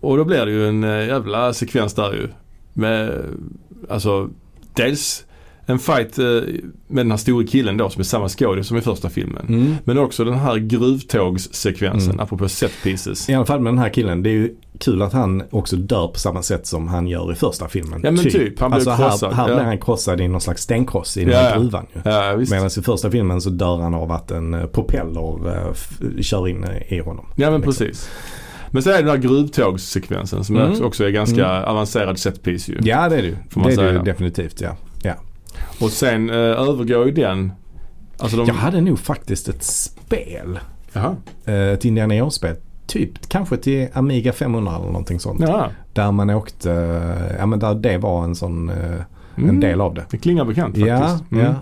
Och 0.00 0.16
då 0.16 0.24
blir 0.24 0.46
det 0.46 0.52
ju 0.52 0.68
en 0.68 0.84
eh, 0.84 1.06
jävla 1.06 1.52
sekvens 1.52 1.94
där 1.94 2.12
ju. 2.12 2.28
Med, 2.72 3.24
alltså, 3.90 4.28
dels 4.74 5.24
en 5.70 5.78
fight 5.78 6.18
eh, 6.18 6.24
med 6.88 7.04
den 7.06 7.10
här 7.10 7.16
stora 7.18 7.46
killen 7.46 7.76
då 7.76 7.90
som 7.90 8.00
är 8.00 8.04
samma 8.04 8.28
skådis 8.28 8.66
som 8.66 8.76
i 8.76 8.80
första 8.80 9.08
filmen. 9.10 9.46
Mm. 9.48 9.74
Men 9.84 9.98
också 9.98 10.24
den 10.24 10.34
här 10.34 10.56
gruvtågssekvensen 10.56 12.10
Mm. 12.10 12.20
apropå 12.24 12.48
set 12.48 12.72
pieces. 12.82 13.28
I 13.30 13.34
alla 13.34 13.46
fall 13.46 13.60
med 13.60 13.72
den 13.72 13.78
här 13.78 13.88
killen. 13.88 14.22
Det 14.22 14.30
är 14.30 14.34
ju 14.34 14.54
kul 14.78 15.02
att 15.02 15.12
han 15.12 15.42
också 15.50 15.76
dör 15.76 16.08
på 16.08 16.18
samma 16.18 16.42
sätt 16.42 16.66
som 16.66 16.88
han 16.88 17.06
gör 17.06 17.32
i 17.32 17.34
första 17.34 17.68
filmen. 17.68 18.00
Ja 18.04 18.10
men 18.10 18.24
typ, 18.24 18.60
han 18.60 18.70
blir 18.70 18.88
alltså 18.90 18.96
krossad. 19.04 19.32
här, 19.32 19.42
här 19.42 19.48
ja. 19.48 19.54
blir 19.54 19.64
han 19.64 19.78
krossad 19.78 20.20
i 20.20 20.28
någon 20.28 20.40
slags 20.40 20.62
stenkross 20.62 21.16
i 21.16 21.24
den 21.24 21.34
här 21.34 21.50
ja. 21.54 21.60
gruvan 21.60 21.86
ju. 21.94 22.00
ja. 22.10 22.36
Medan 22.50 22.66
i 22.66 22.82
första 22.82 23.10
filmen 23.10 23.40
så 23.40 23.50
dör 23.50 23.76
han 23.76 23.94
av 23.94 24.12
att 24.12 24.30
en 24.30 24.54
eh, 24.54 24.66
propeller 24.66 25.56
eh, 25.56 25.74
kör 26.22 26.48
in 26.48 26.66
i 26.88 26.98
honom. 27.00 27.26
Ja 27.36 27.50
men 27.50 27.60
liksom. 27.60 27.86
precis. 27.86 28.10
Men 28.72 28.82
så 28.82 28.90
är 28.90 28.94
det 28.94 28.98
den 29.02 29.08
här 29.08 29.16
gruvtågssekvensen 29.16 30.44
som 30.44 30.56
Mm. 30.56 30.84
också 30.84 31.04
är 31.04 31.10
ganska 31.10 31.46
Mm. 31.50 31.64
avancerad 31.68 32.18
set 32.18 32.42
piece 32.42 32.68
ju. 32.72 32.78
Ja 32.82 33.08
det 33.08 33.16
är 33.16 33.22
det 33.22 33.28
ju. 33.28 33.36
Det 33.54 33.72
är 33.72 33.76
det 33.82 33.92
ju 33.92 33.98
definitivt 33.98 34.60
ja. 34.60 34.76
Ja. 35.80 35.86
Och 35.86 35.92
sen 35.92 36.30
eh, 36.30 36.36
övergår 36.36 37.06
ju 37.06 37.12
den, 37.12 37.52
alltså 38.18 38.36
de... 38.36 38.46
Jag 38.46 38.54
hade 38.54 38.80
nog 38.80 38.98
faktiskt 38.98 39.48
ett 39.48 39.62
spel. 39.62 40.58
Jaha. 40.92 41.16
eh, 41.44 41.54
Ett 41.54 41.84
Indiana 41.84 42.14
Jones-spel. 42.14 42.56
Typ 42.86 43.28
kanske 43.28 43.56
till 43.56 43.88
Amiga 43.92 44.32
500 44.32 44.76
eller 44.76 44.86
någonting 44.86 45.20
sånt. 45.20 45.40
Ja. 45.40 45.68
Där 45.92 46.12
man 46.12 46.30
åkte, 46.30 46.70
ja 47.38 47.46
men 47.46 47.58
där 47.58 47.74
det 47.74 47.98
var 47.98 48.24
en 48.24 48.34
sån, 48.34 48.68
eh, 48.68 48.76
en 49.34 49.44
Mm. 49.44 49.60
del 49.60 49.80
av 49.80 49.94
det. 49.94 50.04
Det 50.10 50.18
klingar 50.18 50.44
bekant 50.44 50.76
Ja, 50.76 50.98
faktiskt. 50.98 51.32
Mm. 51.32 51.44
ja. 51.44 51.54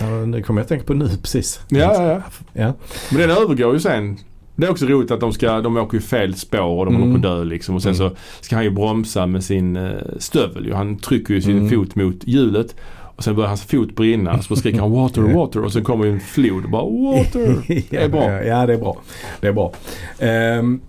ja. 0.00 0.06
Nu 0.26 0.42
kommer 0.42 0.60
jag 0.60 0.64
att 0.64 0.68
tänka 0.68 0.84
på 0.84 0.94
nu 0.94 1.08
precis. 1.08 1.60
Ja, 1.68 1.78
ja, 1.78 2.02
ja. 2.02 2.22
ja. 2.52 2.72
Men 3.10 3.20
den 3.20 3.30
övergår 3.30 3.74
ju 3.74 3.80
sen. 3.80 4.16
Det 4.56 4.66
är 4.66 4.70
också 4.70 4.86
roligt 4.86 5.10
att 5.10 5.20
de 5.20 5.32
ska, 5.32 5.60
de 5.60 5.76
åker 5.76 5.96
ju 5.96 6.02
fel 6.02 6.34
spår 6.34 6.60
och 6.78 6.84
de 6.86 6.94
Mm. 6.96 7.08
håller 7.08 7.22
på 7.22 7.28
att 7.28 7.36
dö 7.38 7.44
liksom. 7.44 7.74
Och 7.74 7.82
sen 7.82 7.94
Mm. 7.94 8.10
så 8.10 8.16
ska 8.40 8.54
han 8.56 8.64
ju 8.64 8.70
bromsa 8.70 9.26
med 9.26 9.44
sin 9.44 9.76
eh, 9.76 9.90
stövel. 10.18 10.72
Han 10.72 10.98
trycker 10.98 11.34
ju 11.34 11.42
sin 11.42 11.58
Mm. 11.58 11.70
fot 11.70 11.94
mot 11.94 12.16
hjulet. 12.24 12.74
Och 13.16 13.24
sen 13.24 13.34
börjar 13.34 13.48
hans 13.48 13.62
fot 13.64 13.94
brinna. 13.94 14.42
Så 14.42 14.56
skriker 14.56 14.80
han 14.80 14.90
water, 14.90 15.20
water. 15.34 15.64
Och 15.64 15.72
sen 15.72 15.84
kommer 15.84 16.06
en 16.06 16.20
flod 16.20 16.64
och 16.64 16.70
bara 16.70 16.82
water. 16.84 17.56
Det 17.90 17.96
är 17.96 18.08
bra. 18.08 18.44
Ja, 18.44 18.66
det 18.66 18.72
är 18.72 18.78
bra. 18.78 18.96
Det 19.40 19.46
är 19.48 19.52
bra. 19.52 19.72
Ehm, 20.18 20.80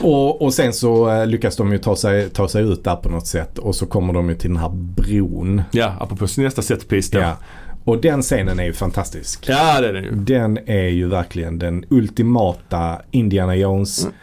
och, 0.00 0.42
och 0.42 0.54
sen 0.54 0.72
så 0.72 1.10
eh, 1.10 1.26
lyckas 1.26 1.56
de 1.56 1.72
ju 1.72 1.78
ta 1.78 1.96
sig, 1.96 2.30
ta 2.30 2.48
sig 2.48 2.62
ut 2.62 2.84
där 2.84 2.96
på 2.96 3.08
något 3.08 3.26
sätt. 3.26 3.58
Och 3.58 3.74
så 3.74 3.86
kommer 3.86 4.12
de 4.12 4.28
ju 4.28 4.34
till 4.34 4.50
den 4.50 4.58
här 4.58 4.70
bron. 4.74 5.62
Ja, 5.70 5.94
apropå 6.00 6.26
nästa 6.38 6.62
setpiece 6.62 7.10
då. 7.10 7.18
Ja. 7.18 7.36
Och 7.84 8.00
den 8.00 8.22
scenen 8.22 8.60
är 8.60 8.64
ju 8.64 8.72
fantastisk. 8.72 9.48
Ja, 9.48 9.80
det 9.80 9.88
är 9.88 9.92
det 9.92 10.00
ju. 10.00 10.10
Den 10.10 10.58
är 10.66 10.88
ju 10.88 11.08
verkligen 11.08 11.58
den 11.58 11.84
ultimata 11.88 12.98
Indiana 13.10 13.56
Jones 13.56 14.02
Mm. 14.02 14.14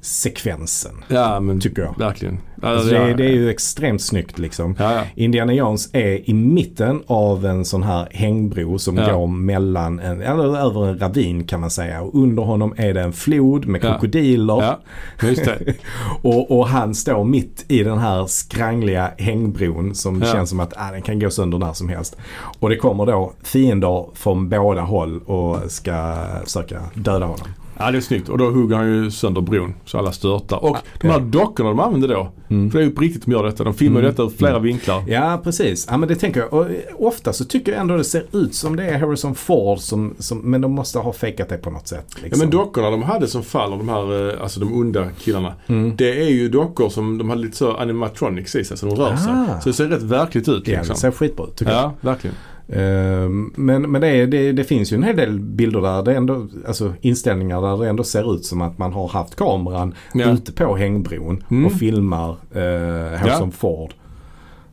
Sekvensen. 0.00 1.04
Ja, 1.08 1.40
men 1.40 1.60
Tycker 1.60 1.82
jag. 1.82 1.98
verkligen. 1.98 2.38
Alltså 2.62 2.94
ja, 2.94 3.00
det, 3.04 3.14
det 3.14 3.24
är 3.24 3.30
ju 3.32 3.50
extremt 3.50 4.02
snyggt 4.02 4.38
liksom. 4.38 4.76
Ja, 4.78 4.92
ja. 4.94 5.02
Indiana 5.14 5.52
Jones 5.52 5.88
är 5.92 6.30
i 6.30 6.34
mitten 6.34 7.02
av 7.06 7.46
en 7.46 7.64
sån 7.64 7.82
här 7.82 8.08
hängbro 8.10 8.78
som 8.78 8.96
Ja. 8.96 9.12
går 9.16 9.26
mellan 9.26 10.00
en, 10.00 10.22
eller 10.22 10.56
över 10.58 10.86
en 10.88 10.98
ravin 10.98 11.44
kan 11.44 11.60
man 11.60 11.70
säga. 11.70 12.02
Och 12.02 12.14
under 12.22 12.42
honom 12.42 12.74
är 12.76 12.94
det 12.94 13.00
en 13.00 13.12
flod 13.12 13.66
med 13.66 13.80
krokodiler. 13.80 14.76
Och, 16.22 16.58
och 16.58 16.68
han 16.68 16.94
står 16.94 17.24
mitt 17.24 17.64
i 17.68 17.82
den 17.82 17.98
här 17.98 18.26
skrangliga 18.26 19.10
hängbron 19.18 19.94
som 19.94 20.22
känns 20.22 20.50
som 20.50 20.60
att 20.60 20.72
ah, 20.76 20.90
den 20.92 21.02
kan 21.02 21.18
gå 21.18 21.30
sönder 21.30 21.58
när 21.58 21.72
som 21.72 21.88
helst. 21.88 22.16
Och 22.60 22.68
det 22.68 22.76
kommer 22.76 23.06
då 23.06 23.32
fiender 23.42 24.06
från 24.14 24.48
båda 24.48 24.80
håll 24.82 25.18
och 25.22 25.70
ska 25.70 26.14
försöka 26.44 26.80
döda 26.94 27.26
honom. 27.26 27.48
Ja, 27.78 27.90
det 27.90 27.96
är 27.98 28.00
snyggt. 28.00 28.28
Och 28.28 28.38
då 28.38 28.50
hugger 28.50 28.76
han 28.76 28.86
ju 28.86 29.10
sönder 29.10 29.40
bron 29.40 29.74
så 29.84 29.98
alla 29.98 30.12
störtar. 30.12 30.64
Och 30.64 30.76
de 31.00 31.08
här 31.08 31.20
dockorna 31.20 31.68
de 31.68 31.80
använder 31.80 32.08
då. 32.08 32.32
Mm. 32.50 32.70
För 32.70 32.78
det 32.78 32.84
är 32.84 32.88
ju 32.88 32.94
på 32.94 33.00
riktigt 33.00 33.24
de 33.26 33.32
gör 33.32 33.44
detta. 33.44 33.64
De 33.64 33.74
filmar 33.74 34.00
Mm. 34.00 34.10
detta 34.10 34.22
ur 34.22 34.28
flera 34.30 34.58
vinklar. 34.58 35.02
Ja, 35.06 35.40
precis. 35.44 35.86
Ja, 35.90 35.96
men 35.96 36.08
det 36.08 36.14
tänker 36.14 36.40
jag. 36.40 36.52
Och 36.52 36.66
eh, 36.70 36.76
ofta 36.98 37.32
så 37.32 37.44
tycker 37.44 37.72
jag 37.72 37.80
ändå 37.80 37.96
det 37.96 38.04
ser 38.04 38.24
ut 38.32 38.54
som 38.54 38.76
det 38.76 38.84
är 38.84 38.98
Harrison 38.98 39.34
Ford 39.34 39.78
som, 39.78 40.14
som 40.18 40.38
men 40.38 40.60
de 40.60 40.72
måste 40.72 40.98
ha 40.98 41.12
fejkat 41.12 41.48
det 41.48 41.56
på 41.58 41.70
något 41.70 41.88
sätt. 41.88 42.06
Ja 42.16 42.18
Liksom. 42.22 42.40
men 42.40 42.50
dockorna 42.50 42.90
de 42.90 43.02
hade 43.02 43.26
som 43.26 43.42
faller, 43.42 43.76
de 43.76 43.88
här, 43.88 44.34
eh, 44.34 44.42
alltså 44.42 44.60
de 44.60 44.72
onda 44.72 45.06
killarna. 45.20 45.54
Mm. 45.66 45.96
Det 45.96 46.22
är 46.22 46.28
ju 46.30 46.48
dockor 46.48 46.88
som 46.88 47.18
de 47.18 47.30
hade 47.30 47.42
lite 47.42 47.56
så 47.56 47.76
animatronics 47.76 48.56
i 48.56 48.64
sig, 48.64 48.76
så 48.76 48.86
de 48.86 48.94
rör 48.96 49.16
sig. 49.16 49.32
Ah. 49.32 49.60
Så 49.60 49.68
det 49.68 49.72
ser 49.72 49.86
rätt 49.86 50.02
verkligt 50.02 50.48
ut 50.48 50.68
Ja, 50.68 50.76
liksom. 50.78 50.94
det 50.94 51.00
ser 51.00 51.10
skitbra 51.10 51.46
ut 51.46 51.56
tycker 51.56 51.72
jag. 51.72 51.82
Ja, 51.82 51.92
verkligen. 52.00 52.36
Ehm, 52.72 53.52
Men, 53.56 53.90
men 53.90 54.00
det, 54.00 54.08
är, 54.08 54.26
det, 54.26 54.52
det 54.52 54.64
finns 54.64 54.92
ju 54.92 54.96
en 54.96 55.02
hel 55.02 55.16
del 55.16 55.40
bilder 55.40 55.80
där 55.80 56.02
det 56.02 56.14
ändå, 56.16 56.46
alltså 56.66 56.92
inställningar 57.00 57.60
där 57.62 57.76
det 57.84 57.88
ändå 57.88 58.04
ser 58.04 58.34
ut 58.34 58.44
som 58.44 58.62
att 58.62 58.78
man 58.78 58.92
har 58.92 59.08
haft 59.08 59.36
kameran 59.36 59.94
Ja. 60.14 60.30
ute 60.30 60.52
på 60.52 60.76
hängbron 60.76 61.44
Mm. 61.50 61.66
och 61.66 61.72
filmar 61.72 62.30
eh, 62.54 63.18
Harrison 63.18 63.52
Ford 63.52 63.92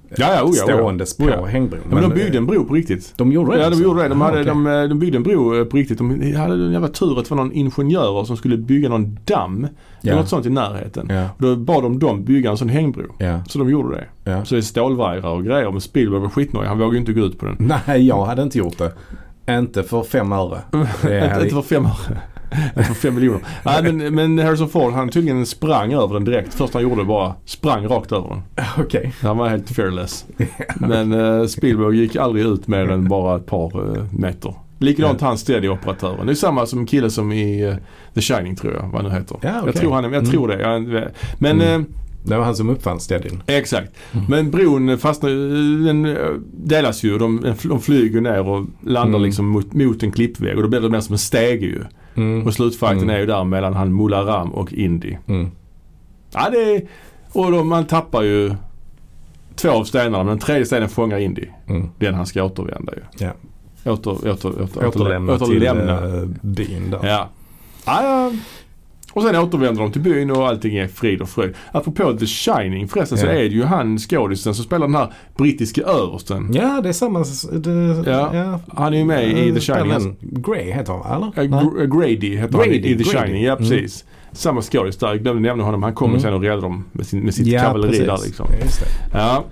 Ja, 0.09 0.15
ja, 0.17 0.27
oh 0.27 0.35
ja, 0.35 0.43
oh 0.65 0.69
ja. 0.69 0.75
ståendes 0.77 1.17
på 1.17 1.23
Oh 1.23 1.45
hängbron. 1.45 1.81
Ja, 1.89 1.95
men 1.95 2.09
de 2.09 2.15
byggde 2.15 2.37
en 2.37 2.45
bro 2.45 2.65
på 2.65 2.73
riktigt. 2.73 3.13
de 3.17 3.31
gjorde 3.31 3.51
det? 3.51 3.57
Ja, 3.57 3.61
de 3.63 3.67
alltså? 3.67 3.83
gjorde 3.83 4.01
det. 4.03 4.09
De, 4.09 4.21
Ah, 4.21 4.25
hade, 4.25 4.37
okej. 4.41 4.45
de, 4.53 4.67
eh, 4.67 4.83
de 4.83 4.99
byggde 4.99 5.17
en 5.17 5.23
bro 5.23 5.55
eh, 5.59 5.65
på 5.65 5.77
riktigt. 5.77 5.97
De 5.97 6.33
hade 6.35 6.53
en 6.53 6.71
jävla 6.71 6.87
tur 6.87 7.19
att 7.19 7.25
det 7.29 7.35
var 7.35 7.43
någon 7.43 7.51
ingenjörer 7.51 8.23
som 8.23 8.37
skulle 8.37 8.57
bygga 8.57 8.89
någon 8.89 9.19
damm. 9.25 9.63
Eller 10.01 10.13
Ja. 10.13 10.15
något 10.19 10.29
sånt 10.29 10.45
i 10.45 10.49
närheten. 10.49 11.07
Ja, 11.09 11.29
Då 11.37 11.55
bad 11.55 11.83
de 11.83 11.99
dem 11.99 12.23
bygga 12.25 12.49
en 12.51 12.57
sån 12.57 12.69
hängbro. 12.69 13.15
ja, 13.17 13.39
Så 13.47 13.59
de 13.59 13.69
gjorde 13.69 13.95
det. 13.95 14.31
ja. 14.31 14.45
Så 14.45 14.55
det 14.55 14.59
är 14.59 14.61
stålvajrar 14.61 15.29
och 15.29 15.43
grejer. 15.45 15.71
Men 15.71 15.81
Spielberg 15.81 16.21
var 16.21 16.29
skitnöjd. 16.29 16.67
Han 16.67 16.77
vågade 16.77 16.93
ju 16.95 16.99
inte 16.99 17.13
gå 17.13 17.21
ut 17.21 17.39
på 17.39 17.45
den. 17.45 17.55
Nej, 17.87 18.07
jag 18.07 18.25
hade 18.25 18.41
inte 18.41 18.57
gjort 18.57 18.77
det. 18.77 18.91
Inte 19.49 19.83
för 19.83 20.03
fem 20.03 20.31
öre. 20.31 20.57
Inte 20.73 21.49
för 21.55 21.61
fem 21.61 21.85
öre. 21.85 22.17
För 22.75 22.93
fem 22.93 23.15
miljoner. 23.15 23.39
Nej 23.65 23.83
men, 23.93 24.15
men 24.15 24.39
Harrison 24.39 24.69
Ford 24.69 24.93
han 24.93 25.09
tydligen 25.09 25.45
sprang 25.45 25.93
över 25.93 26.13
den 26.13 26.23
direkt. 26.25 26.53
Först 26.53 26.73
han 26.73 26.83
gjorde 26.83 27.03
bara 27.03 27.33
sprang 27.45 27.87
rakt 27.87 28.11
över 28.11 28.29
den. 28.29 28.41
Okej. 28.85 29.13
Han 29.21 29.37
var 29.37 29.49
helt 29.49 29.69
fearless. 29.69 30.25
Men 30.75 31.11
eh, 31.13 31.45
Spielberg 31.47 31.97
gick 31.97 32.15
aldrig 32.15 32.45
ut 32.45 32.67
mer 32.67 32.91
än 32.91 33.07
bara 33.07 33.35
ett 33.37 33.45
par 33.45 33.97
eh, 33.97 34.03
meter 34.11 34.53
Likadant 34.79 35.21
han 35.21 35.37
steady-operatören. 35.37 36.25
Det 36.25 36.31
är 36.33 36.35
samma 36.35 36.65
som 36.65 36.85
kille 36.85 37.09
som 37.09 37.31
i 37.31 37.63
eh, 37.63 37.75
The 38.13 38.21
Shining 38.21 38.55
tror 38.55 38.73
jag, 38.73 38.81
vad 38.81 39.01
han 39.01 39.11
nu 39.11 39.17
heter. 39.17 39.37
Ja, 39.41 39.49
okej. 39.59 39.71
Jag 39.73 39.75
tror, 39.81 39.93
han, 39.93 40.03
jag 40.03 40.13
Mm. 40.13 40.25
tror 40.31 40.47
det. 40.47 41.11
Men 41.39 41.61
Mm. 41.61 41.81
eh, 41.81 41.87
Det 42.25 42.37
var 42.37 42.45
han 42.45 42.55
som 42.55 42.69
uppfann 42.69 42.99
steadin. 42.99 43.43
Exakt. 43.47 43.91
Mm. 44.13 44.25
Men 44.29 44.51
bron 44.51 44.97
fastnar, 44.97 45.29
den 45.85 46.05
eh, 46.05 46.17
delas 46.53 47.03
ju. 47.03 47.17
De, 47.17 47.53
de 47.63 47.81
flyger 47.81 48.21
ner 48.21 48.47
och 48.47 48.65
landar 48.83 49.09
Mm. 49.19 49.21
liksom 49.21 49.45
mot, 49.47 49.73
mot 49.73 50.03
en 50.03 50.11
klippväg 50.11 50.55
och 50.57 50.61
då 50.63 50.69
blir 50.69 50.79
det 50.81 50.89
mer 50.89 50.99
som 50.99 51.13
en 51.13 51.19
stege 51.19 51.65
ju. 51.65 51.81
Mm. 52.15 52.47
Och 52.47 52.53
slutfighten 52.53 52.97
Mm. 53.03 53.09
är 53.15 53.19
ju 53.19 53.25
där 53.25 53.43
mellan 53.43 53.73
han 53.73 53.95
Mularam 53.95 54.53
och 54.53 54.73
Indy. 54.73 55.17
Mm. 55.27 55.51
Ja 56.33 56.49
det 56.51 56.75
är, 56.75 56.81
och 57.31 57.51
då, 57.51 57.63
man 57.63 57.85
tappar 57.85 58.21
ju 58.23 58.55
två 59.55 59.69
av 59.69 59.83
stenarna 59.83 60.17
men 60.17 60.27
den 60.27 60.39
tredje 60.39 60.65
stenen 60.65 60.89
fångar 60.89 61.17
Indy. 61.19 61.45
Mm. 61.67 61.89
Den 61.99 62.13
han 62.13 62.25
ska 62.25 62.43
återvända 62.43 62.93
ju. 62.95 63.25
Ja. 63.25 63.31
Åter, 63.91 64.11
åter, 64.11 64.31
åter, 64.63 64.87
Återlämna 64.87 65.33
återlämna. 65.33 65.97
till 66.01 66.15
äh, 66.19 66.25
byn 66.41 66.89
där. 66.91 66.99
Ja. 67.07 67.29
Ja, 67.85 68.03
ja. 68.03 68.31
Och 69.15 69.23
sen 69.23 69.35
återvänder 69.35 69.81
de 69.81 69.91
till 69.91 70.01
byn 70.01 70.31
och 70.31 70.47
allting 70.47 70.75
är 70.77 70.87
frid 70.87 71.21
och 71.21 71.29
fröjd. 71.29 71.53
Apropå 71.71 72.13
The 72.13 72.25
Shining 72.25 72.87
förresten 72.87 73.17
så 73.17 73.25
Ja. 73.25 73.31
är 73.31 73.35
det 73.37 73.55
ju 73.55 73.63
han 73.63 73.99
skådisen 73.99 74.55
som 74.55 74.65
spelar 74.65 74.87
den 74.87 74.95
här 74.95 75.13
brittiska 75.37 75.81
översten. 75.81 76.49
Ja, 76.53 76.81
det 76.83 76.89
är 76.89 76.93
samma. 76.93 77.19
Det, 77.51 78.03
Ja. 78.11 78.59
Han 78.67 78.93
är 78.93 78.97
ju 78.97 79.05
med 79.05 79.29
i 79.47 79.53
The 79.53 79.59
Shining. 79.59 79.91
Han. 79.91 80.15
Grey 80.21 80.71
heter 80.71 80.93
han 80.93 81.21
äh, 81.23 81.39
eller? 81.39 81.47
Gr- 81.49 81.99
Grady 81.99 82.37
heter 82.37 82.57
Grady, 82.57 82.69
han 82.69 82.73
i 82.73 82.81
The 82.81 82.93
Grady. 82.93 83.03
Shining. 83.03 83.43
Ja 83.43 83.55
Mm. 83.55 83.69
precis. 83.69 84.03
Samma 84.31 84.61
skådis 84.61 84.97
där. 84.97 85.07
Jag 85.07 85.19
glömde 85.23 85.41
nämna 85.41 85.63
honom. 85.63 85.83
Han 85.83 85.93
kommer 85.93 86.13
Mm. 86.13 86.21
sen 86.21 86.33
och 86.33 86.41
räddar 86.41 86.61
dem 86.61 86.85
med, 86.91 87.07
sin, 87.07 87.19
med 87.19 87.33
sitt 87.33 87.47
Ja, 87.47 87.61
kavalleri 87.61 87.91
precis. 87.91 88.05
där 88.07 88.17
liksom. 88.25 88.45
Ja. 89.13 89.19
Ja. 89.19 89.43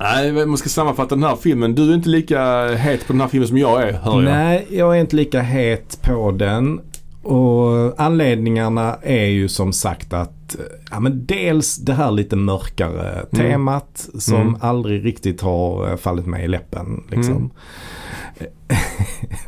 Nej, 0.00 0.46
man 0.46 0.56
ska 0.58 0.68
sammanfatta 0.68 1.14
den 1.14 1.24
här 1.24 1.36
filmen. 1.36 1.74
Du 1.74 1.90
är 1.90 1.94
inte 1.94 2.08
lika 2.08 2.66
het 2.74 3.06
på 3.06 3.12
den 3.12 3.20
här 3.20 3.28
filmen 3.28 3.48
som 3.48 3.58
jag 3.58 3.82
är, 3.88 3.92
hör 3.92 4.12
jag. 4.12 4.24
Nej, 4.24 4.66
jag 4.70 4.96
är 4.96 5.00
inte 5.00 5.16
lika 5.16 5.40
het 5.40 5.98
på 6.02 6.30
den. 6.30 6.80
Och 7.24 8.00
anledningarna 8.00 8.96
är 9.02 9.24
ju 9.26 9.48
som 9.48 9.72
sagt 9.72 10.12
att 10.12 10.56
ja, 10.90 11.00
men 11.00 11.26
dels 11.26 11.76
det 11.76 11.92
här 11.94 12.10
lite 12.10 12.36
mörkare 12.36 13.26
temat 13.30 14.08
som 14.18 14.40
Mm. 14.40 14.56
aldrig 14.60 15.04
riktigt 15.04 15.40
har 15.40 15.90
eh, 15.90 15.96
fallit 15.96 16.26
mig 16.26 16.44
i 16.44 16.48
läppen. 16.48 17.04
Liksom. 17.10 17.50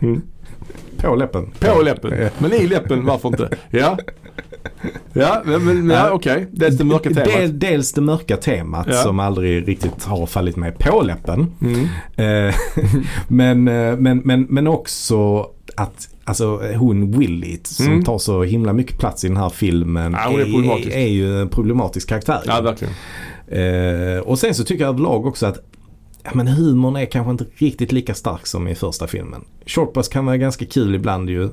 Mm. 0.01 0.23
På 1.01 1.15
läppen. 1.17 1.51
På 1.61 1.83
läppen. 1.83 2.31
Men 2.39 2.53
i 2.53 2.67
läppen, 2.67 3.05
varför 3.07 3.29
inte? 3.29 3.49
Ja. 3.71 3.99
Ja, 5.13 5.43
men, 5.45 5.91
ja, 5.91 6.11
okej. 6.11 6.47
Det 6.53 6.67
är 6.67 6.71
det 6.71 6.85
mörka 6.85 7.11
temat. 7.11 7.25
Del, 7.27 7.59
dels 7.59 7.93
det 7.93 8.01
mörka 8.01 8.37
temat 8.37 8.87
Ja. 8.91 8.95
som 9.03 9.21
aldrig 9.21 9.69
riktigt 9.69 10.05
har 10.05 10.27
fallit 10.27 10.57
mig 10.57 10.73
på 10.79 11.03
läppen. 11.03 11.53
Mm. 11.63 11.85
Eh, 12.49 12.55
men, 13.29 13.69
eh, 13.69 13.97
men, 13.97 14.19
men, 14.25 14.47
men 14.51 14.67
också 14.67 15.47
att 15.77 16.09
alltså, 16.27 16.61
hon 16.77 17.11
Willy 17.19 17.59
som 17.65 17.87
Mm. 17.87 18.05
tar 18.05 18.19
så 18.19 18.43
himla 18.43 18.73
mycket 18.73 18.99
plats 18.99 19.25
i 19.25 19.29
den 19.29 19.37
här 19.37 19.51
filmen 19.51 20.13
Ja, 20.13 20.41
är 20.41 20.45
problematisk. 20.45 20.89
är, 20.89 20.97
är 20.99 21.07
ju 21.09 21.41
en 21.41 21.49
problematisk 21.49 22.09
karaktär. 22.09 22.43
Ja, 22.47 22.61
verkligen. 22.61 22.95
eh, 23.49 24.21
och 24.21 24.39
sen 24.39 24.55
så 24.55 24.65
tycker 24.65 24.85
jag 24.85 24.89
överlag 24.91 25.27
också 25.27 25.47
att 25.47 25.59
ja, 26.23 26.31
men 26.35 26.47
humorn 26.49 26.97
är 26.97 27.07
kanske 27.07 27.31
inte 27.31 27.45
riktigt 27.57 27.93
lika 27.93 28.15
stark 28.15 28.47
som 28.47 28.69
i 28.69 28.75
första 28.75 29.07
filmen. 29.07 29.45
Shortbus 29.67 30.09
kan 30.09 30.27
vara 30.27 30.37
ganska 30.37 30.67
kul 30.67 30.95
ibland 30.95 31.31
ju. 31.31 31.49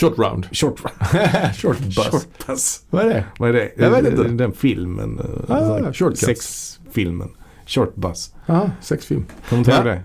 Short 0.00 0.18
round. 0.18 0.46
Short, 0.52 0.80
Short 1.56 1.78
bus. 1.78 1.96
Shortbus. 1.98 2.80
Vad 2.90 3.04
är 3.04 3.08
det? 3.08 3.24
Vad 3.38 3.48
är 3.48 3.52
det? 3.52 3.72
Jag 3.76 3.90
vet 3.90 4.06
inte. 4.06 4.28
Den 4.28 4.52
filmen. 4.52 5.18
eh, 5.18 5.54
Ah, 5.56 5.86
alltså. 5.86 6.14
Sexfilmen. 6.16 7.28
Shortbus. 7.66 8.34
Ja, 8.46 8.70
sexfilm. 8.80 9.24
Kommer 9.48 9.64
du 9.64 9.72
ihåg 9.72 9.84
det? 9.84 10.02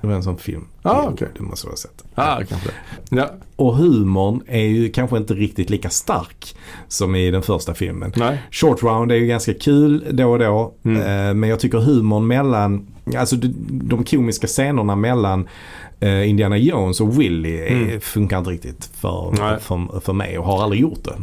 Det 0.00 0.06
var 0.06 0.14
en 0.14 0.22
sån 0.22 0.36
film. 0.38 0.64
Ah, 0.82 1.02
okej. 1.12 1.28
Det 1.36 1.42
måste 1.42 1.66
du 1.66 1.70
ha 1.70 1.76
sett. 1.76 2.04
ah, 2.14 2.36
kanske. 2.48 2.70
Ja, 3.10 3.30
Och 3.56 3.76
humorn 3.76 4.42
är 4.46 4.64
ju 4.66 4.88
kanske 4.90 5.16
inte 5.16 5.34
riktigt 5.34 5.70
lika 5.70 5.90
stark 5.90 6.56
som 6.88 7.14
i 7.14 7.30
den 7.30 7.42
första 7.42 7.74
filmen. 7.74 8.12
nej. 8.16 8.42
Short 8.50 8.82
Round 8.82 9.12
är 9.12 9.16
ju 9.16 9.26
ganska 9.26 9.54
kul 9.54 10.04
då 10.10 10.30
och 10.32 10.38
då. 10.38 10.74
Mm. 10.84 11.00
Eh, 11.28 11.34
men 11.34 11.48
jag 11.50 11.60
tycker 11.60 11.78
humorn 11.78 12.26
mellan, 12.26 12.86
alltså 13.16 13.36
de, 13.36 14.04
komiska 14.04 14.46
scenerna 14.46 14.96
mellan 14.96 15.48
eh, 16.00 16.28
Indiana 16.28 16.56
Jones 16.56 17.00
och 17.00 17.20
Willy 17.20 17.66
Mm. 17.66 18.00
funkar 18.00 18.38
inte 18.38 18.50
riktigt 18.50 18.90
för, 18.94 19.34
Nej. 19.38 19.60
för, 19.60 20.00
för 20.00 20.12
mig 20.12 20.38
och 20.38 20.44
har 20.46 20.62
aldrig 20.62 20.80
gjort 20.82 21.04
det. 21.04 21.14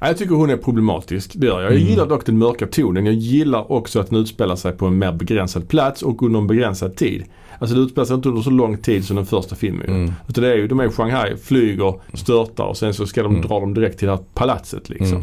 Ja, 0.00 0.06
jag 0.06 0.18
tycker 0.18 0.34
hon 0.34 0.50
är 0.50 0.56
problematisk. 0.56 1.32
Det 1.34 1.46
gör 1.46 1.60
jag. 1.62 1.72
Jag 1.72 1.76
Mm. 1.78 1.88
gillar 1.90 2.06
dock 2.06 2.26
den 2.26 2.38
mörka 2.38 2.66
tonen. 2.66 3.06
Jag 3.06 3.14
gillar 3.14 3.72
också 3.72 4.00
att 4.00 4.10
den 4.10 4.18
utspelar 4.18 4.56
sig 4.56 4.72
på 4.72 4.86
en 4.86 4.98
mer 4.98 5.12
begränsad 5.12 5.68
plats 5.68 6.02
och 6.02 6.22
under 6.22 6.38
en 6.40 6.46
begränsad 6.46 6.96
tid. 6.96 7.24
Alltså 7.62 7.76
det 7.76 7.82
utspelar 7.82 8.04
sig 8.06 8.14
inte 8.16 8.28
under 8.28 8.42
så 8.42 8.50
lång 8.50 8.76
tid 8.78 9.04
som 9.04 9.16
den 9.16 9.26
första 9.26 9.54
filmen. 9.56 9.86
Mm. 9.88 10.12
Utan 10.28 10.44
det 10.44 10.50
är 10.52 10.56
ju, 10.56 10.68
de 10.68 10.80
är 10.80 10.84
i 10.86 10.90
Shanghai, 10.90 11.36
flyger, 11.36 11.94
störtar 12.14 12.64
och 12.64 12.76
sen 12.76 12.94
så 12.94 13.06
ska 13.06 13.22
de 13.22 13.32
Mm. 13.34 13.48
dra 13.48 13.60
dem 13.60 13.74
direkt 13.74 13.98
till 13.98 14.08
det 14.08 14.14
här 14.14 14.22
palatset 14.34 14.88
liksom. 14.88 15.08
Mm. 15.16 15.22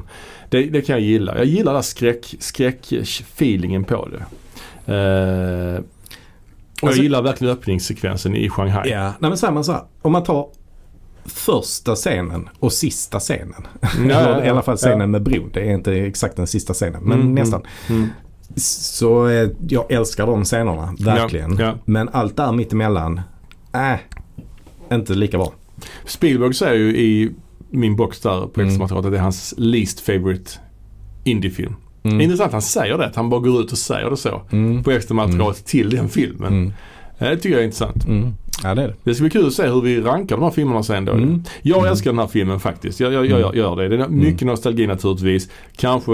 Det, 0.50 0.64
det 0.64 0.82
kan 0.82 0.94
jag 0.96 1.02
gilla. 1.04 1.38
Jag 1.38 1.46
gillar 1.46 1.66
den 1.72 1.76
här 1.76 1.82
skräck, 1.82 2.36
skräck-feelingen 2.40 3.84
på 3.84 4.08
det. 4.10 4.18
Eh, 4.94 5.80
och 5.80 6.88
Alltså- 6.88 6.98
jag 6.98 7.04
gillar 7.04 7.22
verkligen 7.22 7.54
öppningssekvensen 7.54 8.36
i 8.36 8.50
Shanghai. 8.50 8.90
Ja, 8.90 9.04
nej 9.20 9.30
men 9.30 9.38
samma 9.38 9.64
så 9.64 9.72
här. 9.72 9.82
Om 10.02 10.12
man 10.12 10.24
tar 10.24 10.48
första 11.26 11.96
scenen 11.96 12.50
och 12.60 12.74
sista 12.74 13.20
scenen. 13.20 13.68
Ja, 13.82 13.90
Eller 14.00 14.40
ja, 14.40 14.46
i 14.46 14.50
alla 14.50 14.62
fall 14.62 14.78
ja. 14.82 14.88
scenen 14.90 15.12
med 15.12 15.24
bron. 15.24 15.50
Det 15.54 15.62
är 15.70 15.74
inte 15.74 15.94
exakt 15.94 16.36
den 16.36 16.48
sista 16.48 16.74
scenen 16.74 17.04
men 17.04 17.20
Mm, 17.22 17.36
nästan. 17.36 17.62
Mm. 17.90 18.08
Så 18.62 19.28
eh, 19.28 19.50
jag 19.70 19.92
älskar 19.92 20.28
de 20.28 20.44
scenerna, 20.44 20.94
verkligen. 21.00 21.58
Ja, 21.58 21.66
ja. 21.66 21.74
Men 21.86 22.10
allt 22.10 22.38
där 22.38 22.52
mittemellan, 22.52 23.22
äh, 23.74 24.96
inte 24.98 25.14
lika 25.14 25.38
bra. 25.38 25.54
Spielberg 26.06 26.54
säger 26.54 26.76
ju 26.76 26.98
i 26.98 27.32
min 27.70 27.96
box 27.96 28.20
där 28.22 28.48
på 28.48 28.62
Mm. 28.62 28.68
extramaterialet 28.68 29.06
att 29.06 29.12
det 29.12 29.18
är 29.18 29.22
hans 29.22 29.54
least 29.58 30.00
favorite 30.00 30.52
indiefilm. 31.24 31.76
Mm. 32.04 32.22
Intressant 32.22 32.48
att 32.48 32.52
han 32.54 32.62
säger 32.62 32.98
det, 32.98 33.06
att 33.06 33.16
han 33.16 33.30
bara 33.30 33.40
går 33.42 33.62
ut 33.62 33.72
och 33.72 33.78
säger 33.78 34.10
det 34.10 34.18
så. 34.18 34.42
Mm. 34.52 34.84
På 34.84 34.92
extra 34.92 35.16
materialet 35.16 35.66
till 35.66 35.90
den 35.90 36.10
filmen. 36.10 36.54
Mm. 36.54 36.74
Eh, 37.18 37.30
Det 37.30 37.36
tycker 37.38 37.50
jag 37.50 37.60
är 37.60 37.66
intressant. 37.66 38.06
Mm. 38.64 38.70
Ja 38.70 38.76
det 38.76 38.82
är 38.84 38.88
det. 38.88 38.94
Det 39.04 39.16
ska 39.16 39.22
bli 39.24 39.30
kul 39.32 39.48
att 39.48 39.54
se 39.54 39.68
hur 39.68 39.82
vi 39.82 40.02
rankar 40.02 40.36
de 40.36 40.44
här 40.44 40.52
filmerna 40.52 40.84
sen 40.84 41.06
då. 41.06 41.12
Mm. 41.12 41.44
Jag 41.62 41.78
Mm. 41.78 41.92
älskar 41.92 42.12
den 42.12 42.20
här 42.20 42.28
filmen 42.28 42.60
faktiskt. 42.60 43.00
Jag, 43.00 43.14
jag, 43.14 43.26
jag, 43.26 43.40
jag 43.40 43.56
gör 43.56 43.76
det. 43.76 43.88
Det 43.88 44.04
är 44.04 44.08
mycket 44.08 44.48
nostalgi 44.48 44.88
naturligtvis. 44.88 45.50
Kanske, 45.78 46.12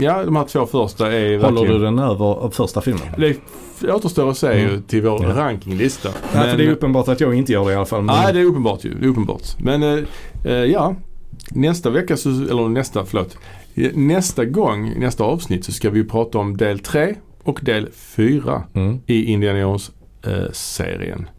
ja 0.00 0.24
de 0.24 0.36
här 0.36 0.44
två 0.44 0.66
första 0.66 1.12
är 1.12 1.38
Håller 1.38 1.50
verkligen... 1.52 1.80
du 1.80 1.84
den 1.84 1.98
över 1.98 2.50
första 2.50 2.80
filmen? 2.80 3.02
Det 3.80 3.92
återstår 3.92 4.30
att 4.30 4.38
se 4.38 4.48
Mm. 4.48 4.82
till 4.82 5.02
vår 5.02 5.22
Ja. 5.22 5.28
rankinglista. 5.28 6.08
Nej, 6.34 6.50
för 6.50 6.58
det 6.58 6.64
är 6.64 6.70
uppenbart 6.70 7.08
att 7.08 7.20
jag 7.20 7.34
inte 7.34 7.52
gör 7.52 7.64
det 7.66 7.72
i 7.72 7.76
alla 7.76 7.86
fall. 7.86 8.02
Men... 8.02 8.16
Nej, 8.16 8.32
det 8.32 8.40
är 8.40 8.44
uppenbart 8.44 8.84
ju. 8.84 8.94
Det 8.94 9.06
är 9.06 9.08
uppenbart. 9.10 9.42
Men 9.58 9.82
eh, 9.82 9.98
eh, 10.44 10.52
ja, 10.52 10.94
nästa 11.50 11.90
vecka, 11.90 12.16
så, 12.16 12.28
eller 12.28 12.68
nästa, 12.68 13.04
förlåt. 13.04 13.36
Nästa 13.94 14.44
gång, 14.44 14.94
nästa 14.98 15.24
avsnitt 15.24 15.64
så 15.64 15.72
ska 15.72 15.90
vi 15.90 16.04
prata 16.04 16.38
om 16.38 16.56
del 16.56 16.78
3 16.78 17.14
och 17.42 17.60
del 17.62 17.88
4 17.92 18.62
Mm. 18.74 18.98
i 19.06 19.24
Indiana 19.24 19.58
Jones-serien. 19.58 21.18
Eh, 21.18 21.37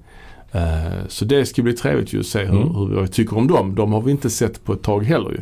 så 1.07 1.26
det 1.26 1.45
ska 1.45 1.61
bli 1.61 1.73
trevligt 1.73 2.13
ju 2.13 2.19
att 2.19 2.26
se 2.26 2.39
hur, 2.39 2.61
Mm. 2.61 2.76
hur 2.76 3.01
vi 3.01 3.07
tycker 3.07 3.38
om 3.38 3.47
dem. 3.47 3.76
De 3.76 3.93
har 3.93 4.01
vi 4.01 4.11
inte 4.11 4.30
sett 4.30 4.63
på 4.65 4.73
ett 4.73 4.81
tag 4.81 5.03
heller 5.03 5.30
ju. 5.31 5.39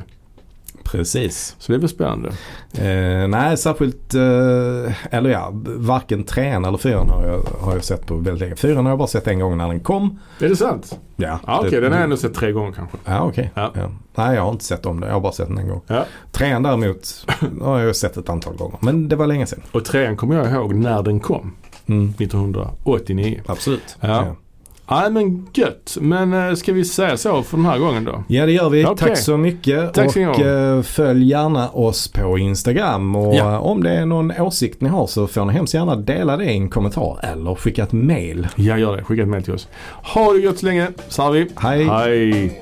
Precis. 0.84 1.56
Så 1.60 1.72
det 1.72 1.78
blir 1.80 1.88
spännande. 1.90 2.30
Eh, 2.74 3.28
nej, 3.28 3.58
särskilt, 3.58 4.14
eh, 4.14 5.14
eller 5.16 5.30
ja, 5.30 5.50
varken 5.78 6.24
trean 6.24 6.66
eller 6.66 6.78
fyran 6.78 7.10
har 7.10 7.26
jag, 7.28 7.40
har 7.66 7.74
jag 7.74 7.84
sett 7.84 8.06
på 8.06 8.16
väldigt 8.16 8.40
länge. 8.40 8.56
Fyran 8.56 8.86
har 8.86 8.92
jag 8.92 8.98
bara 9.00 9.08
sett 9.08 9.28
en 9.28 9.40
gång 9.40 9.58
när 9.58 9.68
den 9.68 9.80
kom. 9.80 10.20
Är 10.40 10.50
det 10.50 10.56
sant? 10.56 11.00
Ja, 11.16 11.40
Ja, 11.48 11.58
okej. 11.60 11.72
det- 11.72 11.80
den 11.80 11.92
har 11.92 12.00
jag 12.00 12.04
ändå 12.04 12.18
sett 12.18 12.34
tre 12.34 12.52
gånger 12.52 12.72
kanske. 12.72 12.98
Ja, 13.06 13.22
okej. 13.22 13.52
Ja. 13.56 13.72
Ja. 13.76 13.90
Nej, 14.16 14.36
jag 14.36 14.44
har 14.44 14.52
inte 14.52 14.66
sett 14.66 14.86
om 14.86 15.00
det. 15.00 15.08
Jag 15.08 15.14
har 15.14 15.22
bara 15.22 15.32
sett 15.32 15.48
den 15.48 15.58
en 15.58 15.68
gång. 15.68 15.82
Ja. 15.88 16.06
Trean 16.32 16.64
däremot 16.64 17.26
har 17.62 17.80
jag 17.80 17.96
sett 17.96 18.18
ett 18.18 18.30
antal 18.30 18.56
gånger. 18.58 18.78
Men 18.82 19.08
det 19.10 19.16
var 19.16 19.28
länge 19.28 19.46
sedan. 19.46 19.62
Och 19.72 19.86
trean 19.86 20.18
kommer 20.18 20.36
jag 20.36 20.52
ihåg 20.52 20.76
när 20.76 21.04
den 21.04 21.20
kom. 21.20 21.54
Mm. 21.86 22.10
1989. 22.18 23.42
Absolut. 23.46 23.98
Ja. 24.00 24.36
Nej 24.90 25.12
men 25.12 25.48
gött. 25.54 25.98
Men 26.02 26.34
eh, 26.34 26.54
ska 26.56 26.74
vi 26.74 26.86
säga 26.86 27.18
så 27.18 27.44
för 27.44 27.58
den 27.58 27.66
här 27.66 27.78
gången 27.80 28.04
då? 28.06 28.24
Ja 28.28 28.46
det 28.46 28.52
gör 28.52 28.70
vi. 28.70 28.86
Okej. 28.86 29.08
Tack 29.08 29.18
så 29.18 29.38
mycket. 29.38 29.94
Tack 29.94 30.06
och 30.08 30.12
så 30.14 30.20
mycket. 30.20 30.46
eh, 30.46 30.82
följ 30.82 31.30
gärna 31.30 31.70
oss 31.70 32.08
på 32.08 32.38
Instagram. 32.38 33.16
Och 33.16 33.36
Ja. 33.36 33.52
eh, 33.54 33.64
om 33.66 33.84
det 33.84 33.92
är 33.92 34.06
någon 34.06 34.32
åsikt 34.40 34.82
ni 34.82 34.90
har 34.90 35.08
så 35.08 35.28
får 35.28 35.46
ni 35.46 35.54
hemskt 35.54 35.74
gärna 35.74 35.96
dela 35.96 36.38
det 36.38 36.46
i 36.46 36.52
en 36.58 36.70
kommentar 36.70 37.20
eller 37.34 37.56
skicka 37.56 37.84
ett 37.84 37.92
mail. 37.94 38.48
Ja, 38.56 38.78
gör 38.78 38.98
det. 38.98 39.04
Skicka 39.04 39.22
ett 39.24 39.28
mejl 39.30 39.44
till 39.44 39.54
oss. 39.54 39.68
Ha 40.14 40.34
det 40.34 40.40
gött 40.40 40.60
så 40.60 40.66
länge. 40.66 40.88
Så 41.08 41.32
vi. 41.32 41.48
Hej. 41.56 41.84
Hej. 41.86 42.62